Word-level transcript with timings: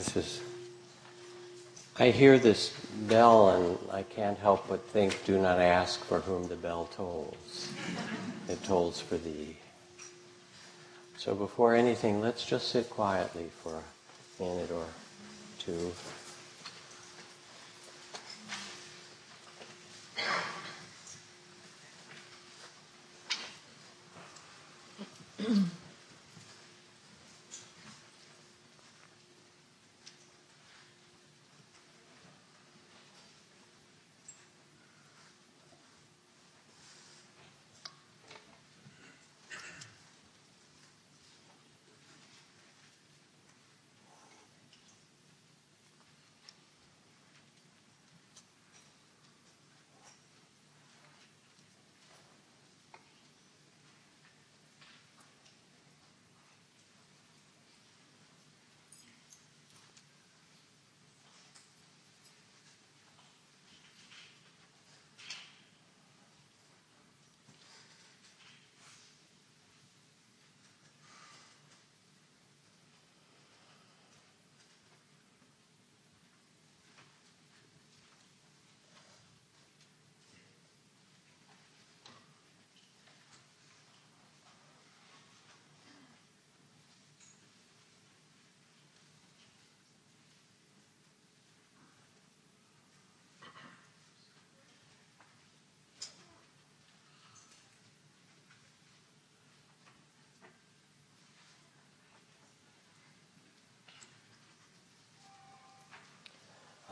This 0.00 0.16
is. 0.16 0.40
I 1.98 2.08
hear 2.08 2.38
this 2.38 2.72
bell 3.02 3.50
and 3.50 3.78
I 3.92 4.02
can't 4.02 4.38
help 4.38 4.66
but 4.66 4.80
think 4.88 5.26
do 5.26 5.38
not 5.38 5.60
ask 5.60 6.02
for 6.04 6.20
whom 6.20 6.48
the 6.48 6.56
bell 6.56 6.88
tolls. 6.96 7.68
It 8.48 8.64
tolls 8.64 8.98
for 8.98 9.18
thee. 9.18 9.58
So 11.18 11.34
before 11.34 11.74
anything, 11.74 12.22
let's 12.22 12.46
just 12.46 12.68
sit 12.68 12.88
quietly 12.88 13.50
for 13.62 13.74
a 13.74 14.42
minute 14.42 14.70
or 14.70 14.86
two. 15.58 15.92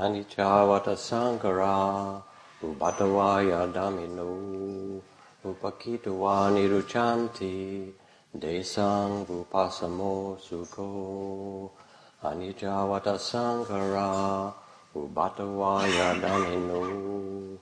Anicca 0.00 0.96
sankara 0.96 2.22
Ubhatavaya 2.62 3.66
Dhamino 3.72 5.00
Upakitava 5.44 6.52
Niruchanti 6.54 7.90
Desang 8.38 9.26
Upasamo 9.26 10.38
Sukho 10.38 11.70
Anicca 12.22 13.18
sankara 13.18 14.54
Ubhatavaya 14.94 16.14
Dhamino 16.20 17.58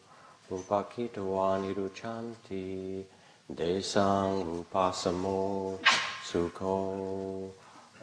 Upakitava 0.50 1.58
Niruchanti 1.64 3.03
Desang 3.50 4.62
Upasamo 4.62 5.78
Sukho 6.22 7.50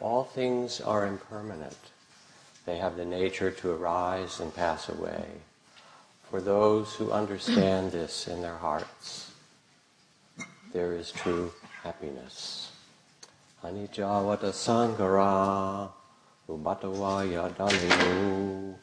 All 0.00 0.24
things 0.24 0.80
are 0.80 1.06
impermanent. 1.06 1.93
They 2.66 2.78
have 2.78 2.96
the 2.96 3.04
nature 3.04 3.50
to 3.50 3.72
arise 3.72 4.40
and 4.40 4.54
pass 4.54 4.88
away. 4.88 5.24
For 6.30 6.40
those 6.40 6.94
who 6.94 7.12
understand 7.12 7.92
this 7.92 8.26
in 8.26 8.40
their 8.40 8.56
hearts, 8.56 9.30
there 10.72 10.92
is 10.92 11.12
true 11.12 11.52
happiness. 11.82 12.72
Anicca 13.62 14.52
sankara 14.52 15.90
ubhatavaya 16.48 17.50
dhaminu 17.54 18.74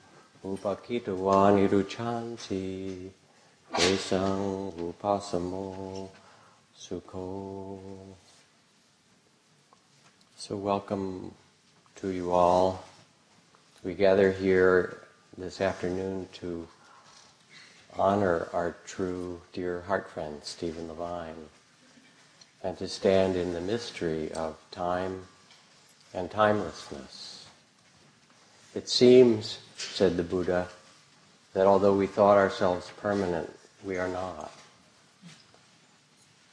upakitava 0.45 1.51
niruchanti 1.53 3.09
desang 3.73 4.71
upasamo 4.73 6.09
sukho. 6.77 7.79
So 10.37 10.55
welcome 10.55 11.33
to 11.95 12.09
you 12.09 12.31
all. 12.31 12.83
We 13.83 13.95
gather 13.95 14.31
here 14.31 15.01
this 15.35 15.59
afternoon 15.59 16.29
to 16.33 16.67
honor 17.97 18.47
our 18.53 18.75
true 18.85 19.41
dear 19.53 19.81
heart 19.81 20.07
friend, 20.11 20.39
Stephen 20.43 20.87
Levine, 20.87 21.49
and 22.63 22.77
to 22.77 22.87
stand 22.87 23.35
in 23.35 23.53
the 23.53 23.61
mystery 23.61 24.31
of 24.33 24.55
time 24.69 25.23
and 26.13 26.29
timelessness. 26.29 27.47
It 28.75 28.87
seems, 28.87 29.57
said 29.77 30.15
the 30.15 30.21
Buddha, 30.21 30.67
that 31.53 31.65
although 31.65 31.95
we 31.95 32.05
thought 32.05 32.37
ourselves 32.37 32.91
permanent, 32.97 33.51
we 33.83 33.97
are 33.97 34.07
not. 34.07 34.53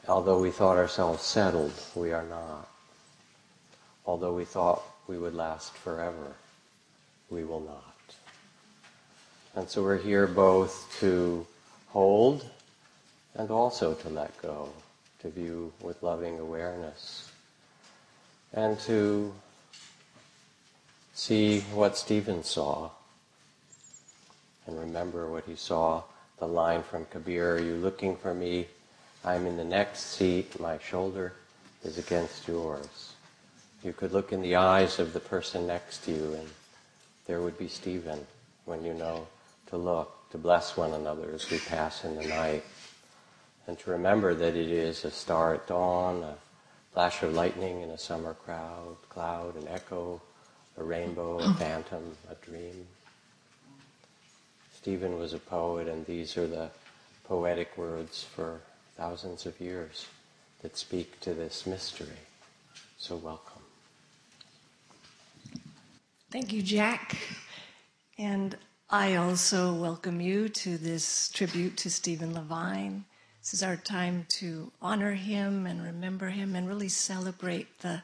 Although 0.09 0.41
we 0.41 0.51
thought 0.51 0.79
ourselves 0.79 1.23
settled, 1.23 1.75
we 1.95 2.11
are 2.11 2.25
not. 2.25 2.71
Although 4.07 4.33
we 4.33 4.47
thought 4.47 4.83
we 5.07 5.19
would 5.19 5.35
last 5.35 5.75
forever, 5.75 6.35
we 7.31 7.45
will 7.45 7.61
not. 7.61 7.85
And 9.55 9.69
so 9.69 9.83
we're 9.83 9.99
here 9.99 10.27
both 10.27 10.95
to 11.01 11.47
hold 11.89 12.49
and 13.35 13.51
also 13.51 13.95
to 13.95 14.09
let 14.09 14.41
go, 14.43 14.71
to 15.21 15.31
view 15.31 15.73
with 15.81 16.03
loving 16.03 16.39
awareness, 16.39 17.31
and 18.53 18.79
to 18.81 19.35
see 21.15 21.61
what 21.75 21.97
Stephen 21.97 22.43
saw 22.43 22.91
and 24.69 24.79
remember 24.79 25.29
what 25.29 25.45
he 25.45 25.57
saw. 25.57 26.03
The 26.39 26.47
line 26.47 26.83
from 26.85 27.07
Kabir, 27.07 27.57
Are 27.57 27.59
you 27.59 27.75
looking 27.77 28.15
for 28.15 28.33
me? 28.33 28.69
I'm 29.25 29.47
in 29.47 29.57
the 29.57 29.65
next 29.65 30.01
seat, 30.01 30.61
my 30.61 30.79
shoulder 30.79 31.33
is 31.83 31.99
against 31.99 32.47
yours. 32.47 33.15
You 33.83 33.93
could 33.93 34.13
look 34.13 34.33
in 34.33 34.43
the 34.43 34.57
eyes 34.57 35.01
of 35.01 35.13
the 35.13 35.21
person 35.21 35.67
next 35.67 36.05
to 36.05 36.13
you 36.13 36.35
and 36.35 36.49
there 37.29 37.43
would 37.43 37.59
be 37.59 37.69
Stephen 37.69 38.27
when 38.65 38.83
you 38.83 38.95
know 38.95 39.29
to 39.69 39.77
look, 39.77 40.31
to 40.31 40.39
bless 40.39 40.77
one 40.77 40.95
another 40.95 41.31
as 41.35 41.49
we 41.51 41.59
pass 41.59 42.05
in 42.05 42.17
the 42.17 42.27
night, 42.27 42.65
and 43.67 43.79
to 43.79 43.91
remember 43.91 44.35
that 44.35 44.57
it 44.57 44.71
is 44.71 45.05
a 45.05 45.11
star 45.11 45.55
at 45.55 45.67
dawn, 45.69 46.23
a 46.23 46.35
flash 46.93 47.23
of 47.23 47.35
lightning 47.35 47.83
in 47.83 47.91
a 47.91 47.99
summer 47.99 48.35
crowd, 48.35 48.97
cloud, 49.11 49.55
an 49.57 49.69
echo, 49.69 50.21
a 50.79 50.83
rainbow, 50.83 51.39
a 51.39 51.55
phantom, 51.59 52.03
a 52.31 52.35
dream. 52.47 52.87
Stephen 54.75 55.19
was 55.19 55.35
a 55.35 55.39
poet, 55.39 55.87
and 55.87 56.07
these 56.07 56.37
are 56.39 56.47
the 56.47 56.71
poetic 57.25 57.77
words 57.77 58.25
for 58.25 58.61
thousands 58.97 59.45
of 59.45 59.61
years 59.61 60.07
that 60.63 60.79
speak 60.79 61.21
to 61.21 61.35
this 61.35 61.67
mystery. 61.67 62.09
So 62.97 63.17
welcome. 63.17 63.48
Thank 66.31 66.53
you, 66.53 66.61
Jack. 66.61 67.17
And 68.19 68.55
I 68.91 69.15
also 69.15 69.73
welcome 69.73 70.21
you 70.21 70.51
to 70.51 70.77
this 70.77 71.31
tribute 71.31 71.79
to 71.79 71.91
Stephen 71.91 72.35
Levine. 72.35 73.07
This 73.41 73.55
is 73.55 73.63
our 73.63 73.77
time 73.77 74.27
to 74.41 74.71
honor 74.83 75.15
him 75.15 75.65
and 75.65 75.83
remember 75.83 76.29
him 76.29 76.55
and 76.55 76.69
really 76.69 76.91
celebrate 76.91 77.79
the 77.79 78.03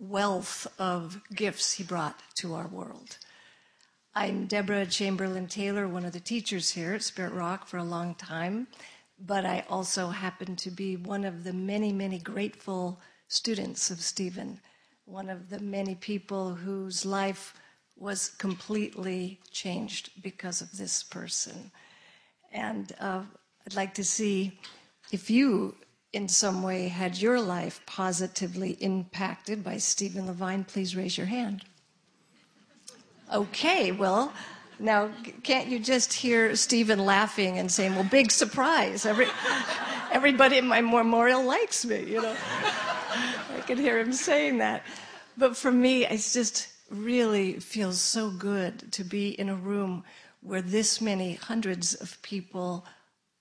wealth 0.00 0.66
of 0.80 1.20
gifts 1.32 1.74
he 1.74 1.84
brought 1.84 2.20
to 2.38 2.54
our 2.54 2.66
world. 2.66 3.18
I'm 4.16 4.46
Deborah 4.46 4.84
Chamberlin 4.84 5.46
Taylor, 5.46 5.86
one 5.86 6.04
of 6.04 6.12
the 6.12 6.18
teachers 6.18 6.70
here 6.70 6.94
at 6.94 7.04
Spirit 7.04 7.34
Rock 7.34 7.68
for 7.68 7.76
a 7.76 7.84
long 7.84 8.16
time, 8.16 8.66
but 9.24 9.46
I 9.46 9.64
also 9.70 10.08
happen 10.08 10.56
to 10.56 10.72
be 10.72 10.96
one 10.96 11.24
of 11.24 11.44
the 11.44 11.52
many, 11.52 11.92
many 11.92 12.18
grateful 12.18 12.98
students 13.28 13.92
of 13.92 14.00
Stephen, 14.00 14.60
one 15.04 15.30
of 15.30 15.50
the 15.50 15.60
many 15.60 15.94
people 15.94 16.56
whose 16.56 17.06
life 17.06 17.54
was 18.00 18.30
completely 18.38 19.38
changed 19.52 20.10
because 20.22 20.62
of 20.62 20.76
this 20.76 21.02
person. 21.02 21.70
And 22.50 22.92
uh, 22.98 23.22
I'd 23.66 23.76
like 23.76 23.94
to 23.94 24.04
see 24.04 24.58
if 25.12 25.30
you, 25.30 25.76
in 26.12 26.26
some 26.26 26.62
way, 26.62 26.88
had 26.88 27.20
your 27.20 27.40
life 27.40 27.80
positively 27.86 28.72
impacted 28.80 29.62
by 29.62 29.76
Stephen 29.76 30.26
Levine. 30.26 30.64
Please 30.64 30.96
raise 30.96 31.16
your 31.16 31.26
hand. 31.26 31.64
Okay, 33.32 33.92
well, 33.92 34.32
now 34.80 35.10
can't 35.44 35.68
you 35.68 35.78
just 35.78 36.12
hear 36.12 36.56
Stephen 36.56 37.04
laughing 37.04 37.58
and 37.58 37.70
saying, 37.70 37.94
"Well, 37.94 38.08
big 38.10 38.32
surprise! 38.32 39.06
Every, 39.06 39.28
everybody 40.10 40.58
in 40.58 40.66
my 40.66 40.80
memorial 40.80 41.44
likes 41.44 41.84
me," 41.84 42.02
you 42.04 42.22
know? 42.22 42.34
I 43.56 43.60
could 43.66 43.78
hear 43.78 44.00
him 44.00 44.12
saying 44.12 44.58
that. 44.58 44.82
But 45.36 45.56
for 45.56 45.70
me, 45.70 46.06
it's 46.06 46.32
just 46.32 46.66
really 46.90 47.54
feels 47.60 48.00
so 48.00 48.30
good 48.30 48.92
to 48.92 49.04
be 49.04 49.30
in 49.30 49.48
a 49.48 49.54
room 49.54 50.04
where 50.42 50.62
this 50.62 51.00
many 51.00 51.34
hundreds 51.34 51.94
of 51.94 52.20
people 52.22 52.84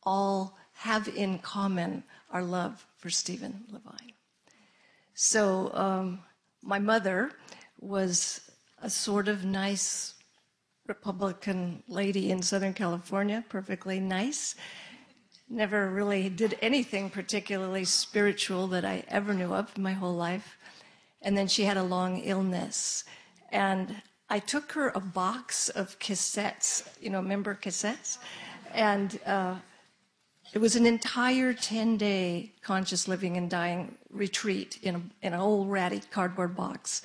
all 0.03 0.57
have 0.73 1.07
in 1.09 1.39
common 1.39 2.03
our 2.31 2.43
love 2.43 2.85
for 2.97 3.09
Stephen 3.09 3.65
Levine. 3.71 4.13
So 5.13 5.73
um, 5.73 6.19
my 6.61 6.79
mother 6.79 7.31
was 7.79 8.49
a 8.81 8.89
sort 8.89 9.27
of 9.27 9.43
nice 9.43 10.13
Republican 10.87 11.83
lady 11.87 12.31
in 12.31 12.41
Southern 12.41 12.73
California, 12.73 13.43
perfectly 13.49 13.99
nice. 13.99 14.55
Never 15.49 15.89
really 15.89 16.29
did 16.29 16.57
anything 16.61 17.09
particularly 17.09 17.85
spiritual 17.85 18.67
that 18.67 18.85
I 18.85 19.03
ever 19.07 19.33
knew 19.33 19.53
of 19.53 19.77
my 19.77 19.93
whole 19.93 20.15
life. 20.15 20.57
And 21.21 21.37
then 21.37 21.47
she 21.47 21.63
had 21.63 21.77
a 21.77 21.83
long 21.83 22.19
illness. 22.19 23.03
And 23.51 24.01
I 24.29 24.39
took 24.39 24.71
her 24.73 24.89
a 24.89 24.99
box 24.99 25.69
of 25.69 25.97
cassettes, 25.99 26.87
you 27.01 27.09
know, 27.09 27.21
member 27.21 27.55
cassettes, 27.55 28.19
and 28.73 29.19
uh, 29.25 29.55
it 30.53 30.59
was 30.59 30.75
an 30.75 30.85
entire 30.85 31.53
10 31.53 31.97
day 31.97 32.53
conscious 32.61 33.07
living 33.07 33.37
and 33.37 33.49
dying 33.49 33.95
retreat 34.09 34.79
in, 34.81 34.95
a, 34.95 35.01
in 35.21 35.33
an 35.33 35.39
old 35.39 35.69
ratty 35.69 36.01
cardboard 36.11 36.55
box. 36.55 37.03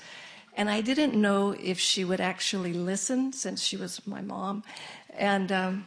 And 0.57 0.71
I 0.71 0.81
didn't 0.81 1.15
know 1.15 1.51
if 1.61 1.79
she 1.79 2.05
would 2.05 2.21
actually 2.21 2.73
listen 2.73 3.33
since 3.33 3.63
she 3.63 3.77
was 3.77 4.07
my 4.07 4.21
mom. 4.21 4.63
And, 5.11 5.51
um, 5.51 5.87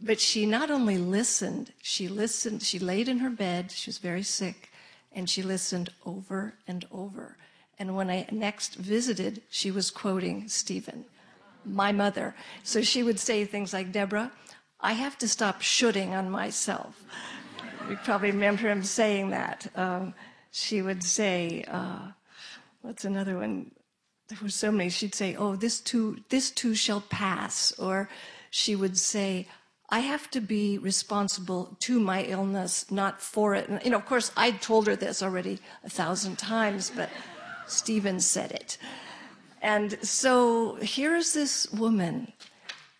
but 0.00 0.20
she 0.20 0.46
not 0.46 0.70
only 0.70 0.98
listened, 0.98 1.72
she 1.82 2.06
listened, 2.06 2.62
she 2.62 2.78
laid 2.78 3.08
in 3.08 3.18
her 3.18 3.30
bed, 3.30 3.72
she 3.72 3.88
was 3.88 3.98
very 3.98 4.22
sick, 4.22 4.70
and 5.12 5.28
she 5.28 5.42
listened 5.42 5.90
over 6.04 6.54
and 6.66 6.86
over. 6.92 7.36
And 7.78 7.94
when 7.96 8.10
I 8.10 8.26
next 8.32 8.74
visited, 8.74 9.42
she 9.50 9.70
was 9.70 9.90
quoting 9.90 10.48
Stephen, 10.48 11.04
my 11.64 11.92
mother. 11.92 12.34
So 12.64 12.82
she 12.82 13.02
would 13.02 13.20
say 13.20 13.44
things 13.44 13.72
like, 13.72 13.92
Deborah, 13.92 14.32
I 14.80 14.92
have 14.92 15.16
to 15.18 15.28
stop 15.28 15.62
shooting 15.62 16.14
on 16.14 16.30
myself. 16.30 17.04
You 17.88 17.96
probably 18.04 18.30
remember 18.30 18.68
him 18.68 18.82
saying 18.82 19.30
that. 19.30 19.68
Um, 19.74 20.14
she 20.50 20.82
would 20.82 21.02
say, 21.04 21.64
uh, 21.68 22.08
what's 22.82 23.04
another 23.04 23.38
one? 23.38 23.70
There 24.28 24.38
were 24.42 24.50
so 24.50 24.70
many. 24.72 24.90
She'd 24.90 25.14
say, 25.14 25.36
oh, 25.36 25.56
this 25.56 25.80
too, 25.80 26.18
this 26.28 26.50
too 26.50 26.74
shall 26.74 27.00
pass. 27.00 27.72
Or 27.78 28.08
she 28.50 28.74
would 28.76 28.98
say, 28.98 29.46
I 29.88 30.00
have 30.00 30.30
to 30.32 30.40
be 30.40 30.78
responsible 30.78 31.76
to 31.80 31.98
my 31.98 32.24
illness, 32.24 32.90
not 32.90 33.22
for 33.22 33.54
it. 33.54 33.68
And, 33.68 33.82
you 33.84 33.90
know, 33.90 33.96
of 33.96 34.04
course, 34.04 34.32
I'd 34.36 34.60
told 34.60 34.86
her 34.86 34.96
this 34.96 35.22
already 35.22 35.60
a 35.82 35.88
thousand 35.88 36.38
times, 36.38 36.92
but 36.94 37.08
Stephen 37.68 38.20
said 38.20 38.52
it. 38.52 38.78
And 39.60 39.98
so 40.04 40.76
here's 40.76 41.32
this 41.32 41.70
woman, 41.72 42.32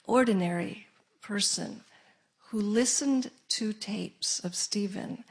ordinary 0.05 0.87
person, 1.21 1.83
who 2.49 2.61
listened 2.61 3.31
to 3.49 3.73
tapes 3.73 4.41
of 4.41 4.55
Stephen. 4.55 5.25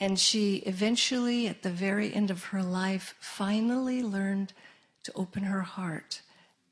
And 0.00 0.18
she 0.18 0.56
eventually, 0.58 1.48
at 1.48 1.62
the 1.62 1.70
very 1.70 2.14
end 2.14 2.30
of 2.30 2.44
her 2.44 2.62
life, 2.62 3.14
finally 3.18 4.02
learned 4.02 4.52
to 5.04 5.12
open 5.14 5.44
her 5.44 5.62
heart 5.62 6.22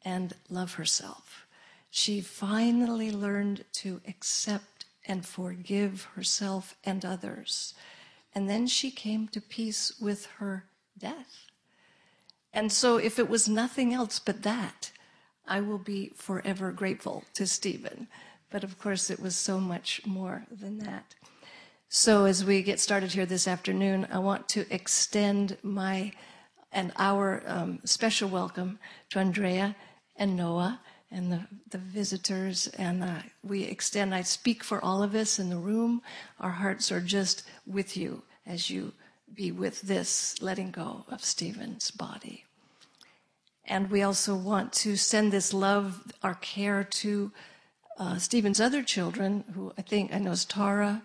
and 0.05 0.35
love 0.49 0.75
herself. 0.75 1.47
She 1.91 2.21
finally 2.21 3.11
learned 3.11 3.65
to 3.75 4.01
accept 4.07 4.85
and 5.07 5.25
forgive 5.25 6.09
herself 6.15 6.77
and 6.85 7.05
others. 7.05 7.75
And 8.35 8.51
then 8.51 8.67
she 8.67 8.91
came 8.91 9.29
to 9.29 9.41
peace 9.41 9.95
with 10.01 10.27
her 10.39 10.67
death. 10.99 11.46
And 12.57 12.73
so, 12.73 12.97
if 12.97 13.19
it 13.19 13.29
was 13.29 13.51
nothing 13.51 13.93
else 13.93 14.19
but 14.19 14.43
that, 14.43 14.91
I 15.47 15.61
will 15.61 15.77
be 15.77 16.13
forever 16.17 16.73
grateful 16.73 17.23
to 17.35 17.47
Stephen. 17.47 18.09
But 18.49 18.65
of 18.65 18.79
course, 18.79 19.11
it 19.11 19.21
was 19.21 19.37
so 19.37 19.61
much 19.61 20.01
more 20.07 20.47
than 20.51 20.79
that. 20.79 21.15
So, 21.91 22.25
as 22.25 22.47
we 22.47 22.63
get 22.63 22.81
started 22.81 23.13
here 23.13 23.27
this 23.27 23.47
afternoon, 23.47 24.09
I 24.11 24.21
want 24.21 24.49
to 24.49 24.65
extend 24.75 25.59
my 25.63 26.13
and 26.73 26.93
our 26.97 27.43
um, 27.47 27.81
special 27.85 28.31
welcome 28.31 28.79
to 29.11 29.19
Ondrea 29.19 29.75
and 30.17 30.35
Noah 30.35 30.81
and 31.11 31.31
the, 31.31 31.47
the 31.69 31.79
visitors. 31.79 32.69
And 32.79 33.05
uh, 33.05 33.19
we 33.45 33.65
extend, 33.65 34.15
I 34.15 34.23
speak 34.23 34.65
for 34.65 34.83
all 34.83 35.03
of 35.03 35.15
us 35.15 35.39
in 35.39 35.51
the 35.51 35.59
room. 35.59 36.01
Our 36.41 36.53
hearts 36.53 36.91
are 36.91 37.03
just 37.03 37.43
with 37.67 37.99
you 37.99 38.23
as 38.47 38.71
you 38.71 38.95
be 39.35 39.53
with 39.53 39.83
this 39.83 40.41
letting 40.41 40.71
go 40.71 41.05
of 41.11 41.23
Stephen's 41.23 41.91
body. 41.91 42.46
And 43.67 43.91
we 43.91 44.03
also 44.03 44.35
want 44.35 44.73
to 44.75 44.97
send 44.97 45.33
this 45.33 45.53
love, 45.53 46.13
our 46.23 46.35
care 46.35 46.85
to 46.85 47.33
uh, 47.99 48.19
Stephen's 48.19 48.61
other 48.61 48.83
children, 48.83 49.45
who 49.55 49.73
I 49.77 49.83
think 49.83 50.15
I 50.15 50.19
know 50.19 50.33
is 50.33 50.45
Tara, 50.45 51.03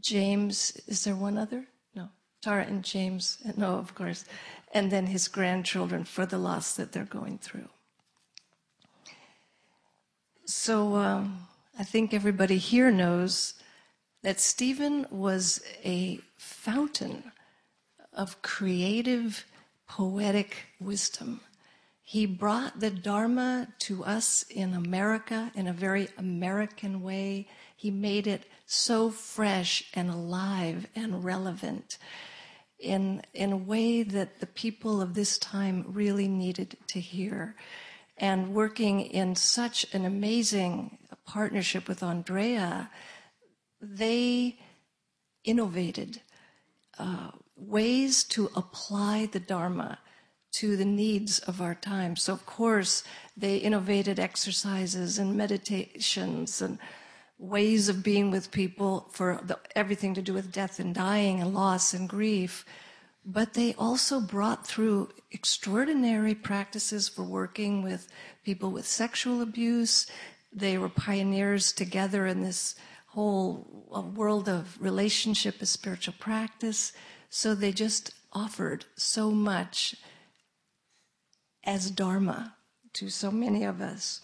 James. 0.00 0.78
Is 0.86 1.04
there 1.04 1.16
one 1.16 1.36
other? 1.36 1.66
No. 1.94 2.08
Tara 2.42 2.64
and 2.64 2.82
James. 2.82 3.38
No, 3.56 3.76
of 3.76 3.94
course. 3.94 4.24
And 4.72 4.90
then 4.90 5.06
his 5.06 5.28
grandchildren 5.28 6.04
for 6.04 6.26
the 6.26 6.38
loss 6.38 6.74
that 6.76 6.92
they're 6.92 7.04
going 7.04 7.38
through. 7.38 7.68
So 10.44 10.96
um, 10.96 11.48
I 11.78 11.84
think 11.84 12.14
everybody 12.14 12.56
here 12.56 12.90
knows 12.90 13.54
that 14.22 14.40
Stephen 14.40 15.06
was 15.10 15.60
a 15.84 16.20
fountain 16.36 17.32
of 18.12 18.40
creative, 18.42 19.44
poetic 19.88 20.56
wisdom. 20.80 21.40
He 22.08 22.24
brought 22.24 22.78
the 22.78 22.92
Dharma 22.92 23.66
to 23.80 24.04
us 24.04 24.44
in 24.48 24.74
America 24.74 25.50
in 25.56 25.66
a 25.66 25.72
very 25.72 26.06
American 26.16 27.02
way. 27.02 27.48
He 27.74 27.90
made 27.90 28.28
it 28.28 28.44
so 28.64 29.10
fresh 29.10 29.82
and 29.92 30.08
alive 30.08 30.86
and 30.94 31.24
relevant 31.24 31.98
in, 32.78 33.22
in 33.34 33.50
a 33.50 33.56
way 33.56 34.04
that 34.04 34.38
the 34.38 34.46
people 34.46 35.00
of 35.02 35.14
this 35.14 35.36
time 35.36 35.84
really 35.88 36.28
needed 36.28 36.76
to 36.86 37.00
hear. 37.00 37.56
And 38.16 38.54
working 38.54 39.00
in 39.00 39.34
such 39.34 39.92
an 39.92 40.04
amazing 40.04 40.98
partnership 41.26 41.88
with 41.88 42.02
Ondrea, 42.02 42.88
they 43.80 44.60
innovated 45.42 46.20
uh, 47.00 47.32
ways 47.56 48.22
to 48.22 48.48
apply 48.54 49.26
the 49.26 49.40
Dharma 49.40 49.98
to 50.56 50.76
the 50.76 50.86
needs 50.86 51.38
of 51.40 51.60
our 51.60 51.74
time. 51.74 52.16
So, 52.16 52.32
of 52.32 52.46
course, 52.46 53.04
they 53.36 53.58
innovated 53.58 54.18
exercises 54.18 55.18
and 55.18 55.36
meditations 55.36 56.62
and 56.62 56.78
ways 57.38 57.90
of 57.90 58.02
being 58.02 58.30
with 58.30 58.50
people 58.50 59.08
for 59.12 59.38
the, 59.44 59.58
everything 59.74 60.14
to 60.14 60.22
do 60.22 60.32
with 60.32 60.50
death 60.52 60.80
and 60.80 60.94
dying 60.94 61.42
and 61.42 61.52
loss 61.52 61.92
and 61.92 62.08
grief. 62.08 62.64
But 63.26 63.52
they 63.52 63.74
also 63.74 64.18
brought 64.18 64.66
through 64.66 65.10
extraordinary 65.30 66.34
practices 66.34 67.06
for 67.06 67.22
working 67.22 67.82
with 67.82 68.08
people 68.42 68.70
with 68.70 68.86
sexual 68.86 69.42
abuse. 69.42 70.06
They 70.52 70.78
were 70.78 70.88
pioneers 70.88 71.70
together 71.70 72.26
in 72.26 72.42
this 72.42 72.76
whole 73.08 73.66
uh, 73.94 74.00
world 74.00 74.48
of 74.48 74.80
relationship 74.80 75.56
as 75.60 75.68
spiritual 75.68 76.14
practice. 76.18 76.92
So 77.28 77.54
they 77.54 77.72
just 77.72 78.12
offered 78.32 78.86
so 78.96 79.30
much 79.30 79.96
as 81.66 81.90
Dharma 81.90 82.54
to 82.94 83.10
so 83.10 83.30
many 83.30 83.64
of 83.64 83.80
us. 83.80 84.20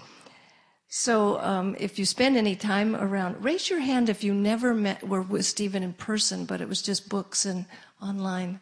So, 0.89 1.41
um, 1.41 1.75
if 1.79 1.99
you 1.99 2.05
spend 2.05 2.37
any 2.37 2.55
time 2.55 2.95
around, 2.95 3.43
raise 3.43 3.71
your 3.71 3.81
hand 3.81 4.09
if 4.09 4.23
you 4.23 4.35
never 4.35 4.75
met 4.75 5.07
were 5.07 5.23
with 5.23 5.47
Stephen 5.47 5.83
in 5.83 5.95
person, 5.95 6.45
but 6.45 6.61
it 6.61 6.69
was 6.69 6.83
just 6.83 7.09
books 7.09 7.47
and 7.47 7.65
online. 8.01 8.61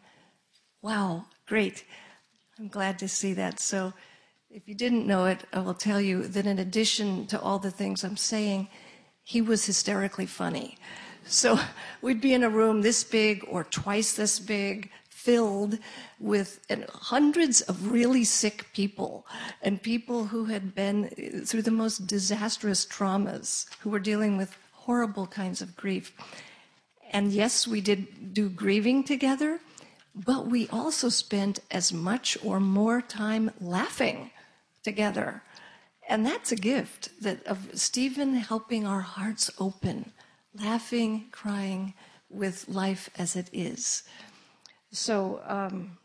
Wow, 0.81 1.25
great! 1.45 1.83
I'm 2.57 2.69
glad 2.69 2.99
to 2.99 3.09
see 3.09 3.33
that. 3.33 3.59
So, 3.59 3.93
if 4.49 4.67
you 4.67 4.75
didn't 4.75 5.07
know 5.07 5.25
it, 5.25 5.45
I 5.53 5.59
will 5.59 5.73
tell 5.73 5.99
you 5.99 6.27
that 6.27 6.45
in 6.45 6.59
addition 6.59 7.27
to 7.27 7.39
all 7.39 7.59
the 7.59 7.71
things 7.71 8.03
I'm 8.03 8.17
saying, 8.17 8.69
he 9.23 9.41
was 9.41 9.65
hysterically 9.65 10.25
funny. 10.25 10.77
So 11.25 11.59
we'd 12.01 12.21
be 12.21 12.33
in 12.33 12.43
a 12.43 12.49
room 12.49 12.81
this 12.81 13.03
big 13.03 13.45
or 13.47 13.63
twice 13.63 14.13
this 14.13 14.39
big, 14.39 14.89
filled 15.25 15.77
with 16.19 16.59
hundreds 17.13 17.61
of 17.61 17.91
really 17.91 18.23
sick 18.23 18.65
people 18.73 19.25
and 19.61 19.81
people 19.81 20.25
who 20.31 20.45
had 20.45 20.73
been 20.73 21.09
through 21.45 21.61
the 21.63 21.71
most 21.83 22.07
disastrous 22.07 22.85
traumas, 22.85 23.67
who 23.81 23.89
were 23.89 23.99
dealing 24.11 24.37
with 24.37 24.57
horrible 24.85 25.27
kinds 25.27 25.61
of 25.61 25.75
grief. 25.75 26.11
And 27.11 27.31
yes, 27.31 27.67
we 27.67 27.81
did 27.81 28.33
do 28.33 28.49
grieving 28.49 29.03
together, 29.03 29.59
but 30.15 30.47
we 30.47 30.67
also 30.69 31.09
spent 31.09 31.59
as 31.69 31.93
much 31.93 32.37
or 32.43 32.59
more 32.59 33.01
time 33.01 33.51
laughing 33.59 34.31
together 34.83 35.43
And 36.07 36.25
that's 36.25 36.51
a 36.51 36.55
gift 36.57 37.09
that 37.21 37.45
of 37.47 37.69
Stephen 37.73 38.33
helping 38.35 38.85
our 38.85 39.01
hearts 39.01 39.49
open, 39.59 40.11
laughing, 40.53 41.27
crying 41.31 41.93
with 42.29 42.67
life 42.67 43.09
as 43.17 43.35
it 43.35 43.49
is. 43.53 44.03
So 44.91 45.41
um, 45.45 45.97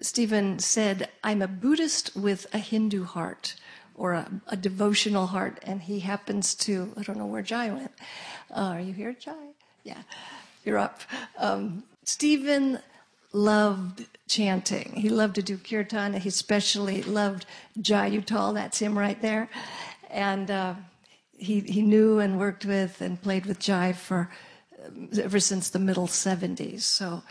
Stephen 0.00 0.58
said, 0.58 1.08
I'm 1.24 1.42
a 1.42 1.48
Buddhist 1.48 2.16
with 2.16 2.46
a 2.52 2.58
Hindu 2.58 3.04
heart 3.04 3.54
or 3.94 4.12
a, 4.12 4.30
a, 4.46 4.56
devotional 4.56 5.26
heart. 5.26 5.58
And 5.62 5.82
he 5.82 6.00
happens 6.00 6.54
to, 6.56 6.92
I 6.96 7.02
don't 7.02 7.18
know 7.18 7.26
where 7.26 7.42
Jai 7.42 7.70
went. 7.70 7.92
Uh, 8.50 8.72
are 8.74 8.80
you 8.80 8.92
here, 8.92 9.12
Jai? 9.12 9.34
Yeah, 9.82 10.02
you're 10.64 10.78
up. 10.78 11.00
Um, 11.38 11.82
Stephen 12.04 12.78
loved 13.32 14.06
chanting. 14.28 14.92
He 14.94 15.08
loved 15.08 15.34
to 15.34 15.42
do 15.42 15.58
kirtan. 15.58 16.14
He 16.14 16.28
especially 16.28 17.02
loved 17.02 17.46
Jai 17.80 18.10
Uttal. 18.10 18.54
That's 18.54 18.78
him 18.78 18.98
right 18.98 19.20
there. 19.20 19.50
And 20.10 20.50
uh, 20.50 20.74
he, 21.36 21.60
he 21.60 21.82
knew 21.82 22.18
and 22.18 22.38
worked 22.38 22.64
with 22.64 23.00
and 23.00 23.20
played 23.20 23.46
with 23.46 23.58
Jai 23.58 23.92
for 23.92 24.30
uh, 24.82 25.20
ever 25.20 25.40
since 25.40 25.70
the 25.70 25.78
middle 25.78 26.06
70s. 26.06 26.82
So 26.82 27.22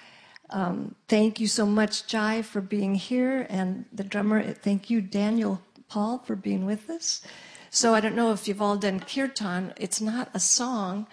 um, 0.50 0.96
thank 1.08 1.40
you 1.40 1.48
so 1.48 1.66
much, 1.66 2.08
Jai, 2.08 2.42
for 2.42 2.62
being 2.62 2.96
here. 2.96 3.46
And 3.50 3.86
the 3.92 4.04
drummer, 4.04 4.54
thank 4.54 4.90
you, 4.90 5.02
Daniel 5.02 5.62
Paul, 5.90 6.20
for 6.20 6.36
being 6.36 6.66
with 6.66 6.90
us. 6.90 7.22
So 7.70 7.94
I 7.94 8.00
don't 8.00 8.16
know 8.16 8.32
if 8.32 8.48
you've 8.48 8.62
all 8.62 8.78
done 8.78 9.00
kirtan. 9.00 9.74
It's 9.78 10.00
not 10.00 10.30
a 10.34 10.40
song, 10.40 11.08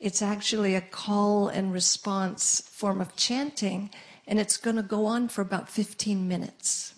it's 0.00 0.22
actually 0.22 0.74
a 0.74 0.80
call 0.80 1.48
and 1.48 1.72
response 1.72 2.60
form 2.60 3.00
of 3.00 3.14
chanting, 3.16 3.90
and 4.26 4.40
it's 4.40 4.56
going 4.56 4.76
to 4.76 4.82
go 4.82 5.06
on 5.06 5.28
for 5.28 5.42
about 5.42 5.68
15 5.68 6.26
minutes. 6.26 6.94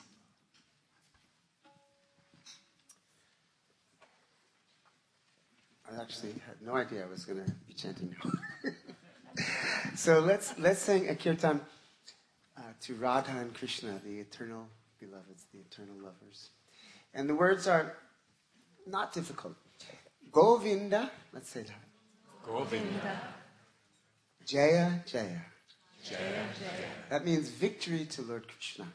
I 5.90 6.00
actually 6.00 6.32
had 6.46 6.56
no 6.64 6.74
idea 6.74 7.04
I 7.04 7.10
was 7.10 7.26
going 7.26 7.44
to 7.44 7.52
be 7.68 7.74
chanting 7.74 8.16
so 9.94 10.20
let's 10.20 10.58
let's 10.58 10.80
sing 10.80 11.08
a 11.10 11.14
kirtan 11.14 11.60
to 12.82 12.94
Radha 12.94 13.38
and 13.38 13.54
Krishna, 13.54 14.00
the 14.04 14.18
eternal 14.18 14.66
beloveds, 14.98 15.44
the 15.52 15.60
eternal 15.60 15.96
lovers. 15.96 16.50
And 17.14 17.28
the 17.28 17.34
words 17.34 17.66
are 17.68 17.94
not 18.86 19.12
difficult. 19.12 19.54
Govinda, 20.30 21.10
let's 21.32 21.50
say 21.50 21.62
that. 21.62 21.84
Govinda. 22.42 23.20
Jaya, 24.46 25.02
Jaya. 25.06 25.42
Jaya, 26.02 26.18
Jaya. 26.58 26.88
That 27.10 27.24
means 27.24 27.48
victory 27.48 28.06
to 28.06 28.22
Lord 28.22 28.48
Krishna. 28.48 28.86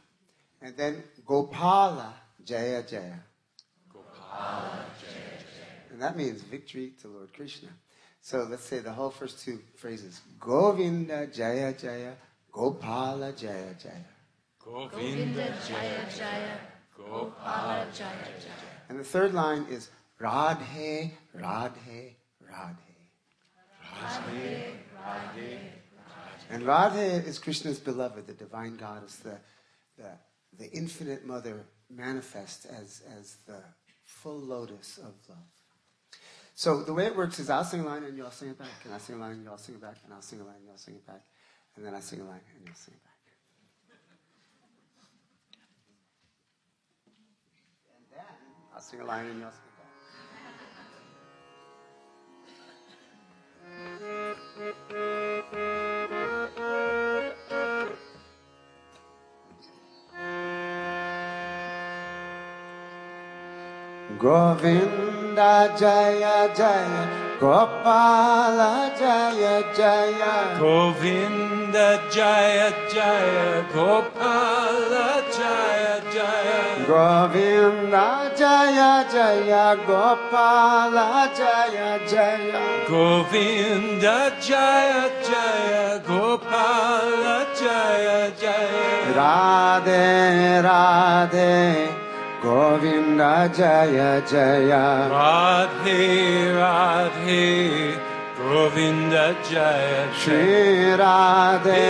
And 0.61 0.75
then 0.75 1.03
Gopala, 1.25 2.13
Jaya, 2.43 2.83
Jaya. 2.83 3.19
Gopala, 3.93 4.83
Jaya, 4.99 5.37
Jaya. 5.39 5.91
And 5.91 6.01
that 6.01 6.17
means 6.17 6.41
victory 6.41 6.93
to 7.01 7.07
Lord 7.07 7.31
Krishna. 7.33 7.69
So 8.19 8.45
let's 8.49 8.65
say 8.65 8.79
the 8.79 8.91
whole 8.91 9.11
first 9.11 9.45
two 9.45 9.59
phrases. 9.75 10.19
Govinda, 10.39 11.27
Jaya, 11.27 11.71
Jaya. 11.71 12.13
Gopala 12.57 13.37
Jaya 13.37 13.75
Jaya. 13.77 14.03
Govinda 14.59 15.53
Jaya 15.67 16.07
Jaya. 16.09 16.57
Gopala 16.97 17.85
Jaya 17.95 18.33
Jaya. 18.41 18.73
And 18.89 18.99
the 18.99 19.03
third 19.03 19.35
line 19.35 19.67
is 19.69 19.89
Radhe, 20.19 21.11
Radhe, 21.37 22.15
Radhe. 22.43 22.95
Radhe, 23.93 24.73
Radhe, 24.97 25.37
Radhe. 25.37 25.59
And 26.49 26.63
Radhe 26.63 27.27
is 27.27 27.37
Krishna's 27.37 27.79
beloved, 27.79 28.25
the 28.25 28.33
divine 28.33 28.75
goddess, 28.75 29.17
the, 29.17 29.37
the, 29.95 30.09
the 30.57 30.71
infinite 30.71 31.27
mother 31.27 31.63
manifest 31.91 32.65
as, 32.65 33.03
as 33.19 33.37
the 33.45 33.61
full 34.03 34.39
lotus 34.39 34.97
of 34.97 35.13
love. 35.29 35.37
So 36.55 36.81
the 36.81 36.93
way 36.93 37.05
it 37.05 37.15
works 37.15 37.37
is 37.37 37.51
I'll 37.51 37.63
sing 37.63 37.81
a 37.81 37.85
line 37.85 38.03
and 38.03 38.17
y'all 38.17 38.31
sing 38.31 38.49
it 38.49 38.57
back, 38.57 38.83
and 38.83 38.95
I 38.95 38.97
sing 38.97 39.17
a 39.17 39.19
line 39.19 39.33
and 39.33 39.43
y'all 39.43 39.59
sing 39.59 39.75
it 39.75 39.81
back, 39.81 39.97
and 40.03 40.11
I'll 40.11 40.23
sing 40.23 40.41
a 40.41 40.43
line 40.43 40.55
and 40.55 40.65
y'all 40.65 40.77
sing 40.77 40.95
it 40.95 41.05
back 41.05 41.21
and 41.77 41.85
then 41.85 41.93
I 41.93 41.99
sing 41.99 42.19
a 42.19 42.23
line 42.23 42.41
and 42.55 42.65
you'll 42.65 42.75
sing 42.75 42.95
it 42.95 43.03
back. 43.03 43.13
And 47.95 48.05
then 48.11 48.25
I'll 48.73 48.81
sing 48.81 48.99
a 48.99 49.05
line 49.05 49.27
and 49.27 49.39
you'll 49.39 49.51
sing 49.51 49.61
it 49.61 49.77
back. 49.77 49.93
Govinda 64.17 65.75
Jaya 65.77 66.51
Jaya 66.55 67.37
Gopala 67.39 68.97
Jaya 68.97 69.63
Jaya 69.75 70.57
Govinda 70.59 71.56
Jaya 71.77 72.73
Jaya 72.91 73.65
Gopala 73.71 75.09
Jaya 75.37 76.01
Jaya. 76.13 76.59
Govinda 76.87 78.33
Jaya 78.35 79.05
Jaya 79.13 79.77
Gopala 79.85 81.29
Jaya 81.37 81.99
Jaya. 82.11 82.61
Govinda 82.89 84.17
Jaya 84.41 85.05
Jaya 85.27 86.01
Gopala 86.07 87.37
Jaya 87.59 88.31
Jaya. 88.41 89.13
Radhe 89.19 90.63
Radhe 90.67 91.93
Govinda 92.41 93.51
Jaya 93.53 94.21
Jaya. 94.25 94.85
Radhe 95.13 96.01
Radhe 96.57 98.06
Govind 98.57 99.13
जय 99.49 99.89
श्री 100.19 100.95
राधे 100.99 101.81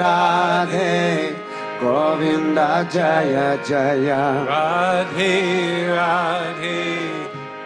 राधे 0.00 0.94
गोविन्द 1.82 2.58
जय 2.94 3.36
जय 3.68 4.08
राधे 4.48 5.34
राधे 5.88 6.80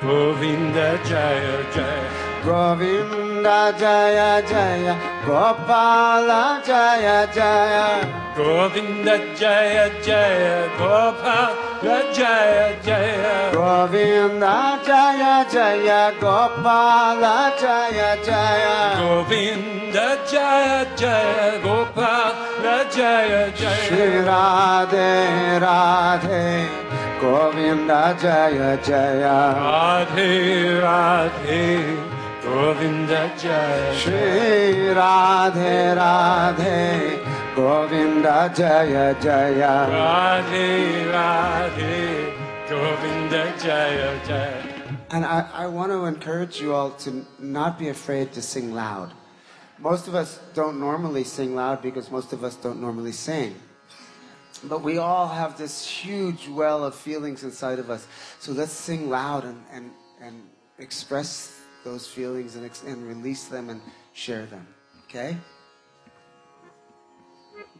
गोविन्द 0.04 0.76
जय 1.06 1.46
जय 1.76 2.02
Govind 2.46 3.19
Jaya 3.42 4.42
Jaya 4.46 4.94
Gopala 5.24 6.62
Jaya 6.64 7.26
Jaya 7.32 8.34
Govinda 8.36 9.16
Jaya 9.34 9.90
Jaya 10.02 10.68
Gopala 10.78 12.12
Jaya 12.12 12.76
Jaya 12.82 13.50
Govinda 13.52 14.80
Jaya 14.84 15.46
Jaya 15.50 16.12
Gopala 16.20 17.58
Jaya 17.60 18.16
Jaya 18.24 18.96
Govinda 19.00 20.18
Jaya 20.30 20.86
Jaya 20.96 21.60
Gopala 21.62 22.90
Jaya 22.92 23.50
Jaya 23.56 23.86
Shri 23.86 24.20
Radhe 24.28 25.60
Radhe 25.64 26.68
Govinda 27.20 28.16
Jaya 28.20 28.76
Jaya 28.82 29.54
Radhe 29.56 30.80
Radhe 30.82 32.09
Govinda 32.50 33.32
Jaya 33.38 33.94
Shri 33.94 34.90
Radhe 34.98 35.94
Radhe 35.94 37.54
Govinda 37.54 38.52
Jaya 38.52 39.14
Jaya 39.22 39.86
Radhe 39.88 41.12
Radhe 41.14 42.68
Govinda 42.68 43.54
Jaya 43.56 44.26
Jaya 44.26 44.98
And 45.10 45.24
I, 45.24 45.48
I 45.52 45.66
want 45.68 45.92
to 45.92 46.06
encourage 46.06 46.60
you 46.60 46.74
all 46.74 46.90
to 47.04 47.24
not 47.38 47.78
be 47.78 47.88
afraid 47.88 48.32
to 48.32 48.42
sing 48.42 48.74
loud. 48.74 49.12
Most 49.78 50.08
of 50.08 50.16
us 50.16 50.40
don't 50.52 50.80
normally 50.80 51.22
sing 51.22 51.54
loud 51.54 51.80
because 51.80 52.10
most 52.10 52.32
of 52.32 52.42
us 52.42 52.56
don't 52.56 52.80
normally 52.80 53.12
sing. 53.12 53.54
But 54.64 54.82
we 54.82 54.98
all 54.98 55.28
have 55.28 55.56
this 55.56 55.86
huge 55.86 56.48
well 56.48 56.82
of 56.82 56.96
feelings 56.96 57.44
inside 57.44 57.78
of 57.78 57.90
us. 57.90 58.08
So 58.40 58.50
let's 58.50 58.72
sing 58.72 59.08
loud 59.08 59.44
and, 59.44 59.62
and, 59.70 59.92
and 60.20 60.42
express 60.78 61.59
those 61.84 62.06
feelings 62.06 62.56
and, 62.56 62.70
and 62.86 63.06
release 63.06 63.44
them 63.46 63.70
and 63.70 63.80
share 64.12 64.46
them. 64.46 64.66
Okay? 65.04 65.36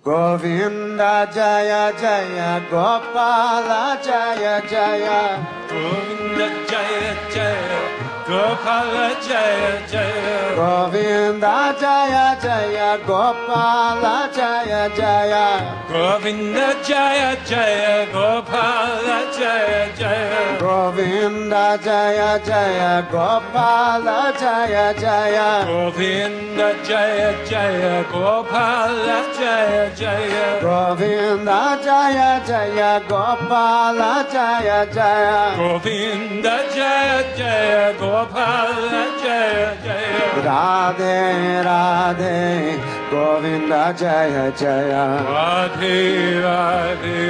Govinda 0.02 1.30
Jaya 1.35 1.92
Jaya 2.00 2.64
Gopala 2.71 4.02
Jaya 4.02 4.62
Jaya 4.66 5.47
Govinda 5.69 6.49
Jaya 6.66 7.12
Jaya 7.35 7.80
Gopala 8.25 9.09
Jaya 9.21 9.87
Jaya 9.92 10.54
Govinda 10.57 11.76
Jaya 11.78 12.38
Jaya 12.40 12.99
Gopala 13.04 14.33
Jaya 14.35 14.88
Jaya 14.97 15.47
Govinda 15.87 16.69
Jaya 16.83 17.00
Jaya 17.10 18.06
Gopala 18.12 19.18
Jaya 19.36 19.90
Jaya 19.98 20.58
Govinda 20.60 21.76
Jaya 21.82 22.38
Jaya 22.46 23.02
Gopala 23.10 24.32
Jaya 24.38 24.94
Jaya 24.94 25.64
Govinda 25.66 26.68
Jaya 26.86 27.34
Jaya 27.50 28.04
Gopala 28.04 29.18
Jaya 29.36 29.90
Jaya 29.96 30.60
Govinda 30.62 31.80
Jaya 31.82 32.30
Jaya 32.46 33.00
Gopala 33.08 34.30
Jaya 34.30 34.86
Jaya 34.94 35.56
Govinda 35.56 36.56
Jaya 36.72 37.36
Jaya 37.36 37.94
Gopala 37.98 39.04
Jaya 39.22 39.76
Jaya 39.82 40.26
Radhe 40.46 41.64
Radhe 41.66 42.89
Govind 43.10 43.72
जय 43.96 44.52
Jaya. 44.58 45.04
अधिवादे 45.44 47.22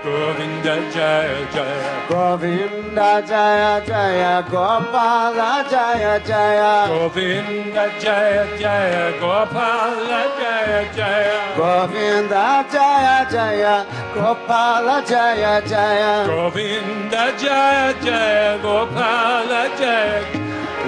Govinda 0.06 0.74
Jaya 0.94 1.50
Jaya 1.52 2.06
Govinda 2.08 3.10
Jaya 3.26 3.82
Jaya 3.84 4.42
Gopala 4.48 5.68
Jaya 5.68 6.20
Jaya 6.24 6.86
Govinda 6.86 7.90
Jaya 7.98 8.46
Jaya 8.56 9.12
Gopala 9.18 10.22
Jaya 10.38 10.82
Jaya 10.94 11.38
Govinda 11.58 12.46
Jaya 12.70 13.18
Jaya 13.32 13.76
Gopala 14.14 14.96
Jaya 15.10 15.54
Jaya 15.66 16.26
Govinda 16.28 17.24
Jaya 17.42 17.92
Jaya 18.00 18.58
Gopala 18.62 19.62
Jaya 19.76 20.22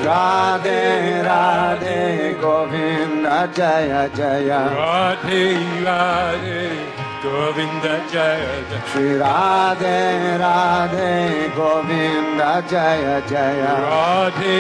Radhe 0.07 1.27
Radhe 1.27 2.41
Govinda 2.41 3.51
Jaya 3.53 4.09
Jaya 4.15 4.61
Radhe 4.79 5.59
Radhe 5.83 6.69
Govinda 6.71 6.98
Govind 7.23 7.85
जय 8.13 8.45
जी 8.91 9.17
राधे 9.19 9.99
राधे 10.43 11.15
गोविन्द 11.57 12.41
जय 12.71 13.07
जयधि 13.31 14.59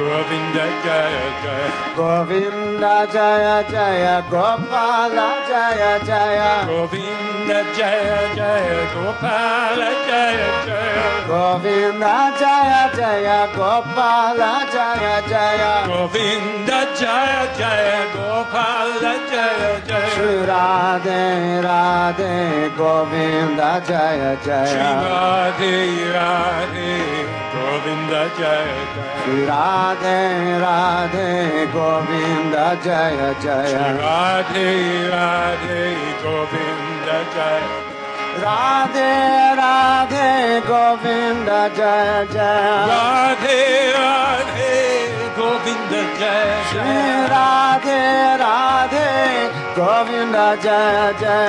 Govinda 0.00 0.64
Jaya 0.82 1.26
Jaya 1.44 1.68
Govinda 1.94 2.96
Jaya 3.12 3.56
Jaya 3.70 4.16
Gopala 4.32 5.28
Jaya 5.48 5.92
Jaya 6.08 6.64
Govinda 6.66 7.60
Jaya 7.76 8.20
Jaya 8.34 8.80
Gopala 8.94 9.90
Jaya 10.08 10.48
Jaya 10.68 11.04
Govinda 11.28 12.16
Jaya 12.40 12.82
Jaya 12.96 13.40
Gopala 13.52 14.52
Jaya 14.72 15.16
Jaya 15.28 15.72
Govinda 15.86 16.80
Jaya 17.00 17.42
Jaya 17.60 18.00
Gopala 18.16 19.12
Jaya 19.30 19.72
Jaya 19.86 20.10
Shri 20.14 20.34
Radhe 20.48 21.22
Radhe 21.68 22.74
Govinda 22.74 23.72
Jaya 23.86 24.32
Shri 24.40 24.46
Jaya 24.48 24.90
Radhe 25.04 25.76
Radhe 26.16 27.39
Govinda 27.52 28.22
Jaya 28.38 28.80
Jaya 28.94 29.18
Shri 29.22 29.40
Radhe 29.50 30.18
Radhe 30.64 31.28
Govinda 31.72 32.66
Jaya 32.84 33.30
Shri 33.42 33.42
Jaya 33.42 33.86
Radhe 33.98 34.68
Radhe 35.14 35.82
Govinda 36.22 37.18
Jaya 37.34 37.70
Radhe 38.44 39.10
Radhe 39.60 40.28
Govinda 40.70 41.60
Jaya 41.78 42.20
Jaya 42.34 42.76
Radhe 42.92 43.60
Radhe 43.98 44.74
Govinda 45.40 46.02
Jaya 46.20 46.58
Shri 46.70 46.98
Jaya 47.34 47.34
Radhe 47.34 48.00
Radhe 48.44 49.08
Govinda 49.74 50.48
Jaya 50.62 51.40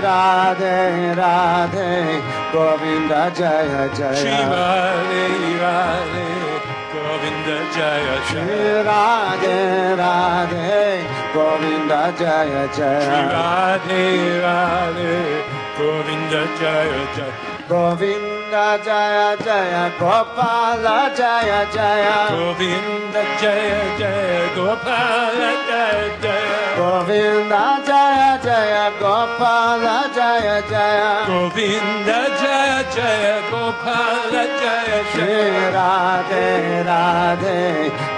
Radhe 0.00 1.14
Radhe 1.20 2.22
Govinda 2.52 3.22
Jaya 3.34 3.94
Shri 3.94 4.30
Radhe 4.30 5.24
Radhe 5.62 6.28
Govinda 6.92 7.58
Jaya 7.74 8.16
Shri 8.26 8.40
Jaya 8.46 8.84
Radhe 8.88 9.58
Radhe 10.00 10.72
Govinda 11.34 12.14
Jaya 12.18 12.64
Shri 12.72 12.78
Jaya 12.78 13.28
Radhe 13.34 14.04
Radhe 14.46 15.14
Govinda 15.78 16.42
Jaya 16.60 17.02
Shri 17.14 17.55
Jaya 17.68 19.36
Radhe 19.42 19.44
Radhe 19.44 19.90
Govinda 19.98 21.10
Jaya 21.18 21.66
Jaya 21.74 22.28
Govinda 22.30 23.22
Jaya 23.40 23.98
Jaya 23.98 24.40
Gopala 24.54 25.50
Jaya 25.66 26.06
Jaya 26.22 26.66
Govinda 26.78 27.64
Jaya 27.86 28.38
Jaya 28.44 28.92
Gopala 29.00 29.98
Jaya 30.14 30.62
Jaya 30.70 31.26
Govinda 31.26 32.20
Jaya 32.40 32.78
Jaya 32.94 33.34
Gopala 33.50 34.34
Jaya 34.62 35.38
Jaya 35.50 35.90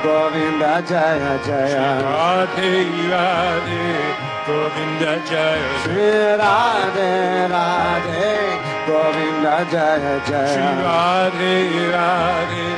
Govinda 0.05 0.83
Jaya 0.85 1.25
Jaya 1.33 1.33
Gopala 1.33 1.33
Jaya 1.33 1.33
Shri 1.33 1.47
Jaya 1.47 1.89
Radhe 2.05 2.67
Radhe 3.13 3.83
Govinda 4.47 5.13
Jaya 5.31 5.73
Jaya 5.85 6.37
Radhe 6.37 7.13
Radhe 7.55 8.78
Govinda 8.89 9.57
Jaya 9.71 10.15
Jaya 10.29 10.49
Shri 10.49 10.69
Radhe 10.85 11.55
Radhe 11.95 12.69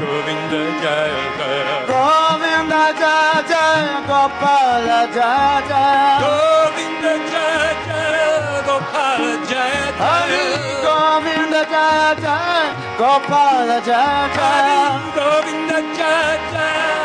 Govinda 0.00 0.62
Jaya 0.82 1.24
Jaya. 1.38 1.76
Govinda 1.92 2.84
Jaya 3.00 3.38
Jaya 3.50 3.96
Gopala 4.08 5.00
Jaya 5.16 5.56
Jaya. 5.68 6.14
Govinda 6.24 7.14
Jaya 7.32 7.70
Jaya 7.86 8.32
Gopala 8.68 9.32
Jaya 9.50 9.84
Jaya. 10.00 10.44
Govinda 10.86 11.62
Jaya 11.72 12.10
Jaya 12.24 12.64
Gopala 13.00 13.78
Jaya 13.88 14.24
Jaya. 14.36 14.84
Govinda 15.18 15.78
Jaya 15.98 16.34
Jaya 16.52 16.95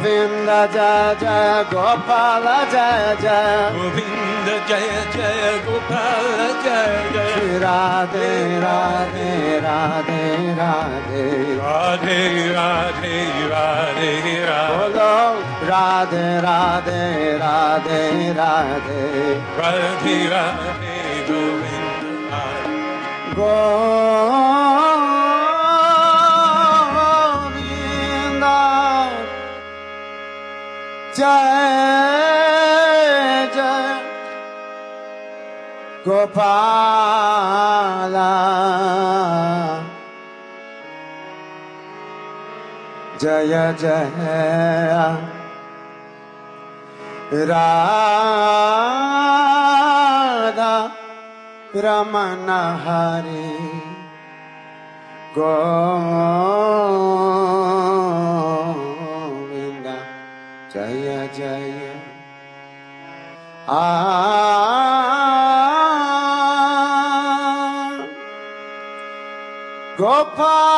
Govind 0.00 0.48
जय 0.48 1.16
जय 1.20 1.64
गोपाल 1.72 2.42
जय 2.42 3.16
जय। 3.20 3.70
गोविन्द 3.74 4.68
जय 4.68 5.12
जय 5.16 5.62
गोपाल 5.66 6.36
जय 6.64 7.10
जय। 7.12 7.58
राधे 7.58 8.60
राधे 8.60 9.60
राधे 9.60 10.54
राधे। 10.54 11.54
राधे 11.54 12.52
राधे 12.52 13.48
राधे 13.48 14.46
बोलो 14.76 15.40
राधे 15.66 16.40
राधे 16.40 17.36
राधे 17.36 18.32
राधे। 18.32 19.34
राधे 19.34 20.28
राधे 20.28 21.26
गोविन्द 21.30 21.90
गो 23.38 24.79
जय 31.20 31.26
जय 33.54 33.88
गोपाला 36.06 37.10
जय 43.22 43.54
जय 43.80 44.06
राधा 47.50 48.70
रमन 51.84 52.48
गो 55.36 55.50
Ah, 63.72 63.76
Gopal. 69.96 70.69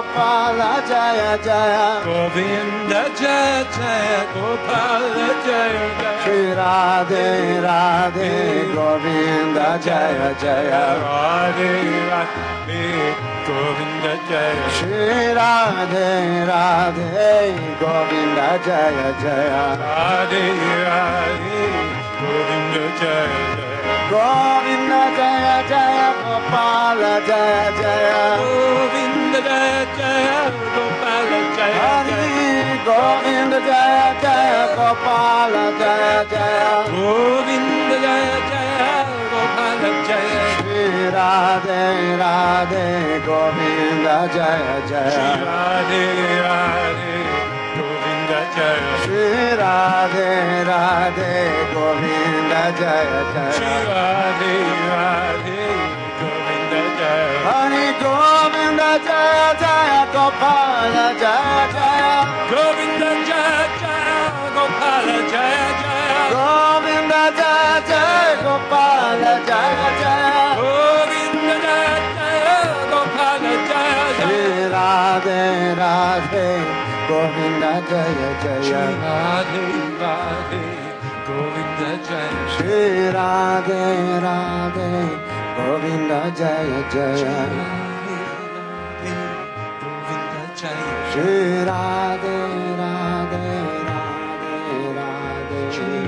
Gopala 0.00 0.80
Jaya 0.88 1.36
Jaya 1.44 2.00
Govinda 2.02 3.02
Jaya 3.20 3.68
Jaya 3.76 4.22
Gopala 4.32 5.28
Jaya 5.44 5.84
Jaya 6.00 6.22
Shri 6.24 6.40
Radhe 6.56 7.26
Radhe 7.66 8.32
Govinda 8.72 9.68
Jaya 9.84 10.28
Jaya 10.40 10.84
Radhe 11.04 11.72
Radhe 12.08 12.84
Govinda 13.44 14.14
Jaya 14.30 14.66
Shri 14.76 15.36
Radhe 15.38 16.08
Radhe 16.48 17.36
Govinda 17.82 18.50
Jaya 18.64 19.08
Jaya 19.22 19.64
Radhe 19.84 20.44
Radhe 20.88 21.60
Govinda 22.22 22.84
Jaya 23.00 23.40
Jaya 23.52 24.08
Govinda 24.08 24.79
Gopal 26.50 27.00
जय 27.26 27.52
जय 27.78 28.08
गोविंद 28.38 29.34
जय 29.44 29.74
जय 29.98 30.24
गोपाल 30.74 31.28
जय 31.56 31.76
हरि 31.82 32.24
गोविंद 32.86 33.54
जय 33.66 33.94
जय 34.22 34.50
गोपाल 34.78 35.54
जय 35.80 36.02
जय 36.32 36.58
गोविंद 36.90 37.92
जय 38.04 38.26
जय 38.50 38.82
गोपाल 39.34 39.86
जय 40.08 40.26
श्री 40.56 41.06
राधे 41.14 41.86
राधे 42.22 42.88
गोविंद 43.28 44.08
जय 44.34 44.82
जय 44.90 45.22
राधे 45.46 46.04
राधे 46.40 47.16
गोविंद 47.78 48.36
जय 48.56 48.98
श्री 49.04 49.54
राधे 49.62 50.28
राधे 50.72 51.32
गोविंद 51.74 52.52
जय 52.80 53.08
जय 53.34 53.82
Radhe 53.90 54.79
Jaya 59.06 59.48
Jaya 59.62 60.00
Gopala 60.14 61.06
Jaya 61.22 61.60
Jaya 61.74 62.14
Govinda 62.50 63.10
Jaya 63.28 63.64
Jaya 63.80 64.18
Gopala 64.56 65.16
Jaya 65.32 65.66
Jaya 65.82 66.20
Govinda 66.34 67.22
Jaya 67.38 67.76
Jaya 67.90 68.32
Gopala 68.44 69.34
Jaya 69.48 69.88
Jaya 70.02 70.38
Govinda 70.60 71.56
Jaya 71.64 71.96
Jaya 72.16 72.56
Gopala 72.92 73.54
Jaya 73.70 74.04
Jaya 74.18 74.68
Radhe 74.74 75.42
Radhe 75.80 76.48
Govinda 77.10 77.72
Jaya 77.90 78.30
Jaya 78.42 78.82
Radhe 79.04 79.66
Radhe 80.02 80.64
Govinda 81.28 81.90
Jaya 82.06 82.42
Shri 82.54 82.82
Radhe 83.16 83.82
Radhe 84.26 84.90
Govinda 85.58 86.20
Jaya 86.38 86.80
Jaya 86.94 87.79
Shri 91.12 91.64
Radhe 91.64 92.34
Radhe 92.78 93.48
Radhe 93.86 94.92
Radhe 94.96 95.62
Shri 95.76 95.98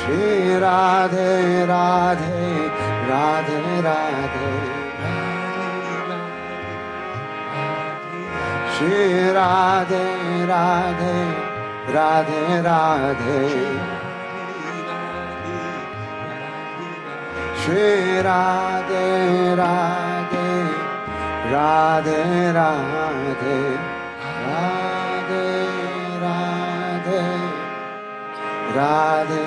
Shri Radhe 0.00 1.30
Radhe 1.66 2.42
Radhe 3.08 3.80
Radhe 3.86 4.50
Shri Radhe 8.76 10.04
Radhe 10.46 11.16
Radhe 11.94 12.62
Radhe 12.62 13.42
Shri Radhe 17.64 19.04
Radhe 19.56 20.11
Radhe 21.52 22.18
Radhe 22.56 23.58
Radhe 24.48 25.44
Radhe 26.22 27.20
Radhe 28.74 29.44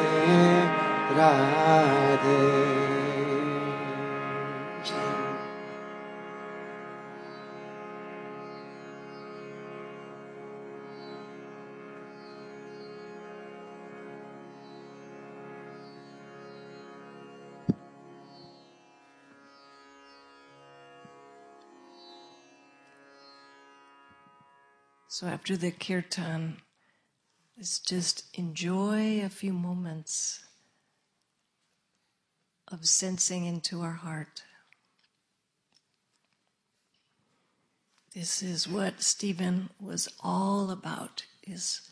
Radhe, 1.17 2.84
So 25.17 25.27
after 25.27 25.55
the 25.55 25.71
kirtan, 25.71 26.57
let's 27.55 27.79
just 27.79 28.25
enjoy 28.37 29.23
a 29.23 29.29
few 29.29 29.53
moments 29.53 30.43
of 32.67 32.85
sensing 32.85 33.45
into 33.45 33.79
our 33.79 33.93
heart. 33.93 34.43
This 38.13 38.43
is 38.43 38.67
what 38.67 39.01
Stephen 39.01 39.69
was 39.79 40.09
all 40.19 40.69
about 40.69 41.23
is 41.47 41.89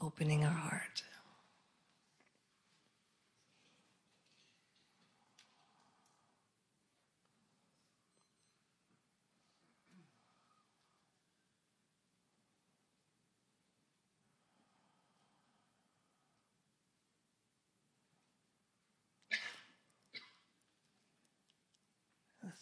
opening 0.00 0.44
our 0.44 0.50
heart. 0.50 1.04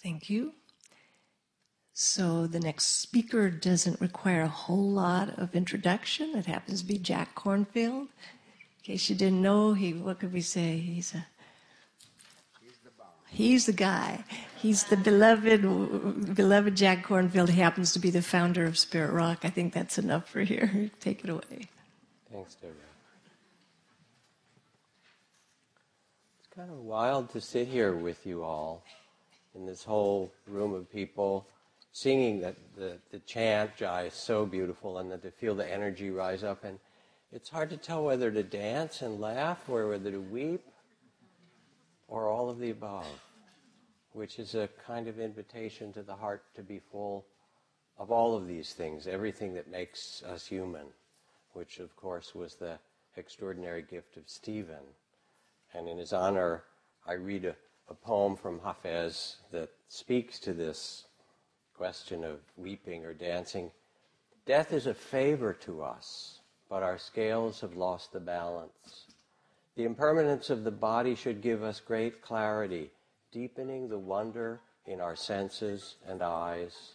Thank 0.02 0.30
you. 0.30 0.52
So 1.92 2.46
the 2.46 2.60
next 2.60 3.00
speaker 3.00 3.50
doesn't 3.50 4.00
require 4.00 4.42
a 4.42 4.48
whole 4.48 4.88
lot 4.88 5.36
of 5.38 5.56
introduction. 5.56 6.36
It 6.36 6.46
happens 6.46 6.82
to 6.82 6.86
be 6.86 6.98
Jack 6.98 7.34
Kornfield. 7.34 8.06
In 8.06 8.84
case 8.84 9.10
you 9.10 9.16
didn't 9.16 9.42
know, 9.42 9.74
he 9.74 9.92
what 9.92 10.20
could 10.20 10.32
we 10.32 10.40
say? 10.40 10.78
He's 10.78 11.14
a 11.14 11.26
He's 13.30 13.66
the 13.66 13.72
guy. 13.72 14.24
He's 14.56 14.84
the 14.84 14.96
beloved, 14.96 15.62
beloved 16.34 16.76
Jack 16.76 17.06
Kornfield. 17.06 17.50
He 17.50 17.60
happens 17.60 17.92
to 17.92 17.98
be 17.98 18.10
the 18.10 18.22
founder 18.22 18.64
of 18.64 18.78
Spirit 18.78 19.12
Rock. 19.12 19.40
I 19.42 19.50
think 19.50 19.72
that's 19.72 19.98
enough 19.98 20.28
for 20.28 20.40
here. 20.40 20.90
Take 21.00 21.24
it 21.24 21.30
away. 21.30 21.68
Thanks, 22.32 22.54
Deborah. 22.54 22.74
It's 26.38 26.48
kind 26.54 26.70
of 26.70 26.78
wild 26.78 27.30
to 27.30 27.40
sit 27.40 27.68
here 27.68 27.92
with 27.94 28.26
you 28.26 28.42
all 28.42 28.82
in 29.58 29.66
this 29.66 29.82
whole 29.82 30.32
room 30.46 30.72
of 30.72 30.90
people 30.90 31.46
singing 31.92 32.40
that 32.40 32.54
the, 32.76 32.96
the 33.10 33.18
chant 33.20 33.76
Jai 33.76 34.04
is 34.04 34.14
so 34.14 34.46
beautiful 34.46 34.98
and 34.98 35.10
that 35.10 35.22
to 35.22 35.30
feel 35.30 35.54
the 35.54 35.70
energy 35.70 36.10
rise 36.10 36.44
up 36.44 36.64
and 36.64 36.78
it's 37.32 37.50
hard 37.50 37.68
to 37.70 37.76
tell 37.76 38.04
whether 38.04 38.30
to 38.30 38.42
dance 38.42 39.02
and 39.02 39.20
laugh 39.20 39.68
or 39.68 39.88
whether 39.88 40.10
to 40.10 40.20
weep 40.20 40.64
or 42.06 42.28
all 42.28 42.48
of 42.48 42.58
the 42.58 42.70
above, 42.70 43.06
which 44.12 44.38
is 44.38 44.54
a 44.54 44.68
kind 44.86 45.08
of 45.08 45.20
invitation 45.20 45.92
to 45.92 46.02
the 46.02 46.14
heart 46.14 46.42
to 46.54 46.62
be 46.62 46.78
full 46.78 47.26
of 47.98 48.10
all 48.10 48.34
of 48.34 48.46
these 48.46 48.72
things, 48.72 49.06
everything 49.06 49.52
that 49.54 49.70
makes 49.70 50.22
us 50.22 50.46
human, 50.46 50.86
which 51.52 51.80
of 51.80 51.94
course 51.96 52.34
was 52.34 52.54
the 52.54 52.78
extraordinary 53.16 53.82
gift 53.82 54.16
of 54.16 54.22
Stephen. 54.26 54.86
And 55.74 55.86
in 55.88 55.98
his 55.98 56.14
honor, 56.14 56.62
I 57.06 57.14
read 57.14 57.44
a, 57.44 57.56
a 57.90 57.94
poem 57.94 58.36
from 58.36 58.60
Hafez 58.60 59.36
that 59.50 59.70
speaks 59.88 60.38
to 60.40 60.52
this 60.52 61.04
question 61.74 62.24
of 62.24 62.40
weeping 62.56 63.04
or 63.04 63.14
dancing. 63.14 63.70
Death 64.46 64.72
is 64.72 64.86
a 64.86 64.94
favor 64.94 65.52
to 65.52 65.82
us, 65.82 66.40
but 66.68 66.82
our 66.82 66.98
scales 66.98 67.60
have 67.60 67.76
lost 67.76 68.12
the 68.12 68.20
balance. 68.20 69.06
The 69.76 69.84
impermanence 69.84 70.50
of 70.50 70.64
the 70.64 70.70
body 70.70 71.14
should 71.14 71.40
give 71.40 71.62
us 71.62 71.80
great 71.80 72.20
clarity, 72.20 72.90
deepening 73.32 73.88
the 73.88 73.98
wonder 73.98 74.60
in 74.86 75.00
our 75.00 75.16
senses 75.16 75.96
and 76.06 76.22
eyes 76.22 76.94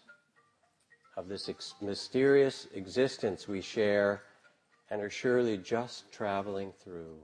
of 1.16 1.28
this 1.28 1.48
ex- 1.48 1.76
mysterious 1.82 2.68
existence 2.74 3.48
we 3.48 3.62
share 3.62 4.24
and 4.90 5.02
are 5.02 5.10
surely 5.10 5.58
just 5.58 6.12
traveling 6.12 6.74
through. 6.84 7.16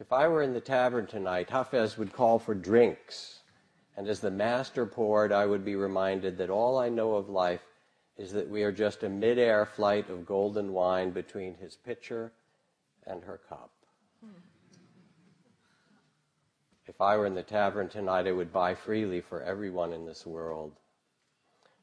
If 0.00 0.12
I 0.12 0.28
were 0.28 0.42
in 0.42 0.52
the 0.52 0.60
tavern 0.60 1.08
tonight, 1.08 1.48
Hafez 1.50 1.98
would 1.98 2.12
call 2.12 2.38
for 2.38 2.54
drinks, 2.54 3.40
and 3.96 4.06
as 4.06 4.20
the 4.20 4.30
master 4.30 4.86
poured, 4.86 5.32
I 5.32 5.44
would 5.44 5.64
be 5.64 5.74
reminded 5.74 6.38
that 6.38 6.50
all 6.50 6.78
I 6.78 6.88
know 6.88 7.16
of 7.16 7.28
life 7.28 7.64
is 8.16 8.32
that 8.32 8.48
we 8.48 8.62
are 8.62 8.70
just 8.70 9.02
a 9.02 9.08
mid-air 9.08 9.66
flight 9.66 10.08
of 10.08 10.24
golden 10.24 10.72
wine 10.72 11.10
between 11.10 11.54
his 11.56 11.74
pitcher 11.74 12.32
and 13.06 13.24
her 13.24 13.40
cup. 13.48 13.70
If 16.86 17.00
I 17.00 17.16
were 17.16 17.26
in 17.26 17.34
the 17.34 17.42
tavern 17.42 17.88
tonight, 17.88 18.26
I 18.26 18.32
would 18.32 18.52
buy 18.52 18.74
freely 18.74 19.20
for 19.20 19.42
everyone 19.42 19.92
in 19.92 20.06
this 20.06 20.24
world. 20.24 20.72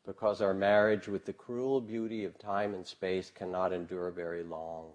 Because 0.05 0.41
our 0.41 0.53
marriage 0.53 1.07
with 1.07 1.25
the 1.25 1.33
cruel 1.33 1.81
beauty 1.81 2.23
of 2.23 2.39
time 2.39 2.73
and 2.73 2.87
space 2.87 3.29
cannot 3.29 3.73
endure 3.73 4.09
very 4.09 4.43
long. 4.43 4.93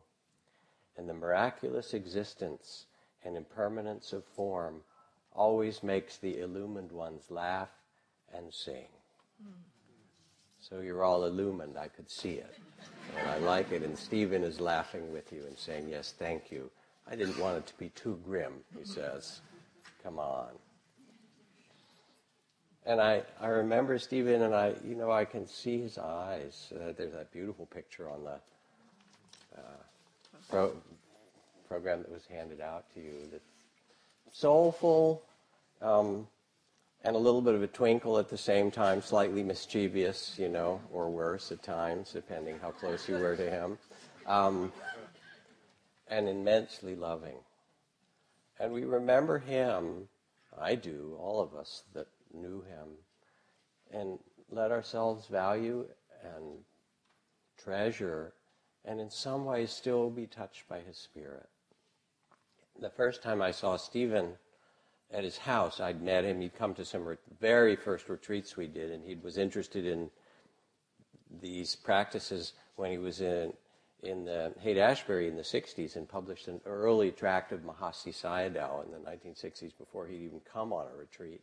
And 0.97 1.09
the 1.09 1.15
miraculous 1.15 1.95
existence 1.95 2.87
and 3.25 3.37
impermanence 3.37 4.13
of 4.13 4.25
form 4.25 4.83
always 5.33 5.83
makes 5.83 6.17
the 6.17 6.41
illumined 6.41 6.93
ones 6.93 7.25
laugh 7.31 7.71
and 8.35 8.53
sing. 8.53 8.89
So 10.61 10.81
you're 10.81 11.05
all 11.05 11.25
illumined, 11.25 11.79
I 11.79 11.89
could 11.89 12.11
see 12.11 12.35
it. 12.35 12.55
And 13.19 13.29
I 13.29 13.39
like 13.39 13.73
it. 13.73 13.83
And 13.83 13.97
Stephen 13.97 14.45
is 14.45 14.61
laughing 14.61 15.11
with 15.13 15.33
you 15.33 15.45
and 15.47 15.59
saying, 15.59 15.89
Yes, 15.89 16.15
thank 16.19 16.51
you. 16.51 16.71
I 17.11 17.17
didn't 17.17 17.39
want 17.39 17.57
it 17.59 17.67
to 17.67 17.75
be 17.79 17.89
too 17.91 18.21
grim, 18.25 18.53
he 18.79 18.85
says. 18.85 19.41
Come 20.03 20.19
on. 20.19 20.49
And 22.87 23.01
I, 23.01 23.23
I 23.41 23.49
remember 23.49 23.99
Stephen, 23.99 24.43
and 24.43 24.55
I, 24.55 24.75
you 24.87 24.95
know, 24.95 25.11
I 25.11 25.25
can 25.25 25.47
see 25.47 25.81
his 25.81 25.99
eyes. 25.99 26.73
Uh, 26.75 26.93
there's 26.97 27.13
that 27.13 27.31
beautiful 27.33 27.67
picture 27.67 28.09
on 28.09 28.25
the 28.25 28.41
uh, 29.57 29.83
pro- 30.49 30.73
program 31.71 32.01
that 32.01 32.11
was 32.11 32.27
handed 32.27 32.61
out 32.61 32.85
to 32.93 33.01
you. 33.01 33.15
That's 33.31 33.45
soulful, 34.33 35.23
um, 35.81 36.27
and 37.05 37.15
a 37.15 37.19
little 37.19 37.41
bit 37.41 37.55
of 37.55 37.63
a 37.63 37.69
twinkle 37.69 38.19
at 38.19 38.29
the 38.29 38.37
same 38.37 38.73
time, 38.73 39.01
slightly 39.01 39.45
mischievous, 39.45 40.35
you 40.37 40.49
know, 40.49 40.81
or 40.93 41.09
worse 41.09 41.53
at 41.53 41.63
times, 41.63 42.11
depending 42.11 42.59
how 42.59 42.73
close 42.73 43.09
you 43.09 43.15
were 43.15 43.37
to 43.37 43.49
him, 43.49 43.79
um, 44.27 44.73
and 46.09 46.29
immensely 46.29 46.97
loving. 46.97 47.37
And 48.59 48.73
we 48.73 48.85
remember 48.85 49.39
him, 49.39 50.09
I 50.61 50.75
do, 50.75 51.17
all 51.21 51.41
of 51.41 51.55
us 51.55 51.85
that 51.95 52.09
knew 52.35 52.63
him, 52.63 52.89
and 53.93 54.19
let 54.51 54.73
ourselves 54.73 55.29
value 55.29 55.87
and 56.25 56.65
treasure, 57.63 58.33
and 58.85 59.01
in 59.01 59.09
some 59.09 59.45
ways 59.45 59.71
still 59.71 60.11
be 60.11 60.27
touched 60.27 60.69
by 60.69 60.81
his 60.81 60.97
spirit. 60.97 61.49
The 62.81 62.91
first 62.91 63.23
time 63.23 63.43
I 63.43 63.51
saw 63.51 63.77
Stephen, 63.77 64.37
at 65.13 65.25
his 65.25 65.39
house. 65.39 65.81
I'd 65.81 66.03
met 66.03 66.25
him. 66.25 66.41
He'd 66.41 66.55
come 66.55 66.75
to 66.75 66.85
some 66.85 67.05
re- 67.05 67.17
very 67.41 67.77
first 67.77 68.09
retreats 68.09 68.57
we 68.57 68.67
did, 68.67 68.91
and 68.91 69.05
he 69.05 69.17
was 69.17 69.39
interested 69.39 69.85
in 69.85 70.11
these 71.41 71.77
practices 71.77 72.53
when 72.77 72.91
he 72.91 72.99
was 72.99 73.21
in 73.21 73.53
in 74.03 74.25
the 74.25 74.55
Haight 74.61 74.79
Ashbury 74.79 75.29
in 75.29 75.37
the 75.37 75.43
60s 75.43 75.95
and 75.97 76.09
published 76.09 76.49
an 76.49 76.59
early 76.65 77.11
tract 77.11 77.53
of 77.53 77.61
Mahasi 77.61 78.15
Sayadaw 78.15 78.87
in 78.87 78.93
the 78.93 79.11
1960s 79.11 79.77
before 79.77 80.07
he'd 80.07 80.23
even 80.23 80.41
come 80.51 80.73
on 80.73 80.87
a 80.91 80.97
retreat. 80.97 81.43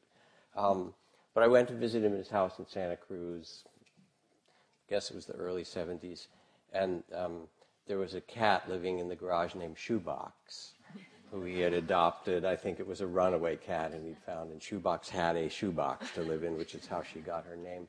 Um, 0.55 0.95
but 1.35 1.43
I 1.43 1.47
went 1.47 1.67
to 1.67 1.75
visit 1.75 2.03
him 2.03 2.13
in 2.13 2.17
his 2.17 2.31
house 2.31 2.57
in 2.57 2.65
Santa 2.65 2.97
Cruz. 2.97 3.63
I 3.77 4.89
guess 4.89 5.11
it 5.11 5.15
was 5.15 5.27
the 5.27 5.33
early 5.33 5.61
70s, 5.61 6.25
and 6.73 7.03
um, 7.13 7.41
there 7.85 7.99
was 7.99 8.15
a 8.15 8.21
cat 8.21 8.67
living 8.67 8.97
in 8.97 9.07
the 9.07 9.15
garage 9.15 9.53
named 9.53 9.77
Shoebox, 9.77 10.73
who 11.31 11.43
he 11.43 11.59
had 11.59 11.73
adopted. 11.73 12.45
I 12.45 12.55
think 12.55 12.79
it 12.79 12.87
was 12.87 13.01
a 13.01 13.07
runaway 13.07 13.57
cat, 13.57 13.91
and 13.91 14.05
he'd 14.05 14.17
found, 14.25 14.51
and 14.51 14.61
Shoebox 14.61 15.09
had 15.09 15.35
a 15.35 15.49
shoebox 15.49 16.11
to 16.11 16.21
live 16.21 16.43
in, 16.43 16.57
which 16.57 16.75
is 16.75 16.87
how 16.87 17.03
she 17.03 17.19
got 17.19 17.45
her 17.45 17.55
name. 17.55 17.87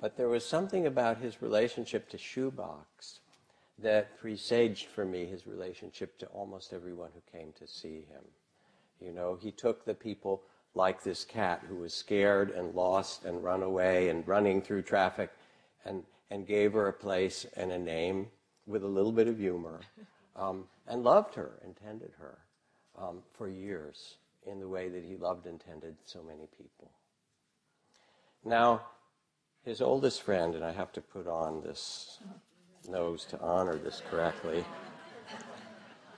But 0.00 0.16
there 0.16 0.28
was 0.28 0.44
something 0.44 0.86
about 0.86 1.18
his 1.18 1.42
relationship 1.42 2.08
to 2.10 2.18
Shoebox 2.18 3.20
that 3.80 4.18
presaged 4.18 4.86
for 4.86 5.04
me 5.04 5.26
his 5.26 5.46
relationship 5.46 6.18
to 6.18 6.26
almost 6.26 6.72
everyone 6.72 7.10
who 7.14 7.38
came 7.38 7.52
to 7.58 7.66
see 7.66 8.06
him. 8.08 8.24
You 9.00 9.12
know, 9.12 9.38
he 9.40 9.52
took 9.52 9.84
the 9.84 9.94
people 9.94 10.42
like 10.74 11.02
this 11.02 11.24
cat 11.24 11.62
who 11.68 11.76
was 11.76 11.94
scared 11.94 12.50
and 12.50 12.74
lost 12.74 13.24
and 13.24 13.42
run 13.42 13.62
away 13.62 14.08
and 14.08 14.26
running 14.26 14.60
through 14.60 14.82
traffic 14.82 15.30
and, 15.84 16.02
and 16.30 16.46
gave 16.46 16.72
her 16.72 16.88
a 16.88 16.92
place 16.92 17.46
and 17.56 17.70
a 17.72 17.78
name 17.78 18.28
with 18.66 18.82
a 18.82 18.88
little 18.88 19.12
bit 19.12 19.28
of 19.28 19.38
humor 19.38 19.80
um, 20.36 20.64
and 20.86 21.02
loved 21.02 21.34
her 21.34 21.52
and 21.64 21.76
tended 21.76 22.12
her 22.18 22.38
um, 23.00 23.18
for 23.36 23.48
years 23.48 24.16
in 24.46 24.60
the 24.60 24.68
way 24.68 24.88
that 24.88 25.04
he 25.04 25.16
loved 25.16 25.46
and 25.46 25.60
tended 25.60 25.96
so 26.04 26.22
many 26.22 26.46
people. 26.56 26.90
Now, 28.44 28.82
his 29.64 29.80
oldest 29.80 30.22
friend, 30.22 30.54
and 30.54 30.64
I 30.64 30.72
have 30.72 30.92
to 30.92 31.00
put 31.00 31.26
on 31.26 31.62
this 31.62 32.18
nose 32.88 33.24
to 33.26 33.40
honor 33.40 33.76
this 33.76 34.02
correctly. 34.10 34.64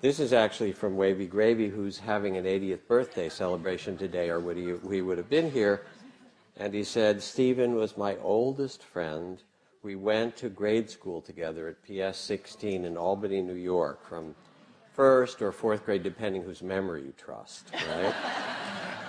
This 0.00 0.20
is 0.20 0.32
actually 0.32 0.72
from 0.72 0.96
Wavy 0.96 1.26
Gravy, 1.26 1.68
who's 1.68 1.98
having 1.98 2.36
an 2.36 2.44
80th 2.44 2.86
birthday 2.86 3.28
celebration 3.28 3.98
today, 3.98 4.30
or 4.30 4.40
would 4.40 4.56
he, 4.56 4.74
he 4.90 5.02
would 5.02 5.18
have 5.18 5.28
been 5.28 5.50
here. 5.50 5.82
And 6.56 6.72
he 6.72 6.84
said, 6.84 7.22
Stephen 7.22 7.74
was 7.74 7.96
my 7.96 8.16
oldest 8.18 8.82
friend. 8.82 9.42
We 9.82 9.96
went 9.96 10.36
to 10.38 10.48
grade 10.48 10.88
school 10.90 11.20
together 11.20 11.68
at 11.68 11.82
PS 11.82 12.18
16 12.18 12.84
in 12.84 12.96
Albany, 12.96 13.42
New 13.42 13.54
York, 13.54 14.06
from 14.06 14.34
first 15.00 15.40
or 15.40 15.50
fourth 15.50 15.86
grade, 15.86 16.02
depending 16.02 16.42
whose 16.42 16.62
memory 16.62 17.00
you 17.00 17.14
trust, 17.16 17.70
right? 17.72 18.14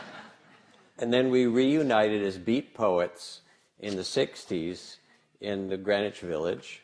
and 1.00 1.12
then 1.12 1.30
we 1.30 1.48
reunited 1.48 2.24
as 2.24 2.38
beat 2.38 2.74
poets 2.74 3.42
in 3.78 3.98
the 3.98 4.02
60s 4.02 4.96
in 5.42 5.68
the 5.68 5.76
Greenwich 5.76 6.22
Village. 6.22 6.84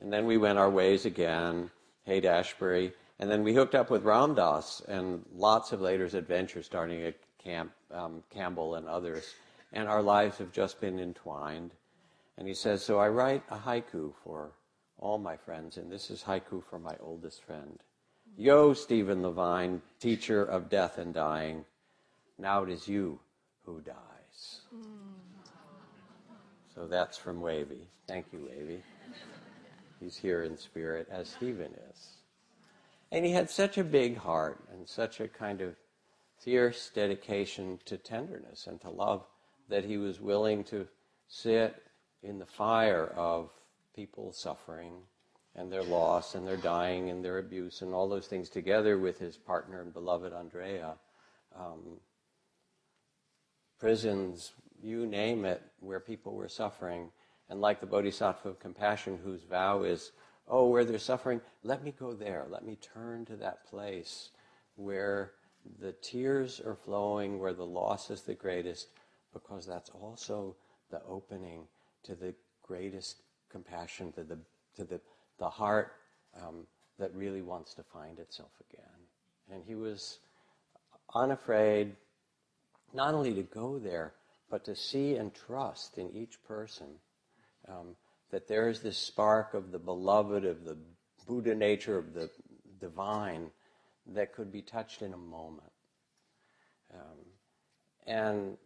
And 0.00 0.10
then 0.10 0.24
we 0.24 0.38
went 0.38 0.58
our 0.58 0.70
ways 0.70 1.04
again, 1.04 1.70
Haight 2.06 2.24
Ashbury. 2.24 2.94
And 3.18 3.30
then 3.30 3.44
we 3.44 3.52
hooked 3.52 3.74
up 3.74 3.90
with 3.90 4.04
Ram 4.04 4.34
Dass 4.34 4.80
and 4.88 5.26
lots 5.34 5.72
of 5.72 5.82
later 5.82 6.06
adventures 6.06 6.64
starting 6.64 7.02
at 7.02 7.16
Camp 7.44 7.70
um, 7.92 8.22
Campbell 8.30 8.76
and 8.76 8.88
others. 8.88 9.34
And 9.74 9.86
our 9.86 10.00
lives 10.00 10.38
have 10.38 10.52
just 10.52 10.80
been 10.80 10.98
entwined. 10.98 11.72
And 12.38 12.48
he 12.48 12.54
says, 12.54 12.82
So 12.82 12.98
I 12.98 13.10
write 13.10 13.42
a 13.50 13.58
haiku 13.58 14.14
for 14.24 14.52
all 14.96 15.18
my 15.18 15.36
friends, 15.36 15.76
and 15.76 15.92
this 15.92 16.10
is 16.10 16.22
haiku 16.22 16.64
for 16.64 16.78
my 16.78 16.94
oldest 17.02 17.42
friend. 17.42 17.78
Yo, 18.40 18.72
Stephen 18.72 19.20
Levine, 19.20 19.82
teacher 19.98 20.44
of 20.44 20.70
death 20.70 20.98
and 20.98 21.12
dying, 21.12 21.64
now 22.38 22.62
it 22.62 22.68
is 22.68 22.86
you 22.86 23.18
who 23.64 23.80
dies. 23.80 24.60
Mm. 24.72 25.50
So 26.72 26.86
that's 26.86 27.18
from 27.18 27.40
Wavy. 27.40 27.88
Thank 28.06 28.26
you, 28.32 28.48
Wavy. 28.48 28.80
He's 29.98 30.16
here 30.16 30.44
in 30.44 30.56
spirit, 30.56 31.08
as 31.10 31.28
Stephen 31.28 31.74
is. 31.90 32.10
And 33.10 33.26
he 33.26 33.32
had 33.32 33.50
such 33.50 33.76
a 33.76 33.82
big 33.82 34.16
heart 34.16 34.60
and 34.72 34.88
such 34.88 35.18
a 35.18 35.26
kind 35.26 35.60
of 35.60 35.74
fierce 36.38 36.92
dedication 36.94 37.80
to 37.86 37.96
tenderness 37.96 38.68
and 38.68 38.80
to 38.82 38.88
love 38.88 39.26
that 39.68 39.84
he 39.84 39.98
was 39.98 40.20
willing 40.20 40.62
to 40.62 40.86
sit 41.26 41.82
in 42.22 42.38
the 42.38 42.46
fire 42.46 43.12
of 43.16 43.50
people 43.96 44.32
suffering 44.32 44.92
and 45.58 45.72
their 45.72 45.82
loss 45.82 46.36
and 46.36 46.46
their 46.46 46.56
dying 46.56 47.10
and 47.10 47.24
their 47.24 47.38
abuse 47.38 47.82
and 47.82 47.92
all 47.92 48.08
those 48.08 48.28
things 48.28 48.48
together 48.48 48.96
with 48.96 49.18
his 49.18 49.36
partner 49.36 49.80
and 49.80 49.92
beloved 49.92 50.32
Ondrea. 50.32 50.94
Um, 51.58 51.98
prisons, 53.78 54.52
you 54.80 55.04
name 55.04 55.44
it, 55.44 55.62
where 55.80 55.98
people 55.98 56.34
were 56.34 56.48
suffering. 56.48 57.10
And 57.50 57.60
like 57.60 57.80
the 57.80 57.86
Bodhisattva 57.86 58.48
of 58.48 58.60
compassion, 58.60 59.18
whose 59.24 59.42
vow 59.42 59.82
is, 59.82 60.12
oh, 60.46 60.68
where 60.68 60.84
there's 60.84 61.02
suffering, 61.02 61.40
let 61.64 61.82
me 61.82 61.92
go 61.98 62.12
there. 62.12 62.46
Let 62.48 62.64
me 62.64 62.76
turn 62.76 63.24
to 63.26 63.36
that 63.36 63.66
place 63.66 64.30
where 64.76 65.32
the 65.80 65.92
tears 65.92 66.60
are 66.60 66.76
flowing, 66.76 67.40
where 67.40 67.52
the 67.52 67.66
loss 67.66 68.10
is 68.10 68.22
the 68.22 68.34
greatest, 68.34 68.88
because 69.32 69.66
that's 69.66 69.90
also 69.90 70.54
the 70.90 71.02
opening 71.08 71.66
to 72.04 72.14
the 72.14 72.32
greatest 72.62 73.22
compassion, 73.50 74.12
to 74.12 74.22
the, 74.22 74.38
to 74.76 74.84
the, 74.84 75.00
the 75.38 75.48
heart 75.48 75.92
um, 76.42 76.66
that 76.98 77.14
really 77.14 77.42
wants 77.42 77.74
to 77.74 77.82
find 77.82 78.18
itself 78.18 78.50
again. 78.70 78.84
And 79.52 79.62
he 79.66 79.74
was 79.74 80.18
unafraid 81.14 81.96
not 82.92 83.14
only 83.14 83.34
to 83.34 83.42
go 83.42 83.78
there, 83.78 84.14
but 84.50 84.64
to 84.64 84.74
see 84.74 85.16
and 85.16 85.32
trust 85.34 85.98
in 85.98 86.10
each 86.14 86.42
person 86.46 86.86
um, 87.68 87.96
that 88.30 88.48
there 88.48 88.68
is 88.68 88.80
this 88.80 88.98
spark 88.98 89.54
of 89.54 89.72
the 89.72 89.78
beloved, 89.78 90.44
of 90.44 90.64
the 90.64 90.76
Buddha 91.26 91.54
nature, 91.54 91.98
of 91.98 92.14
the 92.14 92.30
divine 92.80 93.50
that 94.06 94.32
could 94.32 94.50
be 94.50 94.62
touched 94.62 95.02
in 95.02 95.12
a 95.12 95.18
moment. 95.18 95.72
Um, 96.94 97.18
and 98.06 98.56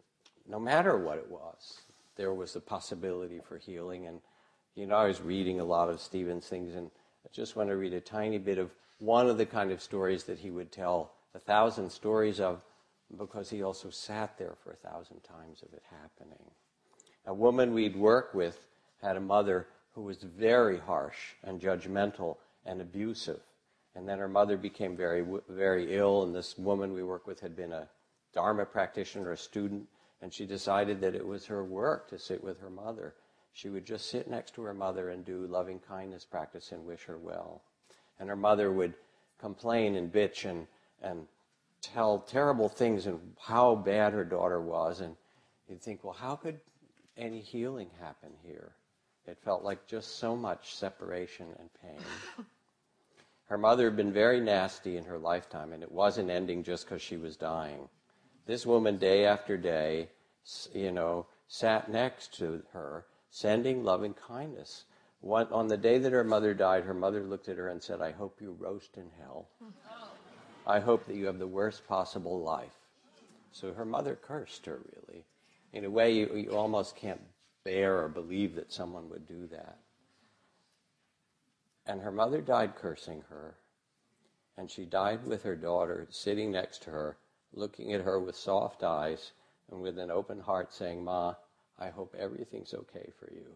no 0.49 0.61
matter 0.61 0.97
what 0.97 1.19
it 1.19 1.29
was, 1.29 1.81
there 2.17 2.33
was 2.33 2.55
a 2.55 2.61
possibility 2.61 3.41
for 3.47 3.59
healing. 3.59 4.07
And, 4.07 4.21
you 4.75 4.87
know, 4.87 4.97
I 4.97 5.07
was 5.07 5.21
reading 5.21 5.61
a 5.61 5.65
lot 5.65 5.89
of 5.89 6.01
Stephen's 6.01 6.47
things, 6.47 6.75
and 6.75 6.91
I 7.25 7.29
just 7.33 7.57
want 7.57 7.69
to 7.69 7.77
read 7.77 7.93
a 7.93 8.01
tiny 8.01 8.39
bit 8.39 8.59
of 8.59 8.71
one 8.99 9.29
of 9.29 9.37
the 9.37 9.47
kind 9.47 9.71
of 9.71 9.83
stories 9.83 10.25
that 10.25 10.39
he 10.39 10.51
would 10.51 10.73
tell, 10.73 11.13
a 11.35 11.39
thousand 11.39 11.91
stories 11.91 12.41
of, 12.41 12.63
because 13.19 13.51
he 13.51 13.63
also 13.63 13.91
sat 13.91 14.39
there 14.39 14.55
for 14.63 14.73
a 14.73 14.89
thousand 14.89 15.21
times 15.23 15.63
of 15.63 15.73
it 15.75 15.83
happening. 15.91 16.51
A 17.27 17.35
woman 17.35 17.75
we'd 17.75 17.97
work 17.97 18.33
with 18.33 18.67
had 19.03 19.17
a 19.17 19.21
mother 19.21 19.67
who 19.95 20.03
was 20.03 20.23
very 20.23 20.79
harsh 20.79 21.35
and 21.45 21.61
judgmental 21.61 22.37
and 22.65 22.81
abusive. 22.81 23.41
And 23.95 24.09
then 24.09 24.19
her 24.19 24.29
mother 24.29 24.57
became 24.57 24.97
very, 24.97 25.25
very 25.49 25.95
ill, 25.95 26.23
and 26.23 26.35
this 26.35 26.57
woman 26.57 26.95
we 26.95 27.03
worked 27.03 27.27
with 27.27 27.41
had 27.41 27.55
been 27.55 27.73
a 27.73 27.89
Dharma 28.33 28.65
practitioner, 28.65 29.33
a 29.33 29.37
student, 29.37 29.87
and 30.23 30.33
she 30.33 30.47
decided 30.47 31.01
that 31.03 31.15
it 31.15 31.27
was 31.27 31.45
her 31.47 31.63
work 31.63 32.09
to 32.09 32.19
sit 32.19 32.43
with 32.43 32.59
her 32.61 32.71
mother. 32.71 33.15
She 33.53 33.69
would 33.69 33.85
just 33.85 34.11
sit 34.11 34.29
next 34.29 34.55
to 34.55 34.63
her 34.63 34.75
mother 34.75 35.11
and 35.11 35.25
do 35.25 35.47
loving 35.47 35.79
kindness 35.79 36.25
practice 36.25 36.73
and 36.73 36.87
wish 36.87 37.05
her 37.05 37.19
well. 37.19 37.63
And 38.19 38.29
her 38.29 38.37
mother 38.37 38.73
would 38.73 38.95
complain 39.39 39.97
and 39.97 40.13
bitch 40.13 40.49
and, 40.49 40.67
and 41.03 41.27
tell 41.83 42.21
terrible 42.21 42.69
things 42.69 43.07
and 43.07 43.21
how 43.41 43.75
bad 43.75 44.13
her 44.13 44.25
daughter 44.25 44.61
was. 44.61 45.01
And 45.01 45.17
you'd 45.69 45.83
think, 45.83 46.03
well, 46.03 46.15
how 46.15 46.37
could 46.37 46.61
any 47.17 47.41
healing 47.41 47.91
happen 48.01 48.31
here? 48.43 48.73
It 49.27 49.39
felt 49.45 49.63
like 49.63 49.87
just 49.87 50.17
so 50.19 50.35
much 50.35 50.75
separation 50.75 51.47
and 51.59 51.69
pain. 51.83 52.05
her 53.47 53.59
mother 53.59 53.85
had 53.85 53.97
been 53.97 54.13
very 54.13 54.41
nasty 54.41 54.97
in 54.97 55.05
her 55.05 55.19
lifetime, 55.19 55.73
and 55.73 55.83
it 55.83 55.93
wasn't 55.93 56.31
ending 56.31 56.63
just 56.63 56.87
because 56.87 57.03
she 57.03 57.17
was 57.17 57.37
dying. 57.37 57.89
This 58.47 58.67
woman, 58.67 58.99
day 58.99 59.25
after 59.25 59.57
day, 59.57 60.09
you 60.75 60.91
know, 60.91 61.27
sat 61.47 61.91
next 61.91 62.37
to 62.39 62.63
her, 62.73 63.05
sending 63.33 63.83
loving 63.83 64.13
kindness. 64.15 64.85
One, 65.23 65.51
on 65.53 65.67
the 65.67 65.77
day 65.77 65.99
that 65.99 66.13
her 66.13 66.23
mother 66.23 66.53
died, 66.53 66.85
her 66.85 66.95
mother 66.95 67.25
looked 67.25 67.49
at 67.49 67.57
her 67.57 67.69
and 67.69 67.83
said, 67.83 68.03
I 68.03 68.13
hope 68.13 68.41
you 68.41 68.55
roast 68.59 68.97
in 68.97 69.11
hell. 69.19 69.49
I 70.67 70.79
hope 70.79 71.07
that 71.07 71.17
you 71.17 71.27
have 71.27 71.39
the 71.39 71.47
worst 71.47 71.89
possible 71.89 72.41
life. 72.41 72.77
So 73.51 73.73
her 73.73 73.87
mother 73.87 74.19
cursed 74.21 74.67
her, 74.67 74.81
really. 74.95 75.25
In 75.73 75.85
a 75.85 75.91
way, 75.91 76.13
you, 76.13 76.35
you 76.35 76.51
almost 76.51 76.95
can't 76.95 77.21
bear 77.65 78.03
or 78.03 78.09
believe 78.09 78.55
that 78.55 78.71
someone 78.71 79.09
would 79.09 79.27
do 79.27 79.47
that. 79.47 79.79
And 81.87 82.03
her 82.03 82.13
mother 82.13 82.43
died 82.43 82.77
cursing 82.77 83.25
her. 83.31 83.55
And 84.59 84.71
she 84.71 84.85
died 84.85 85.27
with 85.27 85.43
her 85.45 85.57
daughter 85.57 86.07
sitting 86.11 86.53
next 86.53 86.83
to 86.83 86.91
her, 86.91 87.17
looking 87.55 87.95
at 87.95 88.03
her 88.03 88.21
with 88.21 88.37
soft 88.37 88.83
eyes 88.83 89.33
and 89.71 89.81
with 89.81 89.99
an 89.99 90.11
open 90.11 90.41
heart, 90.41 90.75
saying, 90.75 91.03
Ma, 91.03 91.35
I 91.79 91.89
hope 91.89 92.15
everything's 92.19 92.75
okay 92.75 93.11
for 93.19 93.33
you. 93.33 93.47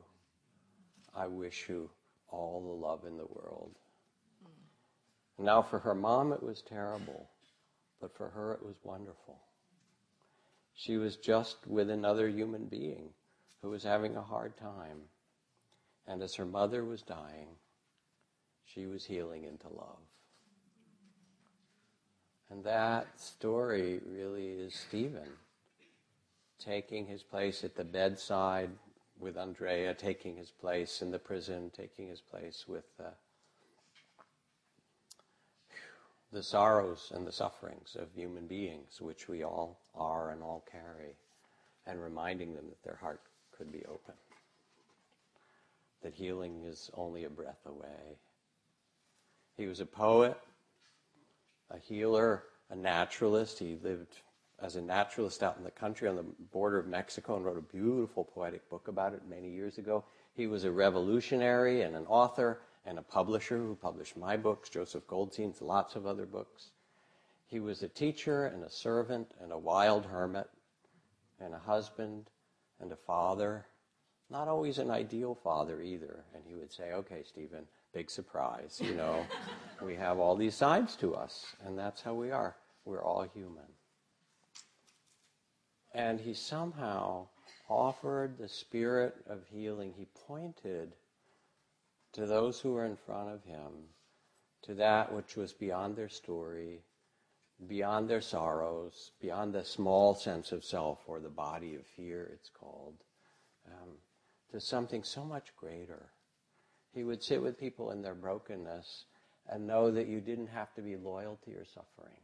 I 1.14 1.27
wish 1.27 1.69
you 1.69 1.91
all 2.29 2.61
the 2.61 2.87
love 2.87 3.05
in 3.07 3.17
the 3.17 3.27
world. 3.27 3.73
Now, 5.39 5.62
for 5.62 5.79
her 5.79 5.95
mom, 5.95 6.33
it 6.33 6.43
was 6.43 6.62
terrible, 6.62 7.29
but 8.01 8.17
for 8.17 8.29
her, 8.31 8.53
it 8.55 8.64
was 8.64 8.77
wonderful. 8.83 9.39
She 10.75 10.97
was 10.97 11.17
just 11.17 11.67
with 11.67 11.91
another 11.91 12.29
human 12.29 12.67
being 12.67 13.11
who 13.62 13.71
was 13.71 13.83
having 13.83 14.17
a 14.17 14.23
hard 14.23 14.57
time. 14.57 15.01
And 16.07 16.23
as 16.23 16.35
her 16.37 16.45
mother 16.47 16.85
was 16.85 17.03
dying, 17.03 17.49
she 18.64 18.87
was 18.87 19.05
healing 19.05 19.45
into 19.45 19.69
love. 19.69 19.99
And 22.51 22.62
that 22.64 23.21
story 23.21 24.01
really 24.07 24.47
is 24.47 24.75
Stephen 24.75 25.31
taking 26.59 27.07
his 27.07 27.22
place 27.22 27.64
at 27.64 27.76
the 27.76 27.84
bedside 27.84 28.70
with 29.18 29.36
Ondrea, 29.36 29.96
taking 29.96 30.36
his 30.36 30.50
place 30.50 31.02
in 31.02 31.11
the 31.11 31.18
prison, 31.18 31.70
taking 31.74 32.09
his 32.09 32.20
place 32.20 32.64
with 32.68 32.84
uh, 33.00 33.11
the 36.32 36.42
sorrows 36.42 37.12
and 37.14 37.26
the 37.26 37.32
sufferings 37.32 37.96
of 37.98 38.12
human 38.14 38.46
beings, 38.46 39.00
which 39.00 39.28
we 39.28 39.42
all 39.42 39.80
are 39.94 40.30
and 40.30 40.42
all 40.42 40.64
carry, 40.70 41.16
and 41.86 42.02
reminding 42.02 42.54
them 42.54 42.66
that 42.68 42.82
their 42.82 42.96
heart 42.96 43.20
could 43.57 43.72
be 43.72 43.84
open, 43.86 44.14
that 46.02 46.14
healing 46.14 46.62
is 46.64 46.90
only 46.94 47.24
a 47.24 47.30
breath 47.30 47.64
away. 47.64 48.18
He 49.57 49.66
was 49.66 49.80
a 49.80 49.86
poet, 49.86 50.36
a 51.70 51.78
healer, 51.78 52.44
a 52.70 52.76
naturalist. 52.76 53.59
He 53.59 53.78
lived 53.82 54.20
as 54.61 54.76
a 54.76 54.80
naturalist 54.80 55.42
out 55.42 55.57
in 55.59 55.64
the 55.64 55.70
country 55.70 56.09
on 56.09 56.16
the 56.16 56.24
border 56.52 56.78
of 56.78 56.86
Mexico 56.86 57.36
and 57.36 57.44
wrote 57.44 57.59
a 57.59 57.76
beautiful 57.76 58.24
poetic 58.24 58.68
book 58.70 58.88
about 58.88 59.12
it 59.12 59.22
many 59.28 59.50
years 59.50 59.78
ago. 59.78 60.04
He 60.34 60.46
was 60.46 60.64
a 60.64 60.70
revolutionary 60.70 61.82
and 61.82 61.94
an 61.94 62.07
author 62.07 62.61
and 62.86 62.98
a 62.98 63.02
publisher 63.02 63.59
who 63.59 63.74
published 63.74 64.16
my 64.16 64.36
books, 64.36 64.68
Joseph 64.68 65.07
Goldstein's, 65.07 65.61
lots 65.61 65.96
of 65.96 66.07
other 66.07 66.24
books. 66.24 66.70
He 67.46 67.61
was 67.61 67.82
a 67.82 67.88
teacher 67.88 68.46
and 68.46 68.64
a 68.64 68.70
servant 68.70 69.32
and 69.40 69.52
a 69.52 69.59
wild 69.59 70.07
hermit 70.07 70.48
and 71.40 71.54
a 71.54 71.59
husband 71.59 72.30
and 72.80 72.90
a 72.92 72.96
father. 72.96 73.66
Not 74.30 74.48
always 74.48 74.78
an 74.78 74.90
ideal 74.90 75.34
father 75.34 75.80
either. 75.80 76.24
And 76.34 76.42
he 76.46 76.54
would 76.54 76.72
say, 76.72 76.92
okay, 76.92 77.22
Stephen, 77.24 77.66
big 77.92 78.11
surprise, 78.11 78.80
you 78.82 78.94
know, 78.94 79.26
we 79.82 79.94
have 79.94 80.18
all 80.18 80.36
these 80.36 80.54
sides 80.54 80.96
to 80.96 81.14
us, 81.14 81.46
and 81.64 81.78
that's 81.78 82.02
how 82.02 82.14
we 82.14 82.30
are. 82.30 82.57
We're 82.84 83.02
all 83.02 83.22
human. 83.22 83.76
And 85.97 86.20
he 86.20 86.34
somehow 86.34 87.28
offered 87.70 88.36
the 88.36 88.51
spirit 88.51 89.14
of 89.26 89.47
healing. 89.47 89.94
He 89.97 90.07
pointed 90.26 90.92
to 92.12 92.26
those 92.26 92.61
who 92.61 92.72
were 92.72 92.84
in 92.84 92.97
front 92.97 93.30
of 93.30 93.42
him, 93.44 93.72
to 94.64 94.74
that 94.74 95.11
which 95.11 95.36
was 95.36 95.55
beyond 95.55 95.97
their 95.97 96.11
story, 96.11 96.82
beyond 97.66 98.11
their 98.11 98.20
sorrows, 98.20 99.12
beyond 99.22 99.55
the 99.55 99.64
small 99.64 100.14
sense 100.14 100.53
of 100.53 100.64
self 100.64 100.99
or 101.07 101.18
the 101.18 101.30
body 101.30 101.74
of 101.76 101.86
fear, 101.86 102.30
it's 102.34 102.51
called, 102.51 102.97
um, 103.66 103.92
to 104.53 104.61
something 104.61 105.03
so 105.03 105.24
much 105.24 105.57
greater. 105.57 106.11
He 106.92 107.05
would 107.05 107.22
sit 107.22 107.42
with 107.42 107.59
people 107.59 107.90
in 107.90 108.03
their 108.03 108.14
brokenness 108.14 109.07
and 109.49 109.66
know 109.66 109.90
that 109.90 110.09
you 110.09 110.20
didn't 110.20 110.49
have 110.49 110.74
to 110.74 110.82
be 110.82 110.97
loyal 110.97 111.38
to 111.44 111.51
your 111.51 111.64
suffering. 111.64 112.20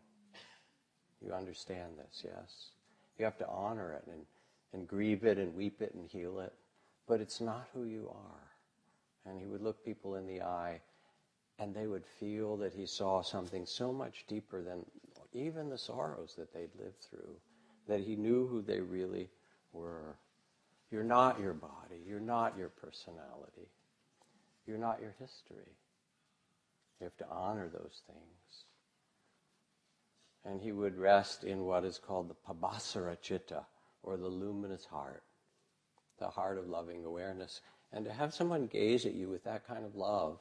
You 1.22 1.32
understand 1.32 1.92
this, 1.96 2.22
yes? 2.22 2.71
You 3.18 3.24
have 3.24 3.38
to 3.38 3.48
honor 3.48 3.92
it 3.92 4.04
and, 4.10 4.22
and 4.72 4.88
grieve 4.88 5.24
it 5.24 5.38
and 5.38 5.54
weep 5.54 5.80
it 5.82 5.94
and 5.94 6.08
heal 6.08 6.40
it. 6.40 6.52
But 7.06 7.20
it's 7.20 7.40
not 7.40 7.68
who 7.74 7.84
you 7.84 8.08
are. 8.08 9.30
And 9.30 9.38
he 9.38 9.46
would 9.46 9.62
look 9.62 9.84
people 9.84 10.16
in 10.16 10.26
the 10.26 10.42
eye 10.42 10.80
and 11.58 11.74
they 11.74 11.86
would 11.86 12.04
feel 12.18 12.56
that 12.56 12.72
he 12.72 12.86
saw 12.86 13.22
something 13.22 13.66
so 13.66 13.92
much 13.92 14.24
deeper 14.26 14.62
than 14.62 14.84
even 15.32 15.68
the 15.68 15.78
sorrows 15.78 16.34
that 16.36 16.52
they'd 16.52 16.74
lived 16.78 17.04
through, 17.08 17.36
that 17.86 18.00
he 18.00 18.16
knew 18.16 18.46
who 18.46 18.62
they 18.62 18.80
really 18.80 19.28
were. 19.72 20.16
You're 20.90 21.04
not 21.04 21.40
your 21.40 21.54
body. 21.54 22.02
You're 22.06 22.20
not 22.20 22.56
your 22.56 22.68
personality. 22.68 23.68
You're 24.66 24.78
not 24.78 25.00
your 25.00 25.14
history. 25.18 25.72
You 27.00 27.04
have 27.04 27.16
to 27.18 27.28
honor 27.28 27.68
those 27.68 28.02
things 28.06 28.64
and 30.44 30.60
he 30.60 30.72
would 30.72 30.98
rest 30.98 31.44
in 31.44 31.64
what 31.64 31.84
is 31.84 31.98
called 31.98 32.28
the 32.28 32.34
Pabhassara 32.34 33.16
Chitta, 33.20 33.64
or 34.02 34.16
the 34.16 34.28
luminous 34.28 34.84
heart, 34.84 35.22
the 36.18 36.28
heart 36.28 36.58
of 36.58 36.68
loving 36.68 37.04
awareness. 37.04 37.60
And 37.92 38.04
to 38.04 38.12
have 38.12 38.34
someone 38.34 38.66
gaze 38.66 39.06
at 39.06 39.14
you 39.14 39.28
with 39.28 39.44
that 39.44 39.66
kind 39.66 39.84
of 39.84 39.94
love 39.94 40.38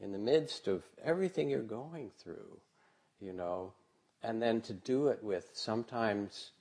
in 0.00 0.12
the 0.12 0.18
midst 0.18 0.68
of 0.68 0.84
everything 1.02 1.50
you're 1.50 1.62
going 1.62 2.10
through, 2.22 2.58
you 3.20 3.32
know, 3.32 3.72
and 4.22 4.40
then 4.40 4.60
to 4.62 4.72
do 4.72 5.08
it 5.08 5.22
with 5.22 5.50
sometimes 5.52 6.52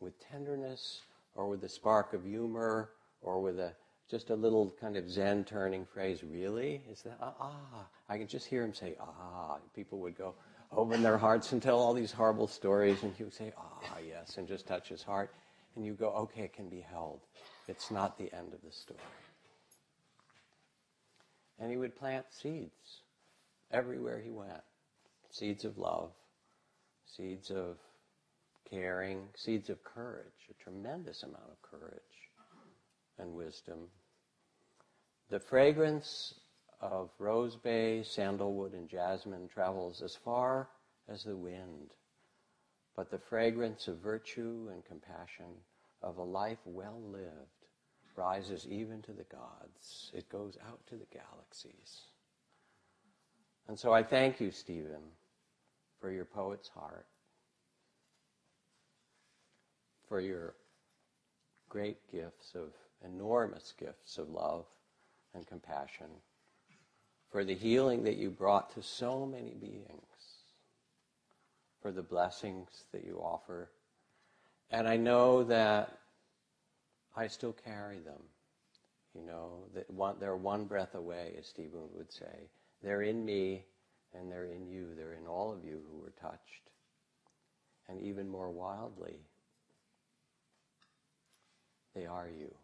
with 0.00 0.18
tenderness 0.20 1.02
or 1.34 1.48
with 1.48 1.64
a 1.64 1.68
spark 1.68 2.12
of 2.12 2.24
humor 2.24 2.90
or 3.22 3.40
with 3.40 3.58
a 3.58 3.72
just 4.10 4.30
a 4.30 4.34
little 4.34 4.74
kind 4.80 4.96
of 4.96 5.10
Zen 5.10 5.44
turning 5.44 5.84
phrase, 5.84 6.22
really? 6.24 6.80
Is 6.90 7.02
that, 7.02 7.18
ah, 7.20 7.34
ah. 7.40 7.86
I 8.08 8.16
can 8.16 8.26
just 8.26 8.46
hear 8.46 8.64
him 8.64 8.72
say, 8.72 8.96
ah. 8.98 9.58
People 9.74 9.98
would 9.98 10.16
go, 10.16 10.34
open 10.72 11.02
their 11.02 11.18
hearts 11.18 11.52
and 11.52 11.62
tell 11.62 11.78
all 11.78 11.94
these 11.94 12.12
horrible 12.12 12.46
stories, 12.46 13.02
and 13.02 13.14
he 13.14 13.24
would 13.24 13.34
say, 13.34 13.52
ah, 13.56 13.96
yes, 14.06 14.36
and 14.36 14.46
just 14.46 14.66
touch 14.66 14.88
his 14.88 15.02
heart. 15.02 15.32
And 15.76 15.84
you 15.84 15.94
go, 15.94 16.10
okay, 16.10 16.42
it 16.42 16.52
can 16.52 16.68
be 16.68 16.80
held. 16.80 17.20
It's 17.66 17.90
not 17.90 18.18
the 18.18 18.32
end 18.32 18.52
of 18.52 18.60
the 18.62 18.72
story. 18.72 18.98
And 21.58 21.70
he 21.70 21.76
would 21.76 21.96
plant 21.96 22.26
seeds 22.30 23.02
everywhere 23.70 24.20
he 24.20 24.30
went 24.30 24.62
seeds 25.30 25.64
of 25.64 25.76
love, 25.78 26.10
seeds 27.06 27.50
of 27.50 27.76
caring, 28.70 29.20
seeds 29.34 29.70
of 29.70 29.82
courage, 29.84 30.48
a 30.50 30.62
tremendous 30.62 31.22
amount 31.22 31.50
of 31.50 31.62
courage 31.62 32.00
and 33.18 33.34
wisdom. 33.34 33.78
The 35.30 35.40
fragrance 35.40 36.34
of 36.80 37.10
rose 37.18 37.56
bay, 37.56 38.02
sandalwood, 38.02 38.72
and 38.72 38.88
jasmine 38.88 39.48
travels 39.48 40.02
as 40.02 40.14
far 40.14 40.68
as 41.08 41.24
the 41.24 41.36
wind. 41.36 41.94
But 42.96 43.10
the 43.10 43.18
fragrance 43.18 43.88
of 43.88 43.98
virtue 43.98 44.68
and 44.72 44.84
compassion, 44.84 45.46
of 46.02 46.18
a 46.18 46.22
life 46.22 46.58
well 46.64 47.00
lived, 47.10 47.66
rises 48.16 48.66
even 48.68 49.02
to 49.02 49.12
the 49.12 49.24
gods. 49.24 50.10
It 50.14 50.28
goes 50.28 50.58
out 50.68 50.80
to 50.88 50.96
the 50.96 51.06
galaxies. 51.12 52.00
And 53.68 53.78
so 53.78 53.92
I 53.92 54.02
thank 54.02 54.40
you, 54.40 54.50
Stephen, 54.50 55.02
for 56.00 56.10
your 56.10 56.24
poet's 56.24 56.68
heart, 56.68 57.06
for 60.08 60.20
your 60.20 60.54
great 61.68 61.98
gifts 62.10 62.54
of 62.54 62.72
enormous 63.04 63.74
gifts 63.78 64.18
of 64.18 64.30
love 64.30 64.64
and 65.34 65.46
compassion, 65.46 66.08
for 67.30 67.44
the 67.44 67.54
healing 67.54 68.04
that 68.04 68.16
you 68.16 68.30
brought 68.30 68.74
to 68.74 68.82
so 68.82 69.26
many 69.26 69.54
beings, 69.60 69.86
for 71.82 71.92
the 71.92 72.02
blessings 72.02 72.68
that 72.92 73.04
you 73.04 73.20
offer. 73.22 73.70
And 74.70 74.88
I 74.88 74.96
know 74.96 75.44
that 75.44 75.98
I 77.16 77.26
still 77.26 77.52
carry 77.52 77.98
them. 77.98 78.22
You 79.14 79.24
know, 79.26 79.64
that 79.74 79.90
one, 79.90 80.16
they're 80.20 80.36
one 80.36 80.64
breath 80.66 80.94
away, 80.94 81.34
as 81.38 81.46
Stephen 81.46 81.80
would 81.94 82.12
say. 82.12 82.48
They're 82.82 83.02
in 83.02 83.24
me 83.24 83.64
and 84.14 84.30
they're 84.30 84.46
in 84.46 84.66
you. 84.66 84.94
They're 84.96 85.14
in 85.14 85.26
all 85.26 85.52
of 85.52 85.64
you 85.64 85.80
who 85.90 85.98
were 85.98 86.12
touched. 86.20 86.70
And 87.88 88.00
even 88.00 88.28
more 88.28 88.50
wildly, 88.50 89.16
they 91.94 92.06
are 92.06 92.28
you. 92.28 92.54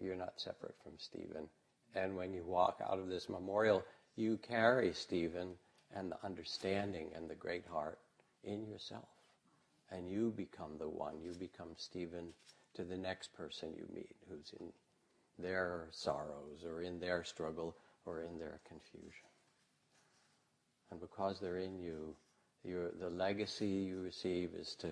You're 0.00 0.14
not 0.16 0.34
separate 0.36 0.76
from 0.82 0.92
Stephen. 0.98 1.48
And 1.96 2.14
when 2.14 2.34
you 2.34 2.44
walk 2.44 2.80
out 2.86 2.98
of 2.98 3.08
this 3.08 3.28
memorial, 3.28 3.82
you 4.16 4.36
carry 4.36 4.92
Stephen 4.92 5.54
and 5.94 6.12
the 6.12 6.18
understanding 6.22 7.10
and 7.16 7.28
the 7.28 7.34
great 7.34 7.66
heart 7.66 7.98
in 8.44 8.66
yourself. 8.66 9.08
And 9.90 10.10
you 10.10 10.32
become 10.36 10.72
the 10.78 10.88
one. 10.88 11.14
You 11.22 11.32
become 11.32 11.70
Stephen 11.76 12.34
to 12.74 12.84
the 12.84 12.98
next 12.98 13.32
person 13.32 13.72
you 13.74 13.86
meet 13.94 14.14
who's 14.28 14.52
in 14.60 14.66
their 15.38 15.88
sorrows 15.90 16.64
or 16.66 16.82
in 16.82 17.00
their 17.00 17.24
struggle 17.24 17.74
or 18.04 18.22
in 18.22 18.38
their 18.38 18.60
confusion. 18.68 19.30
And 20.90 21.00
because 21.00 21.40
they're 21.40 21.58
in 21.58 21.78
you, 21.78 22.14
the 22.64 23.08
legacy 23.08 23.68
you 23.68 24.00
receive 24.00 24.50
is 24.54 24.74
to 24.80 24.90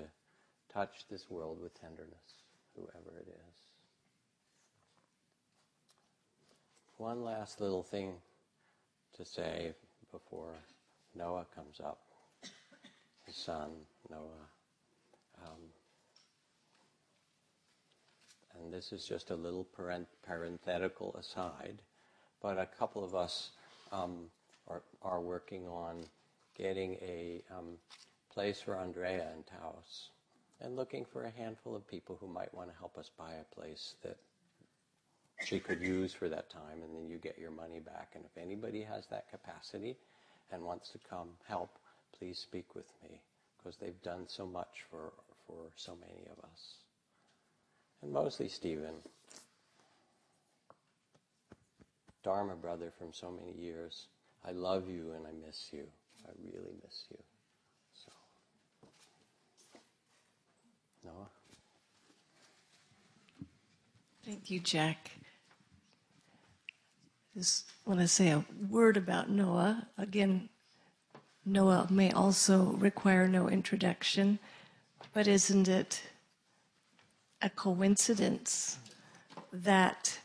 touch 0.73 1.05
this 1.11 1.29
world 1.29 1.61
with 1.61 1.79
tenderness, 1.79 2.43
whoever 2.77 3.19
it 3.19 3.29
is. 3.29 3.54
One 6.97 7.25
last 7.25 7.61
little 7.61 7.83
thing 7.83 8.15
to 9.17 9.25
say 9.25 9.73
before 10.13 10.55
Noah 11.15 11.47
comes 11.55 11.81
up, 11.81 11.99
his 13.27 13.37
son, 13.37 13.71
Noah. 14.11 14.49
Um, 15.43 15.61
and 18.61 18.73
this 18.73 18.93
is 18.93 19.05
just 19.05 19.31
a 19.31 19.35
little 19.35 19.65
parent- 19.65 20.09
parenthetical 20.27 21.15
aside, 21.19 21.83
but 22.41 22.59
a 22.59 22.67
couple 22.67 23.05
of 23.05 23.15
us 23.15 23.51
um, 23.91 24.31
are, 24.69 24.83
are 25.03 25.21
working 25.21 25.67
on 25.67 26.05
getting 26.57 26.95
a 27.03 27.43
um, 27.51 27.77
place 28.33 28.61
for 28.61 28.75
Ondrea 28.75 29.33
in 29.35 29.43
Taos. 29.45 30.11
and 30.61 30.77
looking 30.77 31.05
for 31.05 31.25
a 31.25 31.31
handful 31.31 31.75
of 31.75 31.87
people 31.89 32.17
who 32.21 32.29
might 32.29 32.55
want 32.55 32.71
to 32.71 32.79
help 32.79 32.97
us 32.97 33.11
buy 33.19 33.33
a 33.33 33.55
place 33.55 33.97
that 34.03 34.17
she 35.45 35.61
could 35.61 35.81
use 35.81 36.13
for 36.15 36.29
that 36.29 36.51
time, 36.51 36.83
and 36.83 36.95
then 36.97 37.09
you 37.09 37.19
get 37.19 37.39
your 37.39 37.51
money 37.51 37.81
back. 37.81 38.13
And 38.15 38.25
if 38.25 38.43
anybody 38.43 38.83
has 38.83 39.07
that 39.09 39.31
capacity 39.31 39.97
and 40.53 40.63
wants 40.65 40.91
to 40.91 40.99
come 41.11 41.29
help, 41.49 41.71
please 42.19 42.39
speak 42.39 42.75
with 42.75 42.91
me 43.03 43.21
because 43.59 43.77
they've 43.79 44.03
done 44.03 44.25
so 44.29 44.47
much 44.47 44.85
for, 44.91 45.13
for 45.47 45.71
so 45.77 45.97
many 46.01 46.27
of 46.31 46.45
us. 46.45 46.75
And 48.03 48.13
mostly 48.13 48.49
Stephen, 48.49 48.95
Dharma 52.23 52.55
brother 52.55 52.93
from 52.99 53.13
so 53.13 53.31
many 53.31 53.53
years. 53.59 54.07
I 54.47 54.53
love 54.53 54.89
you 54.89 55.13
and 55.17 55.27
I 55.27 55.47
miss 55.47 55.69
you. 55.73 55.85
I 56.27 56.31
really 56.45 56.75
miss 56.83 57.05
you. 57.11 57.19
So, 58.05 58.13
Noah? 61.05 61.29
Thank 64.25 64.51
you, 64.51 64.61
Jack. 64.61 65.13
Just 67.37 67.73
want 67.85 67.99
to 67.99 68.07
say 68.07 68.29
a 68.29 68.45
word 68.71 68.97
about 68.97 69.29
Noah. 69.29 69.89
Again, 69.99 70.49
Noah 71.45 71.89
may 71.91 72.13
also 72.13 72.75
require 72.75 73.27
no 73.27 73.49
introduction, 73.49 74.39
but 75.13 75.27
isn't 75.27 75.67
it 75.67 76.03
a 77.43 77.51
coincidence 77.51 78.79
that 79.53 80.21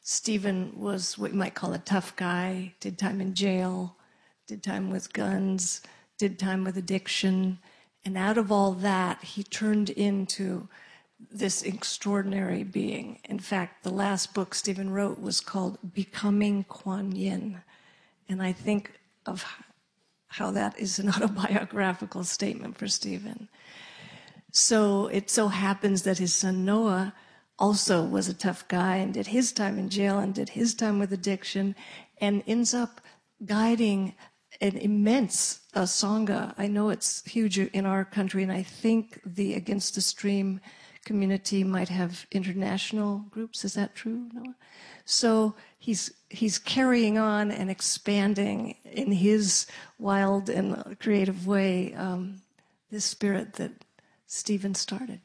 Stephen 0.00 0.72
was 0.74 1.18
what 1.18 1.32
you 1.32 1.38
might 1.38 1.54
call 1.54 1.74
a 1.74 1.78
tough 1.78 2.16
guy, 2.16 2.72
did 2.80 2.98
time 2.98 3.20
in 3.20 3.34
jail, 3.34 3.96
did 4.46 4.62
time 4.62 4.90
with 4.90 5.12
guns, 5.12 5.82
did 6.16 6.38
time 6.38 6.64
with 6.64 6.78
addiction, 6.78 7.58
and 8.06 8.16
out 8.16 8.38
of 8.38 8.50
all 8.50 8.72
that, 8.72 9.22
he 9.22 9.42
turned 9.42 9.90
into 9.90 10.66
this 11.18 11.62
extraordinary 11.62 12.62
being. 12.62 13.18
In 13.24 13.38
fact, 13.38 13.82
the 13.82 13.90
last 13.90 14.34
book 14.34 14.54
Stephen 14.54 14.90
wrote 14.90 15.20
was 15.20 15.40
called 15.40 15.78
Becoming 15.94 16.64
Kuan 16.64 17.12
Yin. 17.12 17.60
And 18.28 18.42
I 18.42 18.52
think 18.52 18.92
of 19.26 19.44
how 20.28 20.50
that 20.52 20.78
is 20.78 20.98
an 20.98 21.08
autobiographical 21.14 22.24
statement 22.24 22.78
for 22.78 22.88
Stephen. 22.88 23.48
So 24.52 25.08
it 25.08 25.28
so 25.28 25.48
happens 25.48 26.02
that 26.02 26.18
his 26.18 26.34
son 26.34 26.64
Noah 26.64 27.14
also 27.58 28.04
was 28.04 28.28
a 28.28 28.34
tough 28.34 28.66
guy 28.68 28.96
and 28.96 29.12
did 29.12 29.26
his 29.26 29.52
time 29.52 29.78
in 29.78 29.88
jail 29.88 30.18
and 30.18 30.34
did 30.34 30.50
his 30.50 30.74
time 30.74 30.98
with 30.98 31.12
addiction 31.12 31.74
and 32.20 32.42
ends 32.46 32.72
up 32.72 33.00
guiding 33.44 34.14
an 34.60 34.76
immense 34.76 35.60
uh, 35.74 35.82
sangha. 35.82 36.54
I 36.56 36.66
know 36.66 36.90
it's 36.90 37.24
huge 37.24 37.58
in 37.58 37.86
our 37.86 38.04
country, 38.04 38.42
and 38.42 38.50
I 38.50 38.62
think 38.62 39.20
the 39.24 39.54
Against 39.54 39.94
the 39.94 40.00
Stream 40.00 40.60
community 41.08 41.64
might 41.64 41.88
have 41.88 42.26
international 42.30 43.24
groups. 43.30 43.64
Is 43.64 43.72
that 43.74 43.94
true, 43.94 44.28
Noah? 44.34 44.54
So 45.06 45.54
he's 45.78 46.12
he's 46.28 46.58
carrying 46.58 47.16
on 47.16 47.50
and 47.50 47.70
expanding 47.70 48.76
in 48.84 49.10
his 49.10 49.66
wild 49.98 50.50
and 50.50 50.98
creative 51.00 51.46
way 51.46 51.94
um, 51.94 52.42
this 52.90 53.06
spirit 53.06 53.54
that 53.54 53.72
Stephen 54.26 54.74
started. 54.74 55.20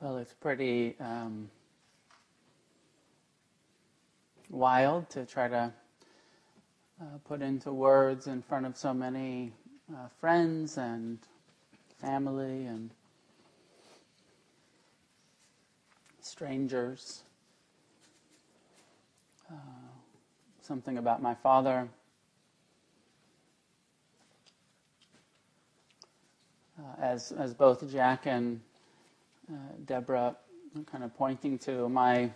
Well, 0.00 0.16
it's 0.16 0.32
pretty 0.32 0.96
um, 0.98 1.50
wild 4.48 5.10
to 5.10 5.26
try 5.26 5.46
to 5.46 5.70
uh, 6.98 7.04
put 7.26 7.42
into 7.42 7.70
words 7.70 8.26
in 8.26 8.40
front 8.40 8.64
of 8.64 8.78
so 8.78 8.94
many 8.94 9.52
uh, 9.92 10.08
friends 10.18 10.78
and 10.78 11.18
family 12.00 12.64
and 12.64 12.88
strangers. 16.22 17.22
Uh, 19.52 19.56
something 20.62 20.96
about 20.96 21.20
my 21.20 21.34
father. 21.34 21.86
Uh, 26.78 27.02
as, 27.02 27.32
as 27.32 27.52
both 27.52 27.86
Jack 27.92 28.26
and 28.26 28.62
uh, 29.50 29.54
Debra 29.84 30.36
kind 30.86 31.02
of 31.02 31.14
pointing 31.16 31.58
to 31.58 31.88
my, 31.88 32.30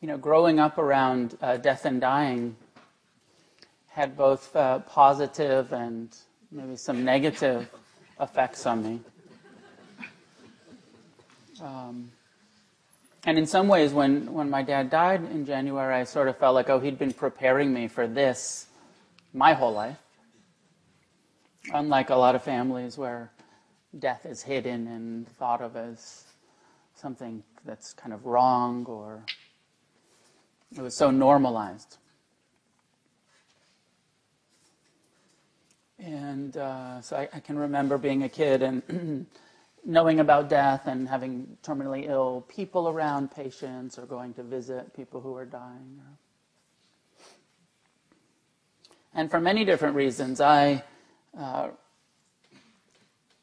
you 0.00 0.08
know, 0.08 0.18
growing 0.18 0.60
up 0.60 0.76
around 0.78 1.38
uh, 1.40 1.56
death 1.56 1.86
and 1.86 2.00
dying 2.00 2.56
had 3.88 4.16
both 4.16 4.54
uh, 4.56 4.80
positive 4.80 5.72
and 5.72 6.14
maybe 6.50 6.76
some 6.76 7.04
negative 7.04 7.70
effects 8.20 8.66
on 8.66 8.82
me. 8.82 9.00
Um, 11.62 12.10
and 13.24 13.38
in 13.38 13.46
some 13.46 13.68
ways, 13.68 13.92
when, 13.92 14.32
when 14.32 14.50
my 14.50 14.62
dad 14.62 14.90
died 14.90 15.22
in 15.24 15.46
January, 15.46 15.94
I 15.94 16.04
sort 16.04 16.28
of 16.28 16.36
felt 16.36 16.54
like, 16.54 16.68
oh, 16.68 16.80
he'd 16.80 16.98
been 16.98 17.12
preparing 17.12 17.72
me 17.72 17.88
for 17.88 18.06
this 18.06 18.66
my 19.32 19.54
whole 19.54 19.72
life. 19.72 19.96
Unlike 21.72 22.10
a 22.10 22.16
lot 22.16 22.34
of 22.34 22.42
families 22.42 22.98
where 22.98 23.30
death 23.98 24.26
is 24.26 24.42
hidden 24.42 24.86
and 24.86 25.28
thought 25.36 25.60
of 25.60 25.76
as 25.76 26.24
something 26.94 27.42
that's 27.64 27.92
kind 27.92 28.12
of 28.12 28.26
wrong 28.26 28.84
or 28.86 29.24
it 30.76 30.80
was 30.80 30.96
so 30.96 31.10
normalized. 31.10 31.98
And 35.98 36.56
uh, 36.56 37.00
so 37.00 37.16
I, 37.16 37.28
I, 37.32 37.40
can 37.40 37.56
remember 37.56 37.96
being 37.96 38.24
a 38.24 38.28
kid 38.28 38.62
and 38.62 39.26
knowing 39.84 40.18
about 40.18 40.48
death 40.48 40.86
and 40.86 41.08
having 41.08 41.56
terminally 41.62 42.08
ill 42.08 42.44
people 42.48 42.88
around, 42.88 43.30
patients, 43.30 43.98
or 43.98 44.06
going 44.06 44.34
to 44.34 44.42
visit 44.42 44.94
people 44.96 45.20
who 45.20 45.36
are 45.36 45.44
dying. 45.44 46.00
And 49.14 49.30
for 49.30 49.38
many 49.38 49.64
different 49.64 49.94
reasons, 49.94 50.40
I 50.40 50.82
uh, 51.38 51.68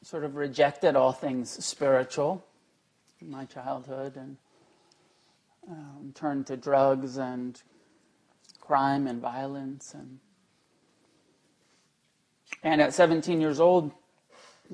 sort 0.10 0.24
of 0.24 0.36
rejected 0.36 0.95
all 0.95 1.12
things 1.12 1.64
spiritual 1.64 2.43
in 3.22 3.30
my 3.30 3.45
childhood 3.45 4.16
and 4.16 4.38
um, 5.70 6.12
turned 6.16 6.47
to 6.47 6.57
drugs 6.57 7.18
and 7.18 7.62
crime 8.60 9.05
and 9.05 9.22
violence 9.22 9.93
and 9.93 10.18
and 12.64 12.82
at 12.82 12.91
17 12.91 13.39
years 13.39 13.60
old 13.60 13.91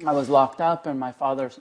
I 0.08 0.14
was 0.14 0.30
locked 0.30 0.62
up 0.62 0.86
and 0.86 0.98
my 0.98 1.12
father 1.12 1.52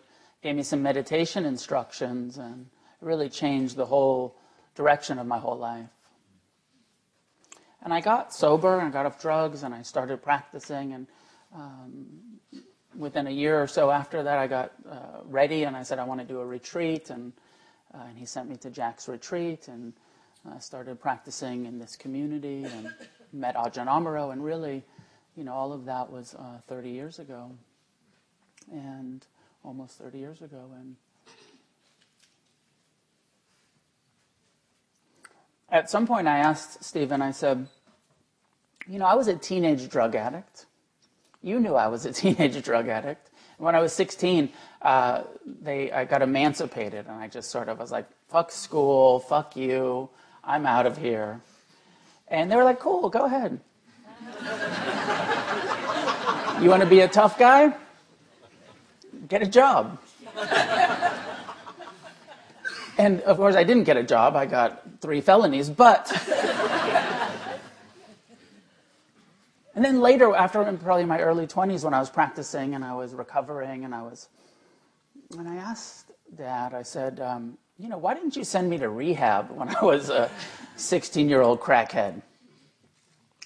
gave 0.40 0.54
me 0.54 0.62
some 0.62 0.80
meditation 0.80 1.44
instructions 1.44 2.38
and 2.38 2.66
it 3.02 3.04
really 3.04 3.28
changed 3.28 3.74
the 3.74 3.86
whole 3.86 4.36
direction 4.76 5.18
of 5.18 5.26
my 5.26 5.38
whole 5.38 5.58
life. 5.58 5.90
And 7.82 7.92
I 7.92 8.00
got 8.00 8.32
sober 8.32 8.78
and 8.78 8.92
got 8.92 9.04
off 9.04 9.20
drugs 9.20 9.64
and 9.64 9.74
I 9.74 9.82
started 9.82 10.22
practicing 10.22 10.92
and 10.92 11.06
um, 11.52 12.33
within 12.96 13.26
a 13.26 13.30
year 13.30 13.60
or 13.62 13.66
so 13.66 13.90
after 13.90 14.22
that, 14.22 14.38
I 14.38 14.46
got 14.46 14.72
uh, 14.88 15.20
ready 15.24 15.64
and 15.64 15.76
I 15.76 15.82
said 15.82 15.98
I 15.98 16.04
want 16.04 16.20
to 16.20 16.26
do 16.26 16.40
a 16.40 16.46
retreat, 16.46 17.10
and 17.10 17.32
uh, 17.94 18.02
and 18.08 18.18
he 18.18 18.26
sent 18.26 18.48
me 18.48 18.56
to 18.56 18.70
Jack's 18.70 19.08
retreat, 19.08 19.68
and 19.68 19.92
I 20.50 20.58
started 20.58 21.00
practicing 21.00 21.66
in 21.66 21.78
this 21.78 21.96
community 21.96 22.64
and 22.64 22.92
met 23.32 23.56
Ajahn 23.56 23.86
Amaro, 23.86 24.32
and 24.32 24.44
really, 24.44 24.84
you 25.36 25.44
know, 25.44 25.52
all 25.52 25.72
of 25.72 25.84
that 25.86 26.10
was 26.10 26.34
uh, 26.34 26.58
30 26.68 26.90
years 26.90 27.18
ago, 27.18 27.50
and 28.72 29.24
almost 29.64 29.98
30 29.98 30.18
years 30.18 30.42
ago, 30.42 30.70
and. 30.78 30.96
At 35.70 35.90
some 35.90 36.06
point, 36.06 36.28
I 36.28 36.38
asked 36.38 36.84
Stephen, 36.84 37.20
I 37.20 37.32
said, 37.32 37.66
You 38.86 39.00
know, 39.00 39.06
I 39.06 39.14
was 39.14 39.26
a 39.26 39.34
teenage 39.34 39.88
drug 39.88 40.14
addict. 40.14 40.66
You 41.44 41.60
knew 41.60 41.74
I 41.74 41.88
was 41.88 42.06
a 42.06 42.12
teenage 42.20 42.60
drug 42.64 42.88
addict. 42.88 43.30
When 43.58 43.76
I 43.76 43.80
was 43.80 43.92
16, 43.92 44.48
uh, 44.82 45.22
they, 45.62 45.92
I 45.92 46.06
got 46.06 46.22
emancipated, 46.22 47.06
and 47.06 47.16
I 47.16 47.28
just 47.28 47.50
sort 47.50 47.68
of 47.68 47.78
was 47.78 47.92
like, 47.92 48.06
fuck 48.28 48.50
school, 48.50 49.20
fuck 49.20 49.54
you, 49.54 50.08
I'm 50.42 50.66
out 50.66 50.86
of 50.86 50.96
here. 50.96 51.40
And 52.26 52.50
they 52.50 52.56
were 52.56 52.64
like, 52.64 52.80
cool, 52.80 53.10
go 53.10 53.26
ahead. 53.26 53.60
you 56.62 56.70
want 56.70 56.82
to 56.82 56.88
be 56.88 57.00
a 57.00 57.08
tough 57.08 57.38
guy? 57.38 57.74
Get 59.28 59.42
a 59.42 59.46
job. 59.46 59.98
and 62.98 63.20
of 63.20 63.36
course, 63.36 63.54
I 63.54 63.64
didn't 63.64 63.84
get 63.84 63.96
a 63.96 64.02
job. 64.02 64.34
I 64.34 64.46
got 64.46 64.82
three 65.00 65.20
felonies, 65.20 65.70
but 65.70 66.10
And 69.74 69.84
then 69.84 70.00
later, 70.00 70.34
after 70.34 70.62
probably 70.64 71.04
my 71.04 71.20
early 71.20 71.46
20s, 71.46 71.84
when 71.84 71.94
I 71.94 71.98
was 71.98 72.10
practicing 72.10 72.74
and 72.74 72.84
I 72.84 72.94
was 72.94 73.12
recovering 73.12 73.84
and 73.84 73.94
I 73.94 74.02
was 74.02 74.28
and 75.36 75.48
I 75.48 75.56
asked 75.56 76.12
Dad, 76.36 76.74
I 76.74 76.82
said, 76.82 77.20
um, 77.20 77.58
you 77.78 77.88
know, 77.88 77.98
why 77.98 78.14
didn't 78.14 78.36
you 78.36 78.44
send 78.44 78.70
me 78.70 78.78
to 78.78 78.88
rehab 78.88 79.50
when 79.50 79.68
I 79.74 79.84
was 79.84 80.10
a 80.10 80.30
16 80.76 81.28
year 81.28 81.42
old 81.42 81.60
crackhead? 81.60 82.22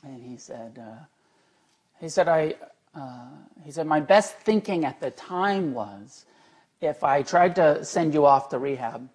And 0.05 0.22
he 0.22 0.37
said, 0.37 0.79
uh, 0.81 1.05
he 1.99 2.09
said, 2.09 2.29
I, 2.29 2.55
uh, 2.95 3.29
he 3.64 3.70
said, 3.70 3.87
my 3.87 4.01
best 4.01 4.37
thinking 4.37 4.85
at 4.85 5.01
the 5.01 5.11
time 5.12 5.72
was 5.72 6.26
if 6.81 7.03
I 7.03 7.22
tried 7.22 7.57
to 7.57 7.85
send 7.85 8.14
you 8.14 8.24
off 8.26 8.49
to 8.51 8.59
rehab, 8.59 9.09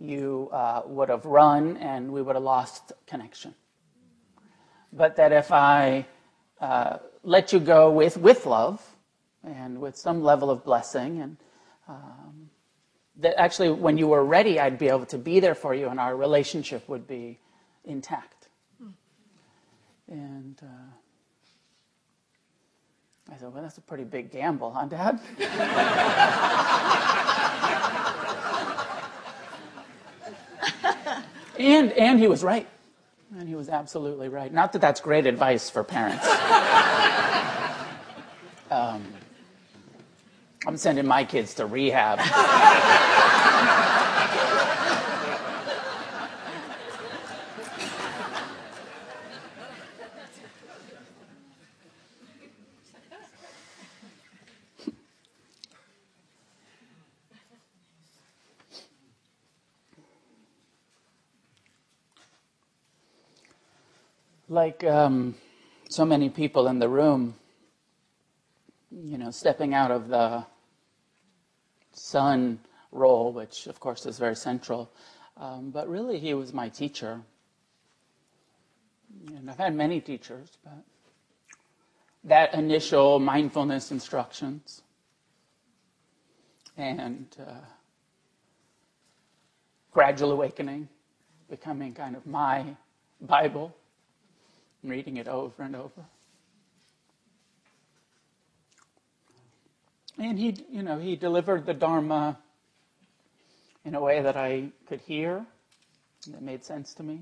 you 0.00 0.48
uh, 0.52 0.82
would 0.86 1.08
have 1.08 1.24
run 1.24 1.76
and 1.76 2.10
we 2.10 2.22
would 2.22 2.34
have 2.34 2.42
lost 2.42 2.92
connection. 3.06 3.54
But 4.92 5.16
that 5.16 5.32
if 5.32 5.52
I 5.52 6.06
uh, 6.60 6.98
let 7.22 7.52
you 7.52 7.60
go 7.60 7.90
with, 7.90 8.16
with 8.16 8.46
love 8.46 8.82
and 9.44 9.80
with 9.80 9.96
some 9.96 10.22
level 10.22 10.50
of 10.50 10.64
blessing, 10.64 11.20
and 11.20 11.36
um, 11.88 12.50
that 13.18 13.38
actually 13.40 13.70
when 13.70 13.96
you 13.98 14.08
were 14.08 14.24
ready, 14.24 14.58
I'd 14.60 14.78
be 14.78 14.88
able 14.88 15.06
to 15.06 15.18
be 15.18 15.40
there 15.40 15.54
for 15.54 15.74
you 15.74 15.88
and 15.88 16.00
our 16.00 16.16
relationship 16.16 16.88
would 16.88 17.06
be 17.06 17.38
intact. 17.84 18.48
And 20.08 20.58
uh, 20.62 20.66
I 23.32 23.36
said, 23.36 23.52
Well, 23.52 23.62
that's 23.62 23.78
a 23.78 23.80
pretty 23.80 24.04
big 24.04 24.30
gamble, 24.30 24.72
huh, 24.72 24.86
Dad? 24.86 25.18
and, 31.58 31.90
and 31.92 32.20
he 32.20 32.28
was 32.28 32.44
right. 32.44 32.68
And 33.34 33.48
he 33.48 33.54
was 33.54 33.68
absolutely 33.68 34.28
right. 34.28 34.52
Not 34.52 34.72
that 34.72 34.80
that's 34.80 35.00
great 35.00 35.26
advice 35.26 35.68
for 35.68 35.82
parents. 35.82 36.26
um, 38.70 39.04
I'm 40.66 40.76
sending 40.76 41.06
my 41.06 41.24
kids 41.24 41.54
to 41.54 41.66
rehab. 41.66 42.20
like 64.56 64.82
um, 64.84 65.34
so 65.90 66.06
many 66.06 66.30
people 66.30 66.66
in 66.66 66.78
the 66.78 66.88
room, 66.88 67.34
you 68.90 69.18
know, 69.18 69.30
stepping 69.30 69.74
out 69.74 69.90
of 69.90 70.08
the 70.08 70.46
son 71.92 72.58
role, 72.90 73.34
which 73.34 73.66
of 73.66 73.78
course 73.80 74.06
is 74.06 74.18
very 74.18 74.34
central, 74.34 74.90
um, 75.36 75.70
but 75.70 75.86
really 75.90 76.18
he 76.18 76.32
was 76.32 76.54
my 76.54 76.70
teacher. 76.70 77.20
And 79.28 79.50
I've 79.50 79.58
had 79.58 79.74
many 79.74 80.00
teachers, 80.00 80.56
but 80.64 80.82
that 82.24 82.54
initial 82.54 83.18
mindfulness 83.18 83.92
instructions 83.92 84.80
and 86.78 87.26
uh, 87.38 87.66
gradual 89.92 90.32
awakening 90.32 90.88
becoming 91.50 91.92
kind 91.92 92.16
of 92.16 92.24
my 92.24 92.64
Bible 93.20 93.74
reading 94.88 95.16
it 95.16 95.28
over 95.28 95.62
and 95.62 95.76
over. 95.76 96.04
And 100.18 100.38
he, 100.38 100.56
you 100.70 100.82
know, 100.82 100.98
he 100.98 101.16
delivered 101.16 101.66
the 101.66 101.74
Dharma 101.74 102.38
in 103.84 103.94
a 103.94 104.00
way 104.00 104.22
that 104.22 104.36
I 104.36 104.70
could 104.88 105.00
hear, 105.02 105.44
that 106.30 106.42
made 106.42 106.64
sense 106.64 106.94
to 106.94 107.02
me. 107.02 107.20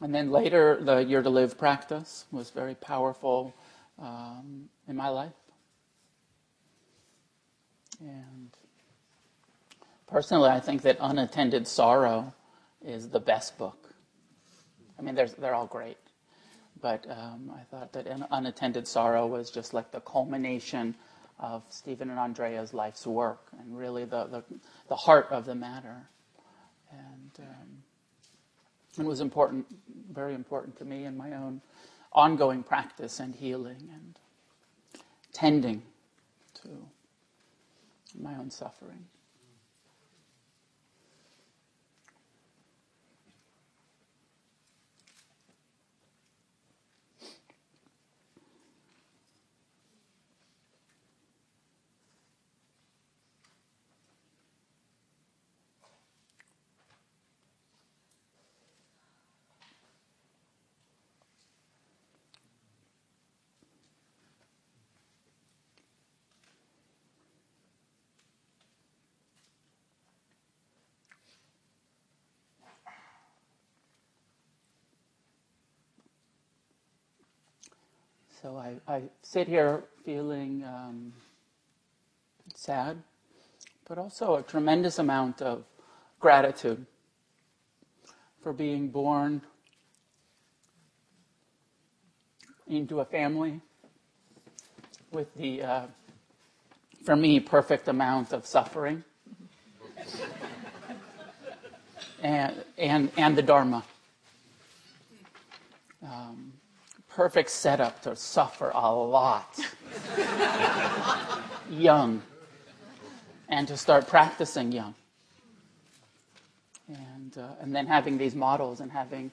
And 0.00 0.12
then 0.12 0.32
later, 0.32 0.80
the 0.82 1.04
Year 1.04 1.22
to 1.22 1.30
Live 1.30 1.56
practice 1.56 2.24
was 2.32 2.50
very 2.50 2.74
powerful 2.74 3.54
um, 4.00 4.68
in 4.88 4.96
my 4.96 5.08
life. 5.08 5.30
And 8.00 8.50
Personally, 10.12 10.50
I 10.50 10.60
think 10.60 10.82
that 10.82 10.98
Unattended 11.00 11.66
Sorrow 11.66 12.34
is 12.84 13.08
the 13.08 13.18
best 13.18 13.56
book. 13.56 13.94
I 14.98 15.02
mean, 15.02 15.14
they're 15.14 15.54
all 15.54 15.66
great. 15.66 15.96
But 16.82 17.06
um, 17.08 17.50
I 17.56 17.62
thought 17.62 17.94
that 17.94 18.06
Unattended 18.30 18.86
Sorrow 18.86 19.26
was 19.26 19.50
just 19.50 19.72
like 19.72 19.90
the 19.90 20.00
culmination 20.00 20.96
of 21.40 21.62
Stephen 21.70 22.10
and 22.10 22.18
Ondrea's 22.18 22.74
life's 22.74 23.06
work 23.06 23.46
and 23.58 23.78
really 23.78 24.04
the, 24.04 24.26
the, 24.26 24.44
the 24.88 24.96
heart 24.96 25.28
of 25.30 25.46
the 25.46 25.54
matter. 25.54 26.02
And 26.90 27.30
um, 27.38 27.82
it 28.98 29.06
was 29.06 29.22
important, 29.22 29.64
very 30.12 30.34
important 30.34 30.76
to 30.76 30.84
me 30.84 31.06
in 31.06 31.16
my 31.16 31.32
own 31.32 31.62
ongoing 32.12 32.62
practice 32.62 33.18
and 33.18 33.34
healing 33.34 33.88
and 33.94 34.18
tending 35.32 35.82
to 36.62 36.68
my 38.20 38.34
own 38.34 38.50
suffering. 38.50 39.06
So 78.42 78.56
I, 78.56 78.74
I 78.92 79.02
sit 79.22 79.46
here 79.46 79.84
feeling 80.04 80.64
um, 80.64 81.12
sad, 82.56 83.00
but 83.88 83.98
also 83.98 84.34
a 84.34 84.42
tremendous 84.42 84.98
amount 84.98 85.40
of 85.40 85.62
gratitude 86.18 86.84
for 88.42 88.52
being 88.52 88.88
born 88.88 89.42
into 92.66 92.98
a 92.98 93.04
family 93.04 93.60
with 95.12 95.32
the, 95.36 95.62
uh, 95.62 95.86
for 97.04 97.14
me, 97.14 97.38
perfect 97.38 97.86
amount 97.86 98.32
of 98.32 98.44
suffering 98.44 99.04
and, 102.24 102.56
and, 102.76 103.12
and 103.16 103.38
the 103.38 103.42
Dharma. 103.42 103.84
Um, 106.04 106.51
perfect 107.14 107.50
setup 107.50 108.00
to 108.02 108.16
suffer 108.16 108.70
a 108.74 108.94
lot 108.94 109.58
young 111.70 112.22
and 113.48 113.68
to 113.68 113.76
start 113.76 114.08
practicing 114.08 114.72
young. 114.72 114.94
And, 116.88 117.36
uh, 117.38 117.48
and 117.60 117.74
then 117.74 117.86
having 117.86 118.18
these 118.18 118.34
models 118.34 118.80
and 118.80 118.90
having 118.90 119.30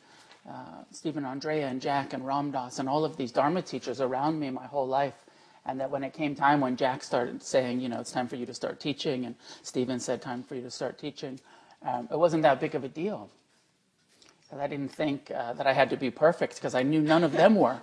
uh, 0.47 0.83
Stephen 0.91 1.23
Ondrea 1.23 1.69
and 1.69 1.81
Jack 1.81 2.13
and 2.13 2.25
Ram 2.25 2.51
Dass 2.51 2.79
and 2.79 2.87
all 2.87 3.05
of 3.05 3.17
these 3.17 3.31
Dharma 3.31 3.61
teachers 3.61 4.01
around 4.01 4.39
me 4.39 4.49
my 4.49 4.65
whole 4.65 4.87
life. 4.87 5.25
And 5.65 5.79
that 5.79 5.91
when 5.91 6.03
it 6.03 6.13
came 6.13 6.35
time 6.35 6.61
when 6.61 6.77
Jack 6.77 7.03
started 7.03 7.43
saying, 7.43 7.81
you 7.81 7.89
know, 7.89 7.99
it's 7.99 8.11
time 8.11 8.27
for 8.27 8.37
you 8.37 8.45
to 8.45 8.53
start 8.53 8.79
teaching, 8.79 9.25
and 9.25 9.35
Stephen 9.61 9.99
said, 9.99 10.21
time 10.21 10.41
for 10.41 10.55
you 10.55 10.61
to 10.61 10.71
start 10.71 10.97
teaching, 10.97 11.39
um, 11.85 12.07
it 12.11 12.17
wasn't 12.17 12.43
that 12.43 12.59
big 12.59 12.75
of 12.75 12.83
a 12.83 12.87
deal. 12.87 13.29
Because 14.49 14.63
I 14.63 14.67
didn't 14.67 14.89
think 14.89 15.29
uh, 15.29 15.53
that 15.53 15.67
I 15.67 15.73
had 15.73 15.91
to 15.91 15.97
be 15.97 16.09
perfect 16.09 16.55
because 16.55 16.73
I 16.73 16.81
knew 16.81 17.01
none 17.01 17.23
of 17.23 17.33
them 17.33 17.53
were. 17.55 17.75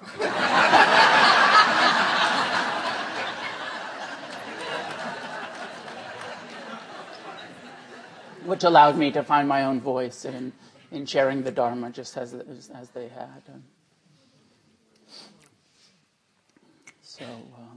Which 8.44 8.64
allowed 8.64 8.98
me 8.98 9.12
to 9.12 9.22
find 9.22 9.48
my 9.48 9.62
own 9.64 9.80
voice 9.80 10.24
in, 10.24 10.52
in 10.90 11.06
sharing 11.06 11.44
the 11.44 11.52
Dharma 11.52 11.90
just 11.90 12.16
as, 12.16 12.34
as, 12.34 12.90
they 12.90 13.08
had. 13.08 13.42
So. 17.02 17.24
Um, 17.24 17.75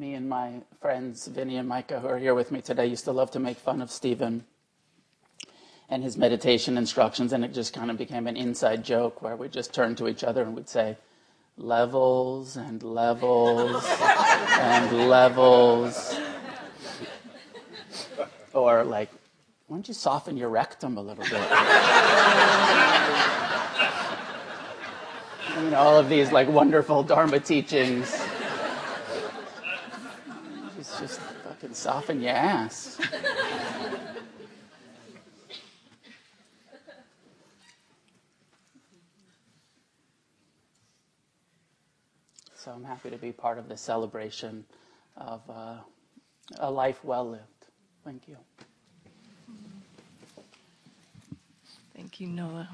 me 0.00 0.14
and 0.14 0.28
my 0.30 0.62
friends, 0.80 1.26
Vinny 1.26 1.58
and 1.58 1.68
Micah, 1.68 2.00
who 2.00 2.08
are 2.08 2.16
here 2.16 2.34
with 2.34 2.50
me 2.50 2.62
today, 2.62 2.86
used 2.86 3.04
to 3.04 3.12
love 3.12 3.30
to 3.32 3.38
make 3.38 3.58
fun 3.58 3.82
of 3.82 3.90
Stephen 3.90 4.46
and 5.90 6.02
his 6.02 6.16
meditation 6.16 6.78
instructions, 6.78 7.34
and 7.34 7.44
it 7.44 7.52
just 7.52 7.74
kind 7.74 7.90
of 7.90 7.98
became 7.98 8.26
an 8.26 8.34
inside 8.34 8.82
joke 8.82 9.20
where 9.20 9.36
we 9.36 9.46
just 9.46 9.74
turn 9.74 9.94
to 9.94 10.08
each 10.08 10.24
other 10.24 10.40
and 10.42 10.56
we'd 10.56 10.70
say, 10.70 10.96
levels 11.58 12.56
and 12.56 12.82
levels 12.82 13.84
and 13.90 15.06
levels. 15.10 16.16
Or 18.54 18.84
like, 18.84 19.10
why 19.66 19.76
don't 19.76 19.86
you 19.86 19.92
soften 19.92 20.38
your 20.38 20.48
rectum 20.48 20.96
a 20.96 21.02
little 21.02 21.24
bit? 21.24 21.34
I 25.50 25.62
mean, 25.62 25.74
all 25.74 25.98
of 25.98 26.08
these 26.08 26.32
like 26.32 26.48
wonderful 26.48 27.02
Dharma 27.02 27.38
teachings. 27.38 28.18
Just, 31.00 31.20
fucking 31.60 31.74
soften 31.74 32.22
your 32.22 32.32
ass. 32.32 32.98
So 42.56 42.70
I'm 42.72 42.84
happy 42.84 43.10
to 43.10 43.16
be 43.16 43.32
part 43.32 43.58
of 43.58 43.68
the 43.68 43.76
celebration 43.76 44.64
of 45.16 45.40
uh, 45.48 45.76
a 46.58 46.70
life 46.70 47.02
well 47.04 47.28
lived. 47.30 47.44
Thank 48.04 48.28
you. 48.28 48.36
Thank 51.94 52.20
you, 52.20 52.26
Noah. 52.28 52.68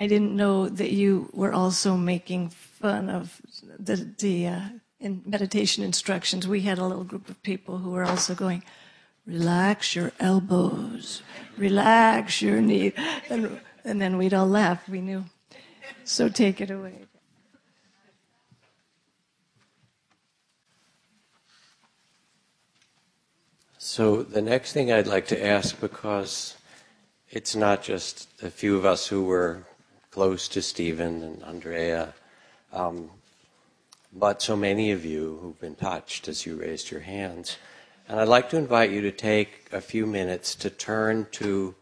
I 0.00 0.06
didn't 0.06 0.34
know 0.36 0.68
that 0.68 0.92
you 0.92 1.30
were 1.32 1.52
also 1.52 1.96
making 1.96 2.50
fun 2.50 3.08
of 3.08 3.40
the, 3.78 3.96
the 4.18 4.46
uh, 4.48 4.60
in 5.04 5.22
meditation 5.26 5.84
instructions. 5.84 6.48
We 6.48 6.62
had 6.62 6.78
a 6.78 6.86
little 6.86 7.04
group 7.04 7.28
of 7.28 7.40
people 7.42 7.78
who 7.78 7.90
were 7.90 8.04
also 8.04 8.34
going, 8.34 8.64
relax 9.26 9.94
your 9.94 10.12
elbows, 10.18 11.22
relax 11.58 12.40
your 12.40 12.60
knee. 12.62 12.94
And, 13.28 13.60
and 13.84 14.00
then 14.00 14.16
we'd 14.16 14.32
all 14.32 14.48
laugh. 14.48 14.88
We 14.88 15.02
knew. 15.02 15.26
So 16.04 16.28
take 16.28 16.60
it 16.60 16.70
away. 16.70 17.04
So 23.78 24.22
the 24.22 24.42
next 24.42 24.72
thing 24.72 24.90
I'd 24.90 25.06
like 25.06 25.26
to 25.26 25.44
ask, 25.44 25.78
because 25.78 26.56
it's 27.30 27.54
not 27.54 27.82
just 27.82 28.28
a 28.42 28.50
few 28.50 28.78
of 28.78 28.86
us 28.86 29.06
who 29.06 29.24
were 29.24 29.64
close 30.10 30.48
to 30.48 30.62
Stephen 30.62 31.22
and 31.22 31.42
Ondrea, 31.42 32.14
um, 32.72 33.10
but 34.14 34.40
so 34.40 34.56
many 34.56 34.92
of 34.92 35.04
you 35.04 35.38
who've 35.42 35.60
been 35.60 35.74
touched 35.74 36.28
as 36.28 36.46
you 36.46 36.56
raised 36.56 36.90
your 36.90 37.00
hands. 37.00 37.58
And 38.08 38.20
I'd 38.20 38.28
like 38.28 38.50
to 38.50 38.56
invite 38.56 38.90
you 38.90 39.00
to 39.02 39.10
take 39.10 39.68
a 39.72 39.80
few 39.80 40.06
minutes 40.06 40.54
to 40.56 40.70
turn 40.70 41.26
to 41.32 41.74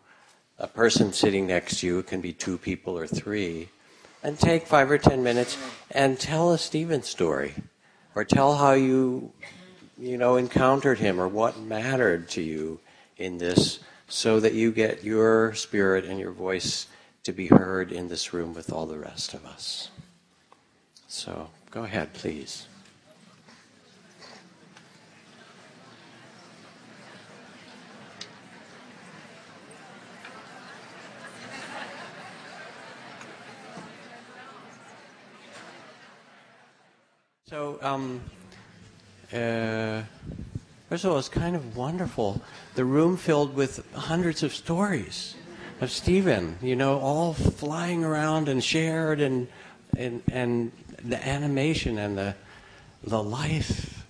a 0.59 0.66
person 0.66 1.12
sitting 1.12 1.47
next 1.47 1.80
to 1.80 1.87
you. 1.87 1.99
It 1.99 2.07
can 2.07 2.20
be 2.20 2.33
two 2.33 2.57
people 2.57 2.97
or 2.97 3.07
three. 3.07 3.68
And 4.22 4.39
take 4.39 4.66
five 4.66 4.91
or 4.91 4.99
ten 4.99 5.22
minutes 5.22 5.59
and 5.91 6.18
tell 6.18 6.53
a 6.53 6.59
Stephen 6.59 7.03
story. 7.03 7.55
Or 8.14 8.24
tell 8.24 8.57
how 8.57 8.72
you, 8.72 9.33
you 9.99 10.16
know, 10.16 10.37
encountered 10.37 10.99
him 10.99 11.20
or 11.20 11.28
what 11.28 11.59
mattered 11.59 12.28
to 12.30 12.43
you 12.43 12.78
in 13.16 13.39
this 13.39 13.80
so 14.09 14.39
that 14.41 14.55
you 14.55 14.70
get 14.70 15.03
your 15.03 15.55
spirit 15.55 16.05
and 16.05 16.20
your 16.20 16.33
voice 16.33 16.87
to 17.24 17.33
be 17.33 17.49
heard 17.49 17.91
in 17.91 18.09
this 18.09 18.33
room 18.33 18.55
with 18.55 18.72
all 18.72 18.87
the 18.87 18.99
rest 18.99 19.35
of 19.35 19.45
us. 19.45 19.91
So 21.09 21.49
go 21.73 21.85
ahead, 21.85 22.12
please. 22.12 22.66
So, 37.49 37.79
um, 37.83 38.20
uh, 39.33 40.03
first 40.89 41.05
of 41.05 41.11
all, 41.11 41.18
it's 41.18 41.29
kind 41.29 41.55
of 41.57 41.77
wonderful. 41.77 42.41
The 42.77 42.85
room 42.85 43.16
filled 43.16 43.55
with 43.55 43.87
hundreds 43.95 44.43
of 44.43 44.55
stories 44.55 45.35
of 45.83 45.91
Stephen, 45.91 46.57
you 46.62 46.77
know, 46.77 46.99
all 46.99 47.35
flying 47.35 48.05
around 48.05 48.49
and 48.49 48.62
shared, 48.62 49.20
and 49.20 49.49
and 49.99 50.23
and 50.31 50.73
the 51.05 51.27
animation 51.27 51.99
and 51.99 52.17
the 52.17 52.35
the 53.05 53.23
life 53.23 54.07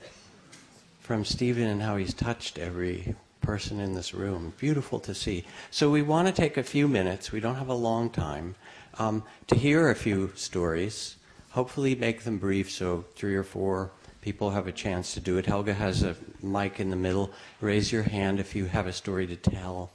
from 1.01 1.24
Stephen 1.24 1.66
and 1.66 1.82
how 1.82 1.97
he's 1.97 2.12
touched 2.12 2.59
every 2.59 3.14
person 3.40 3.80
in 3.80 3.95
this 3.95 4.12
room. 4.12 4.53
Beautiful 4.59 5.01
to 5.01 5.14
see. 5.14 5.45
So 5.70 5.90
we 5.90 6.03
want 6.03 6.28
to 6.28 6.32
take 6.32 6.57
a 6.57 6.62
few 6.62 6.86
minutes. 6.86 7.32
We 7.32 7.40
don't 7.40 7.57
have 7.57 7.68
a 7.68 7.74
long 7.74 8.11
time 8.11 8.55
um, 8.99 9.24
to 9.47 9.57
hear 9.57 9.88
a 9.88 9.95
few 9.95 10.32
stories 10.34 11.16
hopefully 11.53 11.95
make 11.95 12.22
them 12.22 12.38
brief 12.38 12.70
so 12.70 13.05
three 13.14 13.34
or 13.34 13.43
four 13.43 13.90
people 14.20 14.51
have 14.51 14.66
a 14.66 14.72
chance 14.72 15.14
to 15.14 15.20
do 15.20 15.36
it. 15.38 15.47
Helga 15.47 15.74
has 15.74 16.03
a 16.03 16.16
mic 16.43 16.80
in 16.80 16.90
the 16.90 16.97
middle. 16.97 17.30
Raise 17.61 17.93
your 17.93 18.03
hand 18.03 18.40
if 18.40 18.55
you 18.55 18.66
have 18.66 18.86
a 18.86 18.93
story 18.93 19.26
to 19.26 19.36
tell 19.36 19.90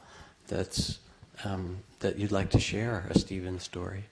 that's 0.48 1.00
um, 1.44 1.80
that 2.00 2.18
you'd 2.18 2.32
like 2.32 2.50
to 2.52 2.60
share, 2.60 3.08
a 3.10 3.18
Stephen 3.18 3.60
story. 3.60 4.06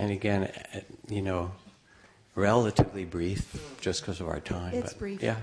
And 0.00 0.12
again, 0.12 0.44
uh, 0.44 0.80
you 1.10 1.20
know, 1.20 1.52
relatively 2.34 3.04
brief, 3.04 3.76
just 3.82 4.00
because 4.00 4.20
of 4.22 4.28
our 4.28 4.40
time. 4.40 4.72
It's 4.72 4.94
but, 4.94 4.98
brief. 4.98 5.22
Yeah. 5.22 5.36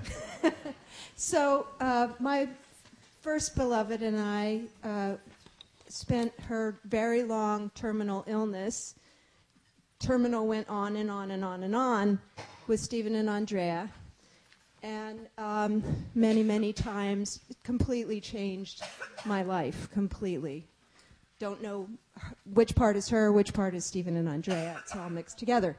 so 1.15 1.67
uh, 1.79 2.07
my 2.19 2.49
first 3.21 3.55
beloved 3.55 4.01
and 4.01 4.19
I 4.19 4.61
uh, 4.83 5.13
spent 5.87 6.33
her 6.41 6.79
very 6.85 7.21
long 7.21 7.69
terminal 7.75 8.23
illness 8.25 8.95
terminal 9.99 10.47
went 10.47 10.67
on 10.69 10.95
and 10.95 11.09
on 11.09 11.31
and 11.31 11.43
on 11.43 11.63
and 11.63 11.75
on 11.75 12.19
with 12.67 12.79
Stephen 12.79 13.13
and 13.15 13.29
Ondrea. 13.29 13.89
And 14.83 15.27
um, 15.37 15.83
many, 16.15 16.43
many 16.43 16.71
times, 16.73 17.41
completely 17.63 18.21
changed 18.21 18.83
my 19.25 19.43
life, 19.43 19.89
completely. 19.91 20.65
Don't 21.39 21.61
know 21.61 21.87
which 22.53 22.75
part 22.75 22.95
is 22.95 23.09
her, 23.09 23.31
which 23.31 23.53
part 23.53 23.75
is 23.75 23.85
Stephen 23.85 24.17
and 24.17 24.27
Ondrea. 24.27 24.79
It's 24.79 24.95
all 24.95 25.09
mixed 25.09 25.37
together. 25.37 25.77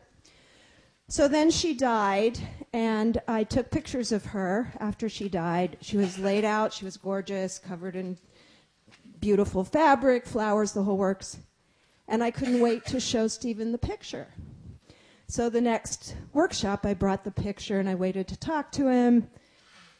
So 1.08 1.26
then 1.26 1.50
she 1.50 1.74
died, 1.74 2.38
and 2.72 3.20
I 3.26 3.44
took 3.44 3.70
pictures 3.70 4.12
of 4.12 4.26
her 4.26 4.72
after 4.78 5.08
she 5.08 5.28
died. 5.28 5.78
She 5.80 5.96
was 5.96 6.18
laid 6.18 6.44
out, 6.44 6.72
she 6.72 6.84
was 6.84 6.96
gorgeous, 6.96 7.58
covered 7.58 7.96
in 7.96 8.18
beautiful 9.20 9.64
fabric, 9.64 10.26
flowers, 10.26 10.72
the 10.72 10.82
whole 10.82 10.98
works 10.98 11.38
and 12.08 12.24
I 12.24 12.30
couldn't 12.30 12.60
wait 12.60 12.86
to 12.86 12.98
show 12.98 13.28
Stephen 13.28 13.70
the 13.70 13.78
picture. 13.78 14.26
So 15.28 15.50
the 15.50 15.60
next 15.60 16.16
workshop, 16.32 16.86
I 16.86 16.94
brought 16.94 17.22
the 17.22 17.30
picture 17.30 17.78
and 17.78 17.88
I 17.88 17.94
waited 17.94 18.26
to 18.28 18.36
talk 18.36 18.72
to 18.72 18.88
him. 18.88 19.28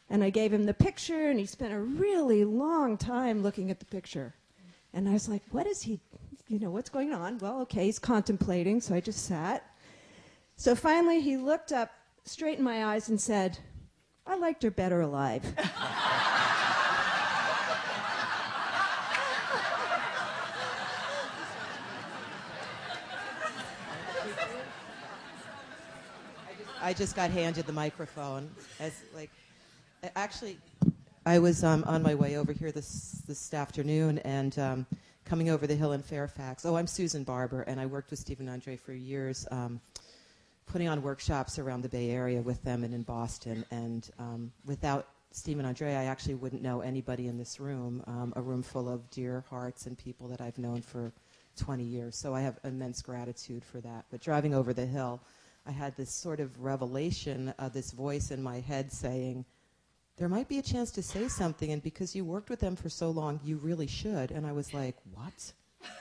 And 0.09 0.23
I 0.23 0.31
gave 0.31 0.51
him 0.51 0.65
the 0.65 0.73
picture, 0.73 1.29
and 1.29 1.39
he 1.39 1.45
spent 1.45 1.71
a 1.71 1.79
really 1.79 2.43
long 2.43 2.97
time 2.97 3.43
looking 3.43 3.69
at 3.69 3.77
the 3.77 3.85
picture. 3.85 4.33
And 4.93 5.07
I 5.07 5.13
was 5.13 5.29
like, 5.29 5.43
what 5.51 5.67
is 5.67 5.81
he, 5.81 5.99
you 6.47 6.59
know, 6.59 6.71
what's 6.71 6.89
going 6.89 7.13
on? 7.13 7.37
Well, 7.37 7.61
okay, 7.61 7.85
he's 7.85 7.99
contemplating, 7.99 8.81
so 8.81 8.95
I 8.95 8.99
just 8.99 9.25
sat. 9.25 9.63
So 10.55 10.75
finally, 10.75 11.21
he 11.21 11.37
looked 11.37 11.71
up 11.71 11.91
straight 12.25 12.57
in 12.57 12.63
my 12.63 12.85
eyes 12.85 13.09
and 13.09 13.19
said, 13.19 13.57
I 14.25 14.35
liked 14.35 14.63
her 14.63 14.71
better 14.71 15.01
alive. 15.01 15.43
I 26.81 26.93
just 26.93 27.15
got 27.15 27.29
handed 27.29 27.65
the 27.67 27.73
microphone 27.73 28.49
as 28.79 29.03
like 29.13 29.29
actually 30.15 30.57
I 31.29 31.37
was 31.37 31.63
um, 31.63 31.83
on 31.85 32.01
my 32.01 32.15
way 32.15 32.37
over 32.37 32.51
here 32.51 32.71
this 32.71 33.21
this 33.27 33.53
afternoon 33.53 34.17
and 34.25 34.57
um, 34.57 34.87
coming 35.25 35.51
over 35.51 35.67
the 35.67 35.75
hill 35.75 35.91
in 35.91 36.01
Fairfax. 36.01 36.65
Oh, 36.65 36.75
I'm 36.75 36.87
Susan 36.87 37.23
Barber 37.23 37.61
and 37.61 37.79
I 37.79 37.85
worked 37.85 38.09
with 38.09 38.17
Stephen 38.17 38.49
Andre 38.49 38.75
for 38.75 38.93
years, 38.93 39.47
um, 39.51 39.79
putting 40.65 40.87
on 40.87 41.03
workshops 41.03 41.59
around 41.59 41.83
the 41.83 41.89
Bay 41.89 42.09
Area 42.09 42.41
with 42.41 42.63
them 42.63 42.83
and 42.83 42.95
in 42.95 43.03
Boston. 43.03 43.63
And 43.69 44.09
um, 44.17 44.51
without 44.65 45.05
Stephen 45.29 45.65
Andre, 45.67 45.93
I 45.93 46.05
actually 46.05 46.33
wouldn't 46.33 46.63
know 46.63 46.81
anybody 46.81 47.27
in 47.27 47.37
this 47.37 47.59
room. 47.59 48.03
Um, 48.07 48.33
a 48.35 48.41
room 48.41 48.63
full 48.63 48.89
of 48.89 49.07
dear 49.11 49.45
hearts 49.51 49.85
and 49.85 49.95
people 49.95 50.29
that 50.29 50.41
I've 50.41 50.57
known 50.57 50.81
for 50.81 51.13
20 51.57 51.83
years. 51.83 52.15
So 52.15 52.33
I 52.33 52.41
have 52.41 52.57
immense 52.63 53.03
gratitude 53.03 53.63
for 53.63 53.81
that. 53.81 54.05
But 54.09 54.19
driving 54.19 54.55
over 54.55 54.73
the 54.73 54.87
hill 54.87 55.21
I 55.67 55.71
had 55.71 55.95
this 55.95 56.11
sort 56.11 56.39
of 56.39 56.59
revelation, 56.59 57.53
uh, 57.59 57.69
this 57.69 57.91
voice 57.91 58.31
in 58.31 58.41
my 58.41 58.59
head 58.59 58.91
saying, 58.91 59.45
there 60.19 60.27
might 60.27 60.49
be 60.49 60.59
a 60.59 60.61
chance 60.61 60.91
to 60.91 61.01
say 61.01 61.29
something, 61.29 61.71
and 61.71 61.81
because 61.81 62.13
you 62.13 62.25
worked 62.25 62.49
with 62.49 62.59
them 62.59 62.75
for 62.75 62.89
so 62.89 63.09
long, 63.09 63.39
you 63.41 63.55
really 63.55 63.87
should. 63.87 64.31
And 64.31 64.45
I 64.45 64.51
was 64.51 64.73
like, 64.73 64.97
what? 65.13 65.53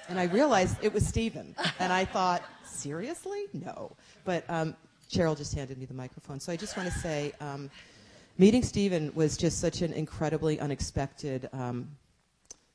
And 0.08 0.18
I 0.18 0.24
realized 0.24 0.76
it 0.82 0.92
was 0.92 1.06
Stephen. 1.06 1.54
And 1.78 1.92
I 1.92 2.04
thought, 2.04 2.42
seriously? 2.64 3.44
No. 3.52 3.92
But 4.24 4.44
um, 4.50 4.74
Cheryl 5.08 5.36
just 5.36 5.54
handed 5.54 5.78
me 5.78 5.86
the 5.86 5.94
microphone. 5.94 6.40
So 6.40 6.52
I 6.52 6.56
just 6.56 6.76
want 6.76 6.92
to 6.92 6.98
say 6.98 7.32
um, 7.40 7.70
meeting 8.38 8.64
Stephen 8.64 9.12
was 9.14 9.36
just 9.36 9.60
such 9.60 9.82
an 9.82 9.92
incredibly 9.92 10.58
unexpected 10.58 11.48
um, 11.52 11.88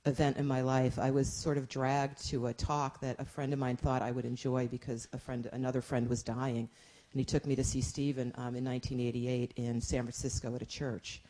event 0.06 0.38
in 0.38 0.48
my 0.48 0.62
life. 0.62 0.98
I 0.98 1.12
was 1.12 1.28
sort 1.28 1.58
of 1.58 1.68
dragged 1.68 2.26
to 2.30 2.48
a 2.48 2.54
talk 2.54 3.02
that 3.02 3.20
a 3.20 3.26
friend 3.26 3.52
of 3.52 3.60
mine 3.60 3.76
thought 3.76 4.02
I 4.02 4.12
would 4.12 4.26
enjoy 4.26 4.68
because 4.68 5.10
a 5.12 5.18
friend, 5.18 5.50
another 5.52 5.82
friend 5.82 6.08
was 6.08 6.24
dying. 6.24 6.70
And 7.12 7.20
he 7.20 7.26
took 7.26 7.46
me 7.46 7.58
to 7.58 7.66
see 7.66 7.82
Stephen 7.82 8.32
um, 8.38 8.56
in 8.56 8.64
1988 8.64 9.54
in 9.58 9.82
San 9.82 10.04
Francisco 10.04 10.56
at 10.56 10.62
a 10.62 10.66
church. 10.66 11.22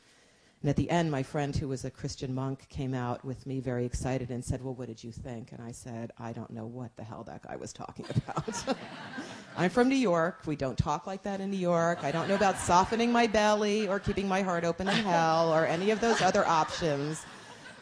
And 0.64 0.70
at 0.70 0.78
the 0.78 0.89
end, 0.89 1.11
my 1.11 1.24
friend, 1.24 1.53
who 1.53 1.68
was 1.68 1.84
a 1.84 1.91
Christian 1.91 2.34
monk, 2.34 2.70
came 2.70 2.93
out 2.93 3.26
with 3.26 3.45
me 3.45 3.59
very 3.59 3.86
excited 3.86 4.32
and 4.32 4.43
said, 4.43 4.64
Well, 4.64 4.74
what 4.74 4.88
did 4.88 5.03
you 5.03 5.11
think? 5.11 5.51
And 5.51 5.61
I 5.61 5.74
said, 5.74 6.14
I 6.18 6.32
don't 6.32 6.49
know 6.51 6.66
what 6.66 6.95
the 6.95 7.03
hell 7.03 7.22
that 7.26 7.43
guy 7.45 7.57
was 7.57 7.74
talking 7.74 8.05
about. 8.16 8.78
I'm 9.57 9.70
from 9.70 9.89
New 9.89 9.97
York. 9.97 10.39
We 10.45 10.55
don't 10.55 10.78
talk 10.78 11.05
like 11.05 11.22
that 11.24 11.41
in 11.41 11.51
New 11.51 11.57
York. 11.57 12.05
I 12.05 12.11
don't 12.11 12.30
know 12.30 12.36
about 12.36 12.57
softening 12.57 13.11
my 13.11 13.28
belly 13.28 13.89
or 13.89 13.99
keeping 13.99 14.26
my 14.26 14.41
heart 14.41 14.64
open 14.64 14.88
in 14.88 14.95
hell 14.95 15.53
or 15.53 15.66
any 15.66 15.91
of 15.91 15.99
those 15.99 16.22
other 16.22 16.47
options. 16.47 17.26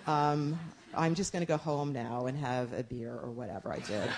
Um, 0.07 0.59
I'm 0.97 1.13
just 1.13 1.31
going 1.31 1.43
to 1.43 1.47
go 1.47 1.57
home 1.57 1.93
now 1.93 2.25
and 2.25 2.35
have 2.39 2.73
a 2.73 2.81
beer 2.81 3.13
or 3.13 3.29
whatever 3.29 3.71
I 3.71 3.77
did 3.79 4.09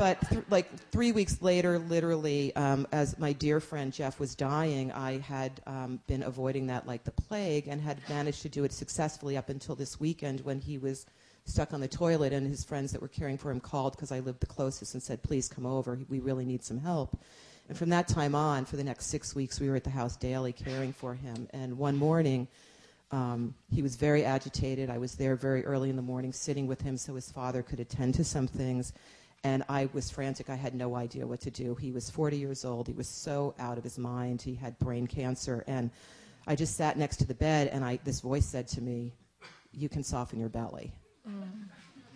but 0.00 0.18
th- 0.30 0.42
like 0.48 0.66
three 0.90 1.12
weeks 1.12 1.42
later, 1.42 1.78
literally, 1.78 2.56
um, 2.56 2.86
as 2.90 3.18
my 3.18 3.34
dear 3.34 3.60
friend 3.60 3.92
Jeff 3.92 4.18
was 4.18 4.34
dying, 4.34 4.90
I 4.92 5.18
had 5.18 5.60
um, 5.66 6.00
been 6.06 6.22
avoiding 6.22 6.68
that 6.68 6.86
like 6.86 7.04
the 7.04 7.10
plague 7.10 7.68
and 7.68 7.82
had 7.82 7.98
managed 8.08 8.40
to 8.42 8.48
do 8.48 8.64
it 8.64 8.72
successfully 8.72 9.36
up 9.36 9.50
until 9.50 9.74
this 9.74 10.00
weekend 10.00 10.40
when 10.40 10.58
he 10.58 10.78
was 10.78 11.04
stuck 11.44 11.74
on 11.74 11.82
the 11.82 11.88
toilet 11.88 12.32
and 12.32 12.46
his 12.46 12.64
friends 12.64 12.92
that 12.92 13.02
were 13.02 13.08
caring 13.08 13.36
for 13.36 13.50
him 13.50 13.60
called 13.60 13.92
because 13.92 14.10
I 14.10 14.20
lived 14.20 14.40
the 14.40 14.46
closest 14.46 14.94
and 14.94 15.02
said, 15.02 15.22
please 15.22 15.48
come 15.48 15.66
over. 15.66 15.98
We 16.08 16.20
really 16.20 16.46
need 16.46 16.64
some 16.64 16.78
help. 16.78 17.20
And 17.68 17.76
from 17.76 17.90
that 17.90 18.08
time 18.08 18.34
on, 18.34 18.64
for 18.64 18.78
the 18.78 18.84
next 18.84 19.08
six 19.08 19.34
weeks, 19.34 19.60
we 19.60 19.68
were 19.68 19.76
at 19.76 19.84
the 19.84 19.90
house 19.90 20.16
daily 20.16 20.54
caring 20.54 20.94
for 20.94 21.12
him. 21.12 21.46
And 21.52 21.76
one 21.76 21.98
morning, 21.98 22.48
um, 23.12 23.54
he 23.70 23.82
was 23.82 23.96
very 23.96 24.24
agitated. 24.24 24.88
I 24.88 24.96
was 24.96 25.16
there 25.16 25.36
very 25.36 25.62
early 25.66 25.90
in 25.90 25.96
the 25.96 26.02
morning 26.02 26.32
sitting 26.32 26.66
with 26.66 26.80
him 26.80 26.96
so 26.96 27.16
his 27.16 27.30
father 27.30 27.62
could 27.62 27.80
attend 27.80 28.14
to 28.14 28.24
some 28.24 28.46
things 28.46 28.94
and 29.42 29.64
I 29.68 29.88
was 29.92 30.10
frantic. 30.10 30.50
I 30.50 30.54
had 30.54 30.74
no 30.74 30.94
idea 30.96 31.26
what 31.26 31.40
to 31.42 31.50
do. 31.50 31.74
He 31.74 31.92
was 31.92 32.10
40 32.10 32.36
years 32.36 32.64
old. 32.64 32.86
He 32.86 32.92
was 32.92 33.08
so 33.08 33.54
out 33.58 33.78
of 33.78 33.84
his 33.84 33.98
mind. 33.98 34.42
He 34.42 34.54
had 34.54 34.78
brain 34.78 35.06
cancer, 35.06 35.64
and 35.66 35.90
I 36.46 36.54
just 36.54 36.76
sat 36.76 36.98
next 36.98 37.16
to 37.18 37.26
the 37.26 37.34
bed, 37.34 37.68
and 37.68 37.84
I, 37.84 37.98
this 38.04 38.20
voice 38.20 38.46
said 38.46 38.68
to 38.68 38.82
me, 38.82 39.14
"You 39.72 39.88
can 39.88 40.02
soften 40.02 40.38
your 40.38 40.50
belly." 40.50 40.92
Mm. 41.26 41.68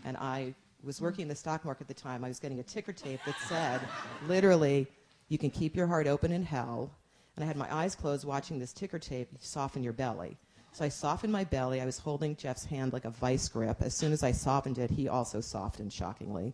And 0.05 0.17
I 0.19 0.55
was 0.83 1.01
working 1.01 1.23
in 1.23 1.29
the 1.29 1.35
stock 1.35 1.65
market 1.65 1.83
at 1.83 1.89
the 1.89 1.95
time. 1.95 2.25
I 2.25 2.29
was 2.29 2.39
getting 2.39 2.61
a 2.61 2.63
ticker 2.63 2.93
tape 2.93 3.21
that 3.25 3.37
said, 3.49 3.81
literally, 4.29 4.87
"You 5.29 5.39
can 5.39 5.51
keep 5.51 5.75
your 5.75 5.87
heart 5.87 6.07
open 6.07 6.31
in 6.31 6.43
hell." 6.43 6.91
And 7.37 7.43
I 7.43 7.47
had 7.47 7.57
my 7.57 7.75
eyes 7.75 7.95
closed, 7.95 8.25
watching 8.25 8.59
this 8.59 8.73
ticker 8.73 8.99
tape. 8.99 9.29
Soften 9.41 9.83
your 9.83 9.95
belly. 9.95 10.37
So 10.73 10.85
I 10.85 10.89
softened 10.89 11.33
my 11.33 11.45
belly. 11.45 11.81
I 11.81 11.87
was 11.87 11.99
holding 11.99 12.37
Jeff's 12.37 12.65
hand 12.65 12.93
like 12.93 13.05
a 13.05 13.11
vice 13.11 13.49
grip. 13.49 13.81
As 13.81 13.95
soon 13.95 14.13
as 14.13 14.23
I 14.23 14.33
softened 14.33 14.79
it, 14.79 14.91
he 14.91 15.09
also 15.09 15.41
softened, 15.41 15.93
shockingly 15.93 16.53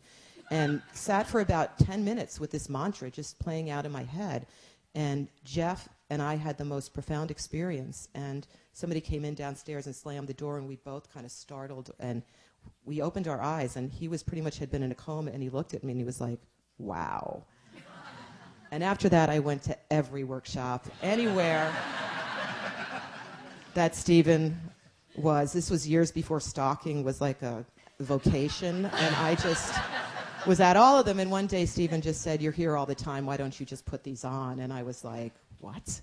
and 0.50 0.82
sat 0.92 1.26
for 1.26 1.40
about 1.40 1.78
10 1.78 2.04
minutes 2.04 2.40
with 2.40 2.50
this 2.50 2.68
mantra 2.68 3.10
just 3.10 3.38
playing 3.38 3.70
out 3.70 3.86
in 3.86 3.92
my 3.92 4.02
head. 4.02 4.46
And 4.94 5.28
Jeff 5.44 5.88
and 6.10 6.20
I 6.20 6.34
had 6.34 6.58
the 6.58 6.64
most 6.64 6.92
profound 6.92 7.30
experience. 7.30 8.08
And 8.14 8.46
somebody 8.72 9.00
came 9.00 9.24
in 9.24 9.34
downstairs 9.34 9.86
and 9.86 9.94
slammed 9.94 10.26
the 10.26 10.34
door, 10.34 10.58
and 10.58 10.68
we 10.68 10.76
both 10.76 11.12
kind 11.12 11.24
of 11.24 11.30
startled. 11.30 11.92
And 12.00 12.22
we 12.84 13.00
opened 13.00 13.28
our 13.28 13.40
eyes, 13.40 13.76
and 13.76 13.92
he 13.92 14.08
was 14.08 14.22
pretty 14.22 14.42
much 14.42 14.58
had 14.58 14.70
been 14.70 14.82
in 14.82 14.90
a 14.90 14.96
coma, 14.96 15.30
and 15.30 15.42
he 15.42 15.48
looked 15.48 15.72
at 15.72 15.84
me 15.84 15.92
and 15.92 16.00
he 16.00 16.04
was 16.04 16.20
like, 16.20 16.40
wow. 16.78 17.44
and 18.72 18.82
after 18.82 19.08
that, 19.08 19.30
I 19.30 19.38
went 19.38 19.62
to 19.64 19.78
every 19.92 20.24
workshop, 20.24 20.86
anywhere 21.00 21.72
that 23.74 23.94
Stephen 23.94 24.60
was. 25.16 25.52
This 25.52 25.70
was 25.70 25.88
years 25.88 26.10
before 26.10 26.40
stalking 26.40 27.04
was 27.04 27.20
like 27.20 27.42
a 27.42 27.64
vocation, 28.00 28.86
and 28.86 29.16
I 29.16 29.36
just 29.36 29.74
was 30.46 30.60
at 30.60 30.76
all 30.76 30.98
of 30.98 31.06
them. 31.06 31.20
And 31.20 31.30
one 31.30 31.46
day 31.46 31.66
Stephen 31.66 32.00
just 32.00 32.22
said, 32.22 32.40
You're 32.42 32.52
here 32.52 32.76
all 32.76 32.86
the 32.86 32.94
time. 32.94 33.26
Why 33.26 33.36
don't 33.36 33.58
you 33.58 33.66
just 33.66 33.84
put 33.84 34.02
these 34.02 34.24
on? 34.24 34.60
And 34.60 34.72
I 34.72 34.82
was 34.82 35.04
like, 35.04 35.32
What? 35.60 36.00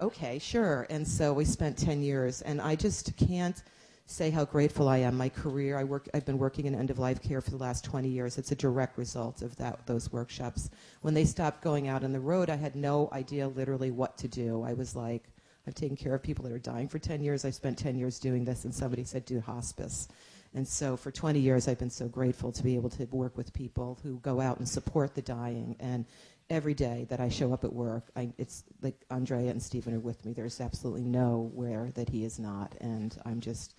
Okay, 0.00 0.38
sure. 0.38 0.86
And 0.90 1.06
so 1.06 1.32
we 1.32 1.44
spent 1.44 1.78
10 1.78 2.02
years. 2.02 2.42
And 2.42 2.60
I 2.60 2.74
just 2.74 3.16
can't 3.16 3.62
say 4.06 4.30
how 4.30 4.44
grateful 4.44 4.88
I 4.88 4.98
am. 4.98 5.16
My 5.16 5.28
career, 5.28 5.78
I 5.78 5.84
work, 5.84 6.08
I've 6.14 6.24
been 6.24 6.38
working 6.38 6.66
in 6.66 6.74
end 6.74 6.90
of 6.90 6.98
life 6.98 7.20
care 7.22 7.40
for 7.40 7.50
the 7.50 7.56
last 7.56 7.84
20 7.84 8.08
years. 8.08 8.38
It's 8.38 8.52
a 8.52 8.56
direct 8.56 8.98
result 8.98 9.42
of 9.42 9.56
that, 9.56 9.84
those 9.86 10.12
workshops. 10.12 10.70
When 11.02 11.14
they 11.14 11.24
stopped 11.24 11.62
going 11.62 11.88
out 11.88 12.04
on 12.04 12.12
the 12.12 12.20
road, 12.20 12.48
I 12.50 12.56
had 12.56 12.76
no 12.76 13.08
idea 13.12 13.48
literally 13.48 13.90
what 13.90 14.16
to 14.18 14.28
do. 14.28 14.62
I 14.62 14.74
was 14.74 14.94
like, 14.94 15.24
I've 15.66 15.74
taken 15.74 15.96
care 15.96 16.14
of 16.14 16.22
people 16.22 16.44
that 16.44 16.52
are 16.52 16.58
dying 16.58 16.88
for 16.88 17.00
10 17.00 17.22
years. 17.22 17.44
I 17.44 17.50
spent 17.50 17.76
10 17.76 17.96
years 17.96 18.20
doing 18.20 18.44
this, 18.44 18.64
and 18.64 18.72
somebody 18.72 19.02
said, 19.02 19.24
do 19.24 19.40
hospice. 19.40 20.06
And 20.56 20.66
so 20.66 20.96
for 20.96 21.10
20 21.10 21.38
years, 21.38 21.68
I've 21.68 21.78
been 21.78 21.90
so 21.90 22.08
grateful 22.08 22.50
to 22.50 22.62
be 22.62 22.76
able 22.76 22.88
to 22.88 23.04
work 23.10 23.36
with 23.36 23.52
people 23.52 23.98
who 24.02 24.18
go 24.20 24.40
out 24.40 24.56
and 24.58 24.66
support 24.66 25.14
the 25.14 25.20
dying. 25.20 25.76
And 25.78 26.06
every 26.48 26.72
day 26.72 27.06
that 27.10 27.20
I 27.20 27.28
show 27.28 27.52
up 27.52 27.62
at 27.62 27.72
work, 27.74 28.04
I, 28.16 28.32
it's 28.38 28.64
like 28.80 28.94
Ondrea 29.10 29.50
and 29.50 29.62
Stephen 29.62 29.92
are 29.92 30.00
with 30.00 30.24
me. 30.24 30.32
There's 30.32 30.62
absolutely 30.62 31.04
nowhere 31.04 31.90
that 31.94 32.08
he 32.08 32.24
is 32.24 32.38
not. 32.38 32.74
And 32.80 33.14
I'm 33.26 33.38
just 33.38 33.74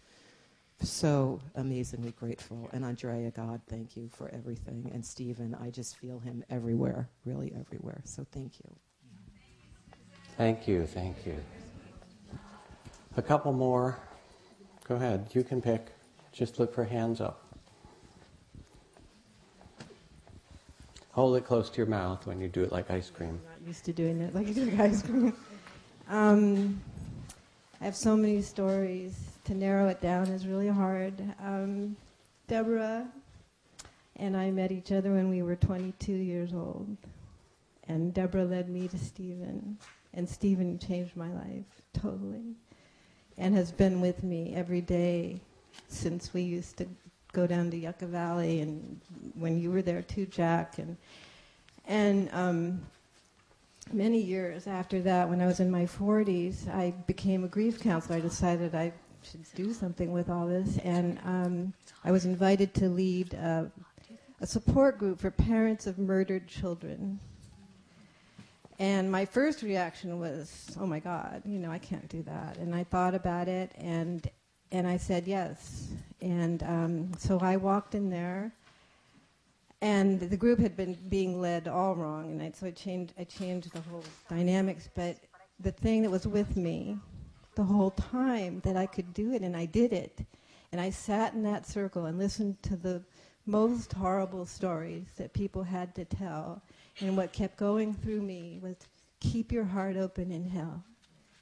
so 0.79 1.41
amazingly 1.55 2.11
grateful. 2.11 2.69
And 2.71 2.85
Ondrea, 2.85 3.33
God, 3.33 3.59
thank 3.67 3.97
you 3.97 4.07
for 4.15 4.29
everything. 4.29 4.91
And 4.93 5.03
Stephen, 5.03 5.57
I 5.59 5.71
just 5.71 5.97
feel 5.97 6.19
him 6.19 6.43
everywhere, 6.47 7.09
really 7.25 7.55
everywhere. 7.59 8.01
So 8.03 8.23
thank 8.31 8.59
you. 8.59 8.71
Thank 10.37 10.67
you, 10.67 10.85
thank 10.85 11.25
you. 11.25 11.37
A 13.15 13.21
couple 13.23 13.51
more. 13.51 13.97
Go 14.87 14.93
ahead, 14.93 15.31
you 15.33 15.43
can 15.43 15.59
pick. 15.59 15.96
Just 16.37 16.59
look 16.59 16.71
for 16.71 16.83
hands 16.83 17.19
up. 17.19 17.41
Hold 21.13 21.35
it 21.35 21.43
close 21.45 21.67
to 21.71 21.77
your 21.77 21.87
mouth 21.87 22.27
when 22.27 22.39
you 22.39 22.47
do 22.47 22.61
it 22.61 22.71
like 22.71 22.91
ice 22.91 23.09
cream. 23.09 23.41
I'm 23.55 23.59
not 23.59 23.67
used 23.67 23.85
to 23.85 23.91
doing 23.91 24.21
it 24.21 24.35
like 24.35 24.47
ice 24.79 25.01
cream. 25.01 25.33
Um, 26.07 26.79
I 27.81 27.85
have 27.85 27.95
so 27.95 28.15
many 28.15 28.43
stories. 28.43 29.17
To 29.45 29.55
narrow 29.55 29.87
it 29.87 29.99
down 29.99 30.27
is 30.27 30.45
really 30.45 30.67
hard. 30.67 31.19
Um, 31.43 31.95
Deborah 32.47 33.07
and 34.17 34.37
I 34.37 34.51
met 34.51 34.71
each 34.71 34.91
other 34.91 35.13
when 35.13 35.31
we 35.31 35.41
were 35.41 35.55
22 35.55 36.11
years 36.11 36.53
old. 36.53 36.97
And 37.87 38.13
Deborah 38.13 38.45
led 38.45 38.69
me 38.69 38.87
to 38.89 38.97
Stephen. 38.99 39.79
And 40.13 40.29
Stephen 40.29 40.77
changed 40.77 41.17
my 41.17 41.33
life 41.33 41.81
totally. 41.99 42.53
And 43.39 43.55
has 43.55 43.71
been 43.71 44.01
with 44.01 44.23
me 44.23 44.53
every 44.53 44.81
day 44.81 45.41
since 45.87 46.33
we 46.33 46.41
used 46.41 46.77
to 46.77 46.87
go 47.33 47.47
down 47.47 47.69
to 47.71 47.77
Yucca 47.77 48.07
Valley, 48.07 48.61
and 48.61 48.99
when 49.35 49.59
you 49.59 49.71
were 49.71 49.81
there 49.81 50.01
too, 50.01 50.25
Jack, 50.25 50.77
and 50.77 50.97
and 51.85 52.29
um, 52.33 52.81
many 53.93 54.19
years 54.19 54.67
after 54.67 55.01
that, 55.01 55.29
when 55.29 55.41
I 55.41 55.45
was 55.45 55.59
in 55.59 55.71
my 55.71 55.85
40s, 55.85 56.67
I 56.73 56.91
became 57.07 57.43
a 57.43 57.47
grief 57.47 57.79
counselor. 57.79 58.17
I 58.17 58.21
decided 58.21 58.75
I 58.75 58.91
should 59.23 59.45
do 59.55 59.73
something 59.73 60.11
with 60.11 60.29
all 60.29 60.47
this, 60.47 60.77
and 60.79 61.19
um, 61.25 61.73
I 62.03 62.11
was 62.11 62.25
invited 62.25 62.73
to 62.75 62.89
lead 62.89 63.33
a, 63.33 63.71
a 64.41 64.47
support 64.47 64.97
group 64.97 65.19
for 65.19 65.31
parents 65.31 65.87
of 65.87 65.97
murdered 65.97 66.47
children. 66.47 67.19
And 68.79 69.11
my 69.11 69.25
first 69.25 69.63
reaction 69.63 70.19
was, 70.19 70.67
oh 70.79 70.85
my 70.85 70.99
God, 70.99 71.41
you 71.45 71.57
know, 71.57 71.71
I 71.71 71.79
can't 71.79 72.07
do 72.09 72.21
that. 72.23 72.57
And 72.57 72.75
I 72.75 72.83
thought 72.83 73.15
about 73.15 73.47
it, 73.47 73.71
and 73.75 74.29
and 74.71 74.87
I 74.87 74.97
said 74.97 75.27
yes. 75.27 75.89
And 76.21 76.63
um, 76.63 77.11
so 77.17 77.39
I 77.39 77.57
walked 77.57 77.95
in 77.95 78.09
there, 78.09 78.51
and 79.81 80.19
the 80.19 80.37
group 80.37 80.59
had 80.59 80.75
been 80.75 80.97
being 81.09 81.39
led 81.39 81.67
all 81.67 81.95
wrong, 81.95 82.31
and 82.31 82.41
I, 82.41 82.51
so 82.51 82.67
I 82.67 82.71
changed, 82.71 83.13
I 83.19 83.23
changed 83.23 83.71
the 83.71 83.81
whole 83.81 84.03
dynamics. 84.29 84.89
But 84.95 85.17
the 85.59 85.71
thing 85.71 86.01
that 86.01 86.09
was 86.09 86.27
with 86.27 86.57
me 86.57 86.97
the 87.57 87.63
whole 87.63 87.89
time 87.91 88.61
that 88.63 88.77
I 88.77 88.85
could 88.85 89.13
do 89.15 89.33
it, 89.33 89.41
and 89.41 89.57
I 89.57 89.65
did 89.65 89.91
it. 89.91 90.19
And 90.71 90.79
I 90.79 90.91
sat 90.91 91.33
in 91.33 91.41
that 91.43 91.67
circle 91.67 92.05
and 92.05 92.19
listened 92.19 92.61
to 92.63 92.75
the 92.75 93.01
most 93.47 93.93
horrible 93.93 94.45
stories 94.45 95.07
that 95.17 95.33
people 95.33 95.63
had 95.63 95.95
to 95.95 96.05
tell. 96.05 96.61
And 97.01 97.17
what 97.17 97.33
kept 97.33 97.57
going 97.57 97.95
through 97.95 98.21
me 98.21 98.59
was 98.61 98.75
keep 99.19 99.51
your 99.51 99.63
heart 99.63 99.97
open 99.97 100.31
in 100.31 100.47
hell. 100.47 100.83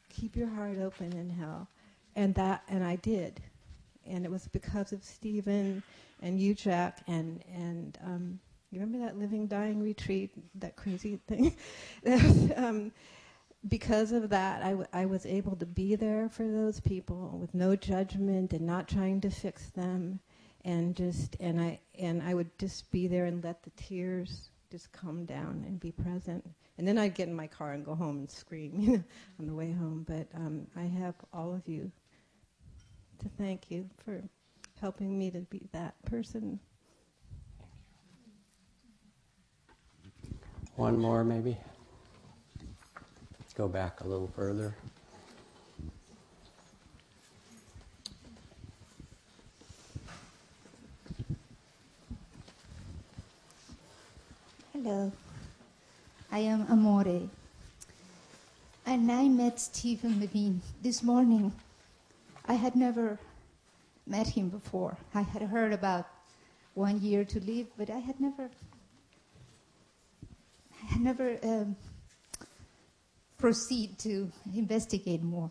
Keep 0.09 0.37
your 0.37 0.47
heart 0.47 0.77
open 0.79 1.11
in 1.11 1.29
hell 1.29 1.67
and 2.15 2.33
that 2.35 2.63
and 2.67 2.83
I 2.83 2.95
did, 2.97 3.41
and 4.05 4.25
it 4.25 4.31
was 4.31 4.47
because 4.47 4.91
of 4.93 5.03
Stephen 5.03 5.83
and 6.21 6.39
you, 6.39 6.53
Jack, 6.53 7.01
and 7.07 7.43
and 7.53 7.97
um, 8.03 8.39
you 8.71 8.79
remember 8.79 9.05
that 9.05 9.17
living 9.17 9.47
dying 9.47 9.81
retreat, 9.81 10.31
that 10.59 10.75
crazy 10.75 11.19
thing. 11.27 11.55
um, 12.55 12.91
because 13.67 14.11
of 14.11 14.29
that, 14.29 14.61
I, 14.63 14.69
w- 14.69 14.87
I 14.93 15.05
was 15.05 15.25
able 15.25 15.55
to 15.55 15.65
be 15.65 15.95
there 15.95 16.29
for 16.29 16.43
those 16.47 16.79
people 16.79 17.37
with 17.39 17.53
no 17.55 17.75
judgment 17.75 18.53
and 18.53 18.65
not 18.65 18.87
trying 18.87 19.21
to 19.21 19.29
fix 19.29 19.69
them, 19.69 20.19
and 20.63 20.95
just 20.95 21.35
and 21.39 21.59
I 21.59 21.79
and 21.97 22.21
I 22.21 22.33
would 22.33 22.57
just 22.59 22.91
be 22.91 23.07
there 23.07 23.25
and 23.25 23.43
let 23.43 23.63
the 23.63 23.71
tears 23.71 24.49
just 24.71 24.91
come 24.91 25.25
down 25.25 25.63
and 25.67 25.79
be 25.79 25.91
present. 25.91 26.45
And 26.77 26.87
then 26.87 26.97
I'd 26.97 27.15
get 27.15 27.29
in 27.29 27.35
my 27.35 27.47
car 27.47 27.71
and 27.71 27.85
go 27.85 27.95
home 27.95 28.17
and 28.17 28.29
scream, 28.29 28.73
you 28.79 28.91
know, 28.97 29.03
on 29.39 29.47
the 29.47 29.53
way 29.53 29.71
home. 29.71 30.05
But 30.07 30.27
um, 30.35 30.67
I 30.75 30.83
have 30.83 31.15
all 31.33 31.53
of 31.53 31.67
you 31.67 31.91
to 33.19 33.29
thank 33.37 33.71
you 33.71 33.89
for 34.03 34.21
helping 34.81 35.17
me 35.17 35.31
to 35.31 35.39
be 35.39 35.67
that 35.71 35.95
person. 36.05 36.59
One 40.75 40.99
more, 40.99 41.23
maybe. 41.23 41.57
Let's 43.39 43.53
go 43.53 43.67
back 43.67 44.01
a 44.01 44.07
little 44.07 44.27
further. 44.35 44.75
Hello, 54.73 55.11
I 56.31 56.39
am 56.39 56.67
Amore. 56.69 57.29
And 58.85 59.11
I 59.11 59.27
met 59.29 59.59
Stephen 59.59 60.19
Levine 60.19 60.61
this 60.83 61.01
morning. 61.01 61.53
I 62.47 62.53
had 62.53 62.75
never 62.75 63.19
met 64.05 64.27
him 64.27 64.49
before. 64.49 64.97
I 65.13 65.21
had 65.21 65.41
heard 65.41 65.73
about 65.73 66.07
one 66.75 67.01
year 67.01 67.25
to 67.25 67.39
live, 67.39 67.67
but 67.77 67.89
I 67.89 67.99
had 67.99 68.19
never, 68.19 68.49
I 70.83 70.85
had 70.85 71.01
never 71.01 71.37
um, 71.43 71.75
proceed 73.37 73.97
to 73.99 74.31
investigate 74.53 75.23
more. 75.23 75.49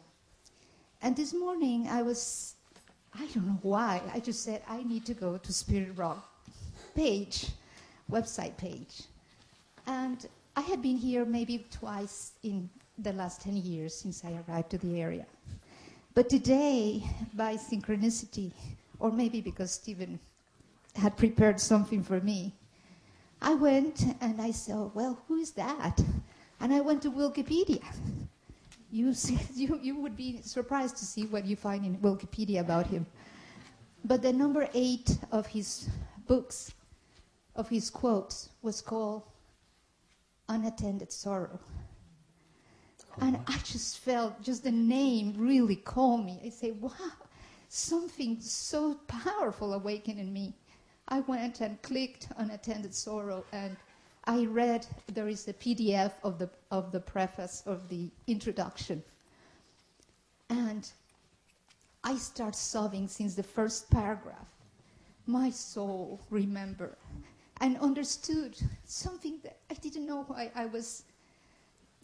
And 1.02 1.16
this 1.16 1.34
morning 1.34 1.88
I 1.88 2.02
was, 2.02 2.54
I 3.12 3.26
don't 3.26 3.46
know 3.46 3.58
why, 3.62 4.00
I 4.12 4.20
just 4.20 4.44
said 4.44 4.62
I 4.68 4.82
need 4.84 5.04
to 5.06 5.14
go 5.14 5.36
to 5.36 5.52
Spirit 5.52 5.96
Rock 5.96 6.28
page, 6.94 7.48
website 8.10 8.56
page. 8.56 9.02
And 9.86 10.24
I 10.56 10.60
had 10.60 10.80
been 10.80 10.96
here 10.96 11.24
maybe 11.24 11.66
twice 11.70 12.32
in 12.42 12.70
the 12.98 13.12
last 13.12 13.42
10 13.42 13.56
years 13.56 13.94
since 13.94 14.24
I 14.24 14.40
arrived 14.46 14.70
to 14.70 14.78
the 14.78 15.00
area. 15.00 15.26
But 16.14 16.28
today, 16.28 17.02
by 17.34 17.56
synchronicity, 17.56 18.52
or 19.00 19.10
maybe 19.10 19.40
because 19.40 19.72
Stephen 19.72 20.20
had 20.94 21.16
prepared 21.16 21.58
something 21.58 22.04
for 22.04 22.20
me, 22.20 22.52
I 23.42 23.54
went 23.54 24.04
and 24.20 24.40
I 24.40 24.52
saw, 24.52 24.90
well, 24.94 25.18
who 25.26 25.38
is 25.38 25.50
that? 25.52 26.00
And 26.60 26.72
I 26.72 26.80
went 26.80 27.02
to 27.02 27.10
Wikipedia. 27.10 27.82
You, 28.92 29.12
see, 29.12 29.40
you, 29.54 29.80
you 29.82 29.96
would 29.96 30.16
be 30.16 30.40
surprised 30.42 30.96
to 30.98 31.04
see 31.04 31.26
what 31.26 31.44
you 31.44 31.56
find 31.56 31.84
in 31.84 31.98
Wikipedia 31.98 32.60
about 32.60 32.86
him. 32.86 33.06
But 34.04 34.22
the 34.22 34.32
number 34.32 34.68
eight 34.72 35.18
of 35.32 35.48
his 35.48 35.88
books, 36.28 36.72
of 37.56 37.68
his 37.68 37.90
quotes, 37.90 38.50
was 38.62 38.80
called 38.80 39.24
Unattended 40.48 41.10
Sorrow. 41.10 41.58
And 43.20 43.38
I 43.46 43.58
just 43.58 43.98
felt 43.98 44.42
just 44.42 44.64
the 44.64 44.72
name 44.72 45.34
really 45.36 45.76
called 45.76 46.24
me. 46.24 46.40
I 46.44 46.48
say, 46.48 46.72
wow, 46.72 46.90
something 47.68 48.40
so 48.40 48.94
powerful 49.06 49.74
awakened 49.74 50.18
in 50.18 50.32
me. 50.32 50.54
I 51.08 51.20
went 51.20 51.60
and 51.60 51.80
clicked 51.82 52.28
Unattended 52.36 52.94
Sorrow 52.94 53.44
and 53.52 53.76
I 54.26 54.46
read, 54.46 54.86
there 55.12 55.28
is 55.28 55.46
a 55.48 55.52
PDF 55.52 56.12
of 56.22 56.38
the, 56.38 56.48
of 56.70 56.92
the 56.92 57.00
preface 57.00 57.62
of 57.66 57.88
the 57.88 58.10
introduction. 58.26 59.02
And 60.48 60.90
I 62.02 62.16
start 62.16 62.56
sobbing 62.56 63.06
since 63.08 63.34
the 63.34 63.42
first 63.42 63.90
paragraph. 63.90 64.48
My 65.26 65.50
soul 65.50 66.20
remembered 66.30 66.96
and 67.60 67.78
understood 67.78 68.56
something 68.84 69.38
that 69.42 69.58
I 69.70 69.74
didn't 69.74 70.06
know 70.06 70.24
why 70.26 70.50
I 70.54 70.66
was, 70.66 71.04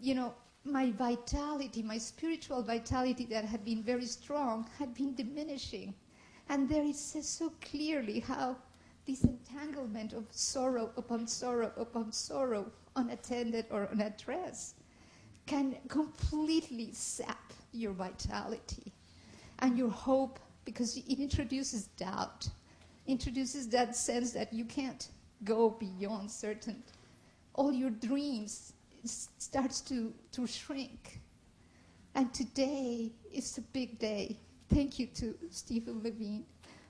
you 0.01 0.15
know, 0.15 0.35
my 0.65 0.91
vitality, 0.93 1.83
my 1.83 1.99
spiritual 1.99 2.63
vitality 2.63 3.25
that 3.27 3.45
had 3.45 3.65
been 3.65 3.83
very 3.83 4.07
strong, 4.07 4.67
had 4.79 4.95
been 4.95 5.15
diminishing. 5.15 5.95
And 6.49 6.69
there 6.69 6.85
it 6.85 6.97
says 6.97 7.29
so 7.29 7.53
clearly 7.61 8.21
how 8.21 8.57
this 9.07 9.25
entanglement 9.25 10.13
of 10.13 10.27
sorrow 10.31 10.91
upon 10.97 11.27
sorrow 11.27 11.73
upon 11.77 12.13
sorrow, 12.13 12.71
unattended 12.97 13.67
or 13.71 13.89
unaddressed, 13.91 14.75
can 15.47 15.77
completely 15.89 16.91
sap 16.93 17.53
your 17.73 17.93
vitality 17.93 18.93
and 19.61 19.79
your 19.79 19.91
hope 19.91 20.39
because 20.65 20.97
it 20.97 21.19
introduces 21.19 21.87
doubt, 21.97 22.49
introduces 23.07 23.69
that 23.69 23.97
sense 23.97 24.33
that 24.33 24.53
you 24.53 24.65
can't 24.65 25.09
go 25.45 25.71
beyond 25.71 26.31
certain. 26.31 26.83
All 27.55 27.73
your 27.73 27.91
dreams 27.91 28.75
starts 29.05 29.80
to, 29.82 30.12
to 30.32 30.46
shrink. 30.46 31.20
And 32.14 32.32
today 32.34 33.11
is 33.32 33.59
a 33.59 33.61
big 33.61 33.98
day. 33.98 34.36
Thank 34.68 34.98
you 34.98 35.07
to 35.14 35.34
Stephen 35.51 36.03
Levine 36.03 36.44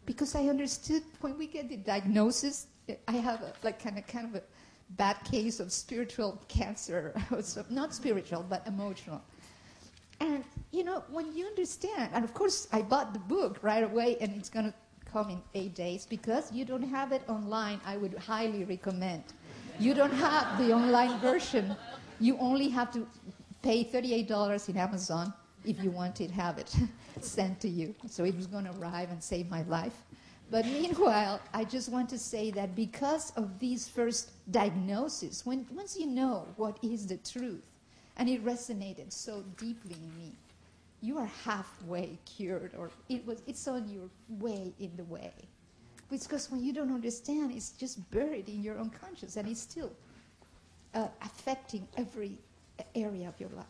because 0.06 0.34
I 0.34 0.48
understood 0.48 1.02
when 1.20 1.38
we 1.38 1.46
get 1.46 1.68
the 1.68 1.76
diagnosis, 1.76 2.66
I 3.06 3.12
have 3.12 3.42
a, 3.42 3.52
like 3.62 3.82
kind 3.82 3.98
of 3.98 4.06
kind 4.06 4.26
of 4.26 4.34
a 4.36 4.42
bad 4.96 5.16
case 5.24 5.60
of 5.60 5.72
spiritual 5.72 6.42
cancer. 6.48 7.14
not 7.70 7.94
spiritual, 7.94 8.44
but 8.48 8.66
emotional. 8.66 9.22
And 10.20 10.44
you 10.72 10.84
know, 10.84 11.04
when 11.10 11.34
you 11.34 11.46
understand, 11.46 12.10
and 12.12 12.24
of 12.24 12.34
course, 12.34 12.68
I 12.72 12.82
bought 12.82 13.12
the 13.12 13.18
book 13.20 13.58
right 13.62 13.84
away, 13.84 14.16
and 14.20 14.36
it's 14.36 14.50
going 14.50 14.66
to 14.66 14.74
come 15.10 15.30
in 15.30 15.42
eight 15.54 15.74
days 15.74 16.06
because 16.06 16.52
you 16.52 16.64
don't 16.64 16.82
have 16.82 17.12
it 17.12 17.22
online. 17.28 17.80
I 17.84 17.96
would 17.96 18.14
highly 18.14 18.64
recommend. 18.64 19.24
You 19.78 19.94
don't 19.94 20.12
have 20.12 20.58
the 20.58 20.72
online 20.72 21.18
version. 21.20 21.74
You 22.20 22.36
only 22.38 22.68
have 22.68 22.92
to 22.92 23.06
pay 23.62 23.82
$38 23.82 24.68
in 24.68 24.76
Amazon 24.76 25.32
if 25.64 25.82
you 25.82 25.90
want 25.90 26.14
to 26.16 26.28
have 26.28 26.58
it 26.58 26.74
sent 27.20 27.60
to 27.60 27.68
you. 27.68 27.94
So 28.08 28.24
it 28.24 28.36
was 28.36 28.46
going 28.46 28.64
to 28.64 28.72
arrive 28.78 29.10
and 29.10 29.22
save 29.22 29.50
my 29.50 29.62
life. 29.62 30.04
But 30.50 30.66
meanwhile, 30.66 31.40
I 31.54 31.64
just 31.64 31.88
want 31.88 32.08
to 32.10 32.18
say 32.18 32.50
that 32.50 32.74
because 32.74 33.30
of 33.36 33.58
these 33.58 33.88
first 33.88 34.32
diagnoses, 34.50 35.46
when, 35.46 35.66
once 35.72 35.96
you 35.98 36.06
know 36.06 36.46
what 36.56 36.78
is 36.82 37.06
the 37.06 37.18
truth, 37.18 37.62
and 38.16 38.28
it 38.28 38.44
resonated 38.44 39.12
so 39.12 39.42
deeply 39.56 39.94
in 39.94 40.18
me, 40.18 40.32
you 41.00 41.16
are 41.16 41.30
halfway 41.44 42.18
cured, 42.26 42.72
or 42.76 42.90
it 43.08 43.24
was, 43.24 43.42
it's 43.46 43.66
on 43.66 43.88
your 43.88 44.10
way 44.40 44.74
in 44.78 44.90
the 44.96 45.04
way. 45.04 45.32
Because 46.10 46.50
when 46.50 46.62
you 46.62 46.72
don't 46.72 46.92
understand, 46.92 47.52
it's 47.52 47.70
just 47.70 48.10
buried 48.10 48.48
in 48.48 48.62
your 48.62 48.78
unconscious, 48.78 49.36
and 49.36 49.48
it's 49.48 49.60
still 49.60 49.92
uh, 50.94 51.06
affecting 51.22 51.86
every 51.96 52.38
area 52.94 53.28
of 53.28 53.38
your 53.38 53.50
life. 53.50 53.66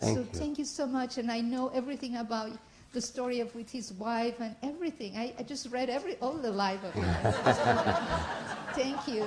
Thank 0.00 0.16
so 0.16 0.20
you. 0.20 0.28
thank 0.32 0.58
you 0.58 0.64
so 0.64 0.86
much, 0.86 1.18
and 1.18 1.30
I 1.30 1.40
know 1.40 1.68
everything 1.68 2.16
about 2.16 2.52
the 2.92 3.00
story 3.00 3.40
of 3.40 3.54
with 3.54 3.70
his 3.70 3.92
wife 3.94 4.40
and 4.40 4.54
everything. 4.62 5.16
I, 5.16 5.34
I 5.38 5.42
just 5.42 5.70
read 5.70 5.90
every 5.90 6.16
all 6.16 6.34
the 6.34 6.50
life 6.50 6.82
of 6.84 6.96
it. 6.96 7.34
thank 8.74 9.08
you, 9.08 9.26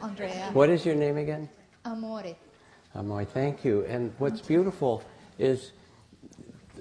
Ondrea. 0.00 0.52
What 0.52 0.70
is 0.70 0.84
your 0.84 0.94
name 0.94 1.18
again? 1.18 1.48
Amore. 1.84 2.36
Amoy, 2.94 3.26
thank 3.26 3.64
you. 3.64 3.84
And 3.84 4.12
what's 4.18 4.40
beautiful 4.40 5.02
is 5.38 5.72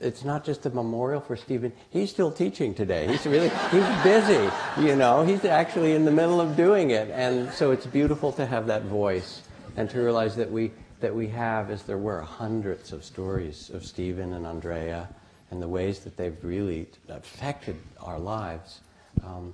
it's 0.01 0.24
not 0.24 0.45
just 0.45 0.66
a 0.66 0.70
memorial 0.70 1.22
for 1.22 1.36
Stephen. 1.36 1.74
He's 1.89 2.10
still 2.10 2.32
teaching 2.32 2.74
today. 2.74 3.08
He's 3.08 3.26
really 3.26 3.49
he's 3.72 4.03
busy. 4.03 4.49
You 4.80 4.95
know, 4.95 5.24
he's 5.24 5.43
actually 5.43 5.93
in 5.93 6.06
the 6.06 6.12
middle 6.12 6.39
of 6.39 6.56
doing 6.56 6.91
it, 6.91 7.10
and 7.12 7.51
so 7.51 7.72
it's 7.72 7.86
beautiful 7.86 8.32
to 8.34 8.45
have 8.45 8.68
that 8.68 8.84
voice 8.84 9.41
and 9.78 9.89
to 9.89 9.99
realize 9.99 10.36
that 10.36 10.51
we 10.51 10.71
that 11.01 11.13
we 11.13 11.28
have, 11.28 11.69
as 11.69 11.84
there 11.84 11.97
were 11.97 12.21
hundreds 12.21 12.93
of 12.93 13.03
stories 13.03 13.69
of 13.69 13.86
Stephen 13.86 14.34
and 14.34 14.45
Ondrea, 14.45 15.07
and 15.51 15.61
the 15.61 15.67
ways 15.67 15.99
that 15.99 16.15
they've 16.15 16.38
really 16.41 16.88
affected 17.09 17.76
our 18.01 18.17
lives, 18.17 18.80
um, 19.23 19.53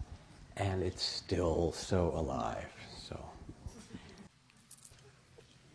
and 0.57 0.83
it's 0.83 1.03
still 1.03 1.71
so 1.71 2.13
alive. 2.15 2.65
So. 3.09 3.19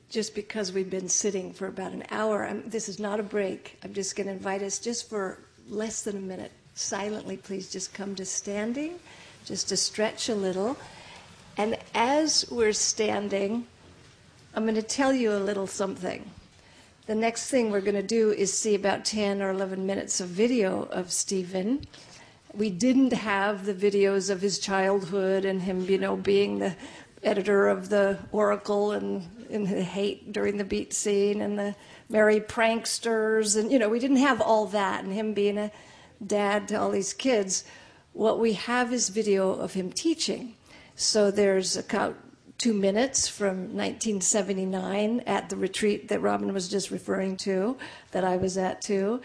just 0.09 0.35
because 0.35 0.73
we've 0.73 0.89
been 0.89 1.09
sitting 1.09 1.53
for 1.53 1.67
about 1.67 1.93
an 1.93 2.05
hour, 2.11 2.47
I'm, 2.47 2.67
this 2.71 2.89
is 2.89 2.99
not 2.99 3.21
a 3.21 3.23
break. 3.23 3.77
I'm 3.83 3.93
just 3.93 4.17
going 4.17 4.29
to 4.29 4.33
invite 4.33 4.63
us 4.63 4.79
just 4.79 5.11
for 5.11 5.41
less 5.69 6.03
than 6.03 6.17
a 6.17 6.21
minute, 6.21 6.53
silently, 6.75 7.37
please 7.37 7.71
just 7.71 7.93
come 7.93 8.15
to 8.15 8.25
standing, 8.25 8.99
just 9.45 9.69
to 9.69 9.77
stretch 9.77 10.29
a 10.29 10.35
little. 10.35 10.77
And 11.59 11.77
as 11.95 12.47
we're 12.51 12.73
standing, 12.73 13.67
I'm 14.57 14.63
going 14.63 14.77
to 14.77 14.83
tell 14.83 15.13
you 15.13 15.33
a 15.33 15.37
little 15.37 15.67
something. 15.67 16.31
The 17.05 17.15
next 17.15 17.51
thing 17.51 17.71
we're 17.71 17.83
going 17.83 17.95
to 17.95 18.03
do 18.03 18.33
is 18.33 18.57
see 18.57 18.75
about 18.75 19.05
10 19.05 19.43
or 19.43 19.51
11 19.51 19.85
minutes 19.85 20.19
of 20.19 20.29
video 20.29 20.85
of 20.85 21.13
Stephen. 21.13 21.87
We 22.55 22.71
didn't 22.71 23.13
have 23.13 23.67
the 23.67 23.75
videos 23.75 24.31
of 24.31 24.41
his 24.41 24.59
childhood 24.59 25.45
and 25.45 25.61
him, 25.61 25.85
you 25.85 25.99
know, 25.99 26.17
being 26.17 26.59
the 26.59 26.75
editor 27.23 27.69
of 27.69 27.91
the 27.91 28.19
Oracle 28.33 28.93
and, 28.93 29.29
and 29.51 29.67
the 29.67 29.83
Haight 29.83 30.33
during 30.33 30.57
the 30.57 30.65
beat 30.65 30.95
scene 30.95 31.43
and 31.43 31.59
the 31.59 31.75
merry 32.09 32.41
pranksters. 32.41 33.61
And, 33.61 33.71
you 33.71 33.79
know, 33.79 33.91
we 33.91 33.99
didn't 33.99 34.17
have 34.17 34.41
all 34.41 34.65
that 34.69 35.05
and 35.05 35.13
him 35.13 35.35
being 35.35 35.59
a 35.59 35.71
dad 36.27 36.67
to 36.69 36.77
all 36.77 36.91
these 36.91 37.13
kids. 37.13 37.65
what 38.15 38.39
we 38.39 38.55
have 38.55 38.91
is 38.91 39.11
video 39.11 39.51
of 39.51 39.75
him 39.75 39.93
teaching. 39.93 40.55
So 40.95 41.31
there's 41.31 41.77
about 41.77 42.17
two 42.59 42.73
minutes 42.73 43.29
from 43.29 43.75
1979 43.77 45.21
at 45.27 45.49
the 45.49 45.57
retreat 45.57 46.09
that 46.09 46.21
Robin 46.21 46.53
was 46.53 46.69
just 46.69 46.91
referring 46.91 47.37
to, 47.39 47.77
that 48.13 48.25
I 48.25 48.37
was 48.37 48.57
at 48.57 48.81
too. 48.81 49.21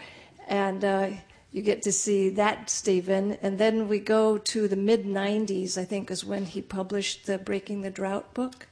And 0.48 0.84
uh, 0.84 1.10
you 1.52 1.62
get 1.62 1.82
to 1.82 1.92
see 1.92 2.30
that 2.30 2.70
Stephen. 2.70 3.38
And 3.42 3.58
then 3.58 3.88
we 3.88 3.98
go 4.00 4.38
to 4.38 4.68
the 4.68 4.76
mid 4.76 5.04
90s, 5.04 5.78
I 5.78 5.84
think, 5.84 6.10
is 6.10 6.24
when 6.24 6.46
he 6.46 6.62
published 6.62 7.26
the 7.26 7.38
Breaking 7.38 7.82
the 7.82 7.90
Drought 7.90 8.32
book. 8.34 8.66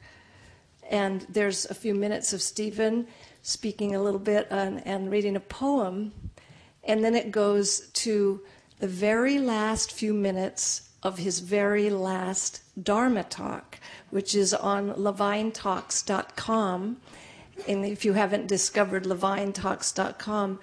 And 0.90 1.26
there's 1.28 1.66
a 1.66 1.74
few 1.74 1.94
minutes 1.94 2.32
of 2.32 2.42
Stephen 2.42 3.06
speaking 3.42 3.94
a 3.94 4.02
little 4.02 4.20
bit 4.20 4.48
and, 4.50 4.84
and 4.86 5.10
reading 5.10 5.36
a 5.36 5.40
poem. 5.40 6.12
And 6.84 7.04
then 7.04 7.14
it 7.14 7.30
goes 7.30 7.88
to 7.90 8.40
the 8.80 8.88
very 8.88 9.38
last 9.38 9.92
few 9.92 10.12
minutes 10.14 10.88
of 11.02 11.18
his 11.18 11.40
very 11.40 11.90
last 11.90 12.62
Dharma 12.82 13.24
talk, 13.24 13.78
which 14.10 14.34
is 14.34 14.52
on 14.52 14.92
levinetalks.com. 14.94 16.96
And 17.68 17.84
if 17.84 18.04
you 18.04 18.14
haven't 18.14 18.46
discovered 18.46 19.04
levinetalks.com, 19.04 20.58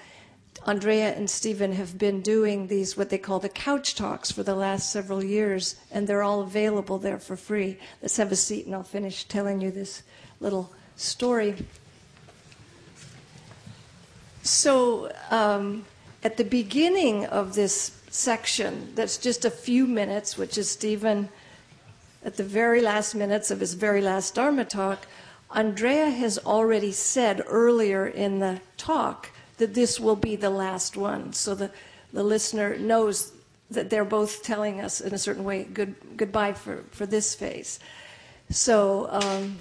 Ondrea 0.66 1.16
and 1.16 1.30
Stephen 1.30 1.74
have 1.74 1.98
been 1.98 2.22
doing 2.22 2.68
these, 2.68 2.98
what 2.98 3.10
they 3.10 3.18
call 3.18 3.40
the 3.40 3.50
couch 3.50 3.96
talks, 3.96 4.32
for 4.32 4.44
the 4.44 4.56
last 4.56 4.92
several 4.92 5.24
years, 5.24 5.76
and 5.92 6.08
they're 6.08 6.24
all 6.24 6.42
available 6.42 6.98
there 6.98 7.20
for 7.20 7.38
free. 7.38 7.78
Let's 8.02 8.18
have 8.18 8.32
a 8.32 8.36
seat 8.36 8.66
and 8.66 8.76
I'll 8.76 8.84
finish 8.84 9.26
telling 9.26 9.62
you 9.62 9.72
this 9.72 10.04
little 10.40 10.74
story. 10.96 11.56
So, 14.44 15.12
um, 15.30 15.86
at 16.24 16.38
the 16.38 16.44
beginning 16.44 17.26
of 17.26 17.54
this 17.54 17.92
section, 18.10 18.94
that's 18.96 19.18
just 19.18 19.46
a 19.46 19.52
few 19.52 19.86
minutes, 19.86 20.38
which 20.38 20.58
is 20.58 20.70
Stephen 20.70 21.30
at 22.24 22.36
the 22.36 22.44
very 22.44 22.82
last 22.82 23.16
minutes 23.16 23.52
of 23.52 23.60
his 23.60 23.74
very 23.74 24.02
last 24.02 24.36
Dharma 24.36 24.66
talk, 24.66 25.08
Ondrea 25.52 26.12
has 26.16 26.38
already 26.40 26.92
said 26.92 27.42
earlier 27.48 28.06
in 28.06 28.40
the 28.40 28.60
talk 28.76 29.32
that 29.58 29.74
this 29.74 30.00
will 30.00 30.16
be 30.16 30.36
the 30.36 30.50
last 30.50 30.98
one. 30.98 31.34
So 31.34 31.56
the, 31.56 31.72
the 32.12 32.24
listener 32.24 32.78
knows 32.78 33.32
that 33.72 33.90
they're 33.90 34.06
both 34.06 34.44
telling 34.44 34.82
us 34.82 35.02
in 35.02 35.14
a 35.14 35.18
certain 35.18 35.44
way 35.44 35.64
good, 35.64 35.96
goodbye 36.16 36.54
for, 36.54 36.84
for 36.92 37.06
this 37.06 37.36
phase. 37.36 37.80
So, 38.50 39.08
um, 39.10 39.58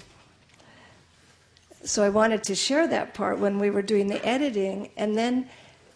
so 1.83 2.03
I 2.03 2.09
wanted 2.09 2.43
to 2.43 2.55
share 2.55 2.87
that 2.87 3.13
part 3.13 3.39
when 3.39 3.59
we 3.59 3.69
were 3.69 3.81
doing 3.81 4.07
the 4.07 4.25
editing. 4.25 4.91
And 4.97 5.17
then 5.17 5.49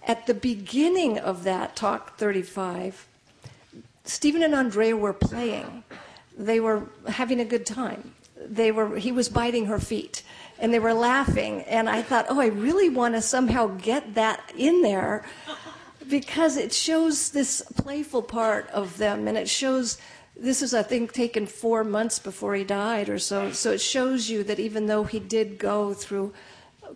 at 0.08 0.28
the 0.28 0.34
beginning 0.34 1.20
of 1.20 1.44
that 1.44 1.76
talk 1.76 2.18
35, 2.18 3.08
Stephen 4.04 4.44
and 4.44 4.54
Ondrea 4.54 4.98
were 4.98 5.14
playing. 5.14 5.84
They 6.38 6.60
were 6.60 6.88
having 7.08 7.40
a 7.40 7.46
good 7.46 7.66
time. 7.66 8.14
They 8.38 8.72
were, 8.72 8.98
he 8.98 9.12
was 9.12 9.30
biting 9.30 9.66
her 9.66 9.80
feet 9.80 10.24
and 10.60 10.74
they 10.74 10.80
were 10.80 10.94
laughing. 10.94 11.62
And 11.64 11.90
I 11.90 12.02
thought, 12.02 12.28
oh, 12.30 12.40
I 12.40 12.48
really 12.48 12.90
want 12.90 13.16
to 13.16 13.22
somehow 13.22 13.68
get 13.68 14.16
that 14.16 14.52
in 14.58 14.82
there 14.82 15.24
because 16.10 16.58
it 16.58 16.74
shows 16.74 17.32
this 17.32 17.62
playful 17.76 18.22
part 18.22 18.70
of 18.70 18.98
them 18.98 19.28
and 19.28 19.38
it 19.38 19.50
shows 19.50 19.98
this 20.36 20.62
is, 20.62 20.74
I 20.74 20.82
think, 20.82 21.14
taken 21.14 21.46
four 21.46 21.84
months 21.84 22.18
before 22.18 22.56
he 22.56 22.64
died 22.64 23.10
or 23.10 23.20
so. 23.20 23.52
So 23.52 23.72
it 23.74 23.82
shows 23.82 24.30
you 24.30 24.44
that 24.46 24.60
even 24.60 24.88
though 24.88 25.04
he 25.04 25.20
did 25.20 25.60
go 25.60 25.94
through 25.94 26.34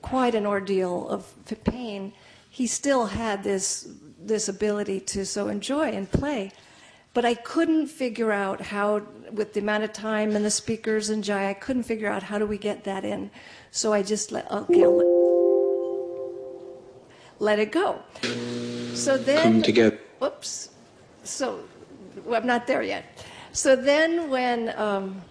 quite 0.01 0.35
an 0.35 0.45
ordeal 0.45 1.07
of 1.09 1.31
pain, 1.63 2.13
he 2.49 2.65
still 2.65 3.07
had 3.07 3.43
this, 3.43 3.87
this 4.19 4.47
ability 4.47 4.99
to 5.01 5.25
so 5.25 5.47
enjoy 5.47 5.89
and 5.91 6.09
play. 6.09 6.51
But 7.15 7.25
I 7.25 7.33
couldn't 7.33 7.87
figure 7.87 8.31
out 8.31 8.59
how, 8.59 9.01
with 9.31 9.53
the 9.53 9.61
amount 9.61 9.85
of 9.85 9.93
time 9.93 10.35
and 10.35 10.45
the 10.45 10.51
speakers 10.51 11.09
and 11.09 11.23
Jai, 11.23 11.49
I 11.49 11.53
couldn't 11.53 11.83
figure 11.83 12.09
out 12.09 12.21
how 12.21 12.37
do 12.37 12.45
we 12.45 12.57
get 12.57 12.83
that 12.83 13.05
in. 13.05 13.31
So 13.71 13.93
I 13.93 14.03
just 14.03 14.33
let, 14.33 14.51
okay, 14.51 14.85
let, 14.85 15.07
let 17.39 17.59
it 17.59 17.71
go. 17.71 18.01
So 18.93 19.17
then. 19.17 19.43
Come 19.43 19.61
together. 19.61 19.97
Oops. 20.21 20.71
So 21.23 21.61
well, 22.25 22.41
I'm 22.41 22.47
not 22.47 22.67
there 22.67 22.83
yet. 22.83 23.05
So 23.53 23.77
then 23.77 24.29
when 24.29 24.77
um, 24.77 25.21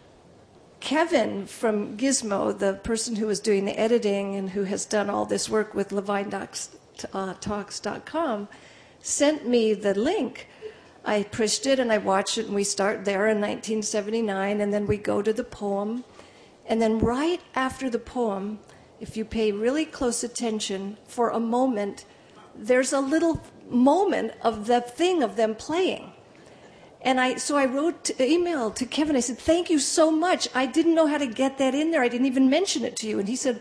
Kevin 0.80 1.45
from 1.47 1.99
Gizmo, 1.99 2.59
the 2.59 2.80
person 2.82 3.16
who 3.16 3.26
was 3.26 3.41
doing 3.41 3.66
the 3.66 3.78
editing 3.78 4.37
and 4.37 4.49
who 4.51 4.64
has 4.64 4.87
done 4.87 5.11
all 5.11 5.26
this 5.26 5.49
work 5.49 5.74
with 5.74 5.91
LevineTalks.com, 5.91 8.43
uh, 8.43 8.47
sent 9.01 9.47
me 9.47 9.74
the 9.74 9.95
link 9.95 10.49
I 11.05 11.22
pushed 11.24 11.66
it 11.66 11.78
and 11.78 11.92
I 11.92 11.98
watched 11.98 12.38
it, 12.38 12.46
and 12.46 12.55
we 12.55 12.64
start 12.64 13.05
there 13.05 13.26
in 13.26 13.40
1979, 13.40 14.61
and 14.61 14.72
then 14.72 14.86
we 14.86 14.96
go 14.96 15.20
to 15.20 15.32
the 15.32 15.44
poem. 15.44 16.05
And 16.66 16.80
then, 16.80 16.98
right 16.98 17.42
after 17.55 17.90
the 17.90 17.98
poem, 17.98 18.59
if 19.00 19.16
you 19.16 19.24
pay 19.24 19.52
really 19.52 19.84
close 19.84 20.24
attention 20.24 20.96
for 21.07 21.28
a 21.28 21.40
moment, 21.40 22.07
there's 22.55 22.92
a 22.92 23.00
little 23.00 23.42
moment 23.68 24.32
of 24.40 24.66
the 24.66 24.80
thing 24.80 25.22
of 25.22 25.36
them 25.36 25.55
playing. 25.55 26.12
And 27.02 27.20
I, 27.20 27.34
so 27.34 27.57
I 27.57 27.66
wrote 27.66 28.18
email 28.18 28.70
to 28.70 28.86
Kevin. 28.86 29.14
I 29.14 29.20
said, 29.20 29.38
"Thank 29.38 29.68
you 29.68 29.78
so 29.78 30.11
much. 30.11 30.48
I 30.55 30.64
didn't 30.64 30.94
know 30.94 31.07
how 31.07 31.18
to 31.18 31.26
get 31.26 31.59
that 31.59 31.74
in 31.74 31.90
there. 31.90 32.02
I 32.02 32.09
didn't 32.09 32.26
even 32.26 32.48
mention 32.48 32.82
it 32.82 32.96
to 32.96 33.07
you." 33.07 33.18
And 33.18 33.28
he 33.28 33.36
said, 33.36 33.61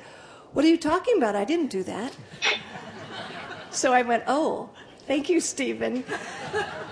"What 0.53 0.63
are 0.63 0.69
you 0.69 0.77
talking 0.77 1.17
about? 1.17 1.35
I 1.35 1.43
didn't 1.43 1.69
do 1.69 1.83
that." 1.83 2.15
so 3.69 3.91
I 3.91 4.01
went, 4.01 4.23
"Oh." 4.27 4.69
Thank 5.07 5.29
you, 5.29 5.41
Stephen. 5.41 6.03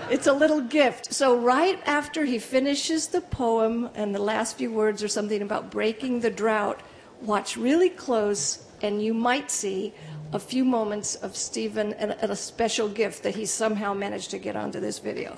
It's 0.09 0.27
a 0.27 0.33
little 0.33 0.61
gift. 0.61 1.13
So, 1.13 1.37
right 1.37 1.79
after 1.85 2.25
he 2.25 2.39
finishes 2.39 3.07
the 3.07 3.21
poem, 3.21 3.89
and 3.95 4.13
the 4.13 4.21
last 4.21 4.57
few 4.57 4.71
words 4.71 5.01
are 5.01 5.07
something 5.07 5.41
about 5.41 5.71
breaking 5.71 6.19
the 6.19 6.29
drought, 6.29 6.81
watch 7.21 7.55
really 7.55 7.89
close, 7.89 8.65
and 8.81 9.01
you 9.01 9.13
might 9.13 9.49
see 9.49 9.93
a 10.33 10.39
few 10.39 10.65
moments 10.65 11.15
of 11.15 11.35
Stephen 11.37 11.93
and, 11.93 12.11
a 12.11 12.35
special 12.35 12.89
gift 12.89 13.23
that 13.23 13.35
he 13.35 13.45
somehow 13.45 13.93
managed 13.93 14.31
to 14.31 14.37
get 14.39 14.55
onto 14.55 14.79
this 14.79 14.99
video. 14.99 15.37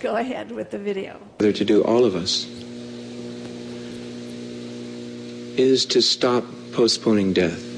Go 0.00 0.16
ahead 0.16 0.50
with 0.50 0.70
the 0.70 0.78
video. 0.78 1.20
To 1.38 1.52
do 1.52 1.82
all 1.84 2.04
of 2.04 2.16
us 2.16 2.46
is 5.56 5.86
to 5.86 6.02
stop 6.02 6.44
postponing 6.72 7.32
death. 7.32 7.73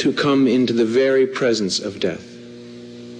To 0.00 0.14
come 0.14 0.46
into 0.46 0.72
the 0.72 0.86
very 0.86 1.26
presence 1.26 1.78
of 1.78 2.00
death, 2.00 2.26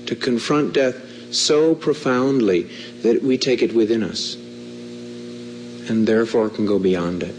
to 0.06 0.16
confront 0.16 0.72
death 0.72 0.96
so 1.30 1.74
profoundly 1.74 2.62
that 3.02 3.22
we 3.22 3.36
take 3.36 3.60
it 3.60 3.74
within 3.74 4.02
us 4.02 4.34
and 5.90 6.08
therefore 6.08 6.48
can 6.48 6.64
go 6.64 6.78
beyond 6.78 7.22
it. 7.22 7.34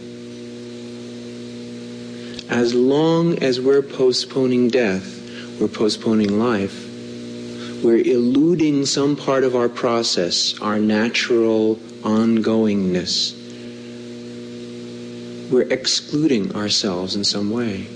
As 2.52 2.76
long 2.76 3.40
as 3.40 3.60
we're 3.60 3.82
postponing 3.82 4.68
death, 4.68 5.60
we're 5.60 5.68
postponing 5.68 6.38
life, 6.38 6.86
we're 7.84 7.98
eluding 7.98 8.86
some 8.86 9.16
part 9.16 9.44
of 9.44 9.56
our 9.56 9.70
process, 9.70 10.60
our 10.62 10.78
natural 10.78 11.78
ongoingness. 12.04 13.34
We're 15.52 15.68
excluding 15.74 16.56
ourselves 16.56 17.16
in 17.16 17.24
some 17.24 17.50
way. 17.50 17.88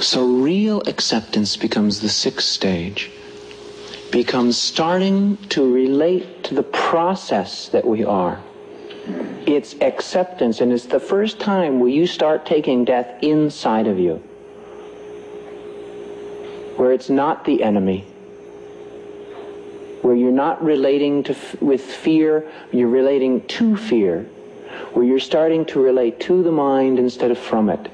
So 0.00 0.24
real 0.24 0.80
acceptance 0.86 1.56
becomes 1.56 1.98
the 1.98 2.08
sixth 2.08 2.46
stage, 2.46 3.10
becomes 4.12 4.56
starting 4.56 5.36
to 5.48 5.72
relate 5.72 6.44
to 6.44 6.54
the 6.54 6.62
process 6.62 7.68
that 7.70 7.84
we 7.84 8.04
are. 8.04 8.40
It's 9.44 9.74
acceptance, 9.80 10.60
and 10.60 10.72
it's 10.72 10.86
the 10.86 11.00
first 11.00 11.40
time 11.40 11.80
where 11.80 11.88
you 11.88 12.06
start 12.06 12.46
taking 12.46 12.84
death 12.84 13.24
inside 13.24 13.88
of 13.88 13.98
you, 13.98 14.22
where 16.76 16.92
it's 16.92 17.10
not 17.10 17.44
the 17.44 17.64
enemy, 17.64 18.02
where 20.02 20.14
you're 20.14 20.30
not 20.30 20.62
relating 20.62 21.24
to, 21.24 21.36
with 21.60 21.82
fear, 21.82 22.48
you're 22.70 22.88
relating 22.88 23.44
to 23.48 23.76
fear, 23.76 24.22
where 24.92 25.04
you're 25.04 25.18
starting 25.18 25.66
to 25.66 25.80
relate 25.80 26.20
to 26.20 26.44
the 26.44 26.52
mind 26.52 27.00
instead 27.00 27.32
of 27.32 27.38
from 27.38 27.68
it 27.68 27.90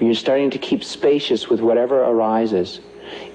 you're 0.00 0.14
starting 0.14 0.50
to 0.50 0.58
keep 0.58 0.82
spacious 0.82 1.48
with 1.48 1.60
whatever 1.60 2.02
arises. 2.02 2.80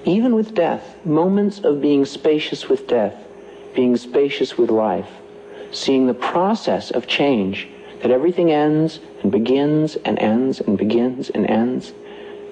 Even 0.04 0.34
with 0.34 0.54
death, 0.54 1.04
moments 1.06 1.60
of 1.60 1.80
being 1.80 2.04
spacious 2.04 2.68
with 2.68 2.86
death, 2.86 3.14
being 3.74 3.96
spacious 3.96 4.58
with 4.58 4.70
life, 4.70 5.08
seeing 5.72 6.06
the 6.06 6.14
process 6.14 6.90
of 6.90 7.06
change, 7.06 7.68
that 8.02 8.10
everything 8.10 8.50
ends 8.50 9.00
and 9.22 9.30
begins 9.30 9.96
and 9.96 10.18
ends 10.18 10.60
and 10.60 10.76
begins 10.76 11.30
and 11.30 11.48
ends, 11.48 11.92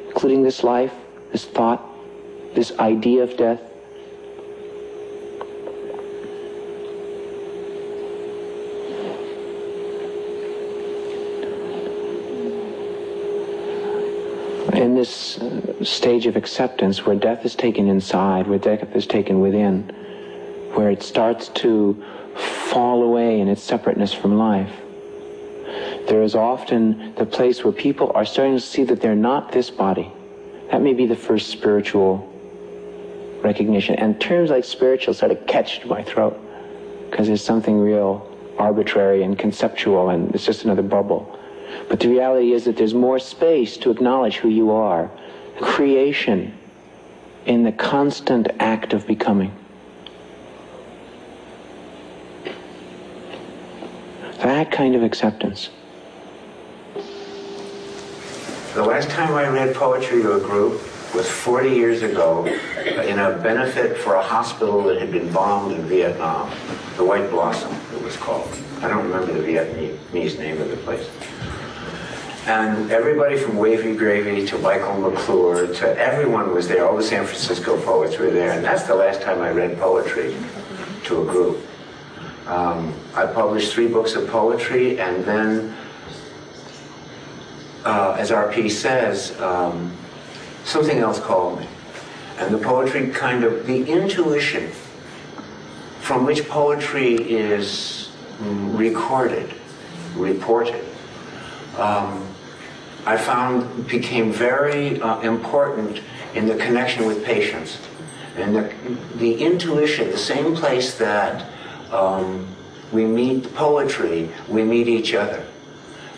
including 0.07 0.43
this 0.43 0.63
life, 0.63 0.93
this 1.33 1.45
thought, 1.45 1.83
this 2.55 2.73
idea 2.79 3.23
of 3.23 3.37
death. 3.37 3.61
in 14.79 14.88
this 14.99 15.39
uh, 15.39 15.85
stage 15.85 16.27
of 16.27 16.35
acceptance 16.35 17.07
where 17.07 17.15
death 17.15 17.45
is 17.45 17.55
taken 17.55 17.87
inside, 17.87 18.49
where 18.49 18.59
death 18.59 18.97
is 18.97 19.07
taken 19.07 19.41
within, 19.41 19.83
where 20.75 20.91
it 20.91 21.03
starts 21.03 21.49
to 21.49 22.05
fall 22.37 23.03
away 23.03 23.41
in 23.41 23.49
its 23.49 23.63
separateness 23.63 24.13
from 24.13 24.37
life. 24.37 24.73
There 26.09 26.23
is 26.23 26.35
often 26.35 27.15
the 27.15 27.27
place 27.27 27.63
where 27.63 27.73
people 27.73 28.11
are 28.15 28.25
starting 28.25 28.55
to 28.55 28.61
see 28.61 28.83
that 28.85 29.01
they're 29.01 29.15
not 29.15 29.53
this 29.53 29.71
body. 29.71 30.11
That 30.71 30.83
may 30.83 30.95
be 30.95 31.07
the 31.07 31.17
first 31.17 31.49
spiritual 31.49 32.11
recognition. 33.43 33.95
And 33.95 34.21
terms 34.21 34.51
like 34.51 34.65
spiritual 34.65 35.15
sort 35.15 35.31
of 35.31 35.47
catch 35.47 35.85
my 35.85 36.03
throat 36.03 36.37
because 37.09 37.29
there's 37.29 37.45
something 37.45 37.79
real 37.79 38.27
arbitrary 38.59 39.23
and 39.23 39.39
conceptual 39.39 40.11
and 40.11 40.35
it's 40.35 40.45
just 40.45 40.65
another 40.65 40.83
bubble. 40.83 41.38
But 41.89 42.01
the 42.01 42.09
reality 42.09 42.53
is 42.53 42.65
that 42.65 42.77
there's 42.77 42.95
more 42.95 43.19
space 43.19 43.77
to 43.79 43.91
acknowledge 43.91 44.37
who 44.37 44.49
you 44.49 44.71
are. 44.71 45.11
Creation 45.61 46.55
in 47.47 47.63
the 47.63 47.73
constant 47.73 48.49
act 48.61 48.93
of 48.93 49.07
becoming. 49.07 49.53
That 54.43 54.71
kind 54.71 54.95
of 54.95 55.03
acceptance. 55.03 55.71
The 58.75 58.85
last 58.85 59.11
time 59.11 59.35
I 59.35 59.49
read 59.49 59.75
poetry 59.75 60.23
to 60.23 60.35
a 60.35 60.41
group 60.41 60.81
was 61.15 61.29
40 61.29 61.71
years 61.71 62.03
ago 62.03 62.47
in 62.47 63.19
a 63.19 63.37
benefit 63.43 63.97
for 63.97 64.15
a 64.15 64.23
hospital 64.23 64.83
that 64.85 65.01
had 65.01 65.11
been 65.11 65.33
bombed 65.33 65.73
in 65.73 65.83
Vietnam. 65.89 66.51
The 66.97 67.05
White 67.05 67.31
Blossom, 67.31 67.75
it 67.95 68.03
was 68.03 68.17
called. 68.17 68.49
I 68.81 68.89
don't 68.89 69.05
remember 69.05 69.33
the 69.33 69.41
Vietnamese 69.41 70.39
name 70.39 70.61
of 70.61 70.69
the 70.71 70.77
place. 70.77 71.09
And 72.49 72.91
everybody 72.91 73.37
from 73.37 73.59
Wavy 73.59 73.95
Gravy 73.95 74.47
to 74.47 74.57
Michael 74.61 74.99
McClure 74.99 75.67
to 75.67 75.99
everyone 75.99 76.55
was 76.55 76.67
there. 76.67 76.89
All 76.89 76.97
the 76.97 77.03
San 77.03 77.27
Francisco 77.27 77.79
poets 77.83 78.17
were 78.17 78.31
there. 78.31 78.53
And 78.53 78.65
that's 78.65 78.85
the 78.85 78.95
last 78.95 79.21
time 79.21 79.43
I 79.43 79.51
read 79.51 79.79
poetry 79.79 80.35
to 81.05 81.21
a 81.21 81.25
group. 81.27 81.59
Um, 82.47 82.95
I 83.15 83.27
published 83.27 83.75
three 83.75 83.87
books 83.87 84.15
of 84.15 84.29
poetry, 84.29 84.99
and 84.99 85.27
then, 85.27 85.77
uh, 87.85 88.17
as 88.19 88.31
RP 88.31 88.71
says, 88.71 89.39
um, 89.43 89.95
something 90.65 90.97
else 90.97 91.21
called 91.21 91.61
me. 91.61 91.69
And 92.39 92.55
the 92.55 92.59
poetry 92.59 93.11
kind 93.11 93.45
of, 93.45 93.67
the 93.67 93.85
intuition 93.85 94.71
from 96.01 96.25
which 96.25 96.49
poetry 96.49 97.15
is 97.17 98.11
recorded, 98.41 99.53
reported, 100.17 100.83
um, 101.77 102.25
I 103.07 103.17
found 103.17 103.87
became 103.87 104.33
very 104.33 105.01
uh, 105.01 105.21
important 105.21 106.03
in 106.35 106.47
the 106.47 106.57
connection 106.57 107.07
with 107.07 107.25
patients. 107.25 107.79
And 108.37 108.55
the, 108.55 108.75
the 109.17 109.43
intuition, 109.43 110.11
the 110.11 110.19
same 110.19 110.55
place 110.55 110.97
that 110.99 111.51
um, 111.91 112.47
we 112.93 113.05
meet 113.05 113.55
poetry, 113.55 114.31
we 114.49 114.63
meet 114.63 114.89
each 114.89 115.15
other. 115.15 115.45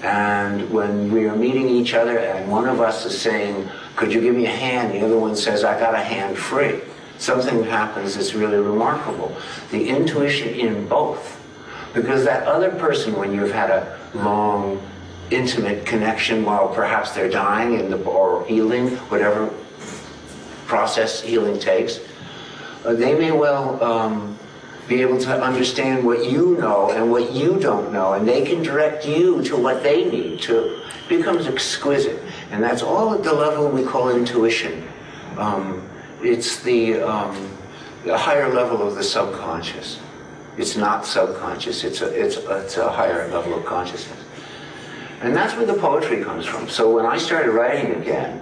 And 0.02 0.70
when 0.70 1.12
we 1.12 1.27
are 1.27 1.36
meeting 1.36 1.69
each 1.69 1.94
other 1.94 2.19
and 2.19 2.51
one 2.51 2.66
of 2.66 2.81
us 2.81 3.05
is 3.05 3.20
saying, 3.20 3.69
could 3.97 4.12
you 4.12 4.20
give 4.20 4.35
me 4.35 4.47
a 4.47 4.51
hand? 4.51 4.94
The 4.94 5.05
other 5.05 5.19
one 5.19 5.36
says, 5.36 5.62
I 5.62 5.78
got 5.78 5.94
a 5.94 6.02
hand 6.02 6.39
free. 6.39 6.81
Something 7.19 7.65
happens 7.65 8.15
that's 8.15 8.35
really 8.35 8.57
remarkable. 8.57 9.36
The 9.70 9.89
intuition 9.89 10.48
in 10.55 10.89
both. 10.89 11.36
Because 11.93 12.24
that 12.24 12.47
other 12.47 12.70
person, 12.70 13.15
when 13.16 13.35
you've 13.35 13.52
had 13.52 13.69
a 13.70 13.98
long, 14.15 14.81
intimate 15.31 15.86
connection 15.86 16.44
while 16.44 16.69
perhaps 16.69 17.12
they're 17.12 17.31
dying 17.31 17.78
in 17.78 17.90
the, 17.90 18.02
or 18.05 18.44
healing, 18.47 18.97
whatever 19.09 19.52
process 20.66 21.20
healing 21.20 21.59
takes, 21.59 22.01
uh, 22.85 22.94
they 22.94 23.16
may 23.19 23.32
well 23.32 23.82
um, 23.82 24.39
be 24.89 25.02
able 25.02 25.19
to 25.19 25.43
understand 25.43 26.05
what 26.05 26.31
you 26.31 26.57
know 26.57 26.90
and 26.90 27.11
what 27.11 27.32
you 27.32 27.59
don't 27.59 27.93
know, 27.93 28.15
and 28.15 28.27
they 28.27 28.44
can 28.44 28.62
direct 28.62 29.07
you 29.07 29.43
to 29.43 29.57
what 29.57 29.82
they 29.82 30.05
need 30.05 30.40
to. 30.40 30.82
It 30.82 31.09
becomes 31.09 31.47
exquisite, 31.47 32.20
and 32.51 32.62
that's 32.62 32.82
all 32.82 33.15
at 33.15 33.23
the 33.23 33.32
level 33.32 33.69
we 33.69 33.85
call 33.85 34.11
intuition. 34.11 34.86
Um, 35.36 35.89
it's 36.23 36.62
the, 36.62 37.02
um, 37.02 37.57
the 38.05 38.16
higher 38.16 38.52
level 38.52 38.86
of 38.86 38.94
the 38.94 39.02
subconscious. 39.02 40.01
It's 40.57 40.77
not 40.77 41.07
subconscious. 41.07 41.85
It's 41.85 42.02
a, 42.02 42.09
it's, 42.09 42.36
it's 42.36 42.77
a 42.77 42.90
higher 42.90 43.31
level 43.31 43.55
of 43.55 43.65
consciousness. 43.65 44.19
And 45.20 45.36
that's 45.36 45.55
where 45.55 45.66
the 45.66 45.74
poetry 45.74 46.22
comes 46.22 46.47
from. 46.47 46.68
So 46.68 46.94
when 46.94 47.05
I 47.05 47.18
started 47.18 47.52
writing 47.52 48.01
again, 48.01 48.40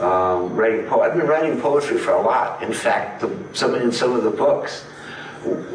um, 0.00 0.54
writing 0.56 0.86
po- 0.86 1.02
I've 1.02 1.16
been 1.16 1.26
writing 1.26 1.60
poetry 1.60 1.98
for 1.98 2.12
a 2.12 2.20
lot. 2.20 2.62
In 2.62 2.72
fact, 2.72 3.20
the, 3.20 3.30
some, 3.52 3.74
in 3.76 3.92
some 3.92 4.14
of 4.16 4.24
the 4.24 4.30
books, 4.30 4.84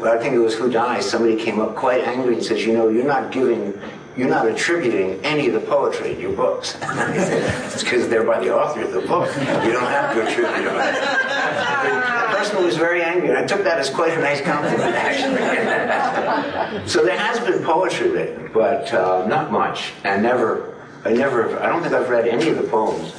I 0.04 0.18
think 0.18 0.34
it 0.34 0.38
was 0.38 0.54
Who 0.54 0.70
Dies, 0.70 1.08
somebody 1.08 1.36
came 1.36 1.58
up 1.58 1.74
quite 1.74 2.04
angry 2.04 2.34
and 2.34 2.44
says, 2.44 2.64
you 2.66 2.74
know, 2.74 2.88
you're 2.88 3.06
not 3.06 3.32
giving, 3.32 3.80
you're 4.16 4.28
not 4.28 4.46
attributing 4.46 5.24
any 5.24 5.48
of 5.48 5.54
the 5.54 5.60
poetry 5.60 6.12
in 6.14 6.20
your 6.20 6.32
books. 6.32 6.76
it's 6.82 7.82
because 7.82 8.08
they're 8.08 8.24
by 8.24 8.38
the 8.38 8.54
author 8.54 8.82
of 8.82 8.92
the 8.92 9.00
book. 9.00 9.28
You 9.36 9.72
don't 9.72 9.82
have 9.82 10.14
to 10.14 10.22
attribute 10.22 10.64
them. 10.64 11.92
Person 12.36 12.62
was 12.62 12.76
very 12.76 13.02
angry, 13.02 13.30
and 13.30 13.38
I 13.38 13.46
took 13.46 13.64
that 13.64 13.78
as 13.78 13.88
quite 13.88 14.12
a 14.12 14.20
nice 14.20 14.42
compliment, 14.42 14.94
actually. 14.94 16.86
so 16.86 17.02
there 17.02 17.16
has 17.16 17.40
been 17.40 17.64
poetry 17.64 18.10
written, 18.10 18.50
but 18.52 18.92
uh, 18.92 19.26
not 19.26 19.50
much, 19.50 19.94
and 20.04 20.22
never, 20.22 20.74
I 21.06 21.14
never, 21.14 21.58
I 21.58 21.68
don't 21.68 21.80
think 21.80 21.94
I've 21.94 22.10
read 22.10 22.28
any 22.28 22.50
of 22.50 22.58
the 22.58 22.64
poems 22.64 23.14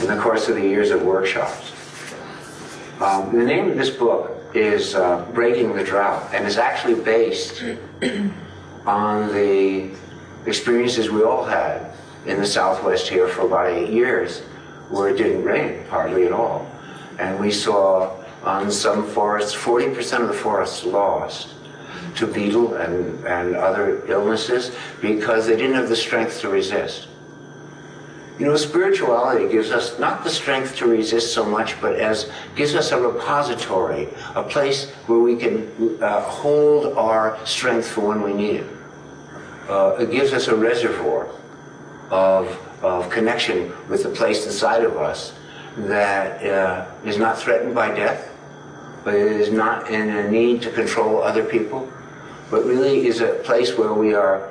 in 0.00 0.06
the 0.06 0.16
course 0.16 0.48
of 0.48 0.54
the 0.54 0.62
years 0.62 0.90
of 0.92 1.02
workshops. 1.02 1.72
Um, 3.02 3.36
the 3.36 3.44
name 3.44 3.68
of 3.68 3.76
this 3.76 3.90
book 3.90 4.32
is 4.54 4.94
uh, 4.94 5.30
Breaking 5.34 5.76
the 5.76 5.84
Drought, 5.84 6.32
and 6.32 6.46
is 6.46 6.56
actually 6.56 6.94
based 6.94 7.62
on 8.86 9.28
the 9.34 9.90
experiences 10.46 11.10
we 11.10 11.22
all 11.22 11.44
had 11.44 11.92
in 12.24 12.38
the 12.38 12.46
Southwest 12.46 13.08
here 13.08 13.28
for 13.28 13.42
about 13.42 13.66
eight 13.66 13.90
years, 13.90 14.40
where 14.88 15.10
it 15.10 15.18
didn't 15.18 15.44
rain 15.44 15.84
hardly 15.88 16.24
at 16.24 16.32
all. 16.32 16.66
And 17.18 17.38
we 17.38 17.50
saw 17.50 18.23
on 18.44 18.70
some 18.70 19.06
forests, 19.06 19.54
40% 19.54 20.22
of 20.22 20.28
the 20.28 20.34
forests 20.34 20.84
lost 20.84 21.54
to 22.16 22.26
beetle 22.26 22.74
and, 22.74 23.24
and 23.26 23.56
other 23.56 24.06
illnesses 24.06 24.76
because 25.00 25.46
they 25.46 25.56
didn't 25.56 25.74
have 25.74 25.88
the 25.88 25.96
strength 25.96 26.40
to 26.40 26.48
resist. 26.48 27.08
You 28.38 28.46
know, 28.46 28.56
spirituality 28.56 29.48
gives 29.48 29.70
us 29.70 29.98
not 30.00 30.24
the 30.24 30.30
strength 30.30 30.76
to 30.76 30.86
resist 30.86 31.32
so 31.32 31.44
much, 31.44 31.80
but 31.80 31.94
as 31.94 32.30
gives 32.56 32.74
us 32.74 32.90
a 32.90 33.00
repository, 33.00 34.08
a 34.34 34.42
place 34.42 34.90
where 35.06 35.20
we 35.20 35.36
can 35.36 36.02
uh, 36.02 36.20
hold 36.22 36.96
our 36.96 37.38
strength 37.46 37.88
for 37.88 38.08
when 38.08 38.22
we 38.22 38.32
need 38.32 38.56
it. 38.56 38.66
Uh, 39.68 39.96
it 40.00 40.10
gives 40.10 40.32
us 40.32 40.48
a 40.48 40.54
reservoir 40.54 41.28
of, 42.10 42.58
of 42.82 43.08
connection 43.08 43.72
with 43.88 44.02
the 44.02 44.10
place 44.10 44.46
inside 44.46 44.82
of 44.82 44.96
us 44.96 45.32
that 45.76 46.44
uh, 46.44 46.86
is 47.04 47.18
not 47.18 47.38
threatened 47.38 47.74
by 47.74 47.94
death, 47.94 48.33
but 49.04 49.14
it 49.14 49.32
is 49.32 49.50
not 49.50 49.90
in 49.90 50.08
a 50.08 50.30
need 50.30 50.62
to 50.62 50.70
control 50.70 51.22
other 51.22 51.44
people, 51.44 51.88
but 52.50 52.64
really 52.64 53.06
is 53.06 53.20
a 53.20 53.34
place 53.44 53.76
where 53.76 53.92
we 53.92 54.14
are, 54.14 54.50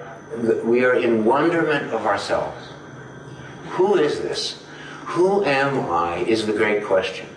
we 0.63 0.85
are 0.85 0.95
in 0.95 1.25
wonderment 1.25 1.91
of 1.91 2.05
ourselves. 2.05 2.69
Who 3.71 3.95
is 3.95 4.19
this? 4.19 4.63
Who 5.05 5.43
am 5.43 5.89
I 5.91 6.17
is 6.17 6.45
the 6.45 6.53
great 6.53 6.85
question. 6.85 7.27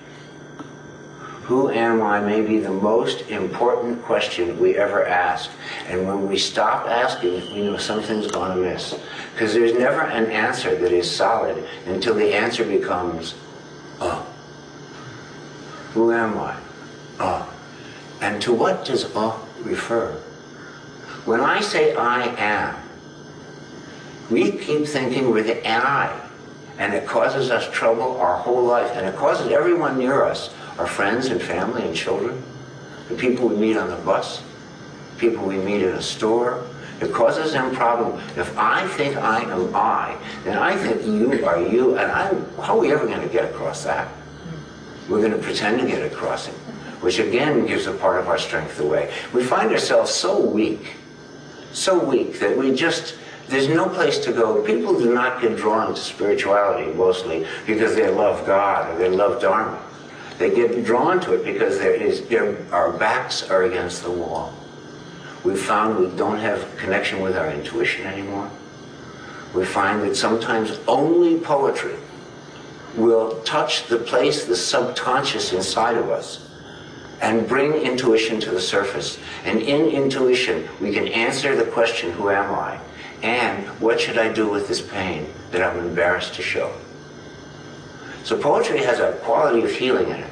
Who 1.44 1.70
am 1.70 2.02
I 2.02 2.20
may 2.20 2.40
be 2.40 2.58
the 2.58 2.72
most 2.72 3.30
important 3.30 4.02
question 4.02 4.58
we 4.58 4.76
ever 4.76 5.06
ask. 5.06 5.50
And 5.86 6.06
when 6.06 6.28
we 6.28 6.36
stop 6.36 6.88
asking 6.88 7.34
it, 7.34 7.52
we 7.52 7.62
know 7.62 7.76
something's 7.76 8.30
gone 8.30 8.58
amiss. 8.58 8.98
Because 9.32 9.54
there's 9.54 9.74
never 9.74 10.02
an 10.02 10.26
answer 10.26 10.76
that 10.76 10.92
is 10.92 11.08
solid 11.08 11.64
until 11.86 12.14
the 12.14 12.34
answer 12.34 12.64
becomes, 12.64 13.36
oh. 14.00 14.26
Who 15.92 16.12
am 16.12 16.36
I? 16.36 16.56
Oh. 17.18 17.52
And 18.20 18.40
to 18.42 18.52
what 18.52 18.84
does 18.84 19.10
oh 19.14 19.46
refer? 19.62 20.12
When 21.24 21.40
I 21.40 21.60
say 21.60 21.94
I 21.94 22.26
am, 22.38 22.76
we 24.30 24.52
keep 24.52 24.86
thinking 24.86 25.30
with 25.30 25.48
an 25.48 25.60
I 25.64 26.26
and 26.78 26.92
it 26.92 27.06
causes 27.06 27.50
us 27.50 27.68
trouble 27.72 28.18
our 28.18 28.36
whole 28.36 28.62
life, 28.62 28.90
and 28.94 29.06
it 29.06 29.16
causes 29.16 29.50
everyone 29.50 29.98
near 29.98 30.22
us, 30.22 30.54
our 30.78 30.86
friends 30.86 31.26
and 31.26 31.40
family 31.40 31.82
and 31.82 31.96
children, 31.96 32.42
the 33.08 33.14
people 33.14 33.48
we 33.48 33.56
meet 33.56 33.76
on 33.76 33.88
the 33.88 33.96
bus, 33.96 34.42
people 35.16 35.46
we 35.46 35.56
meet 35.56 35.82
in 35.82 35.90
a 35.90 36.02
store. 36.02 36.66
It 37.00 37.12
causes 37.12 37.52
them 37.52 37.74
problem. 37.74 38.20
If 38.36 38.56
I 38.56 38.86
think 38.88 39.16
I 39.16 39.40
am 39.42 39.74
I, 39.74 40.16
then 40.44 40.56
I 40.56 40.76
think 40.76 41.04
you 41.04 41.44
are 41.46 41.60
you, 41.60 41.96
and 41.98 42.10
I, 42.10 42.34
how 42.62 42.76
are 42.76 42.80
we 42.80 42.92
ever 42.92 43.06
going 43.06 43.20
to 43.20 43.28
get 43.28 43.44
across 43.50 43.84
that? 43.84 44.08
We're 45.08 45.20
going 45.20 45.32
to 45.32 45.38
pretend 45.38 45.80
to 45.80 45.86
get 45.86 46.10
across 46.10 46.48
it, 46.48 46.54
which 47.06 47.20
again 47.20 47.64
gives 47.66 47.86
a 47.86 47.92
part 47.92 48.18
of 48.18 48.26
our 48.26 48.36
strength 48.36 48.80
away. 48.80 49.08
We 49.32 49.44
find 49.44 49.70
ourselves 49.70 50.10
so 50.10 50.40
weak, 50.40 50.96
so 51.72 52.02
weak 52.02 52.40
that 52.40 52.58
we 52.58 52.74
just 52.74 53.14
There's 53.48 53.68
no 53.68 53.88
place 53.88 54.18
to 54.24 54.32
go. 54.32 54.60
People 54.64 54.98
do 54.98 55.14
not 55.14 55.40
get 55.40 55.56
drawn 55.56 55.94
to 55.94 56.00
spirituality 56.00 56.92
mostly 56.92 57.46
because 57.64 57.94
they 57.94 58.10
love 58.10 58.44
God 58.44 58.92
or 58.92 58.98
they 58.98 59.08
love 59.08 59.40
Dharma. 59.40 59.80
They 60.38 60.52
get 60.52 60.84
drawn 60.84 61.20
to 61.20 61.34
it 61.34 61.44
because 61.44 61.78
there 61.78 61.94
is, 61.94 62.26
there, 62.26 62.56
our 62.72 62.90
backs 62.90 63.48
are 63.48 63.62
against 63.62 64.02
the 64.02 64.10
wall. 64.10 64.52
We 65.44 65.54
found 65.54 66.00
we 66.00 66.08
don't 66.16 66.38
have 66.38 66.76
connection 66.76 67.20
with 67.20 67.36
our 67.36 67.48
intuition 67.52 68.04
anymore. 68.04 68.50
We 69.54 69.64
find 69.64 70.02
that 70.02 70.16
sometimes 70.16 70.80
only 70.88 71.38
poetry 71.38 71.94
will 72.96 73.40
touch 73.42 73.86
the 73.86 73.98
place, 73.98 74.44
the 74.44 74.56
subconscious 74.56 75.52
inside 75.52 75.96
of 75.96 76.10
us, 76.10 76.45
and 77.20 77.48
bring 77.48 77.72
intuition 77.72 78.40
to 78.40 78.50
the 78.50 78.60
surface. 78.60 79.18
And 79.44 79.60
in 79.60 79.86
intuition, 79.86 80.68
we 80.80 80.92
can 80.92 81.08
answer 81.08 81.56
the 81.56 81.70
question, 81.70 82.12
Who 82.12 82.30
am 82.30 82.54
I? 82.54 82.78
And 83.22 83.66
what 83.80 84.00
should 84.00 84.18
I 84.18 84.32
do 84.32 84.48
with 84.48 84.68
this 84.68 84.82
pain 84.82 85.32
that 85.50 85.62
I'm 85.62 85.78
embarrassed 85.78 86.34
to 86.34 86.42
show? 86.42 86.72
So 88.24 88.36
poetry 88.36 88.78
has 88.78 88.98
a 88.98 89.12
quality 89.22 89.62
of 89.62 89.70
healing 89.70 90.08
in 90.08 90.16
it. 90.16 90.30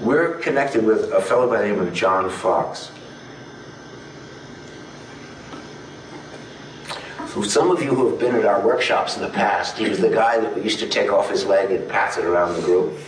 We're 0.00 0.34
connected 0.34 0.84
with 0.84 1.12
a 1.12 1.20
fellow 1.20 1.48
by 1.48 1.62
the 1.62 1.68
name 1.68 1.80
of 1.80 1.92
John 1.92 2.28
Fox. 2.30 2.90
So 7.28 7.42
some 7.42 7.70
of 7.70 7.82
you 7.82 7.94
who 7.94 8.10
have 8.10 8.18
been 8.18 8.34
at 8.34 8.44
our 8.44 8.60
workshops 8.60 9.16
in 9.16 9.22
the 9.22 9.28
past, 9.28 9.76
he 9.78 9.88
was 9.88 10.00
the 10.00 10.08
guy 10.08 10.40
that 10.40 10.62
used 10.62 10.78
to 10.80 10.88
take 10.88 11.12
off 11.12 11.30
his 11.30 11.44
leg 11.44 11.70
and 11.70 11.88
pass 11.88 12.16
it 12.16 12.24
around 12.24 12.54
the 12.54 12.62
group. 12.62 12.98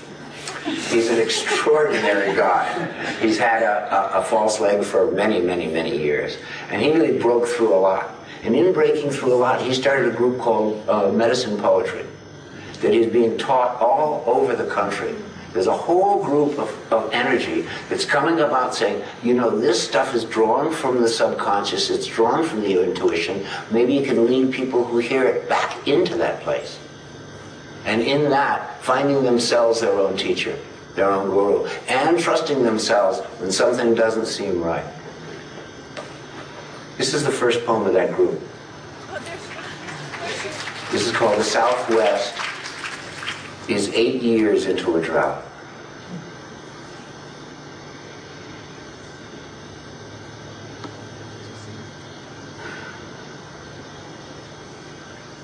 He's 0.75 1.09
an 1.09 1.21
extraordinary 1.21 2.35
guy. 2.35 3.17
He's 3.21 3.39
had 3.39 3.63
a, 3.63 4.17
a, 4.17 4.21
a, 4.21 4.25
false 4.25 4.61
leg 4.61 4.85
for 4.85 5.11
many, 5.11 5.41
many, 5.41 5.67
many 5.67 5.97
years. 5.97 6.39
And 6.71 6.81
he 6.81 6.93
really 6.93 7.19
broke 7.19 7.47
through 7.47 7.75
a 7.75 7.81
lot. 7.81 8.11
And 8.43 8.55
in 8.55 8.73
breaking 8.73 9.11
through 9.11 9.35
a 9.35 9.37
lot, 9.37 9.61
he 9.61 9.75
started 9.75 10.13
a 10.13 10.17
group 10.17 10.41
called 10.41 10.89
uh, 10.89 11.13
Medicine 11.13 11.59
Poetry 11.59 12.07
that 12.81 12.95
is 12.95 13.13
being 13.13 13.37
taught 13.37 13.81
all 13.81 14.25
over 14.27 14.57
the 14.57 14.67
country. 14.67 15.15
There's 15.53 15.67
a 15.67 15.77
whole 15.77 16.25
group 16.25 16.59
of, 16.59 16.93
of 16.93 17.13
energy 17.13 17.67
that's 17.89 18.05
coming 18.05 18.41
about 18.41 18.75
saying, 18.75 19.03
you 19.23 19.35
know, 19.35 19.59
this 19.59 19.83
stuff 19.83 20.15
is 20.15 20.25
drawn 20.25 20.73
from 20.73 21.03
the 21.03 21.09
subconscious, 21.09 21.91
it's 21.91 22.07
drawn 22.07 22.45
from 22.45 22.61
the 22.61 22.83
intuition. 22.83 23.45
Maybe 23.71 23.95
you 23.95 24.05
can 24.05 24.27
lead 24.27 24.53
people 24.53 24.85
who 24.85 24.99
hear 24.99 25.25
it 25.25 25.49
back 25.49 25.89
into 25.89 26.17
that 26.19 26.41
place. 26.43 26.79
And 27.91 28.03
in 28.03 28.31
that, 28.31 28.81
finding 28.85 29.25
themselves 29.25 29.81
their 29.81 29.91
own 29.91 30.17
teacher, 30.17 30.57
their 30.95 31.11
own 31.11 31.29
guru, 31.29 31.67
and 31.89 32.21
trusting 32.21 32.63
themselves 32.63 33.19
when 33.41 33.51
something 33.51 33.97
doesn't 33.97 34.27
seem 34.27 34.63
right. 34.63 34.85
This 36.99 37.15
is 37.15 37.25
the 37.25 37.33
first 37.33 37.67
poem 37.67 37.89
of 37.89 37.93
that 37.95 38.13
group. 38.15 38.41
This 40.93 41.05
is 41.05 41.11
called 41.11 41.37
The 41.37 41.43
Southwest 41.43 42.33
is 43.69 43.89
eight 43.89 44.23
years 44.23 44.67
into 44.67 44.97
a 44.97 45.03
drought. 45.03 45.43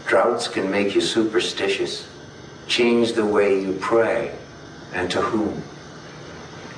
Droughts 0.07 0.47
can 0.47 0.71
make 0.71 0.95
you 0.95 1.01
superstitious, 1.01 2.07
change 2.69 3.13
the 3.13 3.27
way 3.27 3.61
you 3.61 3.73
pray, 3.81 4.35
and 4.93 5.11
to 5.11 5.21
whom. 5.21 5.63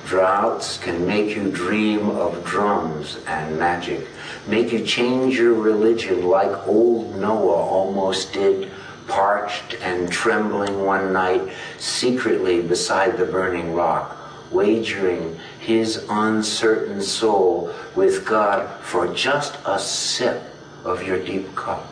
Droughts 0.05 0.77
can 0.77 1.05
make 1.05 1.35
you 1.35 1.51
dream 1.51 2.09
of 2.09 2.43
drums 2.43 3.19
and 3.27 3.59
magic, 3.59 4.07
make 4.47 4.71
you 4.71 4.83
change 4.83 5.37
your 5.37 5.53
religion 5.53 6.27
like 6.27 6.67
old 6.67 7.15
Noah 7.15 7.63
almost 7.63 8.33
did 8.33 8.71
parched 9.09 9.75
and 9.81 10.11
trembling 10.11 10.85
one 10.85 11.11
night 11.11 11.51
secretly 11.77 12.61
beside 12.61 13.17
the 13.17 13.25
burning 13.25 13.73
rock, 13.73 14.15
wagering 14.51 15.37
his 15.59 16.05
uncertain 16.09 17.01
soul 17.01 17.73
with 17.95 18.25
God 18.25 18.69
for 18.81 19.13
just 19.13 19.57
a 19.65 19.77
sip 19.77 20.41
of 20.85 21.03
your 21.03 21.19
deep 21.23 21.53
cup. 21.55 21.87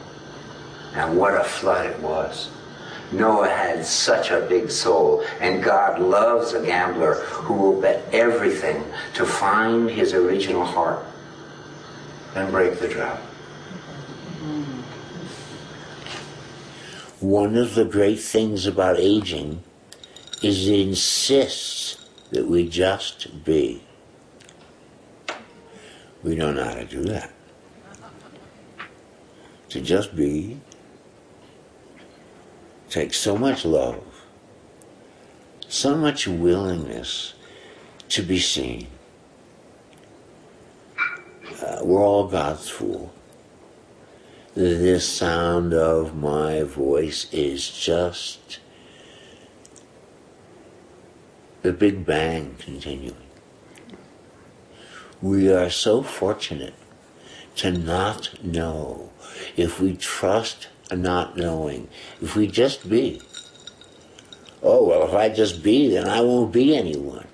And 0.94 1.18
what 1.18 1.34
a 1.34 1.44
flood 1.44 1.88
it 1.88 2.00
was. 2.00 2.50
Noah 3.12 3.48
had 3.48 3.86
such 3.86 4.32
a 4.32 4.42
big 4.42 4.70
soul, 4.70 5.24
and 5.40 5.64
God 5.64 6.00
loves 6.00 6.54
a 6.54 6.66
gambler 6.66 7.16
who 7.16 7.54
will 7.54 7.82
bet 7.82 8.04
everything 8.14 8.84
to 9.14 9.26
find 9.26 9.90
his 9.90 10.14
original 10.14 10.66
heart 10.66 11.06
and 12.36 12.52
break 12.52 12.80
the 12.80 12.88
drought. 12.88 13.20
One 17.20 17.58
of 17.58 17.76
the 17.76 17.86
great 17.86 18.20
things 18.20 18.66
about 18.66 19.00
aging 19.00 19.64
is 20.44 20.68
it 20.68 20.80
insists 20.80 22.06
that 22.32 22.46
we 22.46 22.68
just 22.68 23.44
be. 23.44 23.84
We 26.24 26.36
don't 26.36 26.56
know 26.56 26.64
how 26.66 26.76
to 26.76 26.86
do 26.86 27.04
that. 27.06 27.32
To 29.70 29.82
just 29.82 30.16
be 30.16 30.60
takes 32.90 33.18
so 33.18 33.38
much 33.38 33.66
love, 33.66 34.04
so 35.68 35.96
much 35.96 36.28
willingness 36.28 37.34
to 38.10 38.24
be 38.24 38.40
seen. 38.40 38.88
Uh, 41.62 41.80
we're 41.84 42.04
all 42.04 42.28
God's 42.28 42.70
fool 42.70 43.14
this 44.58 45.08
sound 45.08 45.72
of 45.72 46.16
my 46.16 46.64
voice 46.64 47.32
is 47.32 47.70
just 47.70 48.58
the 51.62 51.72
Big 51.72 52.04
Bang 52.08 52.56
continuing. 52.58 53.16
We 55.22 55.54
are 55.54 55.70
so 55.70 56.02
fortunate 56.02 56.74
to 57.58 57.72
not 57.72 58.44
know. 58.44 59.12
If 59.56 59.80
we 59.80 59.96
trust 59.96 60.70
not 60.94 61.38
knowing, 61.38 61.88
if 62.22 62.36
we 62.36 62.48
just 62.48 62.90
be, 62.90 63.22
oh, 64.64 64.84
well, 64.86 65.08
if 65.08 65.14
I 65.14 65.30
just 65.30 65.64
be, 65.64 65.90
then 65.90 66.08
I 66.08 66.22
won't 66.22 66.52
be 66.52 66.76
anyone. 66.76 67.28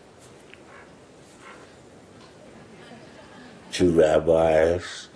Two 3.71 3.91
rabbis 3.91 5.07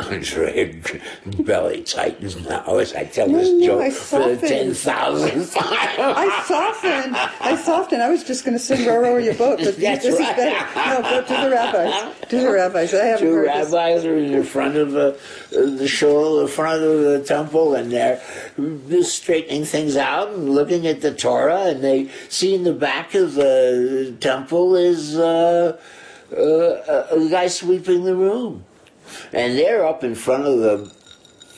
Andre 0.00 0.80
belly 1.40 1.82
tightens 1.82 2.36
now 2.48 2.76
as 2.76 2.94
I 2.94 3.04
tell 3.04 3.28
no, 3.28 3.38
this 3.38 3.50
no, 3.50 3.66
joke 3.66 3.80
I 3.82 3.90
for 3.90 4.34
the 4.34 4.36
ten 4.36 4.72
thousandth 4.72 5.54
time. 5.56 5.66
I 5.98 6.44
softened. 6.46 7.16
I 7.16 7.56
softened. 7.56 8.02
I 8.02 8.08
was 8.08 8.22
just 8.22 8.44
going 8.44 8.56
to 8.56 8.62
sing 8.62 8.86
"Row 8.86 9.00
Row 9.00 9.16
Your 9.16 9.34
Boat," 9.34 9.58
but 9.58 9.76
That's 9.80 10.04
this 10.04 10.18
right. 10.20 10.30
is 10.30 10.36
better. 10.36 11.02
No, 11.02 11.02
go 11.02 11.22
to 11.22 11.42
the 11.42 11.50
rabbis. 11.50 12.28
To 12.28 12.40
the 12.40 12.50
rabbis. 12.52 12.94
I 12.94 13.04
haven't 13.06 13.26
Two 13.26 13.34
heard 13.34 13.46
rabbis 13.46 14.04
are 14.04 14.16
in 14.16 14.44
front 14.44 14.76
of 14.76 14.92
the, 14.92 15.18
the 15.50 15.88
shul, 15.88 16.42
the 16.42 16.48
front 16.48 16.82
of 16.82 17.00
the 17.00 17.24
temple, 17.24 17.74
and 17.74 17.90
they're 17.90 18.22
just 18.88 19.16
straightening 19.16 19.64
things 19.64 19.96
out 19.96 20.28
and 20.28 20.50
looking 20.50 20.86
at 20.86 21.00
the 21.00 21.12
Torah, 21.12 21.70
and 21.70 21.82
they 21.82 22.08
see 22.28 22.54
in 22.54 22.62
the 22.62 22.72
back 22.72 23.14
of 23.14 23.34
the 23.34 24.16
temple 24.20 24.76
is 24.76 25.16
uh, 25.16 25.76
uh, 26.32 26.36
a 26.36 27.28
guy 27.28 27.48
sweeping 27.48 28.04
the 28.04 28.14
room 28.14 28.64
and 29.32 29.58
they're 29.58 29.86
up 29.86 30.04
in 30.04 30.14
front 30.14 30.44
of 30.44 30.58
the 30.58 30.92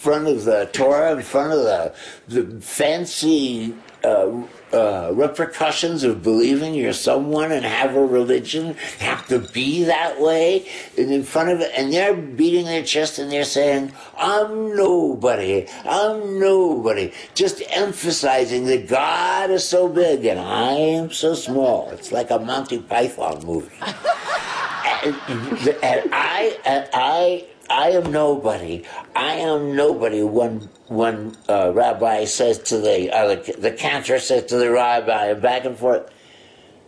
front 0.01 0.27
of 0.27 0.45
the 0.45 0.69
Torah, 0.73 1.15
in 1.15 1.23
front 1.23 1.53
of 1.53 1.59
the 1.59 1.95
the 2.29 2.61
fancy 2.61 3.75
uh, 4.03 4.43
uh, 4.73 5.11
repercussions 5.13 6.05
of 6.05 6.23
believing 6.23 6.73
you're 6.75 6.93
someone 6.93 7.53
and 7.53 7.67
have 7.67 7.95
a 7.95 8.05
religion, 8.05 8.75
have 8.99 9.27
to 9.27 9.39
be 9.39 9.85
that 9.85 10.19
way, 10.19 10.67
and 10.97 11.13
in 11.13 11.23
front 11.23 11.51
of 11.51 11.61
it, 11.61 11.71
and 11.77 11.93
they're 11.93 12.15
beating 12.15 12.65
their 12.65 12.83
chest 12.83 13.19
and 13.19 13.31
they're 13.31 13.45
saying, 13.45 13.93
"I'm 14.17 14.75
nobody, 14.75 15.67
I'm 15.85 16.41
nobody," 16.41 17.13
just 17.35 17.63
emphasizing 17.69 18.65
that 18.67 18.89
God 18.89 19.51
is 19.51 19.69
so 19.69 19.87
big 19.89 20.25
and 20.25 20.41
I 20.41 20.73
am 20.73 21.11
so 21.11 21.35
small. 21.35 21.91
It's 21.91 22.11
like 22.11 22.31
a 22.31 22.39
Monty 22.39 22.79
Python 22.79 23.45
movie. 23.45 23.77
and, 25.05 25.69
and 25.83 26.11
I, 26.13 26.59
I, 26.93 27.47
I 27.71 27.91
am 27.91 28.11
nobody. 28.11 28.85
I 29.15 29.35
am 29.35 29.77
nobody. 29.77 30.23
One 30.23 30.69
one 30.89 31.37
uh, 31.49 31.73
rabbi 31.73 32.25
says 32.25 32.59
to 32.65 32.79
the, 32.79 33.11
uh, 33.15 33.35
the 33.37 33.53
the 33.59 33.71
cantor 33.71 34.19
says 34.19 34.47
to 34.47 34.57
the 34.57 34.71
rabbi, 34.71 35.27
and 35.27 35.41
back 35.41 35.65
and 35.65 35.79
forth. 35.79 36.11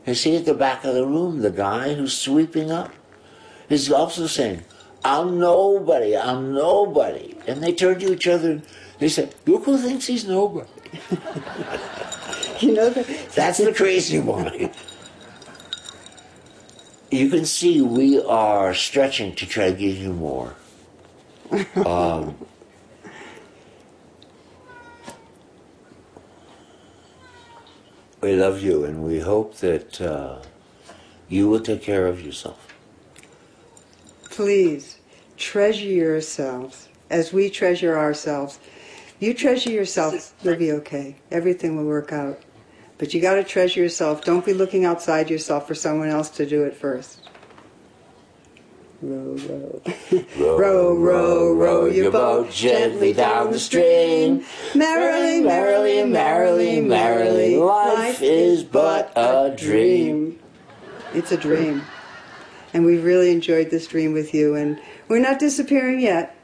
You 0.04 0.14
see 0.14 0.36
at 0.36 0.44
the 0.44 0.54
back 0.54 0.84
of 0.84 0.94
the 0.94 1.06
room, 1.06 1.42
the 1.42 1.52
guy 1.52 1.94
who's 1.94 2.18
sweeping 2.18 2.72
up 2.72 2.90
is 3.68 3.92
also 3.92 4.26
saying, 4.26 4.64
"I'm 5.04 5.38
nobody. 5.38 6.16
I'm 6.16 6.52
nobody." 6.52 7.36
And 7.46 7.62
they 7.62 7.72
turn 7.72 8.00
to 8.00 8.12
each 8.12 8.26
other. 8.26 8.50
and 8.50 8.62
They 8.98 9.08
say, 9.08 9.30
"Look 9.46 9.64
who 9.64 9.78
thinks 9.78 10.06
he's 10.08 10.26
nobody." 10.26 10.68
you 12.60 12.74
know 12.74 12.90
that. 12.90 13.06
That's 13.34 13.58
the 13.58 13.72
crazy 13.72 14.18
one 14.18 14.70
you 17.12 17.28
can 17.28 17.44
see 17.44 17.80
we 17.82 18.20
are 18.22 18.72
stretching 18.72 19.34
to 19.34 19.46
try 19.46 19.70
to 19.70 19.76
give 19.76 19.96
you 19.96 20.12
more. 20.12 20.54
Um, 21.84 22.34
we 28.22 28.34
love 28.36 28.62
you 28.62 28.86
and 28.86 29.04
we 29.04 29.20
hope 29.20 29.56
that 29.56 30.00
uh, 30.00 30.40
you 31.28 31.50
will 31.50 31.60
take 31.60 31.82
care 31.82 32.06
of 32.06 32.22
yourself. 32.24 32.72
Please 34.30 34.96
treasure 35.36 35.84
yourselves 35.84 36.88
as 37.10 37.34
we 37.34 37.50
treasure 37.50 37.98
ourselves. 37.98 38.58
You 39.20 39.34
treasure 39.34 39.70
yourself, 39.70 40.32
you'll 40.42 40.56
be 40.56 40.72
okay. 40.72 41.16
Everything 41.30 41.76
will 41.76 41.84
work 41.84 42.12
out. 42.12 42.40
But 43.02 43.12
you 43.12 43.20
got 43.20 43.34
to 43.34 43.42
treasure 43.42 43.80
yourself. 43.80 44.22
Don't 44.22 44.46
be 44.46 44.52
looking 44.52 44.84
outside 44.84 45.28
yourself 45.28 45.66
for 45.66 45.74
someone 45.74 46.08
else 46.08 46.30
to 46.30 46.46
do 46.46 46.62
it 46.62 46.76
first. 46.76 47.20
Row, 49.00 49.34
row. 49.48 49.82
Row, 50.38 50.56
row, 50.56 50.94
row, 50.94 51.52
row 51.52 51.86
your 51.86 52.12
boat 52.12 52.52
gently 52.52 53.12
down 53.12 53.50
the 53.50 53.58
stream. 53.58 54.44
Merrily, 54.76 55.40
merrily, 55.40 56.04
merrily, 56.04 56.80
merrily, 56.80 57.56
Life 57.56 58.22
is 58.22 58.62
but 58.62 59.12
a 59.16 59.52
dream. 59.58 60.38
It's 61.12 61.32
a 61.32 61.36
dream. 61.36 61.82
And 62.72 62.84
we've 62.84 63.02
really 63.02 63.32
enjoyed 63.32 63.70
this 63.70 63.88
dream 63.88 64.12
with 64.12 64.32
you, 64.32 64.54
and 64.54 64.80
we're 65.08 65.18
not 65.18 65.40
disappearing 65.40 65.98
yet. 65.98 66.36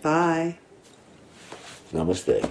Bye. 0.00 0.56
Namaste. 1.92 2.50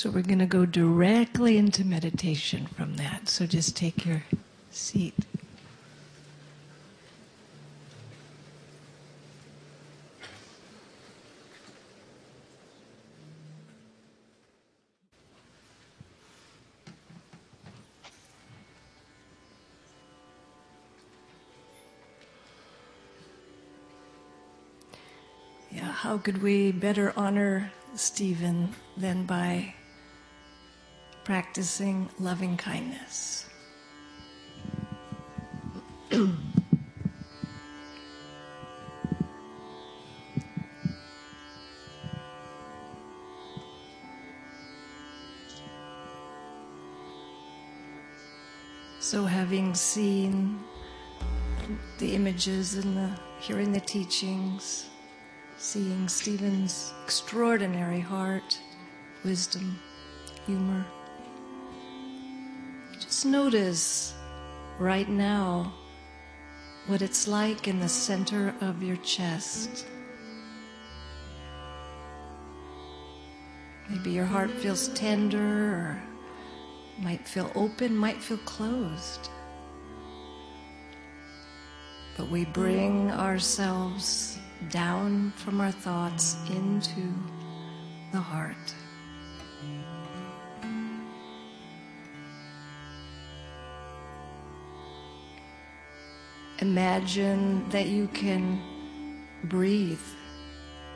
So 0.00 0.08
we're 0.08 0.22
going 0.22 0.38
to 0.38 0.46
go 0.46 0.64
directly 0.64 1.58
into 1.58 1.84
meditation 1.84 2.64
from 2.68 2.96
that. 2.96 3.28
So 3.28 3.44
just 3.44 3.76
take 3.76 4.06
your 4.06 4.22
seat. 4.70 5.12
How 25.74 26.16
could 26.16 26.42
we 26.42 26.72
better 26.72 27.12
honor 27.14 27.70
Stephen 27.94 28.74
than 28.96 29.26
by 29.26 29.74
practicing 31.30 32.08
loving 32.18 32.56
kindness? 32.56 33.46
so, 48.98 49.24
having 49.24 49.72
seen 49.72 50.58
the 51.98 52.12
images 52.12 52.74
and 52.74 52.96
the 52.96 53.08
hearing 53.38 53.70
the 53.70 53.78
teachings, 53.78 54.90
seeing 55.58 56.08
Stephen's 56.08 56.92
extraordinary 57.04 58.00
heart, 58.00 58.58
wisdom, 59.22 59.78
humor. 60.44 60.84
Just 63.20 63.32
notice 63.32 64.14
right 64.78 65.06
now 65.06 65.74
what 66.86 67.02
it's 67.02 67.28
like 67.28 67.68
in 67.68 67.78
the 67.78 67.86
center 67.86 68.54
of 68.62 68.82
your 68.82 68.96
chest. 68.96 69.84
Maybe 73.90 74.12
your 74.12 74.24
heart 74.24 74.50
feels 74.50 74.88
tender 74.94 75.38
or 75.38 76.02
might 77.00 77.28
feel 77.28 77.52
open, 77.54 77.94
might 77.94 78.22
feel 78.22 78.38
closed. 78.38 79.28
But 82.16 82.30
we 82.30 82.46
bring 82.46 83.10
ourselves 83.10 84.38
down 84.70 85.34
from 85.36 85.60
our 85.60 85.72
thoughts 85.72 86.38
into 86.48 87.12
the 88.12 88.20
heart. 88.20 88.74
Imagine 96.60 97.66
that 97.70 97.86
you 97.86 98.06
can 98.08 98.60
breathe 99.44 99.98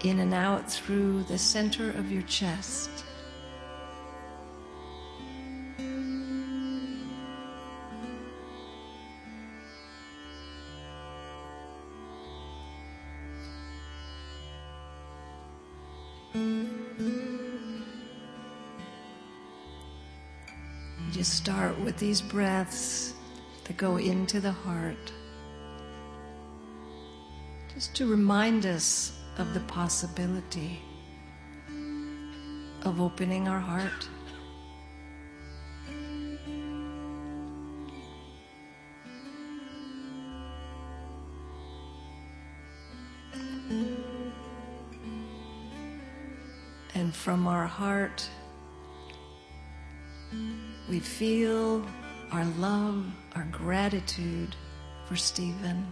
in 0.03 0.19
and 0.19 0.35
out 0.35 0.70
through 0.70 1.23
the 1.23 1.39
center 1.39 1.89
of 1.89 2.12
your 2.12 2.20
chest. 2.23 2.91
Just 21.11 21.35
start 21.35 21.78
with 21.81 21.97
these 21.97 22.20
breaths 22.20 23.15
that 23.65 23.78
go 23.78 23.97
into 23.97 24.41
the 24.41 24.53
heart. 24.53 25.12
Just 27.75 27.97
to 27.97 28.07
remind 28.07 28.67
us 28.67 29.19
of 29.37 29.53
the 29.53 29.59
possibility 29.61 30.81
of 32.85 33.01
opening 33.01 33.49
our 33.49 33.59
heart. 33.59 34.09
And 46.95 47.13
from 47.13 47.49
our 47.49 47.67
heart, 47.67 48.29
we 50.89 51.01
feel 51.01 51.85
our 52.31 52.45
love, 52.57 53.05
our 53.35 53.49
gratitude 53.51 54.55
for 55.09 55.17
Stephen. 55.17 55.85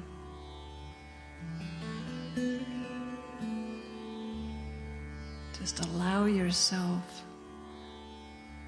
Just 5.59 5.85
allow 5.85 6.25
yourself 6.25 7.23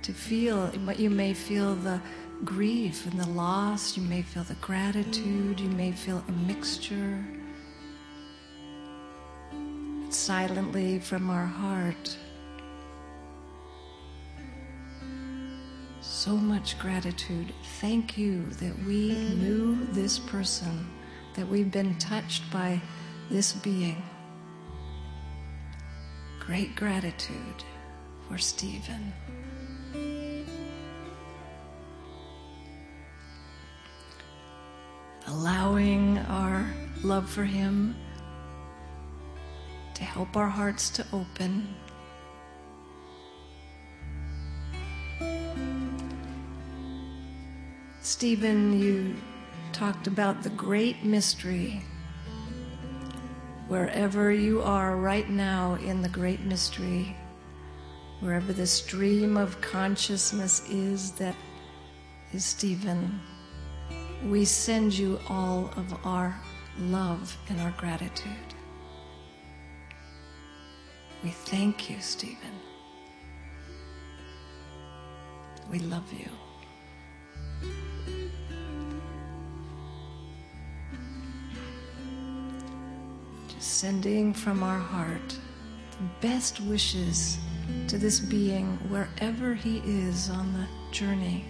to 0.02 0.12
feel, 0.12 0.66
what 0.84 1.00
you 1.00 1.10
may 1.10 1.32
feel 1.32 1.74
the 1.74 2.00
grief 2.44 3.06
and 3.10 3.18
the 3.18 3.28
loss, 3.28 3.96
you 3.96 4.02
may 4.02 4.22
feel 4.22 4.44
the 4.44 4.54
gratitude, 4.54 5.58
you 5.58 5.70
may 5.70 5.92
feel 5.92 6.22
a 6.28 6.32
mixture. 6.32 7.24
Silently 10.10 10.98
from 10.98 11.30
our 11.30 11.46
heart, 11.46 12.16
so 16.00 16.36
much 16.36 16.78
gratitude. 16.78 17.52
Thank 17.80 18.16
you 18.16 18.44
that 18.60 18.78
we 18.84 19.14
knew 19.14 19.86
this 19.92 20.18
person, 20.18 20.86
that 21.34 21.48
we've 21.48 21.70
been 21.70 21.98
touched 21.98 22.50
by 22.50 22.80
this 23.30 23.52
being. 23.52 24.02
Great 26.40 26.76
gratitude 26.76 27.64
for 28.28 28.38
Stephen. 28.38 29.12
Allowing 35.26 36.18
our 36.18 36.70
love 37.02 37.28
for 37.28 37.44
him 37.44 37.96
to 39.94 40.04
help 40.04 40.36
our 40.36 40.48
hearts 40.48 40.90
to 40.90 41.06
open. 41.12 41.74
Stephen, 48.02 48.78
you 48.78 49.16
talked 49.72 50.06
about 50.06 50.42
the 50.42 50.50
great 50.50 51.04
mystery. 51.04 51.82
Wherever 53.68 54.30
you 54.30 54.62
are 54.62 54.96
right 54.96 55.28
now 55.30 55.74
in 55.76 56.02
the 56.02 56.08
great 56.08 56.40
mystery, 56.40 57.16
wherever 58.20 58.52
the 58.52 58.66
stream 58.66 59.36
of 59.36 59.60
consciousness 59.60 60.68
is 60.68 61.12
that 61.12 61.34
is 62.32 62.44
Stephen, 62.44 63.20
we 64.26 64.44
send 64.44 64.92
you 64.92 65.18
all 65.28 65.70
of 65.76 65.94
our 66.04 66.38
love 66.78 67.36
and 67.48 67.60
our 67.60 67.72
gratitude. 67.78 68.54
We 71.22 71.30
thank 71.30 71.88
you, 71.88 72.00
Stephen. 72.00 72.60
We 75.70 75.78
love 75.78 76.12
you. 76.12 76.28
Sending 83.64 84.34
from 84.34 84.62
our 84.62 84.78
heart 84.78 85.38
the 85.92 86.28
best 86.28 86.60
wishes 86.60 87.38
to 87.88 87.96
this 87.96 88.20
being 88.20 88.76
wherever 88.90 89.54
he 89.54 89.78
is 89.78 90.28
on 90.28 90.52
the 90.52 90.66
journey. 90.92 91.46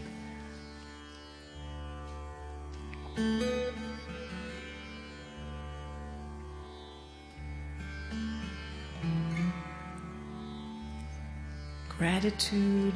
Gratitude. 11.99 12.95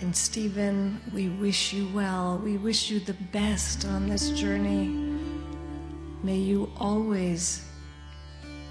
And 0.00 0.14
Stephen, 0.14 1.00
we 1.12 1.28
wish 1.28 1.72
you 1.72 1.88
well. 1.92 2.40
We 2.42 2.56
wish 2.56 2.88
you 2.88 3.00
the 3.00 3.16
best 3.32 3.84
on 3.84 4.08
this 4.08 4.30
journey. 4.30 4.86
May 6.22 6.36
you 6.36 6.70
always 6.78 7.64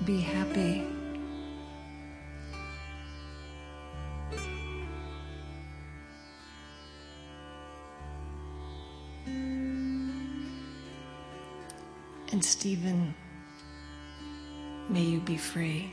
be 0.06 0.22
happy. 0.22 0.88
And 12.32 12.44
Stephen, 12.44 13.14
may 14.90 15.02
you 15.02 15.20
be 15.20 15.38
free. 15.38 15.92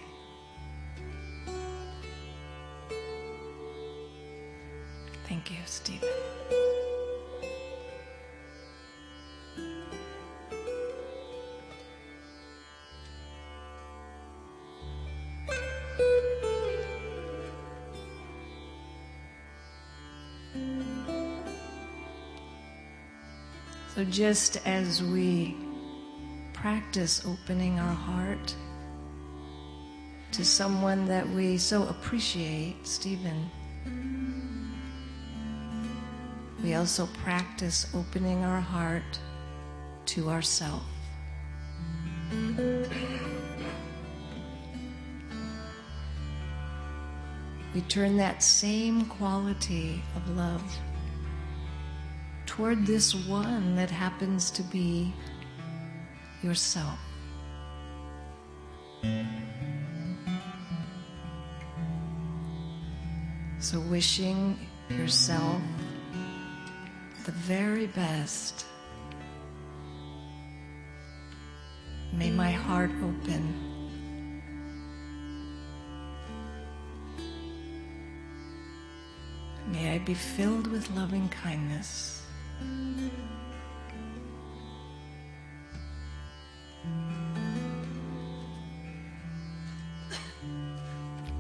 Thank 5.35 5.51
you, 5.51 5.57
Stephen. 5.67 6.09
So, 23.89 24.05
just 24.05 24.65
as 24.65 25.03
we 25.03 25.57
practice 26.53 27.27
opening 27.27 27.81
our 27.81 27.93
heart 27.93 28.55
to 30.31 30.45
someone 30.45 31.07
that 31.07 31.29
we 31.29 31.59
so 31.59 31.89
appreciate, 31.89 32.87
Stephen, 32.87 33.51
we 36.75 36.79
also 36.79 37.07
practice 37.23 37.87
opening 37.95 38.45
our 38.45 38.61
heart 38.61 39.21
to 40.07 40.29
ourself. 40.29 40.83
We 47.73 47.81
turn 47.83 48.17
that 48.17 48.43
same 48.43 49.07
quality 49.07 50.03
of 50.17 50.29
love 50.31 50.65
toward 52.45 52.85
this 52.85 53.15
one 53.15 53.77
that 53.77 53.89
happens 53.89 54.51
to 54.51 54.65
be 54.65 55.15
yourself. 56.43 56.99
So, 63.61 63.79
wishing 63.79 64.59
yourself 64.91 65.63
very 67.47 67.87
best. 67.89 68.65
May 72.11 72.31
my 72.31 72.51
heart 72.51 72.91
open. 73.03 73.55
May 79.71 79.95
I 79.95 79.99
be 79.99 80.15
filled 80.15 80.69
with 80.69 80.91
loving 80.93 81.29
kindness. 81.29 82.23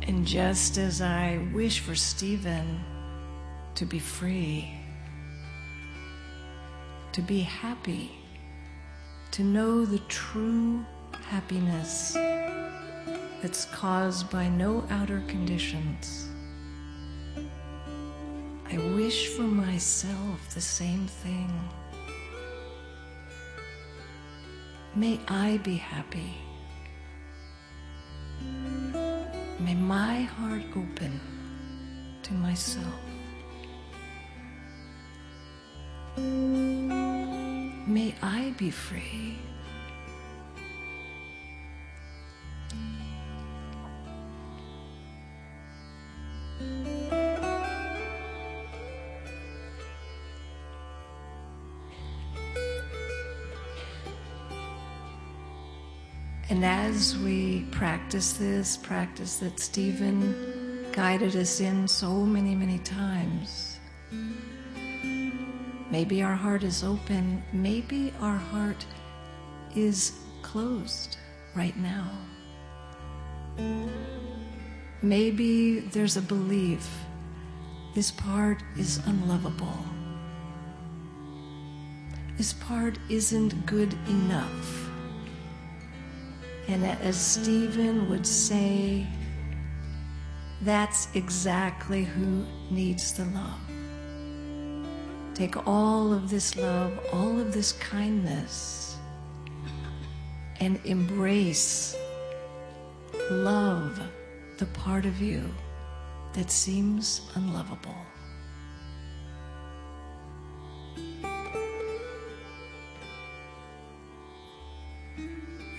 And 0.06 0.26
just 0.26 0.76
as 0.76 1.00
I 1.00 1.48
wish 1.54 1.80
for 1.80 1.94
Stephen 1.94 2.84
to 3.74 3.86
be 3.86 3.98
free, 3.98 4.83
to 7.14 7.22
be 7.22 7.42
happy, 7.42 8.10
to 9.30 9.44
know 9.44 9.84
the 9.84 10.00
true 10.08 10.84
happiness 11.28 12.14
that's 13.40 13.66
caused 13.66 14.28
by 14.30 14.48
no 14.48 14.84
outer 14.90 15.22
conditions. 15.28 16.28
I 18.68 18.78
wish 18.96 19.28
for 19.28 19.42
myself 19.42 20.52
the 20.54 20.60
same 20.60 21.06
thing. 21.06 21.52
May 24.96 25.20
I 25.28 25.58
be 25.58 25.76
happy. 25.76 26.34
May 29.60 29.74
my 29.76 30.22
heart 30.22 30.64
open 30.74 31.20
to 32.24 32.34
myself. 32.34 32.98
May 37.86 38.14
I 38.22 38.54
be 38.56 38.70
free. 38.70 39.36
And 56.50 56.64
as 56.64 57.18
we 57.18 57.66
practice 57.70 58.34
this, 58.34 58.76
practice 58.76 59.38
that 59.38 59.60
Stephen 59.60 60.86
guided 60.92 61.36
us 61.36 61.60
in 61.60 61.88
so 61.88 62.24
many, 62.24 62.54
many 62.54 62.78
times, 62.78 63.73
maybe 65.94 66.24
our 66.24 66.34
heart 66.34 66.64
is 66.64 66.82
open, 66.82 67.40
maybe 67.52 68.12
our 68.20 68.36
heart 68.36 68.84
is 69.76 70.18
closed 70.42 71.18
right 71.54 71.76
now. 71.76 72.10
Maybe 75.02 75.78
there's 75.94 76.16
a 76.16 76.20
belief 76.20 76.84
this 77.94 78.10
part 78.10 78.60
is 78.76 79.00
unlovable. 79.06 79.78
This 82.38 82.54
part 82.54 82.98
isn't 83.08 83.64
good 83.64 83.92
enough. 84.08 84.90
And 86.66 86.84
as 86.84 87.16
Stephen 87.16 88.10
would 88.10 88.26
say, 88.26 89.06
that's 90.62 91.06
exactly 91.14 92.02
who 92.02 92.44
needs 92.68 93.12
the 93.12 93.26
love. 93.26 93.73
Take 95.34 95.66
all 95.66 96.12
of 96.12 96.30
this 96.30 96.54
love, 96.54 96.96
all 97.12 97.40
of 97.40 97.52
this 97.52 97.72
kindness, 97.72 98.96
and 100.60 100.78
embrace, 100.84 101.96
love 103.32 104.00
the 104.58 104.66
part 104.66 105.04
of 105.04 105.20
you 105.20 105.42
that 106.34 106.52
seems 106.52 107.22
unlovable. 107.34 107.96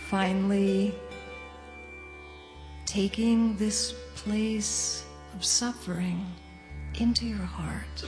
Finally, 0.10 0.94
taking 2.86 3.56
this 3.56 3.94
place 4.16 5.06
of 5.34 5.46
suffering 5.46 6.26
into 7.00 7.26
your 7.26 7.38
heart. 7.38 8.06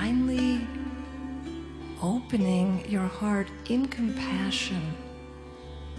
Finally, 0.00 0.66
opening 2.02 2.82
your 2.88 3.06
heart 3.06 3.48
in 3.68 3.86
compassion 3.86 4.80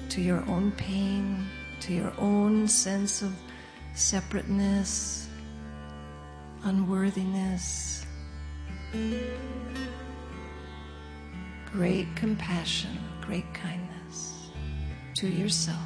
to 0.10 0.22
your 0.22 0.44
own 0.50 0.72
pain, 0.72 1.46
to 1.82 1.94
your 1.94 2.12
own 2.18 2.68
sense 2.68 3.22
of 3.22 3.32
separateness, 3.94 5.30
unworthiness. 6.64 8.04
Great 11.72 12.08
compassion, 12.16 12.98
great 13.22 13.54
kindness 13.54 14.50
to 15.14 15.28
yourself. 15.28 15.78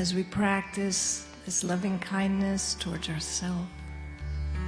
As 0.00 0.14
we 0.14 0.22
practice 0.22 1.26
this 1.44 1.62
loving 1.62 1.98
kindness 1.98 2.74
towards 2.80 3.10
ourselves. 3.10 3.68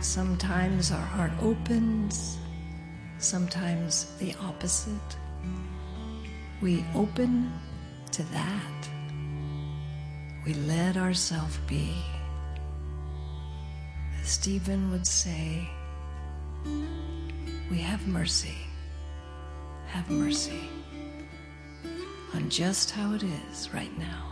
Sometimes 0.03 0.93
our 0.93 1.07
heart 1.07 1.31
opens, 1.41 2.37
sometimes 3.17 4.15
the 4.19 4.35
opposite. 4.43 5.17
We 6.61 6.85
open 6.95 7.51
to 8.11 8.23
that. 8.25 8.89
We 10.45 10.53
let 10.53 10.99
ourselves 10.99 11.57
be. 11.67 11.95
As 14.21 14.29
Stephen 14.29 14.91
would 14.91 15.07
say, 15.07 15.67
we 17.71 17.79
have 17.79 18.07
mercy. 18.07 18.59
Have 19.87 20.11
mercy 20.11 20.69
on 22.35 22.51
just 22.51 22.91
how 22.91 23.15
it 23.15 23.23
is 23.23 23.73
right 23.73 23.99
now. 23.99 24.32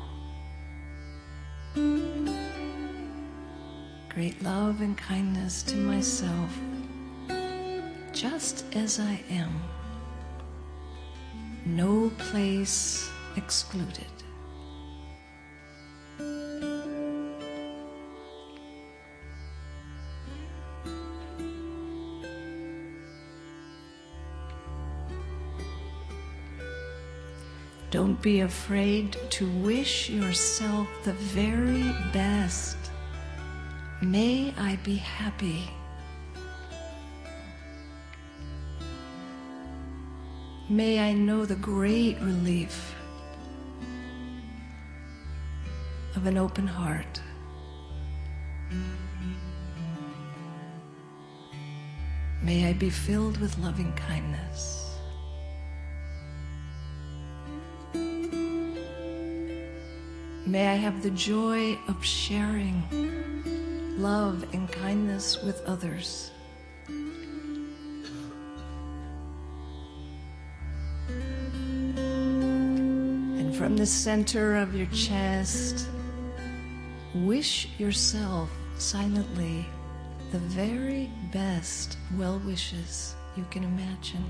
Great 4.09 4.43
love 4.43 4.81
and 4.81 4.97
kindness 4.99 5.63
to 5.63 5.77
myself, 5.77 6.59
just 8.13 8.65
as 8.75 8.99
I 8.99 9.23
am. 9.31 9.63
No 11.65 12.11
place 12.19 13.09
excluded. 13.37 14.20
Be 28.23 28.41
afraid 28.41 29.17
to 29.31 29.51
wish 29.63 30.11
yourself 30.11 30.87
the 31.05 31.15
very 31.15 31.91
best. 32.13 32.77
May 34.03 34.53
I 34.59 34.77
be 34.85 34.97
happy. 34.97 35.71
May 40.69 41.01
I 41.01 41.15
know 41.15 41.47
the 41.47 41.57
great 41.57 42.21
relief 42.21 42.95
of 46.15 46.27
an 46.27 46.37
open 46.37 46.67
heart. 46.67 47.23
May 52.43 52.69
I 52.69 52.75
be 52.75 52.91
filled 52.91 53.39
with 53.39 53.57
loving 53.59 53.93
kindness. 53.95 54.80
May 60.51 60.67
I 60.67 60.75
have 60.75 61.01
the 61.05 61.13
joy 61.13 61.79
of 61.87 62.05
sharing 62.05 62.83
love 63.97 64.45
and 64.53 64.69
kindness 64.69 65.41
with 65.45 65.63
others. 65.65 66.33
And 73.39 73.55
from 73.55 73.77
the 73.77 73.87
center 73.87 74.57
of 74.57 74.75
your 74.75 74.89
chest, 74.89 75.87
wish 77.15 77.69
yourself 77.79 78.51
silently 78.77 79.65
the 80.33 80.39
very 80.39 81.13
best 81.33 81.97
well 82.19 82.41
wishes 82.45 83.15
you 83.37 83.47
can 83.53 83.63
imagine. 83.63 84.25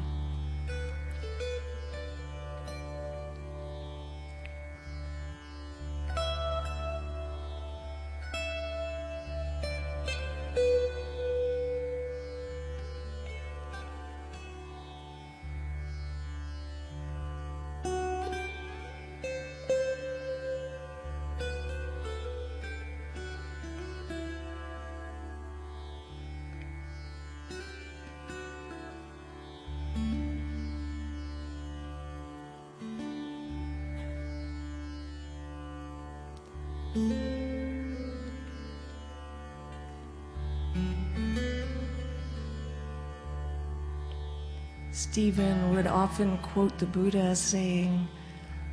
Stephen 45.10 45.74
would 45.74 45.88
often 45.88 46.38
quote 46.38 46.78
the 46.78 46.86
Buddha 46.86 47.34
saying, 47.34 48.06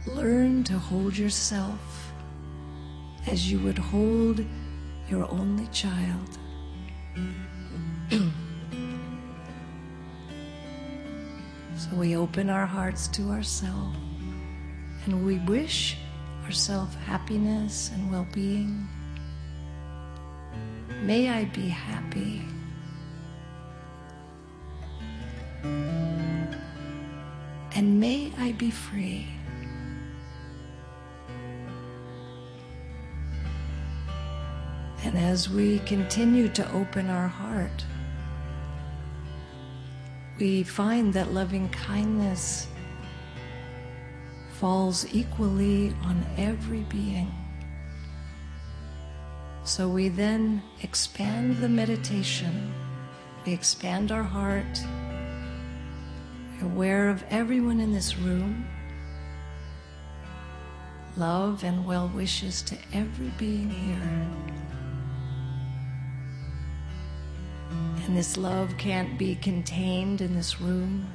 Learn 0.06 0.64
to 0.66 0.78
hold 0.78 1.18
yourself 1.18 2.14
as 3.26 3.52
you 3.52 3.58
would 3.62 3.80
hold 3.80 4.46
your 5.10 5.28
only 5.32 5.66
child. 5.72 6.38
so 11.76 11.90
we 11.96 12.16
open 12.16 12.52
our 12.52 12.68
hearts 12.68 13.08
to 13.08 13.32
ourselves 13.32 13.98
and 15.06 15.26
we 15.26 15.40
wish 15.40 15.98
ourselves 16.46 16.94
happiness 17.08 17.90
and 17.96 18.12
well 18.12 18.28
being. 18.32 18.88
May 21.02 21.30
I 21.30 21.46
be 21.46 21.68
happy. 21.68 22.44
I 28.48 28.54
be 28.54 28.72
free. 28.72 29.28
And 35.04 35.18
as 35.18 35.50
we 35.50 35.80
continue 35.80 36.48
to 36.50 36.72
open 36.72 37.10
our 37.10 37.28
heart, 37.28 37.84
we 40.40 40.64
find 40.64 41.14
that 41.14 41.34
loving 41.34 41.68
kindness 41.70 42.68
falls 44.54 45.06
equally 45.14 45.94
on 46.04 46.26
every 46.38 46.84
being. 46.84 47.30
So 49.66 49.90
we 49.90 50.08
then 50.08 50.64
expand 50.84 51.58
the 51.58 51.68
meditation, 51.68 52.74
we 53.46 53.52
expand 53.52 54.14
our 54.14 54.24
heart, 54.24 54.80
aware 56.62 57.10
of 57.10 57.24
everyone 57.30 57.80
in 57.80 57.94
this 57.94 58.18
room, 58.18 58.68
love 61.16 61.64
and 61.64 61.86
well 61.86 62.12
wishes 62.14 62.62
to 62.64 62.78
every 62.94 63.32
being 63.38 63.70
here. 63.70 64.28
And 68.06 68.16
this 68.16 68.38
love 68.38 68.78
can't 68.78 69.18
be 69.18 69.36
contained 69.36 70.22
in 70.22 70.34
this 70.34 70.62
room. 70.62 71.06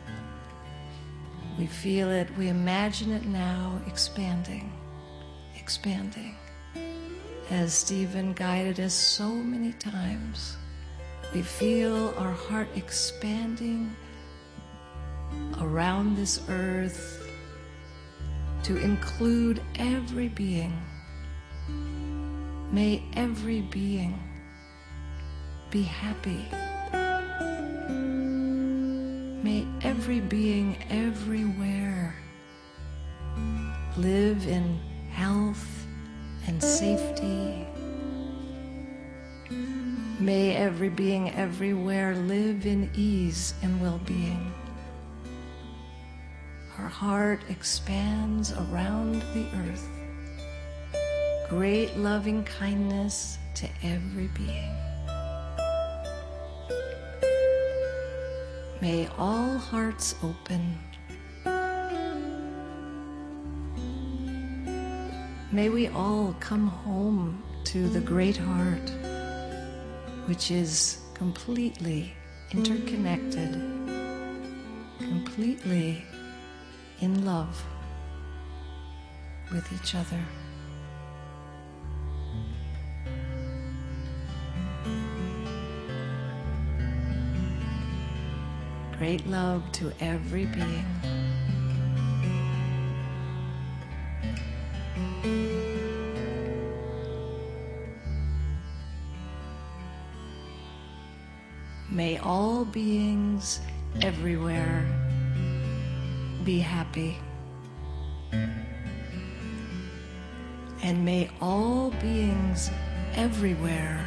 We 1.59 1.66
feel 1.66 2.10
it, 2.10 2.28
we 2.36 2.48
imagine 2.48 3.12
it 3.12 3.24
now 3.24 3.81
expanding, 3.86 4.73
expanding. 5.56 6.36
As 7.51 7.73
Stephen 7.73 8.32
guided 8.32 8.81
us 8.81 8.94
so 8.94 9.28
many 9.28 9.73
times, 9.73 10.56
we 11.35 11.43
feel 11.43 12.14
our 12.19 12.32
heart 12.32 12.69
expanding 12.74 13.94
around 15.60 16.16
this 16.16 16.40
earth 16.48 17.28
to 18.64 18.76
include 18.76 19.60
every 19.76 20.28
being. 20.28 20.72
May 22.70 23.02
every 23.14 23.60
being 23.60 24.18
be 25.70 25.82
happy. 25.82 26.44
May 29.42 29.66
every 29.82 30.20
being 30.20 30.76
everywhere 30.90 32.14
live 33.96 34.46
in 34.46 34.78
health 35.10 35.86
and 36.46 36.62
safety. 36.62 37.66
May 40.18 40.54
every 40.54 40.88
being 40.88 41.30
everywhere 41.30 42.14
live 42.14 42.64
in 42.64 42.90
ease 42.94 43.54
and 43.62 43.80
well 43.80 44.00
being. 44.06 44.52
Heart 46.93 47.40
expands 47.48 48.52
around 48.52 49.23
the 49.35 49.47
earth. 49.56 49.89
Great 51.48 51.97
loving 51.97 52.44
kindness 52.44 53.39
to 53.55 53.66
every 53.82 54.28
being. 54.28 54.77
May 58.81 59.09
all 59.19 59.56
hearts 59.56 60.14
open. 60.23 60.78
May 65.51 65.70
we 65.70 65.89
all 65.89 66.36
come 66.40 66.69
home 66.69 67.43
to 67.64 67.89
the 67.89 68.01
great 68.01 68.36
heart, 68.36 68.93
which 70.27 70.51
is 70.51 71.01
completely 71.14 72.12
interconnected, 72.52 73.52
completely 74.98 76.05
in 77.02 77.24
love 77.24 77.64
with 79.50 79.70
each 79.72 79.96
other. 79.96 80.20
Great 88.98 89.26
love 89.26 89.64
to 89.72 89.92
every 90.00 90.46
being. 90.46 90.86
May 101.90 102.16
all 102.18 102.64
beings 102.64 103.60
everywhere 104.00 105.01
be 106.44 106.59
happy. 106.59 107.19
And 110.82 111.05
may 111.05 111.31
all 111.40 111.90
beings 112.01 112.70
everywhere 113.14 114.05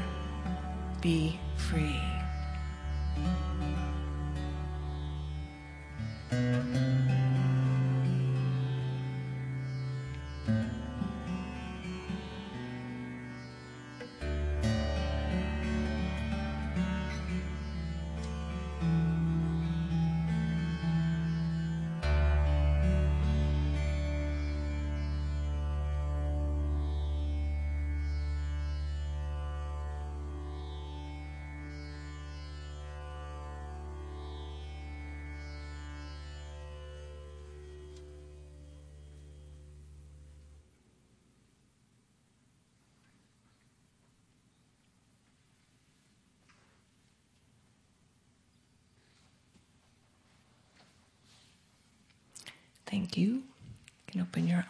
be 1.02 1.40
free. 1.56 2.15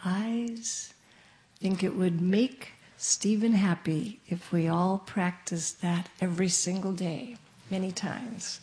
Eyes. 0.04 0.92
I 1.56 1.62
think 1.62 1.82
it 1.82 1.96
would 1.96 2.20
make 2.20 2.72
Stephen 2.96 3.52
happy 3.52 4.20
if 4.28 4.52
we 4.52 4.68
all 4.68 4.98
practiced 4.98 5.82
that 5.82 6.08
every 6.20 6.48
single 6.48 6.92
day, 6.92 7.36
many 7.70 7.92
times. 7.92 8.60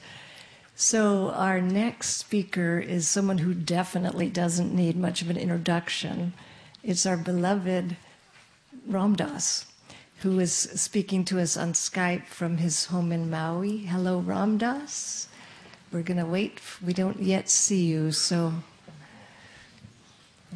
So, 0.76 1.30
our 1.30 1.61
next 1.61 2.15
speaker 2.15 2.80
is 2.80 3.07
someone 3.07 3.38
who 3.38 3.53
definitely 3.53 4.30
doesn't 4.30 4.73
need 4.73 4.97
much 4.97 5.22
of 5.22 5.30
an 5.30 5.38
introduction. 5.38 6.34
It's 6.81 7.05
our 7.05 7.15
beloved 7.15 7.95
Ram 8.88 9.15
Dass, 9.15 9.65
who 10.19 10.39
is 10.39 10.51
speaking 10.51 11.26
to 11.26 11.39
us 11.39 11.55
on 11.55 11.73
Skype 11.73 12.26
from 12.26 12.57
his 12.57 12.85
home 12.85 13.11
in 13.11 13.30
Maui. 13.30 13.77
Hello, 13.80 14.19
Ram 14.19 14.57
Dass. 14.57 15.27
We're 15.91 16.01
going 16.01 16.18
to 16.18 16.26
wait. 16.26 16.60
We 16.84 16.93
don't 16.93 17.22
yet 17.22 17.49
see 17.49 17.85
you, 17.85 18.11
so 18.11 18.53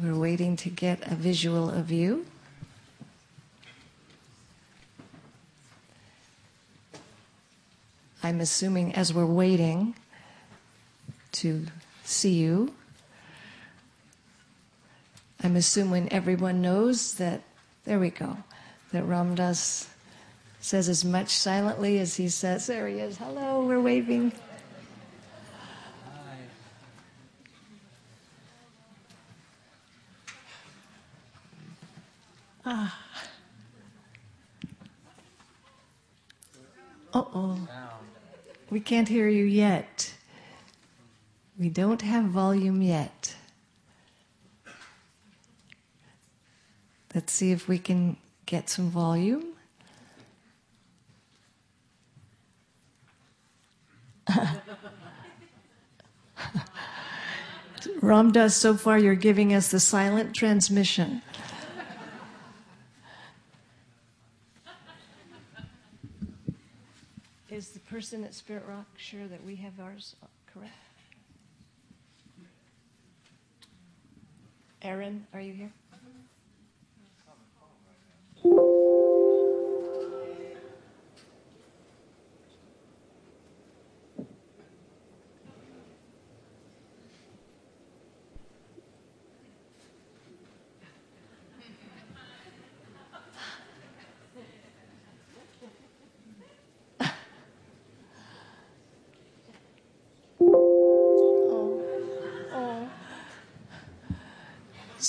we're 0.02 0.14
waiting 0.14 0.56
to 0.56 0.70
get 0.70 1.10
a 1.10 1.14
visual 1.14 1.70
of 1.70 1.90
you. 1.90 2.26
I'm 8.22 8.40
assuming 8.40 8.94
as 8.94 9.12
we're 9.12 9.26
waiting 9.26 9.94
to 11.32 11.66
see 12.04 12.34
you, 12.34 12.74
I'm 15.42 15.56
assuming 15.56 16.12
everyone 16.12 16.60
knows 16.60 17.14
that, 17.14 17.42
there 17.84 17.98
we 17.98 18.10
go, 18.10 18.36
that 18.92 19.04
Ram 19.04 19.34
Dass 19.34 19.88
says 20.60 20.88
as 20.88 21.04
much 21.04 21.30
silently 21.30 21.98
as 21.98 22.16
he 22.16 22.28
says, 22.28 22.66
there 22.66 22.88
he 22.88 22.98
is, 22.98 23.16
hello, 23.16 23.64
we're 23.64 23.80
waving. 23.80 24.32
Uh 32.68 32.90
oh. 37.14 37.58
We 38.68 38.80
can't 38.80 39.08
hear 39.08 39.26
you 39.26 39.44
yet. 39.44 40.12
We 41.58 41.70
don't 41.70 42.02
have 42.02 42.26
volume 42.26 42.82
yet. 42.82 43.34
Let's 47.14 47.32
see 47.32 47.52
if 47.52 47.68
we 47.68 47.78
can 47.78 48.18
get 48.44 48.68
some 48.68 48.90
volume. 48.90 49.54
Ram 58.02 58.30
Dass, 58.30 58.54
so 58.54 58.76
far 58.76 58.98
you're 58.98 59.14
giving 59.14 59.54
us 59.54 59.70
the 59.70 59.80
silent 59.80 60.34
transmission. 60.34 61.22
Is 67.58 67.70
the 67.70 67.80
person 67.80 68.22
at 68.22 68.34
Spirit 68.34 68.62
Rock 68.68 68.86
sure 68.96 69.26
that 69.26 69.44
we 69.44 69.56
have 69.56 69.80
ours 69.80 70.14
correct? 70.46 70.72
Aaron, 74.80 75.26
are 75.34 75.40
you 75.40 75.52
here? 75.52 75.72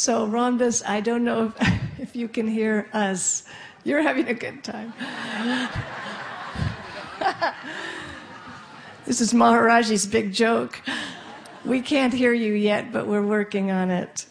So, 0.10 0.26
Ram 0.26 0.60
I 0.88 1.02
don't 1.02 1.23
know 1.23 1.53
if, 1.60 1.81
if 1.99 2.15
you 2.15 2.27
can 2.27 2.48
hear 2.48 2.90
us. 2.94 3.44
You're 3.84 4.02
having 4.02 4.27
a 4.27 4.34
good 4.34 4.64
time. 4.64 4.91
this 9.06 9.22
is 9.22 9.34
Maharaji's 9.34 10.07
big 10.07 10.34
joke. 10.34 10.81
We 11.64 11.81
can't 11.81 12.11
hear 12.11 12.34
you 12.34 12.53
yet, 12.53 12.91
but 12.91 13.06
we're 13.06 13.22
working 13.22 13.69
on 13.69 13.91
it. 13.91 14.26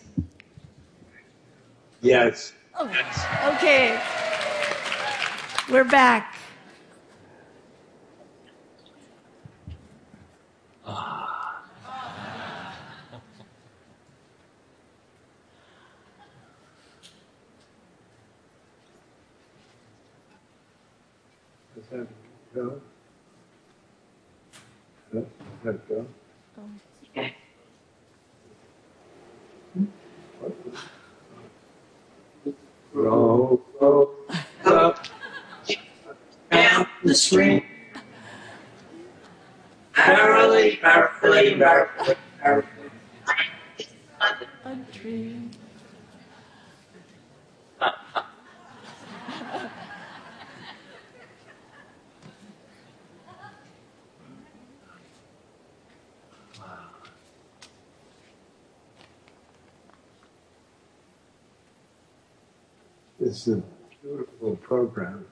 Yes. 2.00 2.54
Oh, 2.76 2.86
okay. 3.54 4.02
We're 5.70 5.84
back. 5.84 6.34
Does 10.84 11.27
go? 22.58 22.80
That 25.64 25.88
go? 25.88 26.06
Roll, 32.92 33.62
roll, 33.80 34.14
up, 34.64 35.06
down 36.50 36.86
the 37.04 37.14
stream. 37.14 37.62
Merrily, 39.96 40.80
merrily, 40.82 41.54
merrily, 41.54 42.16
merrily. 42.42 42.66
A 44.64 44.76
dream. 44.92 45.50
It's 63.28 63.46
a 63.46 63.62
beautiful 64.02 64.56
program. 64.56 65.26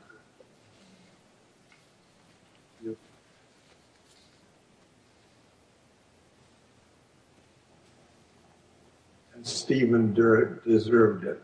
And 9.34 9.46
Stephen 9.46 10.12
Dur- 10.12 10.60
deserved 10.66 11.24
it. 11.24 11.42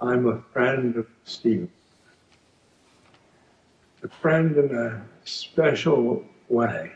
I'm 0.00 0.28
a 0.28 0.40
friend 0.52 0.94
of 0.94 1.08
Stephen. 1.24 1.68
A 4.02 4.08
friend 4.08 4.56
in 4.56 4.74
a 4.74 5.02
special 5.24 6.24
way. 6.48 6.90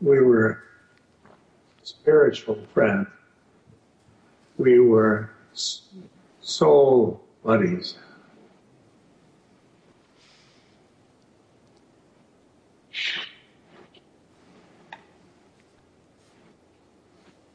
We 0.00 0.20
were 0.20 0.64
spiritual 1.84 2.58
friends. 2.74 3.06
We 4.58 4.80
were 4.80 5.30
soul 6.40 7.22
buddies. 7.44 7.96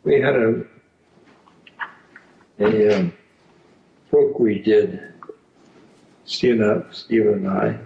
We 0.08 0.22
had 0.22 0.38
a 0.38 0.64
a 2.60 2.98
um, 2.98 3.14
book 4.10 4.40
we 4.40 4.60
did, 4.60 5.02
Steve 6.24 6.62
and, 6.62 6.86
Steve 6.96 7.28
and 7.28 7.46
I, 7.46 7.78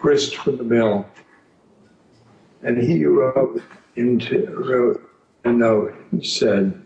Grist 0.00 0.36
for 0.36 0.52
the 0.52 0.62
Mill, 0.62 1.04
and 2.62 2.78
he 2.78 3.04
wrote 3.06 3.60
into 3.96 4.46
wrote 4.54 5.10
a 5.42 5.50
note. 5.50 5.96
He 6.12 6.24
said, 6.24 6.80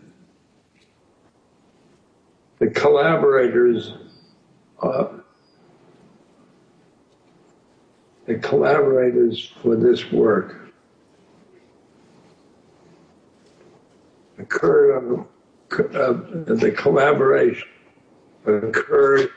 "The 2.57 2.71
collaborators, 2.71 3.93
uh, 4.81 5.19
the 8.25 8.39
collaborators 8.39 9.53
for 9.61 9.75
this 9.75 10.11
work." 10.11 10.64
Occurred 14.45 14.97
on 14.97 15.27
uh, 15.71 16.13
the 16.53 16.71
collaboration 16.77 17.67
occurred 18.45 19.29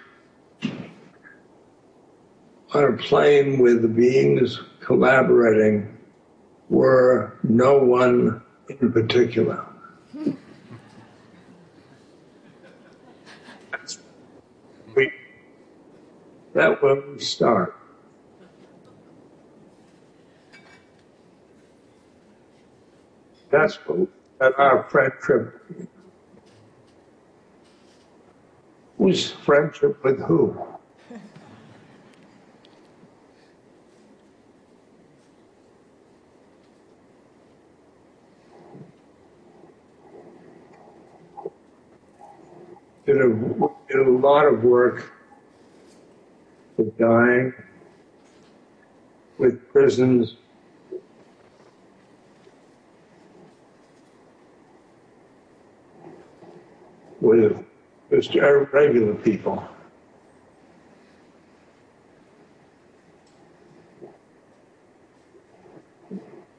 on 2.74 2.84
a 2.84 2.96
plane 2.98 3.58
with 3.58 3.96
beings 3.96 4.60
collaborating 4.80 5.96
were 6.68 7.38
no 7.42 7.78
one 7.78 8.42
in 8.68 8.92
particular. 8.92 9.64
We, 14.94 15.10
that 16.52 16.82
we 16.82 17.18
start. 17.20 17.74
That's 23.50 23.76
what 23.86 24.08
Uh, 24.40 24.44
uh, 24.44 24.50
that 24.50 24.58
our 24.58 24.82
friendship. 24.90 25.62
Whose 28.98 29.30
friendship 29.30 30.02
with 30.04 30.20
who? 30.20 30.56
Did 43.06 43.16
a, 43.16 43.28
did 43.88 44.06
a 44.06 44.10
lot 44.10 44.46
of 44.46 44.62
work 44.62 45.12
with 46.76 46.96
dying, 46.98 47.54
with 49.38 49.66
prisons, 49.72 50.36
with 57.20 57.64
just 58.10 58.34
regular 58.34 59.14
people. 59.14 59.62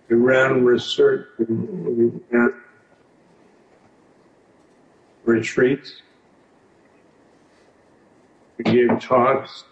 We 0.09 0.15
ran 0.15 0.65
research, 0.65 1.27
we 1.37 2.11
ran 2.31 2.53
retreats, 5.23 6.01
we 8.57 8.63
gave 8.63 8.99
talks, 8.99 9.65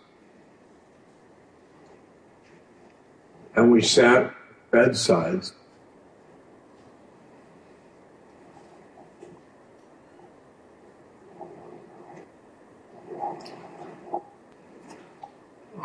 and 3.55 3.71
we 3.71 3.81
sat 3.81 4.31
bedsides. 4.69 5.53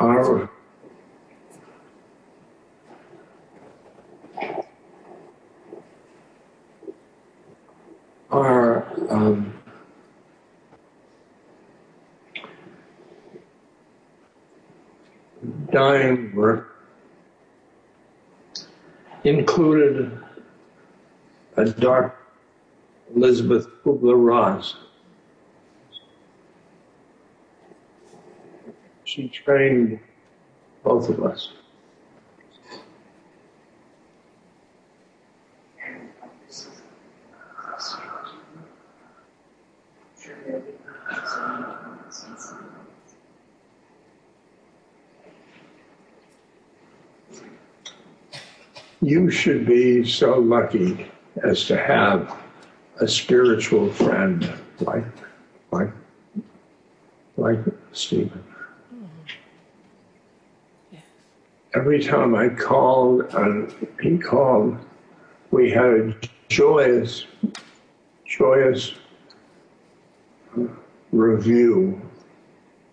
Our 0.03 0.51
our 8.33 9.13
um, 9.13 9.55
dying 15.71 16.35
work 16.35 16.77
included 19.23 20.19
a 21.57 21.67
dark 21.67 22.19
Elizabeth 23.15 23.69
Kubler-Ross. 23.85 24.75
She 29.13 29.29
trained 29.29 30.01
both 30.83 31.11
of 31.11 31.23
us. 31.23 31.51
You 49.03 49.31
should 49.31 49.67
be 49.67 50.07
so 50.07 50.39
lucky 50.39 51.07
as 51.45 51.67
to 51.67 51.77
have 51.77 52.35
a 52.99 53.07
spiritual 53.07 53.93
friend 53.93 54.51
like 54.81 55.05
like 55.71 55.91
like 57.37 57.59
Stephen. 57.93 58.43
Every 61.75 62.05
time 62.05 62.35
I 62.35 62.51
called 62.51 63.23
and 63.35 63.75
he 64.03 64.19
called, 64.19 64.77
we 65.51 65.71
had 65.71 65.87
a 65.87 66.15
joyous, 66.49 67.27
joyous 68.27 68.93
review 71.13 71.99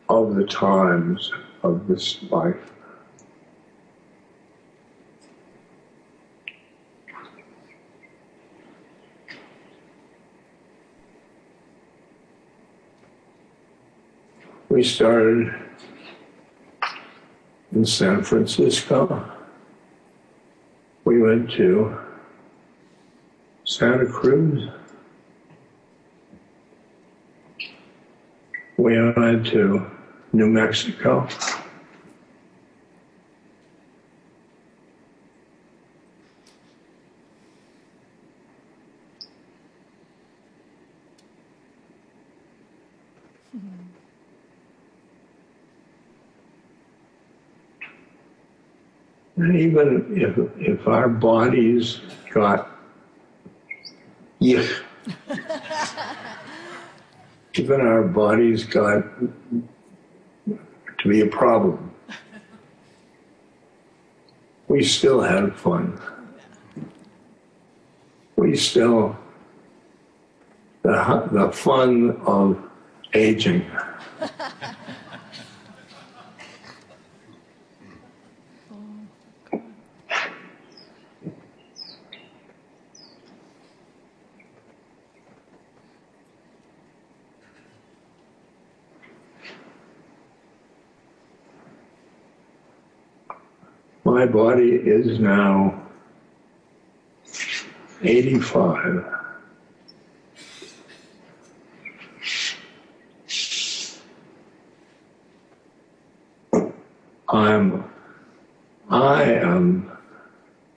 of 0.08 0.36
the 0.36 0.46
times 0.46 1.30
of 1.64 1.88
this 1.88 2.24
life. 2.32 2.72
We 14.70 14.84
started 14.84 15.69
in 17.72 17.86
San 17.86 18.24
Francisco. 18.24 19.32
We 21.06 21.22
went 21.22 21.52
to 21.52 21.98
Santa 23.64 24.06
Cruz. 24.06 24.70
We 28.78 29.12
went 29.14 29.46
to 29.48 29.90
New 30.34 30.48
Mexico. 30.48 31.28
Even 49.56 50.18
if, 50.18 50.38
if 50.60 50.88
our 50.88 51.10
bodies 51.10 52.02
got, 52.32 52.70
even 54.40 54.66
our 57.82 58.04
bodies 58.04 58.66
got 58.66 59.04
to 61.00 61.08
be 61.08 61.22
a 61.22 61.28
problem, 61.28 61.92
we 64.68 64.84
still 64.84 65.22
had 65.22 65.56
fun. 65.56 66.00
We 68.36 68.56
still, 68.56 69.18
the, 70.84 71.30
the 71.32 71.52
fun 71.52 72.12
of 72.26 72.62
aging. 73.14 73.66
My 94.12 94.26
body 94.26 94.72
is 94.72 95.20
now 95.20 95.84
85. 98.02 99.06
I'm, 107.30 107.84
I 108.90 109.24
am 109.26 109.92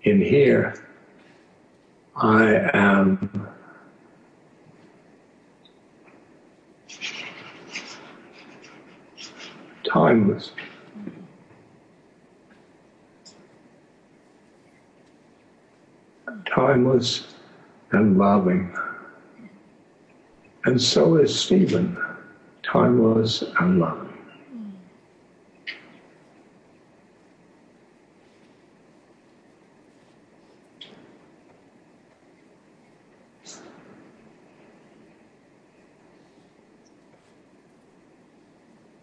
in 0.02 0.20
here. 0.20 0.74
I 2.14 2.70
am 2.74 3.48
timeless. 9.90 10.50
Timeless 16.46 17.34
and 17.92 18.18
loving. 18.18 18.74
And 20.64 20.80
so 20.80 21.16
is 21.16 21.34
Stephen, 21.38 21.96
timeless 22.62 23.42
and 23.60 23.78
loving. 23.80 24.08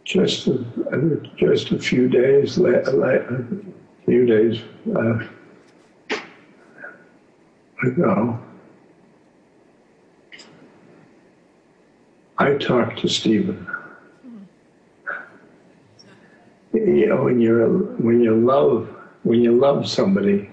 Just 0.06 0.48
a, 0.48 1.22
just 1.38 1.72
a 1.72 1.78
few 1.78 2.08
days, 2.10 2.58
la- 2.58 2.70
la- 2.92 3.10
a 3.10 3.46
few 4.06 4.26
days 4.26 4.60
uh, 4.96 5.20
ago, 7.84 8.40
I 12.38 12.54
talked 12.56 13.00
to 13.00 13.10
Stephen. 13.10 13.68
You 16.74 17.08
know, 17.08 17.24
when 17.24 17.42
you're 17.42 17.68
when 17.68 18.22
you 18.22 18.36
love 18.36 18.88
when 19.24 19.42
you 19.42 19.58
love 19.58 19.90
somebody, 19.90 20.50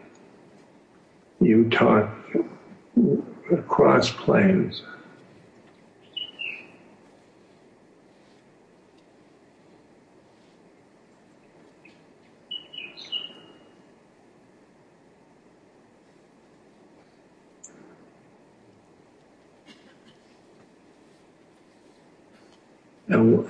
you 1.41 1.69
talk 1.71 2.11
across 3.53 4.11
planes. 4.11 4.83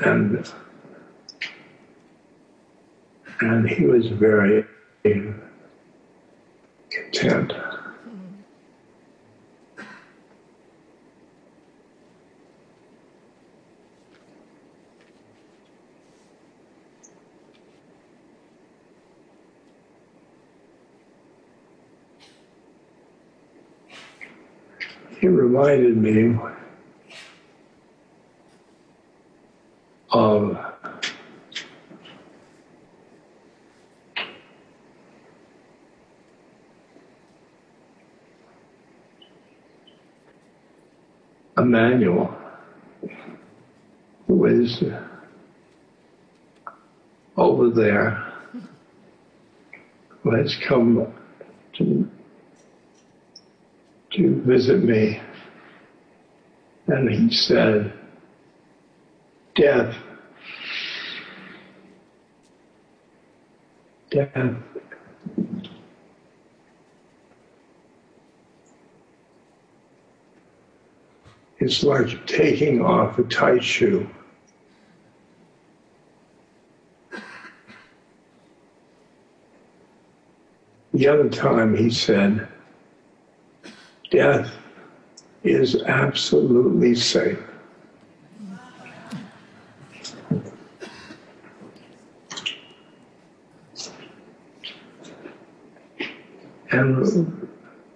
And 0.05 0.53
and 3.41 3.69
he 3.69 3.87
was 3.87 4.09
very 4.09 4.65
content. 7.13 7.53
He 25.21 25.29
reminded 25.29 25.97
me 25.97 26.37
of 30.11 30.57
Emmanuel, 41.67 42.33
who 44.29 44.45
is 44.47 44.85
over 47.37 47.71
there, 47.71 48.33
who 50.23 50.31
has 50.37 50.57
come 50.69 51.13
to, 51.77 52.09
to 54.13 54.43
visit 54.47 54.85
me. 54.85 55.21
And 56.87 57.11
he 57.11 57.35
said, 57.35 57.93
Death, 59.57 59.95
death 64.13 64.63
is 71.67 71.83
like 71.83 72.25
taking 72.29 72.81
off 72.81 73.19
a 73.19 73.25
tight 73.25 73.63
shoe. 73.63 74.09
The 80.95 81.09
other 81.09 81.29
time 81.29 81.77
he 81.77 81.91
said, 81.91 82.47
Death 84.11 84.55
is 85.43 85.83
absolutely 85.83 86.95
safe. 86.95 87.39
And 96.71 97.49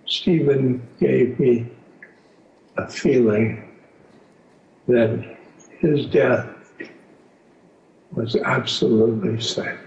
Stephen 0.07 0.87
gave 0.99 1.39
me 1.39 1.71
a 2.81 2.89
feeling 2.89 3.69
that 4.89 5.37
his 5.79 6.07
death 6.07 6.49
was 8.13 8.37
absolutely 8.37 9.41
safe. 9.41 9.79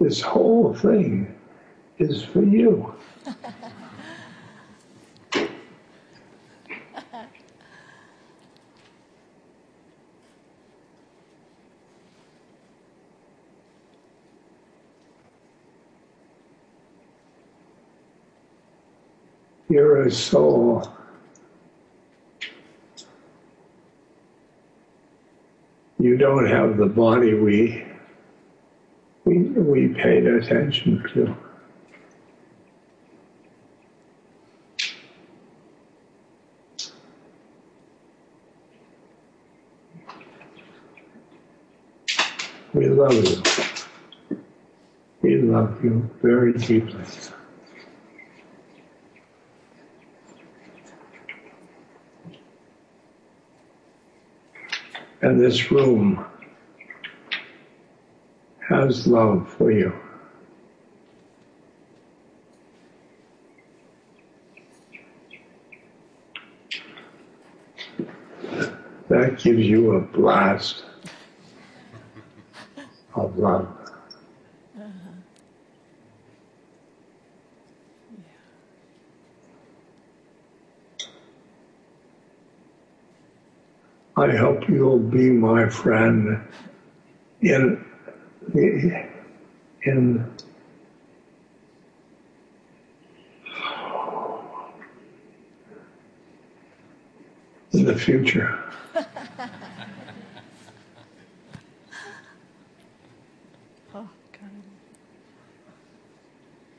This 0.00 0.22
whole 0.22 0.72
thing 0.72 1.34
is 1.98 2.22
for 2.22 2.42
you. 2.42 2.94
You're 19.68 20.06
a 20.06 20.10
soul. 20.10 20.95
You 26.06 26.16
don't 26.16 26.46
have 26.46 26.76
the 26.76 26.86
body 26.86 27.34
we 27.34 27.84
we 29.24 29.38
we 29.38 29.88
paid 29.88 30.24
attention 30.24 31.02
to. 31.14 31.36
We 42.72 42.86
love 42.86 43.12
you. 43.12 43.42
We 45.22 45.42
love 45.42 45.82
you 45.82 46.08
very 46.22 46.52
deeply. 46.52 47.04
And 55.26 55.40
this 55.40 55.72
room 55.72 56.24
has 58.68 59.08
love 59.08 59.52
for 59.58 59.72
you. 59.72 59.92
That 69.08 69.40
gives 69.40 69.66
you 69.66 69.96
a 69.96 70.00
blast 70.00 70.84
of 73.16 73.36
love. 73.36 73.85
I 84.18 84.34
hope 84.34 84.66
you'll 84.68 84.98
be 84.98 85.30
my 85.30 85.68
friend 85.68 86.40
in 87.42 87.84
in 88.54 90.26
in 97.72 97.84
the 97.84 97.94
future. 97.94 98.58
Oh, 103.94 104.08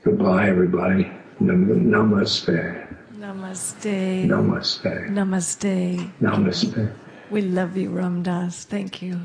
Goodbye, 0.04 0.50
everybody. 0.50 1.12
Nam- 1.40 1.92
Namaste. 1.92 2.88
Namaste. 3.20 4.26
Namaste. 4.26 5.10
Namaste. 5.10 6.12
Namaste. 6.22 6.92
We 7.30 7.42
love 7.42 7.76
you, 7.76 7.90
Ram 7.90 8.24
Dass. 8.24 8.64
Thank 8.64 9.02
you. 9.02 9.20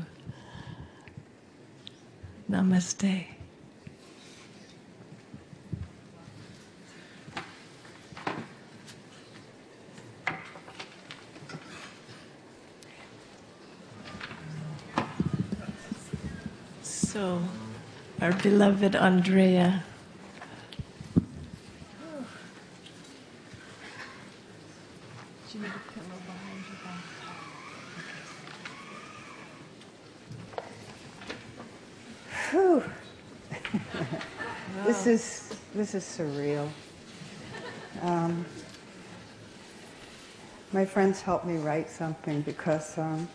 Namaste. 2.51 3.27
So, 16.81 17.41
our 18.21 18.33
beloved 18.33 18.93
Ondrea. 18.93 19.81
Do 25.49 25.57
you 25.57 25.63
need 25.63 25.69
a 25.69 25.91
pillow 25.93 26.19
behind 26.25 26.65
your 26.67 26.79
back? 26.83 27.23
Whew. 32.51 32.83
this 34.85 35.07
is 35.07 35.49
this 35.73 35.95
is 35.95 36.03
surreal. 36.03 36.69
Um, 38.01 38.45
my 40.71 40.85
friends 40.85 41.21
helped 41.21 41.45
me 41.45 41.57
write 41.57 41.89
something 41.89 42.41
because 42.41 42.97
um, 42.97 43.27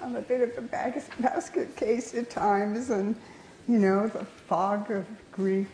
I'm 0.00 0.16
a 0.16 0.22
bit 0.22 0.40
of 0.40 0.56
a 0.58 0.66
bas- 0.66 1.10
basket 1.20 1.76
case 1.76 2.14
at 2.14 2.30
times, 2.30 2.90
and 2.90 3.14
you 3.68 3.78
know 3.78 4.08
the 4.08 4.24
fog 4.24 4.90
of 4.90 5.06
grief. 5.30 5.68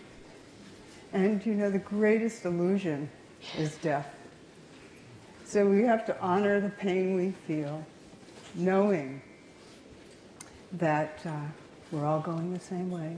And 1.12 1.44
you 1.47 1.55
know 1.55 1.70
the 1.70 1.78
greatest 1.78 2.44
illusion 2.44 3.09
is 3.56 3.77
death. 3.77 4.15
So 5.47 5.64
we 5.64 5.85
have 5.85 6.05
to 6.06 6.20
honor 6.20 6.60
the 6.60 6.70
pain 6.70 7.14
we 7.14 7.31
feel, 7.47 7.86
knowing 8.56 9.23
that 10.73 11.20
uh, 11.24 11.31
we're 11.93 12.05
all 12.05 12.18
going 12.18 12.52
the 12.52 12.59
same 12.59 12.90
way 12.90 13.16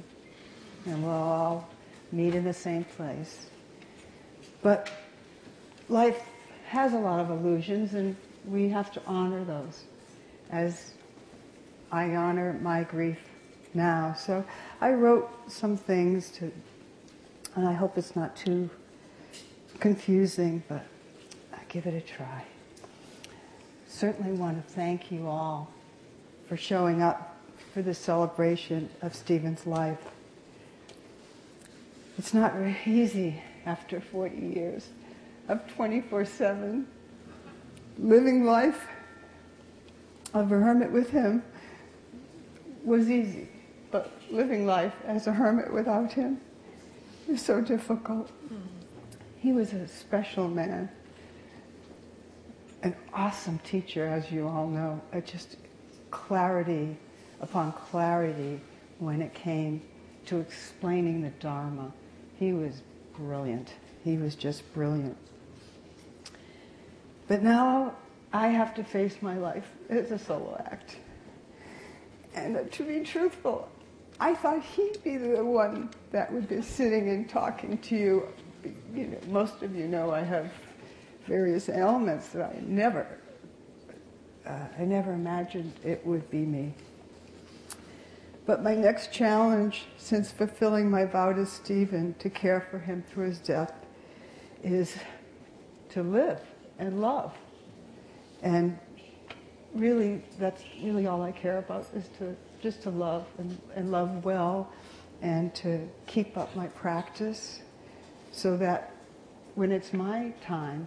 and 0.85 1.03
we'll 1.03 1.11
all 1.11 1.71
meet 2.13 2.35
in 2.35 2.45
the 2.45 2.53
same 2.53 2.85
place. 2.85 3.47
But 4.61 4.91
life 5.89 6.21
has 6.67 6.93
a 6.93 6.99
lot 6.99 7.19
of 7.19 7.31
illusions 7.31 7.95
and 7.95 8.15
we 8.45 8.69
have 8.69 8.93
to 8.93 9.03
honor 9.07 9.43
those 9.43 9.85
as 10.51 10.93
I 11.91 12.15
honor 12.15 12.59
my 12.61 12.83
grief 12.83 13.21
now. 13.73 14.15
So 14.19 14.45
I 14.83 14.93
wrote 14.93 15.31
some 15.51 15.79
things 15.79 16.31
to, 16.33 16.53
and 17.55 17.67
I 17.67 17.73
hope 17.73 17.97
it's 17.97 18.15
not 18.15 18.37
too 18.37 18.69
confusing, 19.81 20.63
but 20.69 20.85
give 21.69 21.87
it 21.87 21.95
a 21.95 22.01
try. 22.01 22.45
Certainly 23.87 24.33
want 24.33 24.65
to 24.65 24.73
thank 24.73 25.11
you 25.11 25.27
all 25.27 25.71
for 26.49 26.57
showing 26.57 27.03
up 27.03 27.37
for 27.73 27.83
the 27.83 27.95
celebration 27.95 28.89
of 29.03 29.15
Stephen's 29.15 29.67
life. 29.67 29.99
It's 32.17 32.35
not 32.35 32.55
very 32.55 32.77
easy 32.87 33.43
after 33.67 34.01
40 34.01 34.37
years 34.37 34.89
of 35.49 35.67
24 35.75 36.25
7 36.25 36.87
living 37.99 38.45
life 38.45 38.87
of 40.35 40.53
a 40.53 40.57
hermit 40.57 40.91
with 40.91 41.11
him 41.11 41.43
was 42.85 43.11
easy, 43.11 43.49
but 43.91 44.13
living 44.31 44.67
life 44.67 44.95
as 45.05 45.27
a 45.27 45.33
hermit 45.33 45.73
without 45.73 46.13
him 46.13 46.41
is 47.29 47.43
so 47.43 47.61
difficult. 47.61 48.29
Mm-hmm. 48.45 48.57
He 49.39 49.53
was 49.53 49.73
a 49.73 49.87
special 49.89 50.49
man, 50.49 50.89
an 52.83 52.95
awesome 53.13 53.59
teacher, 53.61 54.07
as 54.07 54.31
you 54.31 54.47
all 54.47 54.67
know, 54.69 55.01
just 55.25 55.57
clarity 56.11 56.97
upon 57.41 57.73
clarity 57.73 58.61
when 58.99 59.21
it 59.23 59.35
came 59.35 59.83
to 60.27 60.39
explaining 60.39 61.23
the 61.23 61.31
Dharma. 61.41 61.93
He 62.39 62.53
was 62.53 62.83
brilliant. 63.17 63.73
He 64.05 64.17
was 64.17 64.35
just 64.35 64.73
brilliant. 64.75 65.17
But 67.27 67.43
now 67.43 67.95
I 68.33 68.49
have 68.49 68.75
to 68.75 68.85
face 68.85 69.17
my 69.21 69.37
life 69.37 69.69
as 69.89 70.11
a 70.11 70.19
solo 70.19 70.63
act. 70.71 70.97
And 72.35 72.71
to 72.73 72.85
be 72.85 73.01
truthful, 73.01 73.69
I 74.21 74.35
thought 74.35 74.63
he'd 74.63 75.03
be 75.03 75.17
the 75.17 75.45
one 75.45 75.91
that 76.13 76.33
would 76.33 76.49
be 76.49 76.63
sitting 76.63 77.09
and 77.11 77.29
talking 77.29 77.79
to 77.79 77.97
you. 77.97 78.29
You 78.95 79.07
know, 79.09 79.19
most 79.29 79.63
of 79.63 79.75
you 79.75 79.87
know 79.87 80.11
I 80.11 80.23
have 80.23 80.51
various 81.29 81.69
ailments 81.69 82.29
that 82.31 82.43
I 82.43 82.61
never, 82.63 83.07
uh, 84.47 84.59
I 84.79 84.85
never 84.85 85.13
imagined 85.13 85.73
it 85.85 86.05
would 86.07 86.29
be 86.31 86.39
me. 86.39 86.75
But 88.47 88.63
my 88.63 88.75
next 88.75 89.13
challenge 89.13 89.85
since 89.99 90.33
fulfilling 90.33 90.91
my 90.91 91.05
vow 91.05 91.35
to 91.35 91.45
Stephen 91.45 92.15
to 92.19 92.31
care 92.31 92.67
for 92.71 92.79
him 92.79 93.05
through 93.13 93.27
his 93.27 93.39
death 93.41 93.75
is 94.63 94.97
to 95.91 96.03
live 96.03 96.41
and 96.79 97.01
love. 97.01 97.35
And 98.43 98.79
really, 99.75 100.23
that's 100.39 100.63
really 100.83 101.07
all 101.07 101.23
I 101.23 101.33
care 101.33 101.59
about 101.59 101.87
is 101.95 102.09
to 102.19 102.35
just 102.63 102.83
to 102.85 102.91
love 102.91 103.27
and, 103.37 103.61
and 103.77 103.93
love 103.93 104.25
well 104.25 104.73
and 105.21 105.55
to 105.57 105.87
keep 106.07 106.37
up 106.39 106.55
my 106.57 106.69
practice 106.69 107.61
so 108.33 108.57
that 108.57 108.95
when 109.55 109.73
it's 109.73 109.93
my 109.93 110.33
time, 110.43 110.87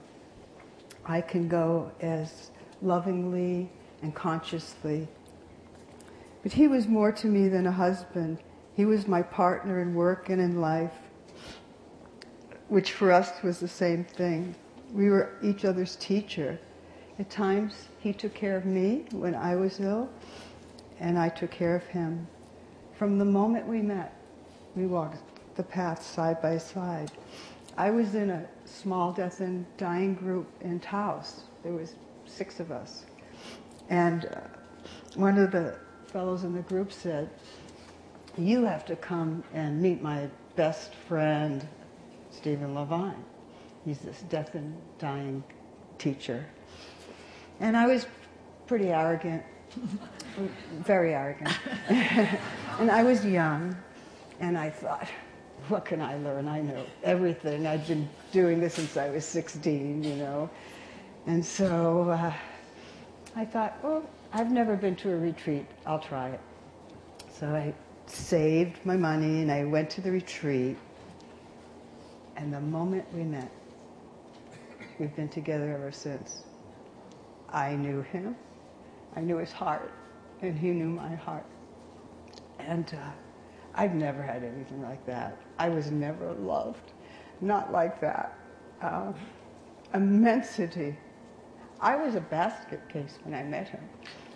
I 1.06 1.22
can 1.22 1.48
go 1.48 1.92
as 2.02 2.52
lovingly 2.82 3.70
and 4.02 4.14
consciously. 4.14 5.08
But 6.44 6.54
he 6.54 6.68
was 6.68 6.88
more 6.88 7.12
to 7.12 7.28
me 7.28 7.48
than 7.48 7.68
a 7.68 7.72
husband. 7.72 8.40
He 8.76 8.86
was 8.86 9.08
my 9.08 9.22
partner 9.22 9.82
in 9.82 9.94
work 9.94 10.30
and 10.30 10.42
in 10.42 10.62
life, 10.62 10.94
which 12.68 12.94
for 12.94 13.12
us 13.12 13.44
was 13.44 13.60
the 13.60 13.68
same 13.68 14.04
thing. 14.04 14.56
We 14.94 15.10
were 15.10 15.34
each 15.42 15.66
other's 15.66 15.96
teacher. 15.96 16.60
At 17.20 17.30
times, 17.30 17.88
he 18.00 18.14
took 18.14 18.34
care 18.34 18.58
of 18.58 18.66
me 18.66 19.06
when 19.12 19.36
I 19.36 19.56
was 19.56 19.80
ill, 19.80 20.10
and 21.00 21.20
I 21.20 21.30
took 21.30 21.52
care 21.52 21.76
of 21.76 21.84
him. 21.84 22.28
From 22.98 23.18
the 23.18 23.26
moment 23.26 23.68
we 23.68 23.82
met, 23.82 24.16
we 24.76 24.86
walked 24.88 25.18
the 25.56 25.64
path 25.64 26.02
side 26.02 26.42
by 26.42 26.58
side. 26.58 27.12
I 27.78 27.92
was 27.92 28.16
in 28.16 28.30
a 28.30 28.46
small 28.72 29.12
death 29.12 29.40
and 29.40 29.66
dying 29.78 30.16
group 30.16 30.48
in 30.62 30.80
Taos. 30.80 31.42
There 31.64 31.74
was 31.74 31.96
six 32.26 32.60
of 32.60 32.72
us. 32.72 33.06
And 33.90 34.26
uh, 34.26 34.40
one 35.16 35.38
of 35.38 35.52
the 35.52 35.76
fellows 36.08 36.44
in 36.44 36.54
the 36.54 36.62
group 36.62 36.92
said, 36.92 37.30
you 38.38 38.64
have 38.64 38.86
to 38.86 38.96
come 38.96 39.44
and 39.54 39.82
meet 39.82 40.02
my 40.02 40.30
best 40.56 40.96
friend, 40.96 41.68
Stephen 42.32 42.74
Levine. 42.74 43.24
He's 43.86 44.00
this 44.00 44.22
death 44.30 44.56
and 44.56 44.76
dying 45.00 45.44
teacher. 45.98 46.46
And 47.60 47.76
I 47.76 47.88
was 47.88 48.06
pretty 48.68 48.90
arrogant, 48.90 49.44
very 50.80 51.14
arrogant. 51.14 51.58
and 51.90 52.90
I 52.90 53.04
was 53.04 53.26
young, 53.26 53.76
and 54.40 54.58
I 54.58 54.70
thought, 54.70 55.10
what 55.72 55.86
can 55.86 56.02
I 56.02 56.18
learn? 56.18 56.48
I 56.48 56.62
know 56.62 56.86
everything. 57.04 57.66
I've 57.66 57.88
been 57.88 58.08
doing 58.34 58.60
this 58.60 58.74
since 58.74 58.98
I 58.98 59.10
was 59.10 59.26
16, 59.26 60.04
you 60.04 60.16
know. 60.16 60.50
And 61.26 61.44
so 61.46 62.10
uh, 62.10 62.34
I 63.36 63.46
thought, 63.46 63.78
well, 63.82 64.04
I've 64.34 64.52
never 64.52 64.76
been 64.76 64.98
to 64.98 65.14
a 65.14 65.18
retreat. 65.18 65.66
I'll 65.86 66.00
try 66.00 66.30
it. 66.30 66.40
So 67.32 67.48
I 67.48 67.74
saved 68.06 68.86
my 68.86 68.98
money 68.98 69.42
and 69.42 69.52
I 69.52 69.64
went 69.64 69.90
to 69.92 70.02
the 70.02 70.12
retreat. 70.12 70.78
And 72.36 72.54
the 72.54 72.60
moment 72.60 73.06
we 73.14 73.24
met, 73.24 73.50
we've 75.00 75.16
been 75.16 75.30
together 75.30 75.72
ever 75.74 75.92
since. 75.92 76.44
I 77.50 77.76
knew 77.76 78.02
him, 78.02 78.36
I 79.16 79.22
knew 79.22 79.38
his 79.38 79.52
heart, 79.52 79.92
and 80.42 80.58
he 80.58 80.70
knew 80.70 80.90
my 80.90 81.16
heart. 81.16 81.46
And 82.60 82.94
uh, 82.94 83.12
I've 83.76 83.94
never 83.94 84.22
had 84.22 84.44
anything 84.44 84.82
like 84.82 85.06
that. 85.06 85.38
I 85.58 85.70
was 85.70 85.92
never 85.92 86.34
loved, 86.34 86.92
not 87.40 87.72
like 87.72 88.00
that. 88.02 88.38
Uh, 88.82 89.14
immensity. 89.94 90.98
I 91.80 91.96
was 91.96 92.16
a 92.16 92.22
basket 92.22 92.88
case 92.90 93.18
when 93.24 93.34
I 93.34 93.44
met 93.44 93.70
him. 93.70 93.82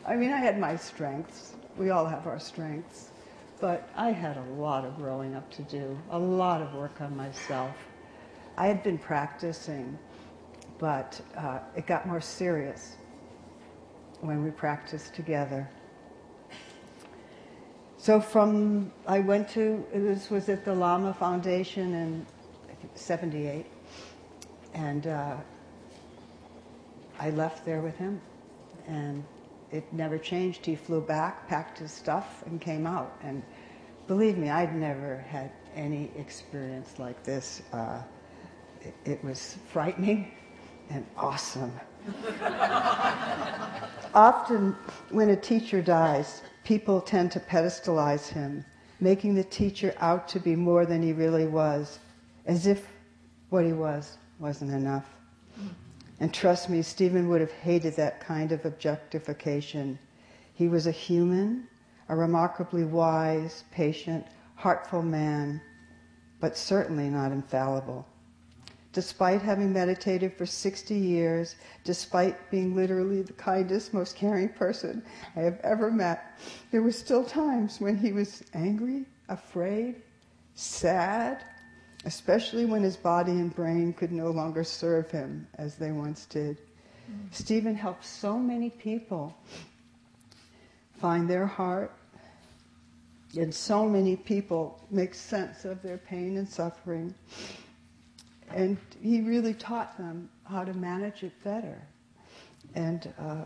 I 0.06 0.16
mean, 0.16 0.32
I 0.32 0.38
had 0.38 0.60
my 0.60 0.76
strengths. 0.76 1.56
We 1.78 1.90
all 1.90 2.06
have 2.06 2.28
our 2.28 2.40
strengths. 2.40 3.12
But 3.60 3.90
I 3.96 4.12
had 4.12 4.38
a 4.38 4.44
lot 4.58 4.86
of 4.86 4.98
growing 4.98 5.36
up 5.36 5.50
to 5.52 5.62
do, 5.64 5.98
a 6.12 6.20
lot 6.20 6.62
of 6.62 6.74
work 6.74 7.02
on 7.02 7.16
myself. 7.16 7.76
I 8.58 8.68
had 8.68 8.84
been 8.84 8.98
practicing, 8.98 9.98
but 10.78 11.20
uh, 11.38 11.60
it 11.76 11.88
got 11.88 12.08
more 12.08 12.22
serious 12.22 12.98
when 14.22 14.44
we 14.44 14.52
practiced 14.52 15.14
together. 15.14 15.70
So 18.06 18.22
from, 18.22 18.92
I 19.08 19.20
went 19.20 19.50
to, 19.54 19.84
this 19.92 20.30
was 20.30 20.48
at 20.50 20.64
the 20.64 20.76
Lama 20.76 21.12
Foundation 21.12 21.96
in 21.96 22.28
78, 22.94 23.66
and 24.76 25.08
uh, 25.08 25.38
I 27.18 27.32
left 27.32 27.66
there 27.66 27.82
with 27.82 27.98
him, 27.98 28.22
and 28.86 29.24
it 29.72 29.92
never 29.92 30.20
changed. 30.20 30.68
He 30.68 30.76
flew 30.76 31.02
back, 31.02 31.48
packed 31.48 31.80
his 31.80 31.92
stuff, 31.92 32.44
and 32.46 32.62
came 32.62 32.86
out. 32.86 33.18
And 33.24 33.42
believe 34.06 34.38
me, 34.38 34.52
I'd 34.52 34.76
never 34.76 35.26
had 35.28 35.50
any 35.74 36.12
experience 36.16 37.00
like 37.00 37.24
this. 37.24 37.64
Uh, 37.74 38.04
it, 38.82 38.94
it 39.04 39.24
was 39.24 39.58
frightening 39.72 40.32
and 40.92 41.08
awesome. 41.18 41.74
Often, 44.14 44.76
when 45.10 45.32
a 45.32 45.36
teacher 45.36 45.82
dies, 45.82 46.44
people 46.66 47.00
tend 47.00 47.32
to 47.32 47.40
pedestalize 47.40 48.28
him, 48.28 48.66
making 49.00 49.36
the 49.36 49.44
teacher 49.44 49.94
out 50.00 50.28
to 50.28 50.40
be 50.40 50.56
more 50.56 50.86
than 50.86 51.02
he 51.02 51.14
really 51.14 51.48
was, 51.48 52.00
as 52.46 52.68
if 52.68 52.88
what 53.50 53.64
he 53.64 53.72
was 53.72 54.18
wasn't 54.40 54.72
enough. 54.72 55.06
And 56.20 56.34
trust 56.34 56.70
me, 56.70 56.82
Stephen 56.82 57.30
would 57.30 57.40
have 57.40 57.52
hated 57.52 57.96
that 57.96 58.20
kind 58.20 58.52
of 58.52 58.66
objectification. 58.66 60.00
He 60.54 60.68
was 60.68 60.88
a 60.88 60.92
human, 60.92 61.68
a 62.10 62.16
remarkably 62.16 62.84
wise, 62.84 63.64
patient, 63.72 64.26
heartful 64.56 65.04
man, 65.04 65.62
but 66.40 66.58
certainly 66.58 67.10
not 67.10 67.32
infallible. 67.32 68.08
Despite 68.96 69.42
having 69.42 69.74
meditated 69.74 70.38
for 70.38 70.46
60 70.46 70.96
years, 70.96 71.58
despite 71.84 72.50
being 72.50 72.78
literally 72.78 73.24
the 73.24 73.34
kindest, 73.34 73.94
most 73.94 74.16
caring 74.16 74.48
person 74.48 75.04
I 75.36 75.42
have 75.42 75.60
ever 75.66 75.92
met, 75.92 76.40
there 76.72 76.82
were 76.82 76.94
still 76.94 77.26
times 77.26 77.82
when 77.82 77.98
he 77.98 78.14
was 78.14 78.42
angry, 78.54 79.06
afraid, 79.28 80.02
sad, 80.54 81.44
especially 82.06 82.64
when 82.64 82.84
his 82.84 82.96
body 82.96 83.34
and 83.34 83.54
brain 83.54 83.92
could 83.92 84.14
no 84.14 84.32
longer 84.32 84.64
serve 84.64 85.12
him 85.12 85.46
as 85.56 85.76
they 85.76 85.92
once 85.92 86.26
did. 86.28 86.56
Mm-hmm. 86.56 87.28
Stephen 87.32 87.76
helped 87.76 88.06
so 88.06 88.40
many 88.40 88.70
people 88.70 89.36
find 91.02 91.30
their 91.30 91.46
heart, 91.46 91.92
and 93.36 93.54
so 93.54 93.90
many 93.90 94.16
people 94.16 94.80
make 94.90 95.14
sense 95.14 95.66
of 95.66 95.82
their 95.82 95.98
pain 95.98 96.38
and 96.38 96.48
suffering. 96.48 97.14
And 98.56 98.78
he 99.02 99.20
really 99.20 99.54
taught 99.54 99.98
them 99.98 100.30
how 100.46 100.64
to 100.64 100.74
manage 100.74 101.24
it 101.24 101.34
better. 101.44 101.78
And 102.74 103.14
uh, 103.20 103.42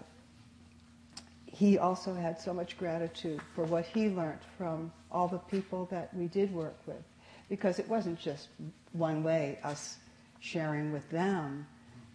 he 1.47 1.79
also 1.79 2.13
had 2.13 2.39
so 2.39 2.53
much 2.53 2.77
gratitude 2.77 3.41
for 3.55 3.63
what 3.63 3.85
he 3.85 4.09
learned 4.09 4.41
from 4.55 4.91
all 5.11 5.27
the 5.27 5.39
people 5.39 5.87
that 5.89 6.13
we 6.13 6.27
did 6.27 6.53
work 6.53 6.77
with. 6.85 7.03
Because 7.49 7.79
it 7.79 7.89
wasn't 7.89 8.19
just 8.19 8.49
one 8.93 9.23
way, 9.23 9.57
us 9.63 9.97
sharing 10.41 10.93
with 10.93 11.09
them. 11.09 11.65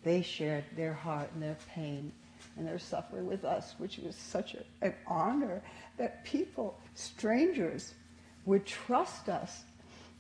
They 0.05 0.23
shared 0.23 0.65
their 0.77 0.95
heart 0.95 1.31
and 1.35 1.43
their 1.43 1.57
pain 1.75 2.13
and 2.57 2.65
their 2.65 2.79
suffering 2.79 3.27
with 3.27 3.45
us, 3.45 3.75
which 3.79 3.99
was 3.99 4.15
such 4.15 4.55
a, 4.55 4.63
an 4.87 4.95
honor 5.09 5.63
that 5.97 6.25
people, 6.25 6.79
strangers, 6.95 7.95
would 8.45 8.65
trust 8.65 9.29
us 9.29 9.65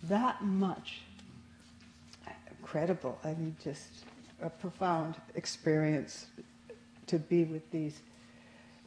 that 0.02 0.42
much 0.42 1.02
incredible. 2.74 3.16
I 3.22 3.28
mean, 3.34 3.54
just 3.62 4.04
a 4.42 4.50
profound 4.50 5.14
experience 5.36 6.26
to 7.06 7.20
be 7.20 7.44
with 7.44 7.70
these 7.70 8.00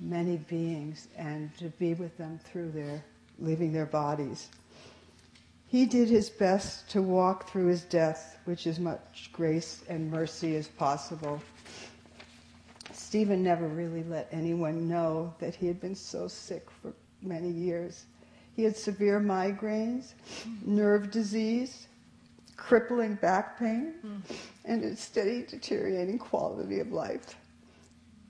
many 0.02 0.38
beings 0.38 1.08
and 1.18 1.56
to 1.58 1.70
be 1.80 1.94
with 1.94 2.18
them 2.18 2.38
through 2.44 2.72
their 2.72 3.02
leaving 3.40 3.72
their 3.72 3.86
bodies. 3.86 4.50
He 5.70 5.86
did 5.86 6.10
his 6.10 6.30
best 6.30 6.90
to 6.90 7.02
walk 7.02 7.50
through 7.50 7.68
his 7.68 7.84
death 7.84 8.38
with 8.46 8.68
as 8.68 8.78
much 8.78 9.30
grace 9.32 9.84
and 9.88 10.12
mercy 10.12 10.58
as 10.58 10.68
possible. 10.68 11.42
Stephen 12.92 13.42
never 13.42 13.70
really 13.70 14.04
let 14.04 14.28
anyone 14.34 14.90
know 14.90 15.34
that 15.40 15.56
he 15.56 15.66
had 15.66 15.80
been 15.80 15.96
so 15.96 16.28
sick 16.28 16.68
for 16.82 16.92
many 17.22 17.50
years. 17.50 18.04
He 18.54 18.64
had 18.64 18.76
severe 18.76 19.22
migraines, 19.22 20.12
nerve 20.66 21.10
disease, 21.10 21.88
crippling 22.58 23.16
back 23.16 23.58
pain, 23.58 23.94
mm. 24.04 24.22
and 24.66 24.84
a 24.84 24.96
steady 24.96 25.44
deteriorating 25.44 26.20
quality 26.20 26.80
of 26.80 26.92
life. 26.92 27.36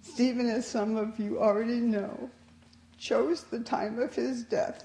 Stephen, 0.02 0.48
as 0.48 0.68
some 0.68 0.96
of 0.96 1.18
you 1.20 1.40
already 1.40 1.80
know, 1.80 2.30
chose 2.98 3.44
the 3.44 3.60
time 3.60 4.00
of 4.00 4.14
his 4.14 4.44
death. 4.44 4.84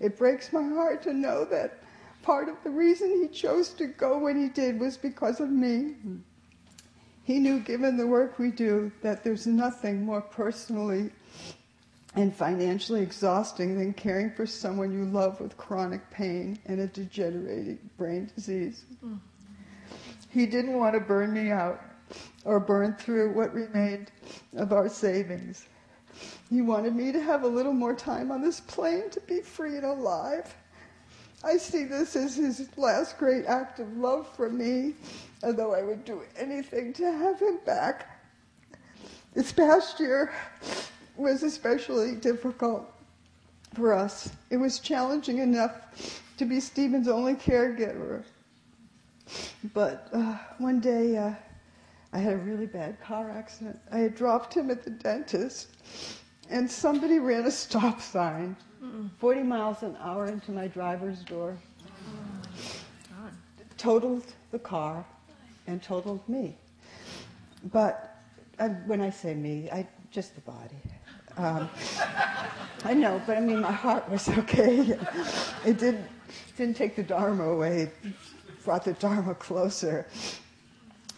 It 0.00 0.16
breaks 0.16 0.52
my 0.52 0.62
heart 0.62 1.02
to 1.02 1.12
know 1.12 1.44
that 1.46 1.82
part 2.22 2.48
of 2.48 2.56
the 2.62 2.70
reason 2.70 3.20
he 3.20 3.28
chose 3.28 3.70
to 3.70 3.86
go 3.86 4.18
when 4.18 4.40
he 4.40 4.48
did 4.48 4.78
was 4.78 4.96
because 4.96 5.40
of 5.40 5.50
me. 5.50 5.94
He 7.24 7.38
knew, 7.38 7.60
given 7.60 7.96
the 7.96 8.06
work 8.06 8.38
we 8.38 8.50
do, 8.50 8.92
that 9.02 9.24
there's 9.24 9.46
nothing 9.46 10.04
more 10.04 10.22
personally 10.22 11.10
and 12.14 12.34
financially 12.34 13.02
exhausting 13.02 13.78
than 13.78 13.92
caring 13.92 14.30
for 14.30 14.46
someone 14.46 14.92
you 14.92 15.04
love 15.04 15.40
with 15.40 15.56
chronic 15.56 16.08
pain 16.10 16.58
and 16.66 16.80
a 16.80 16.86
degenerating 16.86 17.78
brain 17.96 18.30
disease. 18.34 18.84
Mm. 19.04 19.18
He 20.30 20.46
didn't 20.46 20.74
want 20.74 20.94
to 20.94 21.00
burn 21.00 21.32
me 21.32 21.50
out 21.50 21.82
or 22.44 22.60
burn 22.60 22.94
through 22.94 23.32
what 23.34 23.52
remained 23.54 24.10
of 24.56 24.72
our 24.72 24.88
savings. 24.88 25.66
He 26.50 26.62
wanted 26.62 26.96
me 26.96 27.12
to 27.12 27.20
have 27.20 27.44
a 27.44 27.48
little 27.48 27.72
more 27.72 27.94
time 27.94 28.30
on 28.30 28.42
this 28.42 28.60
plane 28.60 29.10
to 29.10 29.20
be 29.20 29.40
free 29.40 29.76
and 29.76 29.84
alive. 29.84 30.54
I 31.44 31.56
see 31.56 31.84
this 31.84 32.16
as 32.16 32.34
his 32.34 32.68
last 32.76 33.18
great 33.18 33.44
act 33.46 33.78
of 33.78 33.96
love 33.96 34.28
for 34.34 34.50
me, 34.50 34.94
although 35.44 35.74
I 35.74 35.82
would 35.82 36.04
do 36.04 36.22
anything 36.36 36.92
to 36.94 37.12
have 37.12 37.38
him 37.38 37.58
back. 37.64 38.20
this 39.34 39.52
past 39.52 40.00
year 40.00 40.32
was 41.18 41.42
especially 41.42 42.14
difficult 42.14 42.90
for 43.74 43.92
us. 43.92 44.30
It 44.50 44.56
was 44.56 44.78
challenging 44.78 45.38
enough 45.38 46.22
to 46.38 46.44
be 46.44 46.60
Stephen's 46.60 47.08
only 47.08 47.34
caregiver. 47.34 48.22
But 49.74 50.08
uh, 50.12 50.38
one 50.58 50.80
day 50.80 51.16
uh, 51.16 51.34
I 52.12 52.18
had 52.18 52.34
a 52.34 52.38
really 52.38 52.66
bad 52.66 53.00
car 53.02 53.30
accident. 53.30 53.78
I 53.92 53.98
had 53.98 54.14
dropped 54.14 54.54
him 54.54 54.70
at 54.70 54.82
the 54.82 54.90
dentist, 54.90 55.68
and 56.48 56.70
somebody 56.70 57.18
ran 57.18 57.44
a 57.44 57.50
stop 57.50 58.00
sign 58.00 58.56
40 59.18 59.42
miles 59.42 59.82
an 59.82 59.96
hour 60.00 60.26
into 60.26 60.52
my 60.52 60.68
driver's 60.68 61.20
door, 61.20 61.56
totaled 63.76 64.24
the 64.50 64.58
car, 64.58 65.04
and 65.66 65.82
totaled 65.82 66.26
me. 66.28 66.56
But 67.72 68.16
uh, 68.58 68.68
when 68.86 69.00
I 69.00 69.10
say 69.10 69.34
me, 69.34 69.68
I 69.70 69.86
just 70.10 70.34
the 70.34 70.40
body. 70.42 70.76
Um, 71.38 71.70
I 72.84 72.94
know, 72.94 73.22
but 73.24 73.36
I 73.36 73.40
mean, 73.40 73.60
my 73.60 73.70
heart 73.72 74.08
was 74.10 74.28
okay. 74.38 74.98
It 75.64 75.78
didn't 75.78 76.06
didn't 76.56 76.76
take 76.76 76.96
the 76.96 77.02
Dharma 77.04 77.44
away. 77.44 77.82
It 77.82 77.94
brought 78.64 78.84
the 78.84 78.94
Dharma 78.94 79.34
closer. 79.36 80.06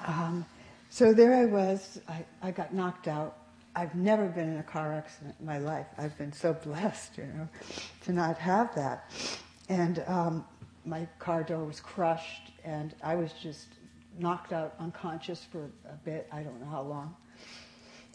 Um, 0.06 0.44
so 0.90 1.14
there 1.14 1.34
I 1.34 1.46
was. 1.46 2.00
I, 2.06 2.24
I 2.42 2.50
got 2.50 2.74
knocked 2.74 3.08
out. 3.08 3.38
I've 3.74 3.94
never 3.94 4.26
been 4.26 4.50
in 4.50 4.58
a 4.58 4.62
car 4.62 4.92
accident 4.92 5.36
in 5.40 5.46
my 5.46 5.58
life. 5.58 5.86
I've 5.96 6.16
been 6.18 6.32
so 6.32 6.52
blessed, 6.52 7.16
you 7.16 7.24
know, 7.24 7.48
to 8.02 8.12
not 8.12 8.36
have 8.36 8.74
that. 8.74 9.10
And 9.68 10.04
um, 10.06 10.44
my 10.84 11.08
car 11.18 11.42
door 11.42 11.64
was 11.64 11.80
crushed, 11.80 12.52
and 12.64 12.94
I 13.02 13.14
was 13.14 13.32
just 13.32 13.68
knocked 14.18 14.52
out 14.52 14.74
unconscious 14.80 15.44
for 15.50 15.70
a 15.88 15.96
bit. 16.04 16.28
I 16.32 16.42
don't 16.42 16.60
know 16.60 16.68
how 16.68 16.82
long. 16.82 17.16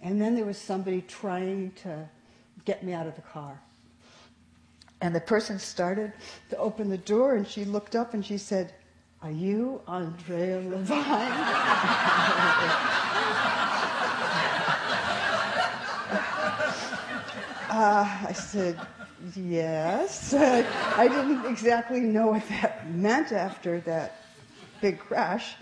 And 0.02 0.22
then 0.22 0.36
there 0.36 0.46
was 0.46 0.58
somebody 0.58 1.02
trying 1.02 1.72
to 1.84 2.08
get 2.66 2.84
me 2.84 2.94
out 2.94 3.08
of 3.08 3.16
the 3.16 3.22
car. 3.22 3.62
And 5.02 5.14
the 5.16 5.22
person 5.22 5.60
started 5.60 6.14
to 6.50 6.58
open 6.58 6.90
the 6.90 6.98
door, 6.98 7.36
and 7.36 7.48
she 7.48 7.66
looked 7.66 7.96
up 7.96 8.14
and 8.14 8.26
she 8.26 8.38
said, 8.38 8.74
Are 9.22 9.32
you 9.32 9.82
Ondrea 9.88 10.68
Levine? 10.70 10.90
uh, 17.70 18.28
I 18.28 18.34
said, 18.34 18.80
Yes. 19.36 20.34
I 20.34 21.08
didn't 21.08 21.46
exactly 21.46 22.02
know 22.02 22.28
what 22.28 22.48
that 22.50 22.90
meant 22.90 23.32
after 23.32 23.80
that 23.82 24.22
big 24.82 25.00
crash. 25.00 25.56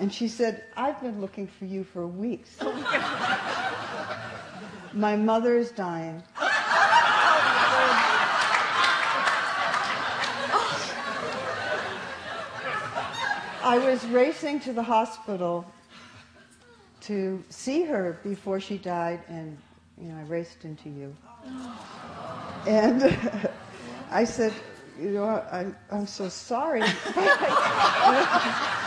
And 0.00 0.12
she 0.12 0.28
said, 0.28 0.64
I've 0.76 1.00
been 1.00 1.20
looking 1.20 1.46
for 1.46 1.64
you 1.64 1.82
for 1.82 2.06
weeks. 2.06 2.56
Oh 2.60 2.72
my 4.92 5.16
mother 5.16 5.56
is 5.56 5.70
dying. 5.72 6.22
I 13.62 13.78
was 13.84 14.04
racing 14.06 14.60
to 14.60 14.72
the 14.72 14.82
hospital 14.82 15.66
to 17.02 17.44
see 17.50 17.84
her 17.84 18.18
before 18.22 18.60
she 18.60 18.78
died, 18.78 19.20
and 19.28 19.58
you 20.00 20.08
know, 20.08 20.16
I 20.16 20.22
raced 20.22 20.64
into 20.64 20.88
you. 20.88 21.14
And 22.66 23.02
I 24.10 24.24
said, 24.24 24.54
you 24.98 25.10
know, 25.10 25.24
I, 25.24 25.66
I'm 25.90 26.06
so 26.06 26.28
sorry. 26.28 26.82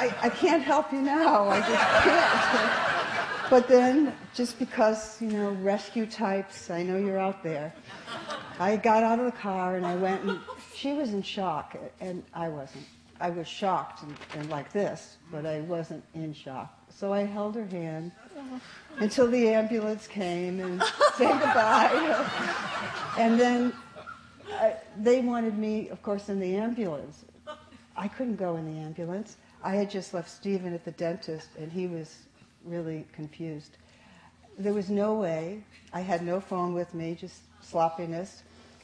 I, 0.00 0.14
I 0.22 0.28
can't 0.30 0.62
help 0.62 0.92
you 0.94 1.02
now. 1.02 1.50
I 1.50 1.60
just 1.60 1.84
can't. 2.04 3.50
But 3.50 3.68
then, 3.68 4.14
just 4.32 4.58
because, 4.58 5.20
you 5.20 5.28
know, 5.28 5.50
rescue 5.50 6.06
types, 6.06 6.70
I 6.70 6.82
know 6.82 6.96
you're 6.96 7.18
out 7.18 7.42
there, 7.42 7.74
I 8.58 8.76
got 8.76 9.02
out 9.02 9.18
of 9.18 9.26
the 9.26 9.38
car 9.38 9.76
and 9.76 9.84
I 9.84 9.96
went 9.96 10.22
and 10.24 10.40
she 10.74 10.94
was 10.94 11.12
in 11.12 11.22
shock 11.22 11.76
and 12.00 12.22
I 12.32 12.48
wasn't. 12.48 12.84
I 13.20 13.28
was 13.28 13.46
shocked 13.46 14.02
and, 14.02 14.16
and 14.38 14.48
like 14.48 14.72
this, 14.72 15.18
but 15.30 15.44
I 15.44 15.60
wasn't 15.60 16.02
in 16.14 16.32
shock. 16.32 16.74
So 16.88 17.12
I 17.12 17.26
held 17.26 17.54
her 17.54 17.66
hand 17.66 18.12
until 18.96 19.26
the 19.30 19.50
ambulance 19.50 20.06
came 20.06 20.60
and 20.60 20.82
said 21.16 21.32
goodbye. 21.32 22.26
and 23.18 23.38
then 23.38 23.74
uh, 24.54 24.70
they 24.96 25.20
wanted 25.20 25.58
me, 25.58 25.90
of 25.90 26.02
course, 26.02 26.30
in 26.30 26.40
the 26.40 26.56
ambulance. 26.56 27.26
I 27.96 28.08
couldn't 28.08 28.36
go 28.36 28.56
in 28.56 28.64
the 28.64 28.80
ambulance. 28.80 29.36
I 29.62 29.76
had 29.76 29.90
just 29.90 30.14
left 30.14 30.30
Stephen 30.30 30.72
at 30.72 30.84
the 30.84 30.92
dentist, 30.92 31.48
and 31.58 31.70
he 31.70 31.86
was 31.86 32.16
really 32.64 33.06
confused. 33.12 33.76
There 34.58 34.72
was 34.72 34.90
no 34.90 35.14
way. 35.14 35.62
I 35.92 36.00
had 36.00 36.22
no 36.22 36.40
phone 36.40 36.74
with 36.74 36.94
me, 36.94 37.14
just 37.14 37.42
sloppiness. 37.62 38.42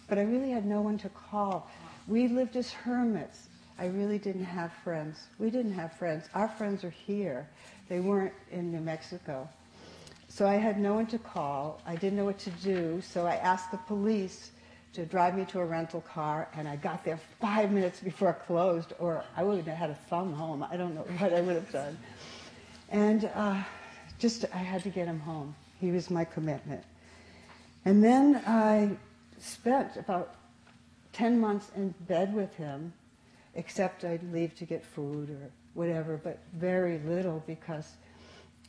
But 0.09 0.19
I 0.19 0.23
really 0.23 0.51
had 0.51 0.67
no 0.67 0.81
one 0.81 0.99
to 0.99 1.09
call. 1.09 1.71
We 2.07 2.29
lived 2.29 2.57
as 2.57 2.73
hermits. 2.73 3.49
I 3.79 3.87
really 3.87 4.19
didn't 4.19 4.45
have 4.45 4.73
friends. 4.85 5.27
We 5.39 5.51
didn't 5.51 5.73
have 5.73 5.93
friends. 5.93 6.29
Our 6.35 6.49
friends 6.49 6.85
are 6.85 6.91
here. 6.91 7.49
They 7.89 8.01
weren't 8.01 8.33
in 8.51 8.73
New 8.73 8.81
Mexico. 8.81 9.49
So 10.29 10.47
I 10.47 10.55
had 10.55 10.79
no 10.79 10.95
one 10.95 11.07
to 11.09 11.19
call. 11.19 11.81
I 11.87 11.97
didn't 11.97 12.17
know 12.17 12.25
what 12.25 12.39
to 12.41 12.51
do. 12.51 13.01
So 13.03 13.27
I 13.27 13.37
asked 13.37 13.71
the 13.71 13.79
police 13.79 14.51
to 14.97 15.05
drive 15.05 15.37
me 15.37 15.45
to 15.45 15.61
a 15.61 15.65
rental 15.65 16.01
car, 16.01 16.49
and 16.55 16.67
I 16.67 16.77
got 16.77 17.05
there 17.05 17.21
five 17.39 17.71
minutes 17.71 18.01
before 18.01 18.31
it 18.31 18.41
closed, 18.47 18.95
or 18.99 19.23
I 19.37 19.43
would 19.43 19.59
have 19.59 19.77
had 19.77 19.91
a 19.91 19.95
thumb 20.09 20.33
home. 20.33 20.63
I 20.63 20.77
don't 20.79 20.95
know 20.95 21.03
what 21.19 21.35
I 21.35 21.43
would 21.43 21.55
have 21.55 21.71
done. 21.71 21.99
And 22.89 23.31
uh, 23.35 23.63
just, 24.19 24.47
I 24.55 24.59
had 24.59 24.83
to 24.85 24.89
get 24.89 25.07
him 25.07 25.21
home. 25.21 25.55
He 25.81 25.91
was 25.91 26.11
my 26.11 26.25
commitment. 26.25 26.83
And 27.85 28.03
then 28.03 28.43
I 28.47 28.91
spent 29.39 29.99
about 29.99 30.35
10 31.13 31.39
months 31.39 31.71
in 31.77 31.95
bed 32.09 32.35
with 32.35 32.55
him, 32.55 32.93
except 33.55 34.03
I'd 34.03 34.33
leave 34.33 34.55
to 34.57 34.65
get 34.65 34.83
food 34.83 35.29
or 35.29 35.51
whatever, 35.75 36.17
but 36.17 36.39
very 36.55 37.01
little 37.01 37.43
because 37.47 37.93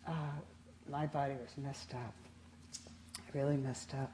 uh, 0.05 0.11
my 0.91 1.05
body 1.05 1.35
was 1.41 1.51
messed 1.57 1.93
up. 1.93 2.13
Really 3.38 3.57
messed 3.57 3.93
up. 3.93 4.11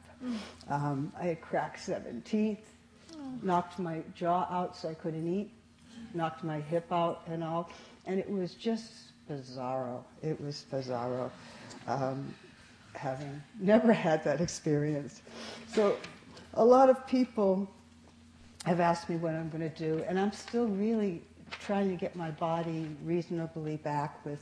Um, 0.69 1.13
I 1.17 1.27
had 1.27 1.39
cracked 1.39 1.79
seven 1.79 2.21
teeth, 2.23 2.67
knocked 3.41 3.79
my 3.79 4.01
jaw 4.13 4.45
out 4.51 4.75
so 4.75 4.89
I 4.89 4.95
couldn't 4.95 5.33
eat, 5.33 5.49
knocked 6.13 6.43
my 6.43 6.59
hip 6.59 6.91
out 6.91 7.21
and 7.27 7.41
all, 7.41 7.69
and 8.05 8.19
it 8.19 8.29
was 8.29 8.53
just 8.53 8.91
bizarro. 9.31 10.03
It 10.21 10.41
was 10.41 10.65
bizarro. 10.69 11.31
Um, 11.87 12.35
having 12.95 13.41
never 13.61 13.93
had 14.07 14.25
that 14.25 14.41
experience. 14.41 15.21
So 15.73 15.95
a 16.55 16.65
lot 16.65 16.89
of 16.89 17.07
people 17.07 17.69
have 18.65 18.81
asked 18.81 19.07
me 19.07 19.15
what 19.15 19.35
I'm 19.35 19.49
going 19.49 19.69
to 19.69 19.77
do, 19.77 20.03
and 20.05 20.19
I'm 20.19 20.33
still 20.33 20.67
really 20.67 21.21
trying 21.49 21.89
to 21.89 21.95
get 21.95 22.17
my 22.17 22.31
body 22.31 22.89
reasonably 23.05 23.77
back 23.77 24.25
with 24.25 24.39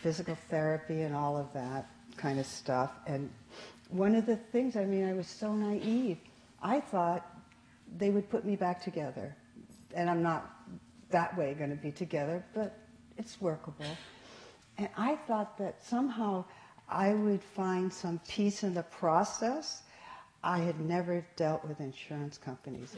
physical 0.00 0.36
therapy 0.48 1.02
and 1.02 1.12
all 1.12 1.36
of 1.36 1.52
that 1.54 1.90
kind 2.16 2.38
of 2.38 2.46
stuff. 2.46 2.92
And 3.08 3.30
one 3.90 4.14
of 4.14 4.26
the 4.26 4.36
things, 4.36 4.76
I 4.76 4.84
mean, 4.84 5.08
I 5.08 5.12
was 5.12 5.26
so 5.26 5.54
naive. 5.54 6.18
I 6.62 6.80
thought 6.80 7.26
they 7.96 8.10
would 8.10 8.28
put 8.30 8.44
me 8.44 8.56
back 8.56 8.82
together. 8.82 9.36
And 9.94 10.08
I'm 10.08 10.22
not 10.22 10.50
that 11.10 11.36
way 11.36 11.54
going 11.54 11.70
to 11.70 11.76
be 11.76 11.90
together, 11.90 12.44
but 12.54 12.78
it's 13.18 13.40
workable. 13.40 13.96
And 14.78 14.88
I 14.96 15.16
thought 15.26 15.58
that 15.58 15.84
somehow 15.84 16.44
I 16.88 17.12
would 17.14 17.42
find 17.42 17.92
some 17.92 18.20
peace 18.28 18.62
in 18.62 18.74
the 18.74 18.84
process. 18.84 19.82
I 20.42 20.58
had 20.58 20.80
never 20.80 21.26
dealt 21.36 21.64
with 21.66 21.80
insurance 21.80 22.38
companies. 22.38 22.96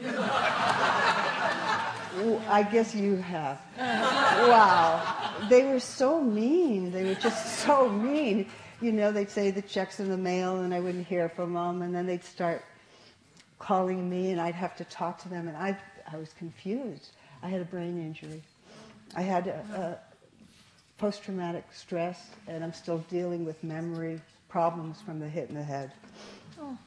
I 2.47 2.67
guess 2.71 2.95
you 2.95 3.17
have. 3.17 3.59
Wow. 3.77 5.33
They 5.49 5.65
were 5.65 5.79
so 5.79 6.21
mean. 6.21 6.91
They 6.91 7.03
were 7.03 7.15
just 7.15 7.59
so 7.65 7.89
mean. 7.89 8.47
You 8.83 8.91
know, 8.91 9.13
they'd 9.13 9.29
say 9.29 9.49
the 9.49 9.61
check's 9.61 10.01
in 10.01 10.09
the 10.09 10.17
mail 10.17 10.57
and 10.57 10.73
I 10.73 10.81
wouldn't 10.81 11.07
hear 11.07 11.29
from 11.29 11.53
them. 11.53 11.81
And 11.81 11.95
then 11.95 12.05
they'd 12.05 12.23
start 12.23 12.65
calling 13.57 14.09
me 14.09 14.31
and 14.31 14.41
I'd 14.41 14.55
have 14.55 14.75
to 14.75 14.83
talk 14.83 15.21
to 15.23 15.29
them. 15.29 15.47
And 15.47 15.55
I, 15.55 15.77
I 16.11 16.17
was 16.17 16.33
confused. 16.33 17.11
I 17.41 17.47
had 17.47 17.61
a 17.61 17.65
brain 17.65 17.97
injury. 17.97 18.43
I 19.15 19.21
had 19.21 19.47
a, 19.47 19.55
a 19.73 20.99
post-traumatic 20.99 21.63
stress 21.71 22.31
and 22.45 22.61
I'm 22.61 22.73
still 22.73 22.97
dealing 23.09 23.45
with 23.45 23.63
memory 23.63 24.19
problems 24.49 24.99
from 24.99 25.19
the 25.19 25.29
hit 25.29 25.47
in 25.47 25.55
the 25.55 25.63
head. 25.63 25.93
Oh. 26.59 26.77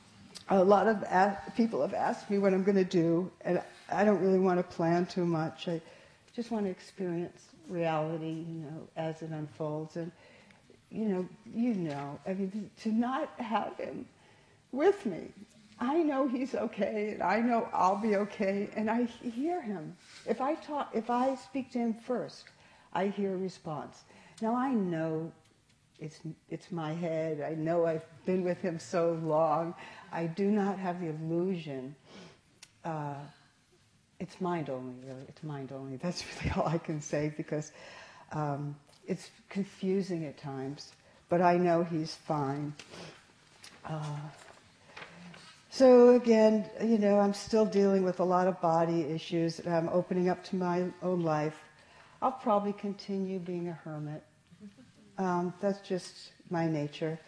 A 0.51 0.62
lot 0.62 0.86
of 0.86 1.02
a- 1.02 1.39
people 1.56 1.81
have 1.81 1.94
asked 1.94 2.28
me 2.28 2.39
what 2.39 2.52
I'm 2.52 2.62
going 2.62 2.77
to 2.77 2.85
do, 2.85 3.28
and 3.40 3.60
I 3.90 4.05
don't 4.05 4.20
really 4.20 4.39
want 4.39 4.59
to 4.59 4.77
plan 4.77 5.06
too 5.06 5.24
much. 5.24 5.66
I 5.66 5.81
just 6.36 6.52
want 6.52 6.66
to 6.66 6.70
experience 6.70 7.43
reality, 7.68 8.44
you 8.48 8.60
know, 8.60 8.86
as 8.97 9.23
it 9.23 9.31
unfolds. 9.31 9.97
And, 9.97 10.12
you 10.91 11.07
know, 11.07 11.29
you 11.55 11.75
know, 11.75 12.19
I 12.27 12.35
mean, 12.35 12.71
to 12.83 12.93
not 12.93 13.31
have 13.39 13.77
him 13.77 14.07
with 14.73 15.05
me, 15.07 15.33
I 15.79 16.03
know 16.03 16.27
he's 16.27 16.55
okay, 16.55 17.13
and 17.13 17.23
I 17.23 17.41
know 17.41 17.69
I'll 17.73 17.99
be 17.99 18.17
okay, 18.17 18.71
and 18.77 18.91
I 18.91 19.05
hear 19.05 19.61
him. 19.61 19.97
If 20.27 20.41
I 20.41 20.55
talk, 20.55 20.91
if 20.95 21.11
I 21.11 21.35
speak 21.35 21.71
to 21.73 21.79
him 21.79 21.95
first, 21.95 22.45
I 22.95 23.09
hear 23.09 23.35
a 23.35 23.37
response. 23.37 24.05
Now 24.41 24.55
I 24.55 24.73
know 24.73 25.31
it's, 25.99 26.21
it's 26.49 26.73
my 26.73 26.93
head. 26.95 27.43
I 27.43 27.55
know 27.55 27.87
I've 27.87 28.07
been 28.25 28.43
with 28.43 28.61
him 28.61 28.79
so 28.79 29.19
long. 29.23 29.75
I 30.13 30.27
do 30.27 30.51
not 30.51 30.79
have 30.79 31.01
the 31.01 31.09
illusion. 31.09 31.95
Uh, 32.85 33.17
it's 34.19 34.41
mind 34.41 34.71
only, 34.71 34.95
really. 35.07 35.25
It's 35.29 35.43
mind 35.43 35.73
only. 35.73 35.97
That's 35.97 36.25
really 36.45 36.55
all 36.57 36.67
I 36.67 36.79
can 36.79 37.01
say 37.01 37.33
because 37.37 37.73
um, 38.33 38.77
it's 39.07 39.31
confusing 39.49 40.24
at 40.24 40.37
times. 40.37 40.93
But 41.28 41.41
I 41.41 41.57
know 41.57 41.83
he's 41.83 42.15
fine. 42.15 42.73
Uh, 43.85 44.16
so 45.70 46.11
again, 46.11 46.65
you 46.83 46.99
know, 46.99 47.19
I'm 47.19 47.35
still 47.35 47.66
dealing 47.66 48.03
with 48.05 48.20
a 48.20 48.24
lot 48.24 48.47
of 48.47 48.61
body 48.61 49.03
issues. 49.03 49.59
And 49.59 49.74
I'm 49.74 49.89
opening 49.89 50.28
up 50.28 50.43
to 50.45 50.57
my 50.57 50.87
own 51.03 51.23
life. 51.23 51.59
I'll 52.23 52.33
probably 52.33 52.73
continue 52.73 53.39
being 53.39 53.69
a 53.69 53.73
hermit. 53.73 54.23
Um, 55.19 55.53
that's 55.61 55.87
just 55.87 56.33
my 56.51 56.66
nature. 56.66 57.19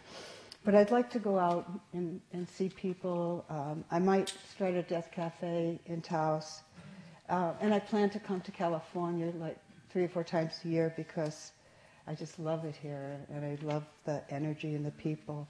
But 0.63 0.75
I'd 0.75 0.91
like 0.91 1.09
to 1.11 1.19
go 1.19 1.39
out 1.39 1.69
and, 1.93 2.21
and 2.33 2.47
see 2.47 2.69
people. 2.69 3.45
Um, 3.49 3.83
I 3.91 3.99
might 3.99 4.33
start 4.53 4.73
a 4.75 4.83
death 4.83 5.09
cafe 5.11 5.79
in 5.85 6.01
Taos. 6.01 6.61
Uh, 7.29 7.53
and 7.61 7.73
I 7.73 7.79
plan 7.79 8.09
to 8.11 8.19
come 8.19 8.41
to 8.41 8.51
California 8.51 9.31
like 9.37 9.57
three 9.89 10.03
or 10.03 10.09
four 10.09 10.23
times 10.23 10.59
a 10.65 10.67
year 10.67 10.93
because 10.95 11.51
I 12.09 12.15
just 12.15 12.39
love 12.39 12.65
it 12.65 12.75
here 12.81 13.19
and 13.31 13.45
I 13.45 13.63
love 13.63 13.85
the 14.03 14.23
energy 14.31 14.73
and 14.73 14.83
the 14.83 14.91
people. 14.91 15.47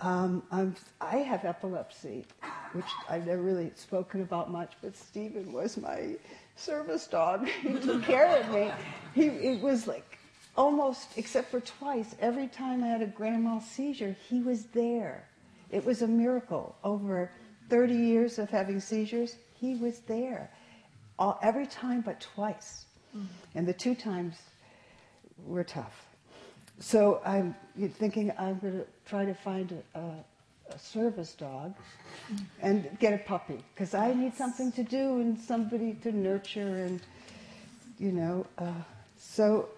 Um, 0.00 0.42
I'm, 0.50 0.74
I 1.02 1.18
have 1.18 1.44
epilepsy, 1.44 2.24
which 2.72 2.86
I've 3.10 3.26
never 3.26 3.42
really 3.42 3.70
spoken 3.74 4.22
about 4.22 4.50
much, 4.50 4.72
but 4.80 4.96
Stephen 4.96 5.52
was 5.52 5.76
my 5.76 6.14
service 6.56 7.06
dog. 7.06 7.46
he 7.62 7.78
took 7.78 8.04
care 8.04 8.40
of 8.40 8.50
me. 8.54 8.72
He, 9.14 9.26
it 9.26 9.60
was 9.60 9.86
like 9.86 10.18
almost, 10.56 11.10
except 11.18 11.50
for 11.50 11.60
twice, 11.60 12.16
every 12.20 12.48
time 12.48 12.82
I 12.82 12.86
had 12.86 13.02
a 13.02 13.06
grand 13.06 13.44
mal 13.44 13.60
seizure, 13.60 14.16
he 14.30 14.40
was 14.40 14.64
there. 14.72 15.28
It 15.70 15.84
was 15.84 16.00
a 16.00 16.08
miracle. 16.08 16.74
Over 16.82 17.30
30 17.68 17.94
years 17.94 18.38
of 18.38 18.48
having 18.48 18.80
seizures, 18.80 19.36
he 19.60 19.74
was 19.74 19.98
there. 20.00 20.50
All, 21.18 21.38
every 21.42 21.66
time 21.66 22.00
but 22.00 22.18
twice. 22.18 22.86
Mm. 23.14 23.26
And 23.54 23.68
the 23.68 23.74
two 23.74 23.94
times 23.94 24.36
were 25.44 25.64
tough. 25.64 26.06
So 26.80 27.20
I'm 27.24 27.54
thinking 27.98 28.32
I'm 28.38 28.58
going 28.58 28.78
to 28.80 28.86
try 29.06 29.24
to 29.24 29.34
find 29.34 29.82
a, 29.94 29.98
a, 29.98 30.24
a 30.74 30.78
service 30.78 31.32
dog 31.34 31.74
and 32.60 32.88
get 32.98 33.14
a 33.14 33.18
puppy 33.18 33.62
because 33.74 33.94
I 33.94 34.12
need 34.14 34.34
something 34.34 34.72
to 34.72 34.82
do 34.82 35.20
and 35.20 35.38
somebody 35.38 35.94
to 36.02 36.12
nurture 36.12 36.84
and, 36.84 37.00
you 37.98 38.12
know. 38.12 38.46
Uh, 38.58 38.72
so 39.18 39.68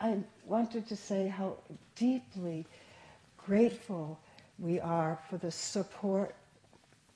I 0.00 0.18
wanted 0.46 0.88
to 0.88 0.96
say 0.96 1.28
how 1.28 1.56
deeply 1.96 2.66
grateful 3.36 4.18
we 4.58 4.80
are 4.80 5.18
for 5.28 5.36
the 5.36 5.50
support 5.50 6.34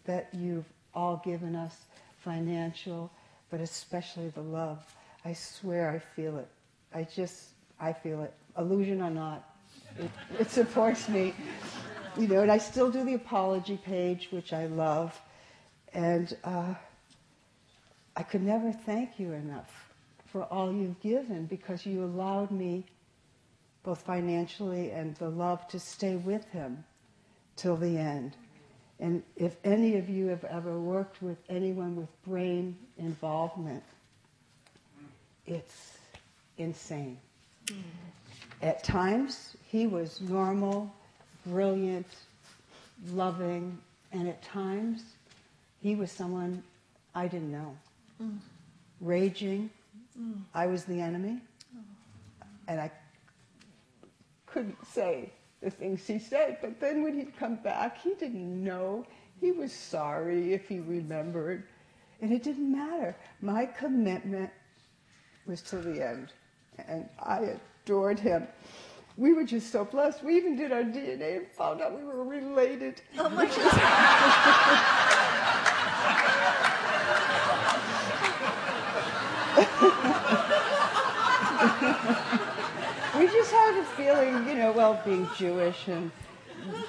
that 0.04 0.28
you've 0.32 0.66
all 0.94 1.22
given 1.24 1.54
us, 1.54 1.76
financial, 2.18 3.10
but 3.50 3.60
especially 3.60 4.28
the 4.30 4.42
love. 4.42 4.84
I 5.24 5.32
swear 5.32 5.90
I 5.90 5.98
feel 5.98 6.38
it. 6.38 6.48
I 6.94 7.05
just, 7.05 7.48
I 7.81 7.93
feel 7.93 8.23
it. 8.23 8.32
Illusion 8.59 9.01
or 9.02 9.10
not, 9.10 9.48
it, 9.98 10.10
it 10.39 10.51
supports 10.51 11.09
me. 11.09 11.35
You 12.16 12.28
know, 12.28 12.43
and 12.43 12.52
I 12.52 12.59
still 12.59 12.90
do 12.90 13.05
the 13.05 13.14
apology 13.14 13.78
page, 13.78 14.28
which 14.31 14.52
I 14.52 14.66
love. 14.66 15.19
And 15.94 16.36
uh, 16.44 16.74
I 18.16 18.23
could 18.23 18.43
never 18.43 18.73
thank 18.73 19.19
you 19.19 19.32
enough 19.32 19.93
for 20.27 20.44
all 20.44 20.73
you've 20.73 21.01
given 21.01 21.47
because 21.47 21.85
you 21.86 22.05
allowed 22.05 22.51
me, 22.51 22.85
both 23.82 24.02
financially 24.02 24.90
and 24.90 25.14
the 25.16 25.28
love, 25.28 25.66
to 25.69 25.78
stay 25.78 26.16
with 26.16 26.44
him 26.51 26.85
till 27.56 27.77
the 27.77 27.98
end. 27.98 28.36
And 29.01 29.23
if 29.36 29.56
any 29.64 29.97
of 29.97 30.09
you 30.09 30.27
have 30.28 30.44
ever 30.44 30.78
worked 30.78 31.23
with 31.23 31.39
anyone 31.48 31.97
with 31.97 32.23
brain 32.24 32.77
involvement, 32.98 33.82
it's 35.47 35.91
insane. 36.62 37.18
At 38.62 38.82
times, 38.84 39.56
he 39.66 39.86
was 39.86 40.20
normal, 40.20 40.93
brilliant, 41.47 42.06
loving, 43.10 43.78
and 44.12 44.28
at 44.28 44.43
times, 44.43 45.02
he 45.80 45.94
was 45.94 46.10
someone 46.10 46.62
I 47.14 47.26
didn't 47.28 47.52
know. 47.52 47.76
Raging. 49.01 49.70
I 50.55 50.66
was 50.66 50.84
the 50.84 51.01
enemy, 51.01 51.40
and 52.68 52.80
I 52.80 52.90
couldn't 54.47 54.76
say 54.86 55.32
the 55.62 55.70
things 55.70 56.06
he 56.06 56.18
said. 56.18 56.59
But 56.60 56.78
then 56.80 57.02
when 57.02 57.18
he'd 57.18 57.36
come 57.36 57.56
back, 57.56 57.98
he 58.02 58.14
didn't 58.14 58.62
know. 58.62 59.06
He 59.40 59.51
was 59.52 59.72
sorry 59.72 60.52
if 60.52 60.68
he 60.68 60.80
remembered. 60.80 61.64
And 62.20 62.32
it 62.32 62.43
didn't 62.43 62.70
matter. 62.70 63.16
My 63.40 63.66
commitment 63.66 64.51
was 65.47 65.62
till 65.62 65.82
the 65.82 66.06
end. 66.06 66.32
And 66.78 67.08
I 67.18 67.56
adored 67.84 68.18
him. 68.18 68.48
We 69.16 69.34
were 69.34 69.44
just 69.44 69.70
so 69.70 69.84
blessed. 69.84 70.24
We 70.24 70.36
even 70.36 70.56
did 70.56 70.72
our 70.72 70.82
DNA 70.82 71.36
and 71.36 71.46
found 71.48 71.82
out 71.82 71.96
we 71.96 72.04
were 72.04 72.24
related. 72.24 73.00
Oh 73.18 73.28
my 73.28 73.46
God. 73.46 73.58
we 83.18 83.26
just 83.26 83.52
had 83.52 83.78
a 83.78 83.84
feeling, 83.96 84.48
you 84.48 84.54
know, 84.54 84.72
well, 84.72 84.98
being 85.04 85.28
Jewish 85.36 85.88
and 85.88 86.10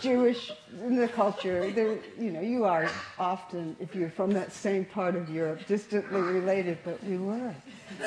Jewish 0.01 0.51
in 0.85 0.95
the 0.95 1.07
culture, 1.07 1.71
there, 1.71 1.97
you 2.19 2.31
know, 2.31 2.41
you 2.41 2.65
are 2.65 2.89
often, 3.17 3.75
if 3.79 3.95
you're 3.95 4.09
from 4.09 4.31
that 4.33 4.51
same 4.51 4.85
part 4.85 5.15
of 5.15 5.29
Europe, 5.29 5.65
distantly 5.67 6.21
related, 6.21 6.77
but 6.83 7.03
we 7.03 7.17
were. 7.17 7.55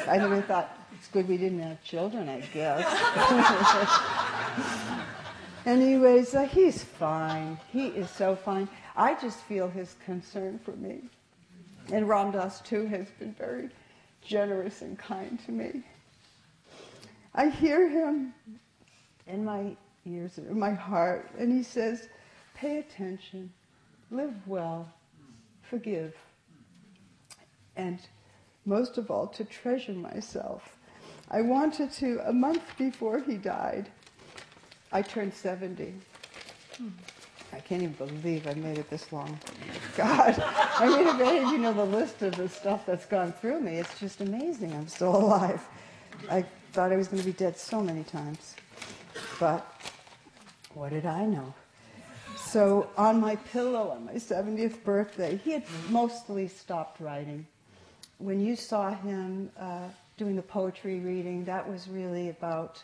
I 0.06 0.18
never 0.18 0.42
thought 0.42 0.78
it's 0.98 1.08
good 1.08 1.28
we 1.28 1.36
didn't 1.36 1.60
have 1.60 1.82
children, 1.82 2.28
I 2.28 2.40
guess. 2.52 2.86
Anyways, 5.66 6.34
uh, 6.34 6.44
he's 6.44 6.84
fine. 6.84 7.58
He 7.72 7.88
is 7.88 8.08
so 8.10 8.36
fine. 8.36 8.68
I 8.96 9.14
just 9.14 9.40
feel 9.40 9.68
his 9.68 9.96
concern 10.04 10.58
for 10.64 10.72
me. 10.72 11.02
And 11.92 12.08
Ram 12.08 12.30
Dass, 12.30 12.60
too, 12.60 12.86
has 12.86 13.08
been 13.18 13.32
very 13.34 13.70
generous 14.24 14.82
and 14.82 14.98
kind 14.98 15.38
to 15.46 15.52
me. 15.52 15.82
I 17.34 17.48
hear 17.48 17.88
him 17.88 18.32
in 19.26 19.44
my 19.44 19.76
ears, 20.06 20.38
in 20.38 20.58
my 20.58 20.72
heart, 20.72 21.30
and 21.38 21.52
he 21.52 21.62
says, 21.62 22.08
Pay 22.54 22.78
attention, 22.78 23.52
live 24.10 24.34
well, 24.46 24.88
forgive, 25.62 26.14
and 27.76 28.00
most 28.64 28.98
of 28.98 29.10
all, 29.10 29.26
to 29.28 29.44
treasure 29.44 29.92
myself. 29.92 30.76
I 31.30 31.42
wanted 31.42 31.92
to, 31.94 32.20
a 32.26 32.32
month 32.32 32.62
before 32.78 33.20
he 33.20 33.36
died, 33.36 33.90
I 34.92 35.02
turned 35.02 35.34
70. 35.34 35.94
I 37.52 37.60
can't 37.60 37.82
even 37.82 37.94
believe 37.94 38.46
I 38.46 38.54
made 38.54 38.78
it 38.78 38.88
this 38.90 39.12
long. 39.12 39.38
God, 39.96 40.34
I 40.38 40.86
mean, 40.86 41.06
if 41.08 41.20
any 41.20 41.38
of 41.38 41.50
you 41.50 41.58
know 41.58 41.72
the 41.72 41.84
list 41.84 42.22
of 42.22 42.36
the 42.36 42.48
stuff 42.48 42.86
that's 42.86 43.06
gone 43.06 43.32
through 43.32 43.60
me, 43.60 43.78
it's 43.78 43.98
just 43.98 44.20
amazing 44.20 44.72
I'm 44.72 44.88
still 44.88 45.16
alive. 45.16 45.62
I 46.30 46.44
thought 46.72 46.92
I 46.92 46.96
was 46.96 47.08
going 47.08 47.20
to 47.22 47.26
be 47.26 47.32
dead 47.32 47.56
so 47.56 47.82
many 47.82 48.04
times. 48.04 48.56
But 49.40 49.66
what 50.76 50.90
did 50.90 51.06
I 51.06 51.24
know? 51.24 51.54
So 52.36 52.90
on 52.98 53.18
my 53.18 53.36
pillow 53.36 53.88
on 53.88 54.04
my 54.04 54.14
70th 54.14 54.84
birthday, 54.84 55.40
he 55.42 55.52
had 55.52 55.64
mostly 55.88 56.48
stopped 56.48 57.00
writing. 57.00 57.46
When 58.18 58.40
you 58.40 58.56
saw 58.56 58.94
him 58.94 59.50
uh, 59.58 59.88
doing 60.18 60.36
the 60.36 60.42
poetry 60.42 61.00
reading, 61.00 61.46
that 61.46 61.66
was 61.66 61.88
really 61.88 62.28
about 62.28 62.82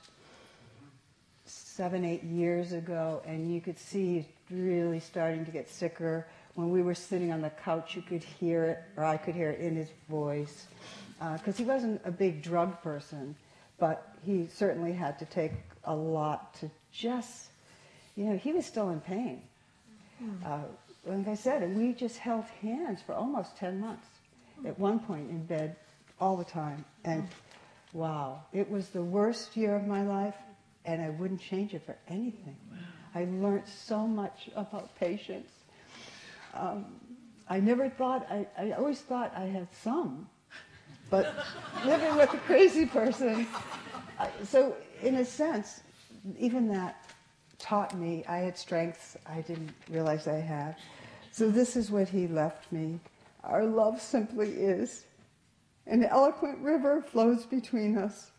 seven, 1.44 2.02
eight 2.04 2.24
years 2.24 2.72
ago, 2.72 3.22
and 3.26 3.52
you 3.54 3.60
could 3.60 3.78
see 3.78 4.26
he 4.48 4.54
was 4.54 4.62
really 4.62 5.00
starting 5.00 5.44
to 5.44 5.50
get 5.50 5.68
sicker. 5.68 6.26
When 6.54 6.70
we 6.70 6.80
were 6.80 6.94
sitting 6.94 7.30
on 7.30 7.42
the 7.42 7.50
couch, 7.50 7.94
you 7.94 8.00
could 8.00 8.24
hear 8.24 8.64
it, 8.64 8.78
or 8.96 9.04
I 9.04 9.18
could 9.18 9.34
hear 9.34 9.50
it 9.50 9.60
in 9.60 9.76
his 9.76 9.88
voice, 10.08 10.66
because 11.18 11.54
uh, 11.54 11.58
he 11.58 11.64
wasn't 11.64 12.00
a 12.06 12.10
big 12.10 12.42
drug 12.42 12.80
person 12.82 13.36
but 13.82 14.14
he 14.24 14.46
certainly 14.46 14.92
had 14.92 15.18
to 15.18 15.24
take 15.24 15.50
a 15.86 15.94
lot 15.94 16.54
to 16.54 16.70
just, 16.92 17.48
you 18.16 18.24
know, 18.24 18.36
he 18.36 18.52
was 18.52 18.66
still 18.66 18.90
in 18.90 19.00
pain. 19.00 19.42
Mm. 20.22 20.46
Uh, 20.46 20.58
like 21.04 21.28
I 21.28 21.34
said, 21.34 21.62
and 21.62 21.76
we 21.76 21.92
just 21.92 22.18
held 22.18 22.44
hands 22.60 23.00
for 23.04 23.14
almost 23.14 23.56
10 23.56 23.80
months 23.80 24.06
at 24.64 24.78
one 24.78 25.00
point 25.00 25.28
in 25.30 25.44
bed 25.44 25.76
all 26.20 26.36
the 26.36 26.44
time. 26.44 26.84
And 27.04 27.26
wow, 27.92 28.42
it 28.52 28.70
was 28.70 28.88
the 28.90 29.02
worst 29.02 29.56
year 29.56 29.74
of 29.74 29.86
my 29.86 30.02
life, 30.02 30.36
and 30.84 31.02
I 31.02 31.10
wouldn't 31.10 31.40
change 31.40 31.74
it 31.74 31.84
for 31.84 31.96
anything. 32.08 32.56
I 33.14 33.24
learned 33.24 33.66
so 33.66 34.06
much 34.06 34.48
about 34.54 34.94
patience. 34.96 35.50
Um, 36.54 36.86
I 37.48 37.60
never 37.60 37.88
thought, 37.88 38.26
I, 38.30 38.46
I 38.56 38.72
always 38.72 39.00
thought 39.00 39.32
I 39.36 39.44
had 39.46 39.68
some, 39.82 40.28
but 41.10 41.34
living 41.84 42.16
with 42.16 42.32
a 42.32 42.38
crazy 42.38 42.86
person, 42.86 43.46
so 44.44 44.76
in 45.02 45.16
a 45.16 45.24
sense, 45.24 45.80
even 46.38 46.68
that 46.68 47.04
taught 47.62 47.96
me 47.96 48.24
I 48.28 48.38
had 48.38 48.58
strengths 48.58 49.16
I 49.26 49.40
didn't 49.40 49.72
realize 49.88 50.26
I 50.26 50.40
had. 50.40 50.76
So 51.30 51.48
this 51.48 51.76
is 51.76 51.90
what 51.90 52.08
he 52.08 52.26
left 52.26 52.70
me. 52.70 53.00
Our 53.44 53.64
love 53.64 54.02
simply 54.02 54.50
is. 54.50 55.04
An 55.86 56.04
eloquent 56.04 56.58
river 56.58 57.00
flows 57.00 57.46
between 57.46 57.96
us. 57.96 58.30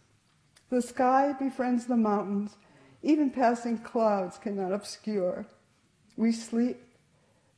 The 0.70 0.82
sky 0.82 1.34
befriends 1.40 1.86
the 1.86 1.98
mountains. 1.98 2.56
Even 3.02 3.32
passing 3.32 3.80
clouds 3.80 4.38
cannot 4.38 4.72
obscure. 4.72 5.45
We 6.16 6.32
sleep, 6.32 6.78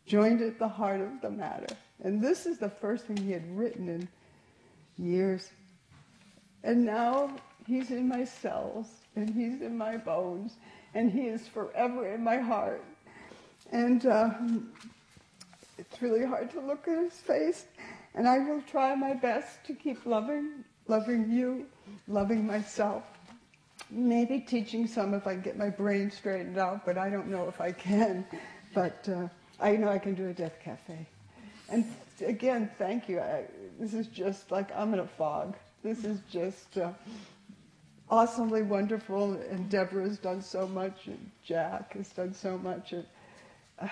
joined 0.06 0.42
at 0.42 0.58
the 0.58 0.68
heart 0.68 1.02
of 1.02 1.22
the 1.22 1.30
matter. 1.30 1.76
And 2.04 2.22
this 2.22 2.46
is 2.46 2.58
the 2.58 2.70
first 2.70 3.06
thing 3.06 3.18
he 3.18 3.32
had 3.32 3.58
written 3.58 3.90
in 3.90 4.08
years. 4.98 5.52
And 6.64 6.86
now 6.86 7.30
he's 7.68 7.92
in 7.92 8.08
my 8.08 8.24
cells, 8.24 8.88
and 9.16 9.30
he's 9.30 9.62
in 9.62 9.78
my 9.78 9.98
bones, 9.98 10.58
and 10.94 11.12
he 11.12 11.28
is 11.28 11.48
forever 11.48 12.14
in 12.14 12.24
my 12.24 12.38
heart. 12.38 12.84
And 13.72 14.06
uh, 14.06 14.32
it's 15.78 16.02
really 16.02 16.26
hard 16.26 16.52
to 16.52 16.62
look 16.62 16.88
at 16.88 16.98
his 16.98 17.14
face, 17.14 17.66
and 18.14 18.28
I 18.28 18.40
will 18.40 18.62
try 18.62 18.96
my 18.96 19.14
best 19.14 19.64
to 19.66 19.74
keep 19.74 20.06
loving, 20.06 20.64
loving 20.88 21.30
you, 21.32 21.66
loving 22.08 22.46
myself. 22.46 23.04
Maybe 23.92 24.40
teaching 24.40 24.88
some 24.88 25.14
if 25.14 25.28
I 25.28 25.36
get 25.36 25.58
my 25.58 25.70
brain 25.70 26.10
straightened 26.10 26.58
out, 26.58 26.86
but 26.86 26.98
I 26.98 27.10
don't 27.10 27.28
know 27.28 27.48
if 27.48 27.62
I 27.62 27.72
can. 27.72 28.26
But 28.74 29.08
uh, 29.08 29.28
I 29.60 29.76
know 29.78 29.90
I 29.90 30.00
can 30.00 30.16
do 30.16 30.28
a 30.28 30.34
death 30.34 30.58
cafe. 30.64 31.08
And 31.70 31.86
again, 32.26 32.70
thank 32.78 33.08
you. 33.08 33.20
I, 33.20 33.46
this 33.80 33.94
is 33.94 34.08
just 34.08 34.52
like 34.52 34.76
I'm 34.76 34.94
in 34.94 35.00
a 35.00 35.08
fog. 35.08 35.56
This 35.84 36.04
is 36.04 36.20
just 36.32 36.78
uh, 36.78 36.92
awesomely 38.10 38.62
wonderful, 38.62 39.34
and 39.50 39.70
Debra 39.70 40.04
has 40.04 40.18
done 40.18 40.42
so 40.42 40.68
much, 40.68 41.08
and 41.08 41.32
Jack 41.44 41.94
has 41.94 42.10
done 42.10 42.34
so 42.34 42.58
much, 42.58 42.94
and 42.94 43.06
uh, 43.80 43.88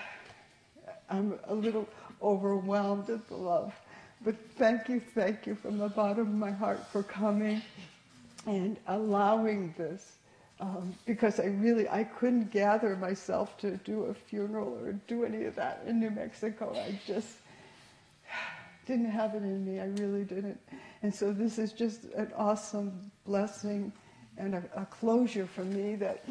I'm 1.10 1.38
a 1.48 1.54
little 1.54 1.88
overwhelmed 2.22 3.10
at 3.10 3.28
the 3.28 3.36
love. 3.36 3.74
But 4.24 4.36
thank 4.56 4.88
you, 4.88 5.00
thank 5.00 5.46
you 5.46 5.54
from 5.54 5.78
the 5.78 5.88
bottom 5.88 6.26
of 6.28 6.34
my 6.34 6.50
heart 6.50 6.86
for 6.88 7.02
coming 7.02 7.60
and 8.46 8.78
allowing 8.86 9.74
this. 9.76 10.12
Um, 10.60 10.94
because 11.04 11.40
I 11.40 11.46
really 11.46 11.88
I 11.88 12.04
couldn't 12.04 12.52
gather 12.52 12.94
myself 12.94 13.58
to 13.58 13.76
do 13.78 14.04
a 14.04 14.14
funeral 14.14 14.78
or 14.82 14.92
do 15.08 15.24
any 15.24 15.44
of 15.44 15.56
that 15.56 15.82
in 15.84 15.98
New 15.98 16.10
Mexico. 16.10 16.72
I 16.76 16.98
just 17.06 17.28
didn't 18.86 19.10
have 19.10 19.34
it 19.34 19.42
in 19.42 19.64
me. 19.66 19.80
I 19.80 19.86
really 20.00 20.24
didn't. 20.24 20.60
And 21.02 21.12
so 21.12 21.32
this 21.32 21.58
is 21.58 21.72
just 21.72 22.04
an 22.16 22.32
awesome 22.36 23.10
blessing 23.26 23.92
and 24.38 24.54
a, 24.54 24.62
a 24.76 24.86
closure 24.86 25.46
for 25.46 25.64
me 25.64 25.94
that 25.96 26.24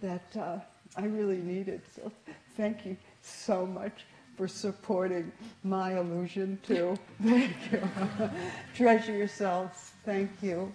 that 0.00 0.36
uh, 0.36 0.58
I 0.96 1.06
really 1.06 1.38
needed. 1.38 1.82
So 1.94 2.10
thank 2.56 2.84
you 2.84 2.96
so 3.22 3.66
much 3.66 4.04
for 4.36 4.48
supporting 4.48 5.30
my 5.62 5.98
illusion 5.98 6.58
too. 6.66 6.96
Thank 7.22 7.52
you. 7.70 7.80
Treasure 8.74 9.12
yourselves. 9.12 9.92
Thank 10.04 10.30
you. 10.42 10.72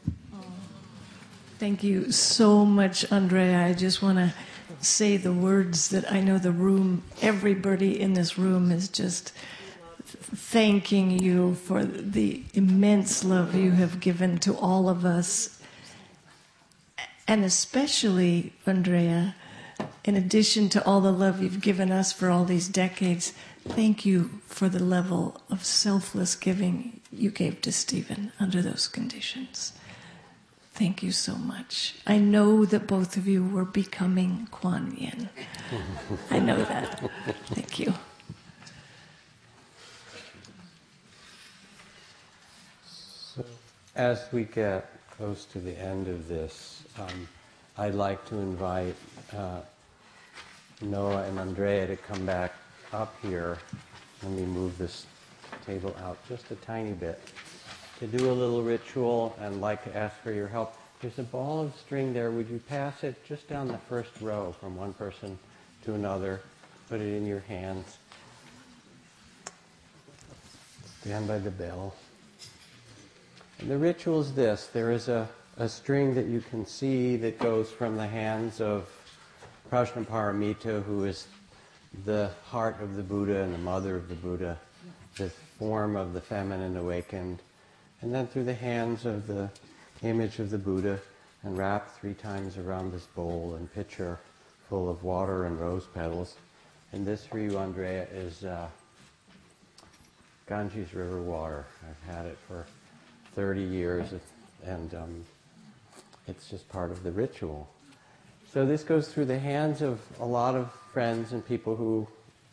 Thank 1.57 1.83
you 1.83 2.11
so 2.11 2.63
much, 2.63 3.05
Ondrea. 3.09 3.65
I 3.65 3.73
just 3.73 4.01
want 4.01 4.17
to 4.17 4.33
say 4.79 5.17
the 5.17 5.33
words 5.33 5.89
that 5.89 6.09
I 6.09 6.21
know 6.21 6.37
the 6.37 6.51
room, 6.53 7.03
everybody 7.21 7.99
in 7.99 8.13
this 8.13 8.37
room 8.37 8.71
is 8.71 8.87
just 8.87 9.33
thanking 10.05 11.19
you 11.19 11.55
for 11.55 11.83
the 11.83 12.43
immense 12.53 13.25
love 13.25 13.55
you 13.55 13.71
have 13.71 13.99
given 13.99 14.37
to 14.39 14.55
all 14.55 14.87
of 14.87 15.03
us. 15.03 15.58
And 17.29 17.45
especially, 17.45 18.53
Ondrea, 18.65 19.35
in 20.03 20.15
addition 20.15 20.67
to 20.69 20.83
all 20.83 20.99
the 20.99 21.11
love 21.11 21.43
you've 21.43 21.61
given 21.61 21.91
us 21.91 22.11
for 22.11 22.31
all 22.31 22.43
these 22.43 22.67
decades, 22.67 23.33
thank 23.67 24.03
you 24.03 24.41
for 24.47 24.67
the 24.67 24.83
level 24.83 25.39
of 25.47 25.63
selfless 25.63 26.33
giving 26.33 27.01
you 27.11 27.29
gave 27.29 27.61
to 27.61 27.71
Stephen 27.71 28.31
under 28.39 28.63
those 28.63 28.87
conditions. 28.87 29.73
Thank 30.73 31.03
you 31.03 31.11
so 31.11 31.35
much. 31.35 31.93
I 32.07 32.17
know 32.17 32.65
that 32.65 32.87
both 32.87 33.15
of 33.15 33.27
you 33.27 33.45
were 33.45 33.63
becoming 33.63 34.47
Kuan 34.49 34.95
Yin. 34.97 35.29
I 36.31 36.39
know 36.39 36.57
that. 36.63 37.11
Thank 37.49 37.77
you. 37.77 37.93
So, 42.87 43.45
as 43.95 44.25
we 44.31 44.45
get 44.45 44.98
close 45.19 45.43
to 45.43 45.59
the 45.59 45.77
end 45.77 46.07
of 46.07 46.29
this, 46.29 46.81
um, 46.97 47.27
I'd 47.77 47.93
like 47.93 48.25
to 48.29 48.37
invite 48.37 48.95
uh, 49.35 49.59
Noah 50.79 51.23
and 51.23 51.37
Ondrea 51.37 51.87
to 51.87 51.97
come 51.97 52.25
back 52.25 52.53
up 52.93 53.13
here. 53.21 53.57
Let 54.23 54.31
me 54.31 54.45
move 54.45 54.77
this 54.77 55.05
table 55.65 55.93
out 56.01 56.17
just 56.29 56.49
a 56.51 56.55
tiny 56.55 56.93
bit 56.93 57.21
to 57.99 58.07
do 58.07 58.31
a 58.31 58.31
little 58.31 58.63
ritual 58.63 59.35
and 59.41 59.59
like 59.59 59.83
to 59.83 59.93
ask 59.93 60.15
for 60.23 60.31
your 60.31 60.47
help. 60.47 60.73
There's 61.01 61.19
a 61.19 61.23
ball 61.23 61.63
of 61.63 61.75
string 61.75 62.13
there. 62.13 62.31
Would 62.31 62.47
you 62.47 62.61
pass 62.69 63.03
it 63.03 63.21
just 63.27 63.49
down 63.49 63.67
the 63.67 63.77
first 63.77 64.11
row 64.21 64.55
from 64.57 64.77
one 64.77 64.93
person 64.93 65.37
to 65.83 65.95
another? 65.95 66.39
Put 66.87 67.01
it 67.01 67.13
in 67.13 67.25
your 67.25 67.41
hands. 67.41 67.97
Stand 71.01 71.27
by 71.27 71.39
the 71.39 71.51
bell. 71.51 71.93
And 73.59 73.69
the 73.69 73.77
ritual 73.77 74.21
is 74.21 74.33
this 74.33 74.67
there 74.67 74.91
is 74.91 75.09
a, 75.09 75.27
a 75.57 75.67
string 75.67 76.15
that 76.15 76.27
you 76.27 76.39
can 76.39 76.65
see 76.65 77.17
that 77.17 77.39
goes 77.39 77.69
from 77.69 77.97
the 77.97 78.07
hands 78.07 78.61
of 78.61 78.87
Prajnaparamita, 79.69 80.83
who 80.83 81.03
is 81.03 81.27
the 82.05 82.31
heart 82.45 82.81
of 82.81 82.95
the 82.95 83.03
Buddha 83.03 83.43
and 83.43 83.53
the 83.53 83.59
mother 83.59 83.97
of 83.97 84.07
the 84.07 84.15
Buddha, 84.15 84.57
the 85.17 85.29
form 85.57 85.97
of 85.97 86.13
the 86.13 86.21
feminine 86.21 86.77
awakened, 86.77 87.39
and 88.01 88.15
then 88.15 88.27
through 88.27 88.45
the 88.45 88.53
hands 88.53 89.05
of 89.05 89.27
the 89.27 89.49
image 90.03 90.39
of 90.39 90.49
the 90.49 90.57
Buddha, 90.57 90.97
and 91.43 91.57
wrapped 91.57 91.99
three 91.99 92.13
times 92.13 92.57
around 92.57 92.93
this 92.93 93.07
bowl 93.07 93.55
and 93.57 93.73
pitcher 93.73 94.19
full 94.69 94.89
of 94.89 95.03
water 95.03 95.45
and 95.45 95.59
rose 95.59 95.85
petals. 95.93 96.35
And 96.93 97.05
this 97.05 97.25
for 97.25 97.39
you, 97.39 97.51
Ondrea, 97.51 98.07
is 98.13 98.45
uh, 98.45 98.67
Ganges 100.47 100.93
River 100.93 101.21
water. 101.21 101.65
I've 101.83 102.15
had 102.15 102.25
it 102.25 102.37
for 102.47 102.65
30 103.35 103.61
years, 103.61 104.13
and 104.65 104.93
um, 104.93 105.25
it's 106.27 106.49
just 106.49 106.67
part 106.69 106.91
of 106.91 107.03
the 107.03 107.11
ritual. 107.11 107.67
So 108.51 108.65
this 108.65 108.83
goes 108.83 109.07
through 109.09 109.25
the 109.25 109.39
hands 109.39 109.81
of 109.81 109.99
a 110.19 110.25
lot 110.25 110.55
of 110.55 110.71
friends 110.91 111.33
and 111.33 111.45
people 111.45 111.75
who 111.75 112.07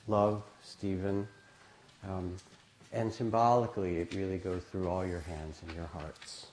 love 0.09 0.43
Stephen. 0.63 1.27
Um, 2.07 2.37
and 2.93 3.13
symbolically, 3.13 3.99
it 3.99 4.15
really 4.15 4.39
goes 4.39 4.63
through 4.71 4.89
all 4.89 5.07
your 5.07 5.21
hands 5.21 5.61
and 5.67 5.75
your 5.75 5.87
hearts. 5.87 6.47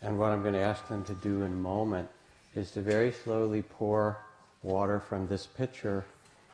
And 0.00 0.18
what 0.18 0.32
I'm 0.32 0.42
going 0.42 0.54
to 0.54 0.60
ask 0.60 0.86
them 0.88 1.04
to 1.04 1.14
do 1.14 1.42
in 1.42 1.52
a 1.52 1.56
moment 1.56 2.08
is 2.54 2.70
to 2.72 2.80
very 2.80 3.12
slowly 3.12 3.62
pour 3.62 4.18
water 4.62 5.00
from 5.00 5.26
this 5.26 5.46
pitcher 5.46 6.04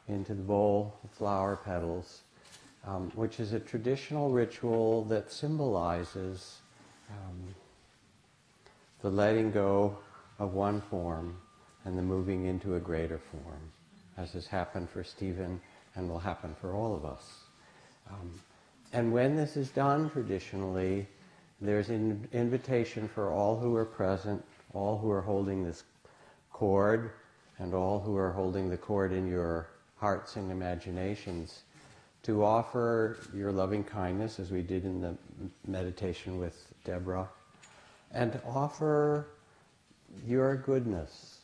into 0.09 0.35
the 0.35 0.43
bowl 0.43 0.95
of 1.05 1.11
flower 1.11 1.57
petals, 1.57 2.23
um, 2.87 3.11
which 3.15 3.41
is 3.41 3.53
a 3.53 3.61
traditional 3.61 4.31
ritual 4.31 5.05
that 5.05 5.31
symbolizes 5.31 6.59
um, 7.11 7.55
the 9.03 9.11
letting 9.11 9.51
go 9.51 9.97
of 10.39 10.55
one 10.55 10.81
form 10.81 11.37
and 11.85 11.97
the 11.97 12.03
moving 12.03 12.47
into 12.47 12.75
a 12.77 12.81
greater 12.81 13.19
form, 13.19 13.73
as 14.17 14.33
has 14.33 14.47
happened 14.47 14.89
for 14.91 15.03
Stephen 15.03 15.61
and 15.95 16.09
will 16.09 16.19
happen 16.19 16.55
for 16.61 16.75
all 16.75 16.95
of 16.95 17.05
us. 17.05 17.25
Um, 18.11 18.41
and 18.93 19.13
when 19.13 19.37
this 19.37 19.57
is 19.57 19.71
done 19.71 20.11
traditionally, 20.11 21.07
there's 21.61 21.89
an 21.89 22.29
invitation 22.33 23.09
for 23.09 23.31
all 23.33 23.59
who 23.59 23.75
are 23.77 23.85
present, 23.85 24.45
all 24.73 24.99
who 24.99 25.11
are 25.11 25.21
holding 25.21 25.65
this 25.65 25.83
cord, 26.53 27.11
and 27.59 27.75
all 27.75 27.99
who 28.01 28.17
are 28.17 28.33
holding 28.33 28.69
the 28.69 28.77
cord 28.77 29.13
in 29.13 29.27
your 29.27 29.69
hearts 29.97 30.37
and 30.37 30.51
imaginations 30.51 31.63
to 32.23 32.45
offer 32.45 33.17
your 33.35 33.53
loving 33.53 33.83
kindness, 33.83 34.39
as 34.39 34.51
we 34.51 34.63
did 34.63 34.85
in 34.85 35.01
the 35.01 35.17
meditation 35.67 36.39
with 36.39 36.68
Debra, 36.85 37.29
and 38.13 38.41
offer 38.47 39.27
your 40.27 40.57
goodness. 40.57 41.39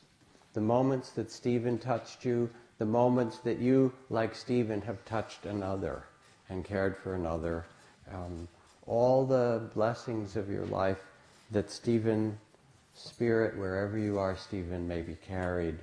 The 0.54 0.60
moments 0.60 1.10
that 1.10 1.30
Stephen 1.30 1.78
touched 1.78 2.24
you, 2.24 2.48
the 2.78 2.86
moments 2.86 3.38
that 3.38 3.58
you, 3.58 3.92
like 4.10 4.34
Stephen, 4.34 4.80
have 4.82 5.04
touched 5.04 5.46
another 5.46 6.04
and 6.48 6.64
cared 6.64 6.96
for 6.96 7.14
another. 7.14 7.64
Um, 8.12 8.48
all 8.86 9.24
the 9.24 9.70
blessings 9.74 10.36
of 10.36 10.48
your 10.50 10.66
life 10.66 11.02
that 11.50 11.70
Stephen, 11.70 12.38
Spirit, 12.94 13.56
wherever 13.58 13.98
you 13.98 14.18
are, 14.18 14.36
Stephen, 14.36 14.86
may 14.86 15.02
be 15.02 15.16
carried, 15.26 15.78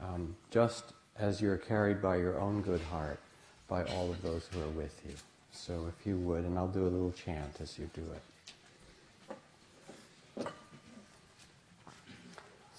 um, 0.00 0.36
just 0.50 0.92
as 1.18 1.40
you're 1.40 1.56
carried 1.56 2.00
by 2.00 2.16
your 2.16 2.38
own 2.38 2.62
good 2.62 2.80
heart, 2.82 3.20
by 3.68 3.84
all 3.84 4.10
of 4.10 4.22
those 4.22 4.48
who 4.52 4.62
are 4.62 4.68
with 4.68 5.00
you. 5.06 5.14
So 5.50 5.86
if 5.88 6.06
you 6.06 6.16
would, 6.18 6.44
and 6.44 6.56
I'll 6.58 6.68
do 6.68 6.82
a 6.82 6.88
little 6.88 7.12
chant 7.12 7.60
as 7.60 7.78
you 7.78 7.90
do 7.94 8.02
it. 8.02 8.22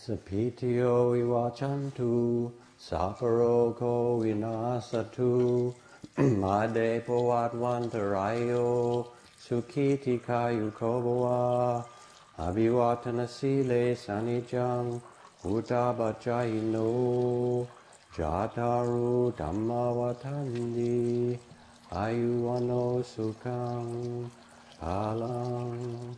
Sapitio 0.07 1.11
viwachantu, 1.11 2.53
saparoko 2.79 4.23
vinasatu, 4.23 5.75
made 6.17 7.03
poatvantarayo, 7.05 9.05
sukhiti 9.37 10.23
kayukoboa, 10.23 11.83
avivatana 12.39 13.27
sile 13.27 13.97
sanijang, 13.97 15.01
utabachayino, 15.43 17.67
jataru 18.15 19.33
dhammavatandi, 19.35 21.37
ayuvano 21.91 23.03
sukhang, 23.03 24.31
alang. 24.81 26.17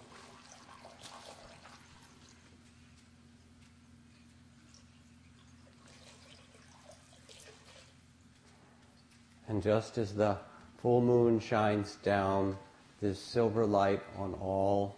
And 9.49 9.63
just 9.63 9.97
as 9.97 10.13
the 10.13 10.37
full 10.77 11.01
moon 11.01 11.39
shines 11.39 11.97
down 12.03 12.55
this 13.01 13.19
silver 13.19 13.65
light 13.65 14.01
on 14.17 14.33
all, 14.35 14.95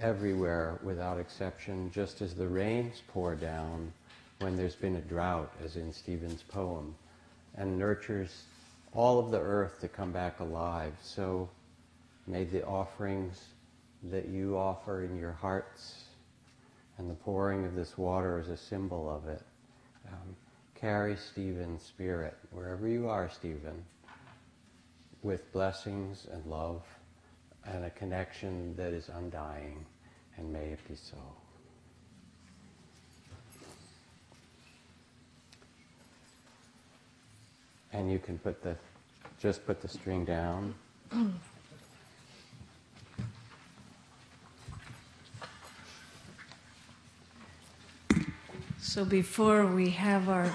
everywhere 0.00 0.78
without 0.82 1.18
exception, 1.18 1.90
just 1.92 2.22
as 2.22 2.34
the 2.34 2.48
rains 2.48 3.02
pour 3.08 3.36
down 3.36 3.92
when 4.40 4.56
there's 4.56 4.74
been 4.74 4.96
a 4.96 5.00
drought, 5.00 5.52
as 5.64 5.76
in 5.76 5.92
Stephen's 5.92 6.42
poem, 6.42 6.94
and 7.56 7.78
nurtures 7.78 8.44
all 8.94 9.18
of 9.18 9.30
the 9.30 9.38
earth 9.38 9.80
to 9.80 9.88
come 9.88 10.10
back 10.10 10.40
alive. 10.40 10.92
So 11.02 11.48
may 12.26 12.44
the 12.44 12.66
offerings 12.66 13.44
that 14.10 14.28
you 14.28 14.56
offer 14.56 15.04
in 15.04 15.16
your 15.16 15.32
hearts 15.32 16.04
and 16.98 17.08
the 17.08 17.14
pouring 17.14 17.64
of 17.64 17.74
this 17.74 17.96
water 17.96 18.40
is 18.40 18.48
a 18.48 18.56
symbol 18.56 19.08
of 19.08 19.28
it 19.28 19.42
um, 20.08 20.36
carry 20.80 21.14
Stephen's 21.14 21.82
spirit, 21.82 22.38
wherever 22.52 22.88
you 22.88 23.06
are, 23.06 23.28
Stephen, 23.28 23.84
with 25.22 25.52
blessings 25.52 26.26
and 26.32 26.44
love 26.46 26.82
and 27.66 27.84
a 27.84 27.90
connection 27.90 28.74
that 28.76 28.94
is 28.94 29.10
undying, 29.10 29.84
and 30.38 30.50
may 30.50 30.68
it 30.68 30.78
be 30.88 30.94
so. 30.94 31.18
And 37.92 38.10
you 38.10 38.18
can 38.18 38.38
put 38.38 38.62
the, 38.62 38.74
just 39.38 39.66
put 39.66 39.82
the 39.82 39.88
string 39.88 40.24
down. 40.24 40.74
So 48.80 49.04
before 49.04 49.66
we 49.66 49.90
have 49.90 50.28
our 50.28 50.50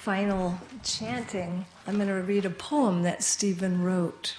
final 0.00 0.58
chanting, 0.82 1.66
I'm 1.86 1.96
going 1.96 2.08
to 2.08 2.14
read 2.14 2.46
a 2.46 2.50
poem 2.50 3.02
that 3.02 3.22
Stephen 3.22 3.82
wrote. 3.82 4.34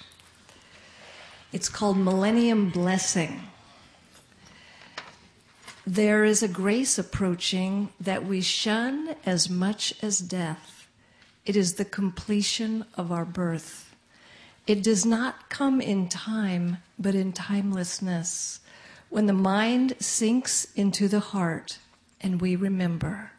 It's 1.54 1.70
called 1.70 2.00
Millennium 2.00 2.72
Blessing. 2.72 3.42
There 5.86 6.24
is 6.24 6.42
a 6.42 6.48
grace 6.48 6.98
approaching 6.98 7.90
that 8.00 8.26
we 8.26 8.42
shun 8.42 9.16
as 9.24 9.52
much 9.52 9.94
as 10.02 10.18
death. 10.18 10.88
It 11.46 11.56
is 11.56 11.76
the 11.76 11.86
completion 11.86 12.84
of 12.96 13.12
our 13.12 13.26
birth. 13.26 13.94
It 14.66 14.82
does 14.82 15.06
not 15.06 15.52
come 15.52 15.80
in 15.80 16.10
time, 16.10 16.78
but 16.98 17.14
in 17.14 17.34
timelessness, 17.34 18.62
when 19.12 19.28
the 19.28 19.34
mind 19.34 19.94
sinks 20.00 20.66
into 20.74 21.08
the 21.08 21.20
heart 21.20 21.78
and 22.20 22.42
we 22.42 22.56
remember. 22.56 23.31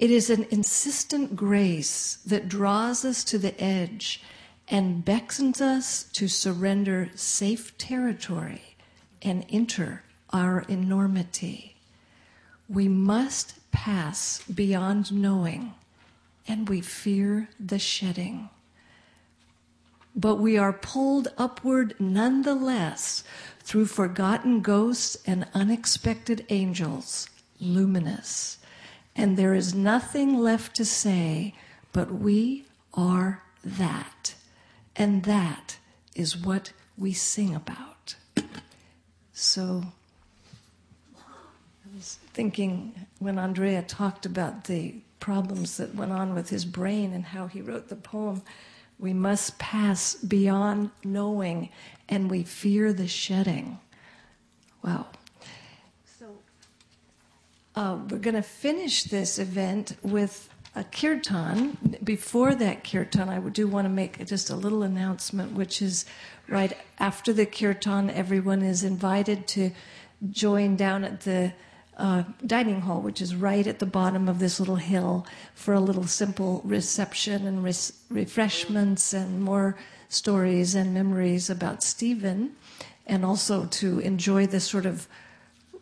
It 0.00 0.10
is 0.10 0.30
an 0.30 0.46
insistent 0.50 1.36
grace 1.36 2.16
that 2.24 2.48
draws 2.48 3.04
us 3.04 3.22
to 3.24 3.36
the 3.36 3.62
edge 3.62 4.22
and 4.66 5.04
beckons 5.04 5.60
us 5.60 6.04
to 6.14 6.26
surrender 6.26 7.10
safe 7.14 7.76
territory 7.76 8.76
and 9.20 9.44
enter 9.50 10.02
our 10.30 10.64
enormity. 10.70 11.76
We 12.66 12.88
must 12.88 13.58
pass 13.72 14.42
beyond 14.44 15.12
knowing, 15.12 15.74
and 16.48 16.66
we 16.66 16.80
fear 16.80 17.50
the 17.60 17.78
shedding. 17.78 18.48
But 20.16 20.36
we 20.36 20.56
are 20.56 20.72
pulled 20.72 21.28
upward 21.36 21.94
nonetheless 21.98 23.22
through 23.58 23.84
forgotten 23.84 24.62
ghosts 24.62 25.18
and 25.26 25.46
unexpected 25.52 26.46
angels, 26.48 27.28
luminous. 27.60 28.56
And 29.20 29.36
there 29.36 29.52
is 29.52 29.74
nothing 29.74 30.38
left 30.38 30.74
to 30.76 30.84
say, 30.86 31.52
but 31.92 32.10
we 32.10 32.64
are 32.94 33.42
that. 33.62 34.34
And 34.96 35.24
that 35.24 35.76
is 36.14 36.38
what 36.38 36.72
we 36.96 37.12
sing 37.12 37.54
about. 37.54 38.14
So, 39.34 39.84
I 41.14 41.94
was 41.94 42.18
thinking 42.32 42.94
when 43.18 43.36
Ondrea 43.36 43.86
talked 43.86 44.24
about 44.24 44.64
the 44.64 44.94
problems 45.18 45.76
that 45.76 45.94
went 45.94 46.12
on 46.12 46.34
with 46.34 46.48
his 46.48 46.64
brain 46.64 47.12
and 47.12 47.26
how 47.26 47.46
he 47.46 47.60
wrote 47.60 47.88
the 47.88 47.96
poem, 47.96 48.40
we 48.98 49.12
must 49.12 49.58
pass 49.58 50.14
beyond 50.14 50.92
knowing 51.04 51.68
and 52.08 52.30
we 52.30 52.42
fear 52.42 52.94
the 52.94 53.06
shedding. 53.06 53.80
Wow. 54.82 55.08
Uh, 57.76 57.98
we're 58.08 58.18
going 58.18 58.34
to 58.34 58.42
finish 58.42 59.04
this 59.04 59.38
event 59.38 59.96
with 60.02 60.48
a 60.74 60.82
kirtan. 60.82 61.98
Before 62.02 62.54
that 62.54 62.82
kirtan, 62.82 63.28
I 63.28 63.38
do 63.48 63.68
want 63.68 63.84
to 63.84 63.88
make 63.88 64.24
just 64.26 64.50
a 64.50 64.56
little 64.56 64.82
announcement, 64.82 65.52
which 65.52 65.80
is 65.80 66.04
right 66.48 66.76
after 66.98 67.32
the 67.32 67.46
kirtan, 67.46 68.10
everyone 68.10 68.62
is 68.62 68.82
invited 68.82 69.46
to 69.48 69.70
join 70.30 70.74
down 70.74 71.04
at 71.04 71.20
the 71.20 71.52
uh, 71.96 72.24
dining 72.44 72.80
hall, 72.80 73.00
which 73.00 73.20
is 73.20 73.36
right 73.36 73.66
at 73.66 73.78
the 73.78 73.86
bottom 73.86 74.28
of 74.28 74.40
this 74.40 74.58
little 74.58 74.76
hill, 74.76 75.26
for 75.54 75.74
a 75.74 75.80
little 75.80 76.06
simple 76.06 76.62
reception 76.64 77.46
and 77.46 77.62
res- 77.62 77.92
refreshments 78.08 79.12
and 79.12 79.42
more 79.42 79.76
stories 80.08 80.74
and 80.74 80.92
memories 80.92 81.48
about 81.48 81.84
Stephen, 81.84 82.56
and 83.06 83.24
also 83.24 83.66
to 83.66 84.00
enjoy 84.00 84.46
this 84.46 84.64
sort 84.64 84.86
of 84.86 85.06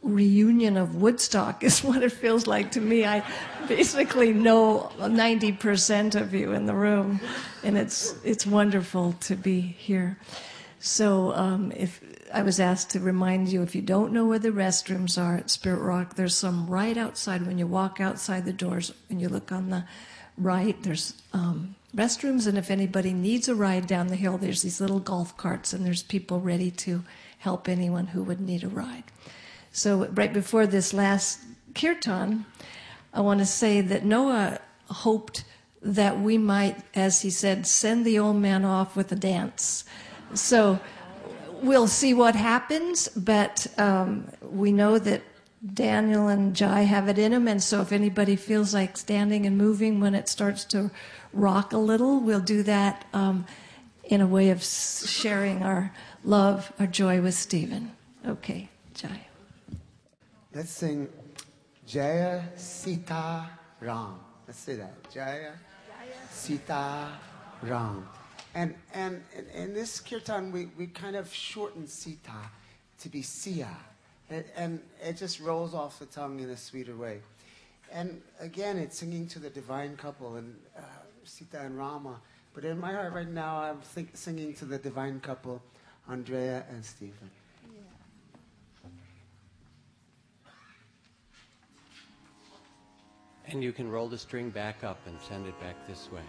reunion 0.03 0.77
of 0.77 0.97
Woodstock 0.97 1.63
is 1.69 1.83
what 1.83 2.03
it 2.03 2.13
feels 2.13 2.47
like 2.47 2.73
to 2.73 2.81
me. 2.81 3.05
I 3.05 3.23
basically 3.69 4.33
know 4.33 4.91
90% 4.99 6.21
of 6.21 6.35
you 6.35 6.53
in 6.53 6.67
the 6.67 6.75
room, 6.75 7.21
and 7.63 7.77
it's 7.77 8.15
it's 8.25 8.47
wonderful 8.47 9.13
to 9.21 9.37
be 9.37 9.61
here. 9.61 10.19
So, 10.81 11.35
um, 11.35 11.73
if 11.73 12.01
I 12.33 12.43
was 12.43 12.61
asked 12.61 12.91
to 12.91 13.01
remind 13.01 13.49
you, 13.49 13.63
if 13.63 13.75
you 13.75 13.83
don't 13.83 14.13
know 14.13 14.27
where 14.27 14.39
the 14.39 14.51
restrooms 14.51 15.21
are 15.21 15.37
at 15.37 15.51
Spirit 15.51 15.81
Rock, 15.81 16.15
there's 16.15 16.37
some 16.37 16.69
right 16.69 16.97
outside 16.97 17.47
when 17.47 17.59
you 17.59 17.67
walk 17.67 18.01
outside 18.01 18.45
the 18.45 18.53
doors 18.53 18.93
and 19.11 19.21
you 19.21 19.29
look 19.29 19.51
on 19.51 19.71
the 19.71 19.85
right. 20.37 20.81
There's 20.81 21.15
um, 21.33 21.75
restrooms, 21.97 22.47
and 22.47 22.57
if 22.57 22.71
anybody 22.71 23.13
needs 23.13 23.49
a 23.49 23.57
ride 23.57 23.89
down 23.89 24.07
the 24.07 24.17
hill, 24.17 24.39
there's 24.39 24.63
these 24.63 24.81
little 24.81 25.01
golf 25.01 25.37
carts, 25.37 25.73
and 25.73 25.85
there's 25.85 26.03
people 26.03 26.41
ready 26.41 26.71
to 26.71 27.03
help 27.39 27.69
anyone 27.69 28.09
who 28.09 28.23
would 28.23 28.41
need 28.41 28.63
a 28.63 28.69
ride. 28.69 29.05
So, 29.79 30.07
right 30.07 30.33
before 30.33 30.67
this 30.67 30.93
last 30.93 31.39
kirtan, 31.73 32.47
I 33.15 33.21
want 33.21 33.39
to 33.39 33.47
say 33.47 33.81
that 33.81 34.05
Noah 34.05 34.59
hoped 34.91 35.45
that 35.81 36.19
we 36.19 36.37
might, 36.37 36.81
as 36.97 37.23
he 37.23 37.31
said, 37.31 37.65
send 37.65 38.05
the 38.05 38.19
old 38.19 38.37
man 38.37 38.65
off 38.65 38.97
with 38.97 39.13
a 39.13 39.17
dance. 39.17 39.85
So, 40.35 40.81
we'll 41.63 41.87
see 41.87 42.13
what 42.13 42.35
happens, 42.35 43.07
but 43.09 43.69
um, 43.79 44.27
we 44.43 44.73
know 44.73 44.99
that 44.99 45.23
Daniel 45.75 46.27
and 46.27 46.57
Jai 46.57 46.83
have 46.83 47.09
it 47.09 47.17
in 47.17 47.31
them, 47.31 47.47
and 47.47 47.63
so 47.63 47.81
if 47.81 47.93
anybody 47.93 48.35
feels 48.35 48.75
like 48.75 48.97
standing 48.97 49.47
and 49.47 49.57
moving 49.57 50.01
when 50.01 50.17
it 50.17 50.29
starts 50.29 50.65
to 50.67 50.91
rock 51.33 51.73
a 51.73 51.79
little, 51.79 52.19
we'll 52.19 52.41
do 52.41 52.65
that 52.65 53.07
um, 53.13 53.47
in 54.05 54.21
a 54.21 54.27
way 54.27 54.51
of 54.51 54.65
sharing 54.65 55.63
our 55.63 55.93
love, 56.25 56.73
our 56.81 56.87
joy 56.89 57.21
with 57.21 57.35
Stephen. 57.35 57.93
Okay, 58.27 58.69
Jai. 58.95 59.28
Let's 60.59 60.73
sing 60.73 61.09
Jaya 61.87 62.43
Sita 62.57 63.49
Ram. 63.79 64.19
Let's 64.45 64.59
say 64.59 64.75
that. 64.75 65.09
Jaya 65.09 65.53
Sita 66.33 67.11
Ram. 67.63 68.05
And, 68.57 68.75
and 68.93 69.23
in 69.55 69.73
this 69.73 70.01
kirtan, 70.01 70.51
we, 70.51 70.67
we 70.77 70.89
kind 70.89 71.15
of 71.15 71.33
shorten 71.33 71.87
Sita 71.87 72.33
to 72.99 73.09
be 73.09 73.23
Sia. 73.23 73.69
And, 74.31 74.45
and 74.57 74.81
it 75.01 75.17
just 75.17 75.39
rolls 75.39 75.75
off 75.75 76.01
the 76.01 76.07
tongue 76.07 76.41
in 76.41 76.51
a 76.51 76.57
sweeter 76.57 76.97
way. 76.97 77.21
And 77.93 78.21
again, 78.41 78.79
it's 78.79 78.99
singing 78.99 79.29
to 79.29 79.39
the 79.39 79.51
divine 79.51 79.97
couple 79.97 80.35
and 80.35 80.57
uh, 80.77 80.81
Sita 81.23 81.61
and 81.61 81.79
Rama. 81.79 82.17
But 82.53 82.65
in 82.65 82.81
my 82.81 82.95
heart 82.95 83.13
right 83.13 83.29
now, 83.29 83.59
I'm 83.59 83.81
think, 83.81 84.17
singing 84.17 84.55
to 84.55 84.65
the 84.65 84.79
divine 84.79 85.21
couple, 85.21 85.63
Ondrea 86.11 86.65
and 86.69 86.85
Stephen. 86.85 87.31
And 93.51 93.63
you 93.63 93.73
can 93.73 93.91
roll 93.91 94.09
the 94.09 94.19
string 94.19 94.51
back 94.51 94.85
up 94.85 95.01
and 95.07 95.19
send 95.21 95.47
it 95.47 95.59
back 95.61 95.77
this 95.87 96.11
way. 96.13 96.29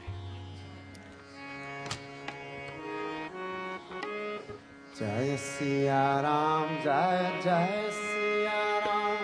Jaya 4.97 5.37
Siya 5.37 6.23
Ram, 6.23 6.83
Jaya 6.83 7.43
Jaya 7.43 7.91
Siya 7.91 8.85
Ram, 8.85 9.17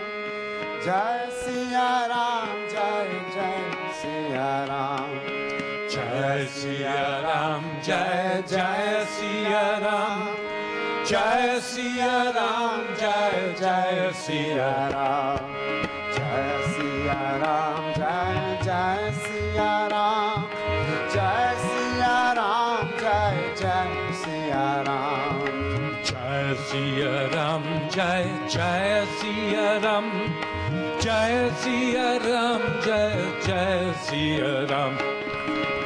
Jaya 0.83 1.31
Siya 1.31 2.09
Ram, 2.09 2.69
Jaya 2.69 3.21
Jaya 3.33 3.91
Siya 4.01 4.67
Ram. 4.69 5.45
Jai 5.95 6.45
Siya 6.45 7.23
Ram, 7.23 7.63
Jai 7.81 8.43
Jai 8.51 9.05
Siya 9.15 9.79
Ram, 9.81 10.35
Jai 11.05 11.59
Siya 11.59 12.35
Ram, 12.35 12.81
Jai 12.99 13.55
Jai 13.59 14.11
Siya 14.11 14.91
Ram. 14.91 15.39
Jaya 16.15 16.57
Siya 16.73 17.21
Ram, 17.43 17.74
Siya 18.75 19.87
Ram, 19.91 20.49
Jaya 21.13 21.51
Siya 21.63 22.17
Ram, 22.35 22.87
Jaya 23.01 23.45
Jaya 23.55 24.05
Siya 24.21 24.67
Ram. 24.87 25.65
Jai 26.03 26.55
Siya 26.67 27.15
Ram, 27.33 27.63
Jai 27.89 28.25
Jai 28.47 29.05
Siya 29.17 29.81
Ram, 29.83 30.07
Jai 30.99 31.49
Siya 31.61 32.09
Ram, 32.25 32.61
Jai 32.85 33.15
Jai 33.45 33.93
Siya 34.05 34.69
Ram. 34.69 34.93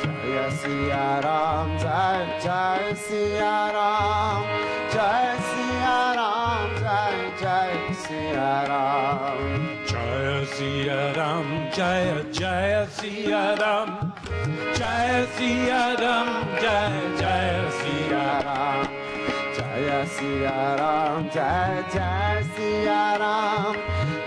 Jaya 0.03 0.45
Siya 0.59 1.07
Ram, 1.23 1.67
Jaya 1.77 2.25
Jaya 2.43 2.89
Siya 3.05 3.57
Ram, 3.77 4.41
Jaya 4.93 5.35
Siya 5.49 5.99
Ram, 6.17 6.69
Jaya 6.81 7.25
Jaya 7.41 7.81
Siya 8.03 8.51
Ram. 8.69 9.49
Jai 9.49 9.58
Siya 10.59 11.15
Ram, 11.15 11.71
Jai 11.71 12.19
Jai 12.35 12.85
Siya 12.91 13.55
Ram, 13.57 14.11
Jai 14.75 15.25
Siya 15.35 15.95
Ram, 15.95 16.27
Jai 16.59 17.15
Jai 17.15 17.63
Siya 17.79 18.43
Ram. 18.43 18.83
Jaya 19.55 20.03
Siya 20.03 20.75
Ram, 20.79 21.29
Jaya 21.31 21.79
Jaya 21.93 22.43
Siya 22.51 23.03
Ram, 23.21 23.75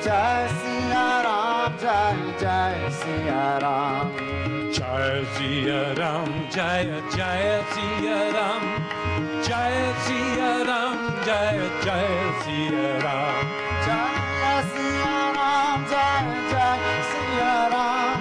Jaya 0.01 0.49
Siya 0.57 1.05
Ram, 1.27 1.77
Jaya 1.77 2.33
Jaya 2.41 2.89
Siya 3.01 3.45
Ram. 3.61 4.09
Jai 4.73 5.25
Siya 5.37 5.83
Ram, 6.01 6.29
Jai 6.49 6.89
Jai 7.13 7.61
Siya 7.73 8.21
Ram, 8.33 8.63
Jai 9.45 9.77
Siya 10.05 10.53
Ram, 10.65 10.97
Jai 11.27 11.61
Jai 11.85 12.09
Siya 12.41 12.89
Ram. 13.05 13.37
Jaya 13.85 14.57
Siya 14.73 14.92
Ram, 15.93 16.27
Jaya 16.51 16.73
Jaya 16.73 16.97
Siya 17.11 17.55
Ram, 17.73 18.17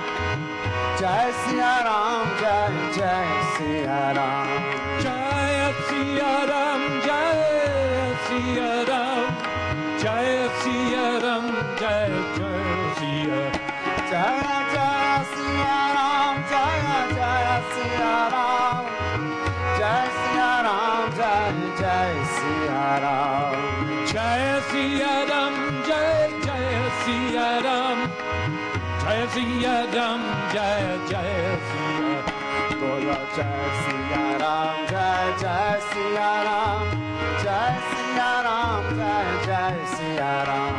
Jaya 0.99 1.31
Siya 1.41 1.73
Ram, 1.87 2.27
Jaya 2.41 2.81
Jaya 2.97 3.39
Siya 3.55 4.01
Ram. 4.15 4.81
Jai 5.01 5.73
Siya 5.87 6.33
Ram, 6.51 6.81
Jai 7.07 8.80
Jai 29.41 29.49
Siya 29.49 29.89
Ram, 29.95 30.21
Siya 33.81 34.25
Ram, 34.37 34.77
Jai 34.91 35.25
Jai 35.41 35.79
Siya 35.89 36.31
Ram, 36.45 36.85
Jai 37.41 37.73
Siya 37.89 38.31
Ram, 38.45 38.83
Jai 38.99 39.29
Jai 39.47 39.77
Siya 39.93 40.33
Ram. 40.45 40.73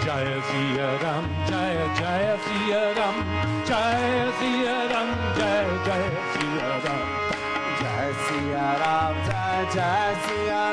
Jai 0.00 0.28
Siya 0.48 0.88
Ram, 1.02 1.24
Jai 1.44 1.76
Jai 2.00 2.24
Siya 2.44 2.82
Ram, 2.96 3.16
Jai 3.68 4.32
Siya 4.38 4.78
Ram, 4.92 5.08
Jai 5.36 5.68
Jai 5.86 6.06
Siya 6.32 6.70
Ram. 6.84 7.04
Jai 7.80 8.08
Siya 8.24 8.68
Ram, 8.80 9.14
Jai 9.28 9.60
Jai 9.74 10.14
Siya 10.24 10.64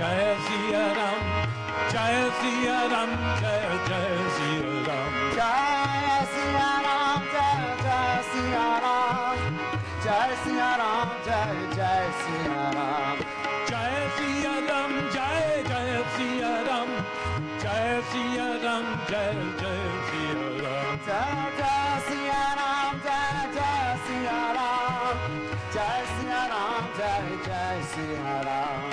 Jai 0.00 0.34
Siya 0.46 0.84
Ram, 0.96 1.22
Jai 1.92 2.16
Siya 2.40 2.78
Ram, 2.92 3.10
Jai 3.40 3.64
Jai 3.88 4.12
Siya 4.36 4.72
Ram. 4.88 5.12
Jai 5.36 6.24
Siya 6.32 6.68
Ram, 6.86 7.20
Jai 7.34 8.14
Siya 8.30 8.68
Ram, 8.84 9.36
Jai 10.04 10.32
Ram, 10.80 11.10
Jai 11.76 12.06
Siya 12.20 12.64
Ram. 12.76 13.18
Jai 13.68 13.98
Siya 14.16 14.54
Ram, 14.70 14.92
Jai 15.12 15.44
Jai 15.68 15.92
Siya 16.16 16.54
Ram, 16.68 16.90
Jai 17.60 18.00
Siya 18.10 18.48
Ram, 18.64 18.86
Jai 19.12 19.36
Jai 19.60 19.84
Siya 20.08 20.42
Ram. 20.64 20.96
Jai 21.08 21.44
Jai 21.60 21.92
Siya 22.08 22.42
Ram, 22.60 22.92
Jai 23.04 23.36
Jai 23.56 23.92
Siya 24.06 24.40
Ram, 24.56 25.18
Jai 25.76 26.00
Siya 26.14 26.40
Ram, 26.54 26.84
Jai 26.96 27.26
Jai 27.44 27.76
Siya 27.92 28.89